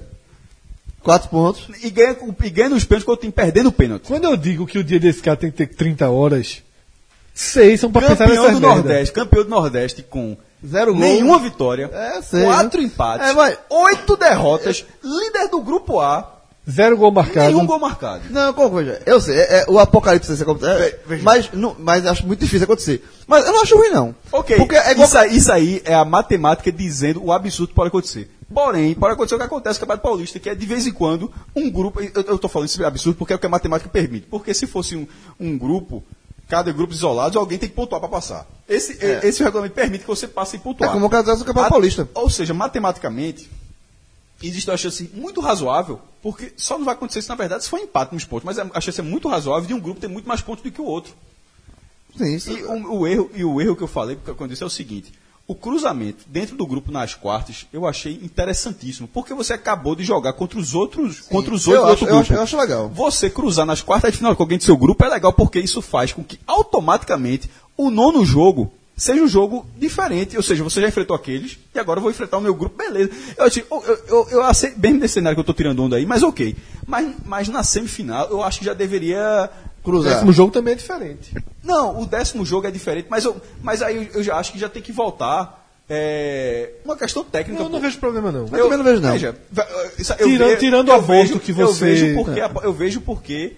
Quatro 1.04 1.30
pontos. 1.30 1.68
e 1.84 1.90
ganha, 1.90 2.16
e 2.44 2.50
ganha 2.50 2.70
nos 2.70 2.84
pênaltis 2.84 3.06
com 3.06 3.12
o 3.14 3.18
time 3.18 3.32
perdendo 3.32 3.70
o 3.70 3.72
pênalti. 3.72 4.04
Quando 4.08 4.26
eu 4.26 4.36
digo 4.38 4.66
que 4.68 4.78
o 4.80 4.84
dia 4.84 5.00
desse 5.00 5.22
cara 5.22 5.38
tem 5.38 5.50
que 5.52 5.58
ter 5.58 5.68
30 5.68 6.10
horas, 6.10 6.62
seis 7.34 7.80
são 7.80 7.92
pra 7.92 8.02
pensar 8.02 8.28
Campeão 8.28 8.44
nessas 8.44 8.60
do 8.60 8.62
merda. 8.68 8.76
Nordeste, 8.76 9.14
campeão 9.14 9.44
do 9.44 9.50
Nordeste 9.50 10.04
com 10.04 10.38
Zero 10.68 10.92
gol. 10.94 11.02
nenhuma 11.02 11.40
vitória, 11.40 11.90
É, 11.92 12.22
sei, 12.22 12.44
quatro 12.44 12.80
né? 12.82 12.86
empates, 12.88 13.28
É, 13.36 13.58
oito 13.70 14.16
derrotas, 14.16 14.86
líder 15.04 15.48
do 15.50 15.60
grupo 15.62 16.00
A, 16.00 16.41
Zero 16.70 16.96
gol 16.96 17.12
marcado. 17.12 17.48
nenhum 17.48 17.66
gol 17.66 17.80
marcado. 17.80 18.22
Não, 18.30 18.54
como 18.54 18.78
veja, 18.78 19.02
eu 19.06 19.20
sei, 19.20 19.36
é, 19.36 19.62
é, 19.62 19.66
o 19.68 19.80
apocalipse 19.80 20.32
acontecer, 20.42 21.00
é, 21.10 21.18
mas, 21.18 21.50
não, 21.54 21.76
mas 21.80 22.06
acho 22.06 22.26
muito 22.28 22.40
difícil 22.40 22.66
acontecer. 22.66 23.04
Mas 23.26 23.46
eu 23.46 23.52
não 23.52 23.64
acho 23.64 23.76
ruim, 23.76 23.90
não. 23.90 24.16
Ok, 24.32 24.58
Porque 24.58 24.76
é 24.76 24.92
igual, 24.92 25.08
isso, 25.08 25.18
aí, 25.18 25.36
isso 25.36 25.52
aí 25.52 25.82
é 25.84 25.96
a 25.96 26.06
matemática 26.06 26.72
dizendo 26.72 27.24
o 27.24 27.32
absurdo 27.32 27.70
que 27.70 27.76
pode 27.76 27.88
acontecer. 27.88 28.30
Porém, 28.54 28.94
pode 28.94 29.14
acontecer 29.14 29.36
o 29.36 29.38
que 29.40 29.44
acontece 29.46 29.80
no 29.80 29.82
Campeonato 29.82 30.04
Paulista, 30.04 30.40
que 30.40 30.50
é 30.50 30.56
de 30.56 30.66
vez 30.66 30.86
em 30.86 30.92
quando 30.92 31.32
um 31.56 31.70
grupo. 31.70 32.00
Eu, 32.02 32.24
eu 32.24 32.38
tô 32.38 32.48
falando 32.48 32.68
isso 32.68 32.84
é 32.84 32.86
absurdo 32.86 33.18
porque 33.18 33.34
é 33.34 33.36
o 33.36 33.40
que 33.40 33.46
a 33.46 33.50
matemática 33.50 33.90
permite. 33.90 34.28
Porque 34.28 34.54
se 34.54 34.68
fosse 34.68 34.96
um, 34.96 35.08
um 35.40 35.58
grupo, 35.58 36.04
cada 36.48 36.72
grupo 36.72 36.94
isolado, 36.94 37.40
alguém 37.40 37.58
tem 37.58 37.70
que 37.70 37.76
pontuar 37.76 38.02
para 38.02 38.10
passar. 38.10 38.46
Esse, 38.68 38.98
esse 39.24 39.42
regulamento 39.44 39.74
permite 39.74 40.02
que 40.02 40.08
você 40.08 40.28
passe 40.28 40.58
é 40.58 40.60
pontuar. 40.60 40.92
como 40.92 41.06
o 41.06 41.10
caso 41.10 41.38
do 41.38 41.46
Campeonato 41.46 41.72
Paulista. 41.72 42.08
Ou 42.14 42.30
seja, 42.30 42.54
matematicamente, 42.54 43.50
existe 44.48 44.70
uma 44.70 44.78
chance 44.78 45.10
muito 45.14 45.42
razoável, 45.42 46.00
porque 46.22 46.54
só 46.58 46.78
não 46.78 46.86
vai 46.86 46.94
acontecer 46.94 47.20
isso, 47.20 47.30
na 47.30 47.36
verdade, 47.36 47.64
se 47.64 47.70
for 47.70 47.80
empate 47.80 48.14
nos 48.14 48.24
pontos, 48.26 48.46
mas 48.46 48.58
é- 48.58 48.70
a 48.74 48.82
chance 48.82 49.00
é 49.00 49.04
muito 49.04 49.28
razoável 49.28 49.68
de 49.68 49.74
um 49.74 49.80
grupo 49.80 50.00
ter 50.00 50.08
muito 50.08 50.28
mais 50.28 50.42
pontos 50.42 50.64
do 50.64 50.72
que 50.72 50.82
o 50.82 50.86
outro. 50.86 51.14
Sim, 52.18 52.36
isso. 52.36 52.52
E 52.52 52.64
o, 52.64 52.94
o 53.00 53.08
erro, 53.08 53.30
e 53.34 53.44
o 53.46 53.62
erro 53.62 53.76
que 53.76 53.84
eu 53.84 53.88
falei, 53.88 54.16
porque 54.16 54.34
quando 54.34 54.50
disse 54.52 54.64
é 54.64 54.66
o 54.66 54.70
seguinte: 54.70 55.12
o 55.48 55.56
cruzamento 55.56 56.26
dentro 56.28 56.56
do 56.58 56.66
grupo 56.66 56.92
nas 56.92 57.16
quartas 57.16 57.66
eu 57.72 57.88
achei 57.88 58.20
interessantíssimo, 58.22 59.08
porque 59.08 59.34
você 59.34 59.54
acabou 59.54 59.96
de 59.96 60.04
jogar 60.04 60.34
contra 60.34 60.60
os 60.60 60.76
outros, 60.76 61.22
contra 61.22 61.54
os 61.54 61.68
outros 61.68 61.84
do 61.86 61.92
acho- 61.92 61.92
outro 61.92 62.06
eu 62.06 62.10
grupo. 62.10 62.22
acho- 62.22 62.34
eu 62.34 62.42
acho 62.44 62.58
legal. 62.58 62.90
Você 62.90 63.30
cruzar 63.30 63.66
nas 63.66 63.82
quartas 63.82 64.12
de 64.12 64.18
final 64.18 64.36
com 64.36 64.44
alguém 64.44 64.58
do 64.58 64.64
seu 64.64 64.76
grupo 64.78 65.04
é 65.06 65.10
legal, 65.10 65.32
porque 65.34 65.60
isso 65.60 65.82
faz 65.82 66.12
com 66.12 66.24
que 66.24 66.40
automaticamente 66.46 67.50
o 67.78 67.90
nono 67.90 68.26
jogo 68.26 68.72
seja 69.02 69.22
um 69.22 69.28
jogo 69.28 69.65
diferente. 69.78 70.38
Ou 70.38 70.44
seja, 70.44 70.64
você 70.64 70.82
já 70.82 70.88
enfrentou 70.88 71.15
aqueles 71.15 71.57
e 71.73 71.80
agora 71.80 71.98
eu 71.99 72.02
vou 72.02 72.11
enfrentar 72.11 72.38
o 72.38 72.41
meu 72.41 72.53
grupo, 72.53 72.76
beleza. 72.78 73.10
Eu, 73.38 73.45
achei- 73.45 73.65
eu, 73.69 73.84
eu, 73.86 73.99
eu, 74.07 74.28
eu 74.32 74.41
aceito 74.44 74.78
bem 74.80 74.94
nesse 74.94 75.15
cenário 75.15 75.36
que 75.36 75.40
eu 75.40 75.44
estou 75.44 75.56
tirando 75.56 75.82
onda 75.84 75.95
aí, 75.95 76.06
mas 76.06 76.23
ok. 76.23 76.56
Mas, 76.86 77.14
mas 77.26 77.48
na 77.49 77.64
semifinal 77.64 78.28
eu 78.30 78.44
acho 78.44 78.60
que 78.60 78.65
já 78.65 78.73
deveria 78.73 79.49
O 79.82 79.84
Cruzar. 79.84 80.14
décimo 80.14 80.32
jogo 80.34 80.52
também 80.52 80.73
é 80.73 80.76
diferente. 80.78 81.34
não, 81.64 82.02
o 82.02 82.06
décimo 82.06 82.45
jogo 82.45 82.68
é 82.68 82.72
diferente, 82.72 83.07
mas, 83.10 83.26
eu, 83.26 83.40
mas 83.61 83.82
aí 83.82 83.95
eu, 83.98 84.19
eu 84.19 84.23
já 84.23 84.36
acho 84.38 84.52
que 84.52 84.60
já 84.60 84.69
tem 84.69 84.82
que 84.82 84.91
voltar. 84.91 85.60
É, 85.94 86.69
uma 86.86 86.95
questão 86.95 87.22
técnica. 87.22 87.60
Eu 87.61 87.65
não 87.68 87.80
pô. 87.80 87.86
vejo 87.86 87.98
problema, 87.99 88.32
não. 88.32 88.44
Eu 88.44 88.64
também 88.64 88.78
não 88.78 88.84
vejo, 88.86 89.02
não. 89.02 89.11
Veja, 89.11 89.36
isso- 89.99 90.14
Tirando- 90.15 90.57
tirando 90.57 90.88
o 90.88 90.91
aborto 90.94 91.38
que 91.38 91.52
Eu 91.52 91.56
você- 91.68 91.84
vejo 91.86 92.15
porque. 92.15 92.40
Eu 92.64 92.72
vejo 92.73 93.02
porque 93.02 93.57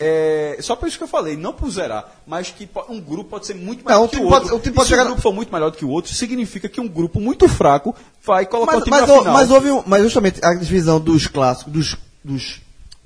é, 0.00 0.56
só 0.60 0.74
por 0.74 0.88
isso 0.88 0.96
que 0.96 1.04
eu 1.04 1.08
falei, 1.08 1.36
não 1.36 1.52
por 1.52 1.70
zerar, 1.70 2.10
mas 2.26 2.50
que 2.50 2.66
um 2.88 2.98
grupo 3.00 3.30
pode 3.30 3.46
ser 3.46 3.54
muito 3.54 3.84
melhor 3.84 3.98
Não, 4.00 4.06
do 4.06 4.10
que 4.10 4.16
o 4.16 4.20
o 4.22 4.24
outro. 4.24 4.40
pode- 4.48 4.54
o 4.54 4.58
time 4.58 4.74
pode 4.74 4.86
se 4.88 4.90
chegar 4.94 5.02
o 5.02 5.06
grupo 5.08 5.20
for 5.20 5.32
muito 5.34 5.52
melhor 5.52 5.70
do 5.70 5.76
que 5.76 5.84
o 5.84 5.90
outro, 5.90 6.12
significa 6.14 6.68
que 6.68 6.80
um 6.80 6.88
grupo 6.88 7.20
muito 7.20 7.46
fraco 7.48 7.94
vai 8.24 8.46
colocar 8.46 8.72
Mas, 8.72 8.80
o 8.80 8.84
time 8.84 8.96
mas, 8.98 9.08
na 9.08 9.18
final. 9.18 9.34
mas 9.34 9.50
houve 9.50 9.70
um, 9.70 9.82
mas 9.86 10.02
justamente 10.02 10.40
a 10.44 10.54
divisão 10.54 10.98
dos 10.98 11.26
clássicos, 11.26 11.72
dos, 11.72 11.96
dos 12.24 12.60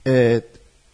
é, 0.05 0.43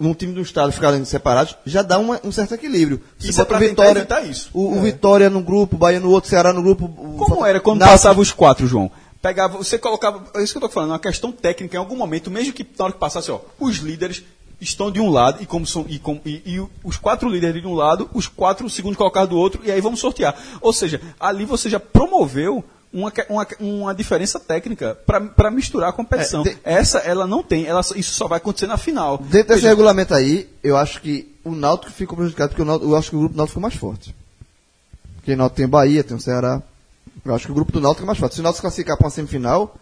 um 0.01 0.15
time 0.15 0.33
do 0.33 0.41
estado 0.41 0.73
ficarem 0.73 1.05
separados, 1.05 1.55
já 1.67 1.83
dá 1.83 1.99
uma- 1.99 2.19
um 2.25 2.33
certo 2.33 2.55
equilíbrio. 2.55 3.03
Você 3.19 3.29
Isso 3.29 3.43
é 3.43 3.45
pra 3.45 3.59
o 3.59 3.61
Vitória, 3.61 3.99
evitar 3.99 4.25
isso. 4.25 4.49
O, 4.55 4.79
o 4.79 4.81
Vitória 4.81 5.29
num 5.29 5.43
grupo, 5.43 5.77
o 5.77 5.79
Bahia 5.79 6.01
no 6.01 6.09
outro, 6.11 6.29
o 6.29 6.31
Ceará 6.31 6.53
no 6.55 6.63
grupo. 6.63 6.87
o 6.87 6.89
Como 6.89 7.19
Fortaleza- 7.19 7.49
era 7.49 7.61
quando 7.61 7.81
Náutico- 7.81 7.99
passava 7.99 8.21
os 8.21 8.33
quatro, 8.33 8.67
João? 8.67 8.91
Pegava, 9.21 9.59
você 9.59 9.77
colocava, 9.77 10.25
é 10.35 10.43
isso 10.43 10.55
que 10.55 10.57
eu 10.57 10.63
tô 10.63 10.69
falando, 10.71 10.93
uma 10.93 10.99
questão 10.99 11.31
técnica, 11.31 11.77
em 11.77 11.79
algum 11.79 11.95
momento, 11.95 12.31
mesmo 12.31 12.55
que 12.55 12.67
na 12.79 12.85
hora 12.87 12.93
que 12.95 12.99
passasse, 12.99 13.31
ó, 13.31 13.41
os 13.59 13.77
líderes 13.77 14.25
estão 14.61 14.91
de 14.91 15.01
um 15.01 15.09
lado 15.11 15.43
e 15.43 15.47
como 15.47 15.67
são 15.67 15.87
e, 15.89 15.99
com- 15.99 16.21
e- 16.25 16.43
e 16.45 16.67
os 16.85 16.97
quatro 16.97 17.29
líderes 17.29 17.63
de 17.63 17.69
um 17.69 17.75
lado, 17.75 18.09
os 18.13 18.27
quatro 18.27 18.69
segundos 18.69 18.97
colocados 18.99 19.31
do 19.31 19.37
outro 19.39 19.61
e 19.65 19.71
aí 19.71 19.81
vamos 19.81 20.01
sortear. 20.01 20.37
Ou 20.61 20.73
seja, 20.73 21.01
ali 21.19 21.45
você 21.45 21.69
já 21.71 21.81
promoveu 21.81 22.63
uma, 22.93 23.13
uma, 23.29 23.47
uma 23.61 23.95
diferença 23.95 24.39
técnica 24.41 24.99
para 25.07 25.51
misturar 25.51 25.91
a 25.91 25.93
competição. 25.93 26.43
É, 26.43 26.45
de- 26.51 26.59
Essa 26.65 26.99
ela 26.99 27.27
não 27.27 27.43
tem, 27.43 27.65
ela, 27.67 27.81
isso 27.97 28.15
só 28.15 28.27
vai 28.29 28.39
acontecer 28.39 28.67
na 28.67 28.77
final. 28.77 29.17
Dentro 29.19 29.55
desse 29.55 29.67
regulamento 29.67 30.13
aí, 30.13 30.49
eu 30.63 30.77
acho 30.77 31.01
que 31.01 31.33
o 31.45 31.53
Náutico 31.55 31.93
ficou 31.93 32.17
prejudicado, 32.17 32.51
porque 32.51 32.63
o 32.63 32.65
Náutico, 32.65 32.91
eu 32.91 32.97
acho 32.97 33.11
que 33.11 33.17
o 33.17 33.21
grupo 33.21 33.35
do 33.35 33.39
Náutico 33.39 33.53
ficou 33.53 33.63
mais 33.63 33.75
forte. 33.75 34.15
Porque 35.17 35.33
o 35.33 35.37
Náutico 35.37 35.57
tem 35.57 35.69
Bahia, 35.69 36.03
tem 36.05 36.17
o 36.17 36.21
Ceará. 36.21 36.63
Eu 37.25 37.35
acho 37.35 37.47
que 37.47 37.53
o 37.53 37.55
grupo 37.55 37.71
do 37.73 37.81
Náutico 37.81 38.03
é 38.03 38.07
mais 38.07 38.19
forte. 38.19 38.35
Se 38.35 38.41
o 38.41 38.43
Náutico 38.45 38.63
classificar 38.63 38.97
para 38.97 39.05
uma 39.07 39.11
semifinal, 39.11 39.75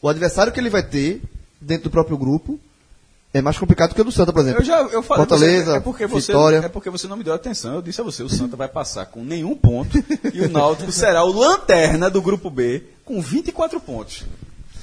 o 0.00 0.08
adversário 0.08 0.52
que 0.52 0.58
ele 0.58 0.70
vai 0.70 0.82
ter, 0.82 1.20
dentro 1.60 1.84
do 1.84 1.90
próprio 1.90 2.16
grupo, 2.16 2.58
é 3.32 3.40
mais 3.40 3.56
complicado 3.56 3.94
que 3.94 4.00
o 4.00 4.04
do 4.04 4.10
Santa, 4.10 4.32
por 4.32 4.40
exemplo. 4.40 4.60
Eu 4.60 4.64
já 4.64 4.80
eu 4.80 5.02
falei 5.02 5.24
Fortaleza, 5.24 5.70
você, 5.72 5.76
é 5.76 5.80
porque 5.80 6.06
você 6.06 6.32
Vitória. 6.32 6.56
é 6.58 6.68
porque 6.68 6.90
você 6.90 7.06
não 7.06 7.16
me 7.16 7.22
deu 7.22 7.32
atenção. 7.32 7.74
Eu 7.74 7.82
disse 7.82 8.00
a 8.00 8.04
você, 8.04 8.22
o 8.24 8.28
Santa 8.28 8.56
vai 8.56 8.68
passar 8.68 9.06
com 9.06 9.22
nenhum 9.22 9.54
ponto 9.56 9.96
e 10.34 10.40
o 10.40 10.48
Náutico 10.48 10.90
será 10.90 11.22
o 11.22 11.32
lanterna 11.32 12.10
do 12.10 12.20
grupo 12.20 12.50
B 12.50 12.82
com 13.04 13.20
24 13.22 13.80
pontos. 13.80 14.24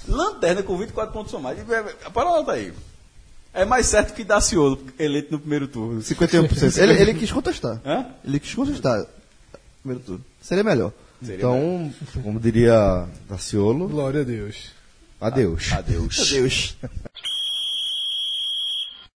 Lanterna 0.08 0.64
com 0.64 0.78
24 0.78 1.12
pontos 1.12 1.32
somados. 1.32 1.62
E, 1.62 2.10
Para 2.10 2.24
nota 2.24 2.54
aí. 2.54 2.74
É 3.54 3.66
mais 3.66 3.88
certo 3.88 4.14
que 4.14 4.24
Daciolo, 4.24 4.80
eleito 4.98 5.32
no 5.32 5.40
primeiro 5.40 5.68
turno. 5.68 6.00
51%. 6.00 6.78
ele, 6.82 6.94
ele 6.94 7.14
quis 7.16 7.32
contestar. 7.32 7.82
Hã? 7.86 8.06
Ele 8.24 8.40
quis 8.40 8.54
contestar. 8.54 9.06
Primeiro 9.82 10.04
turno. 10.06 10.24
Seria 10.42 10.64
melhor. 10.64 10.94
Então, 11.22 11.92
como 12.24 12.40
diria 12.40 13.06
Daciolo, 13.28 13.88
Glória 13.88 14.22
a 14.22 14.24
Deus. 14.24 14.70
adeus. 15.20 15.72
Adeus. 15.74 16.30
Deus. 16.30 16.78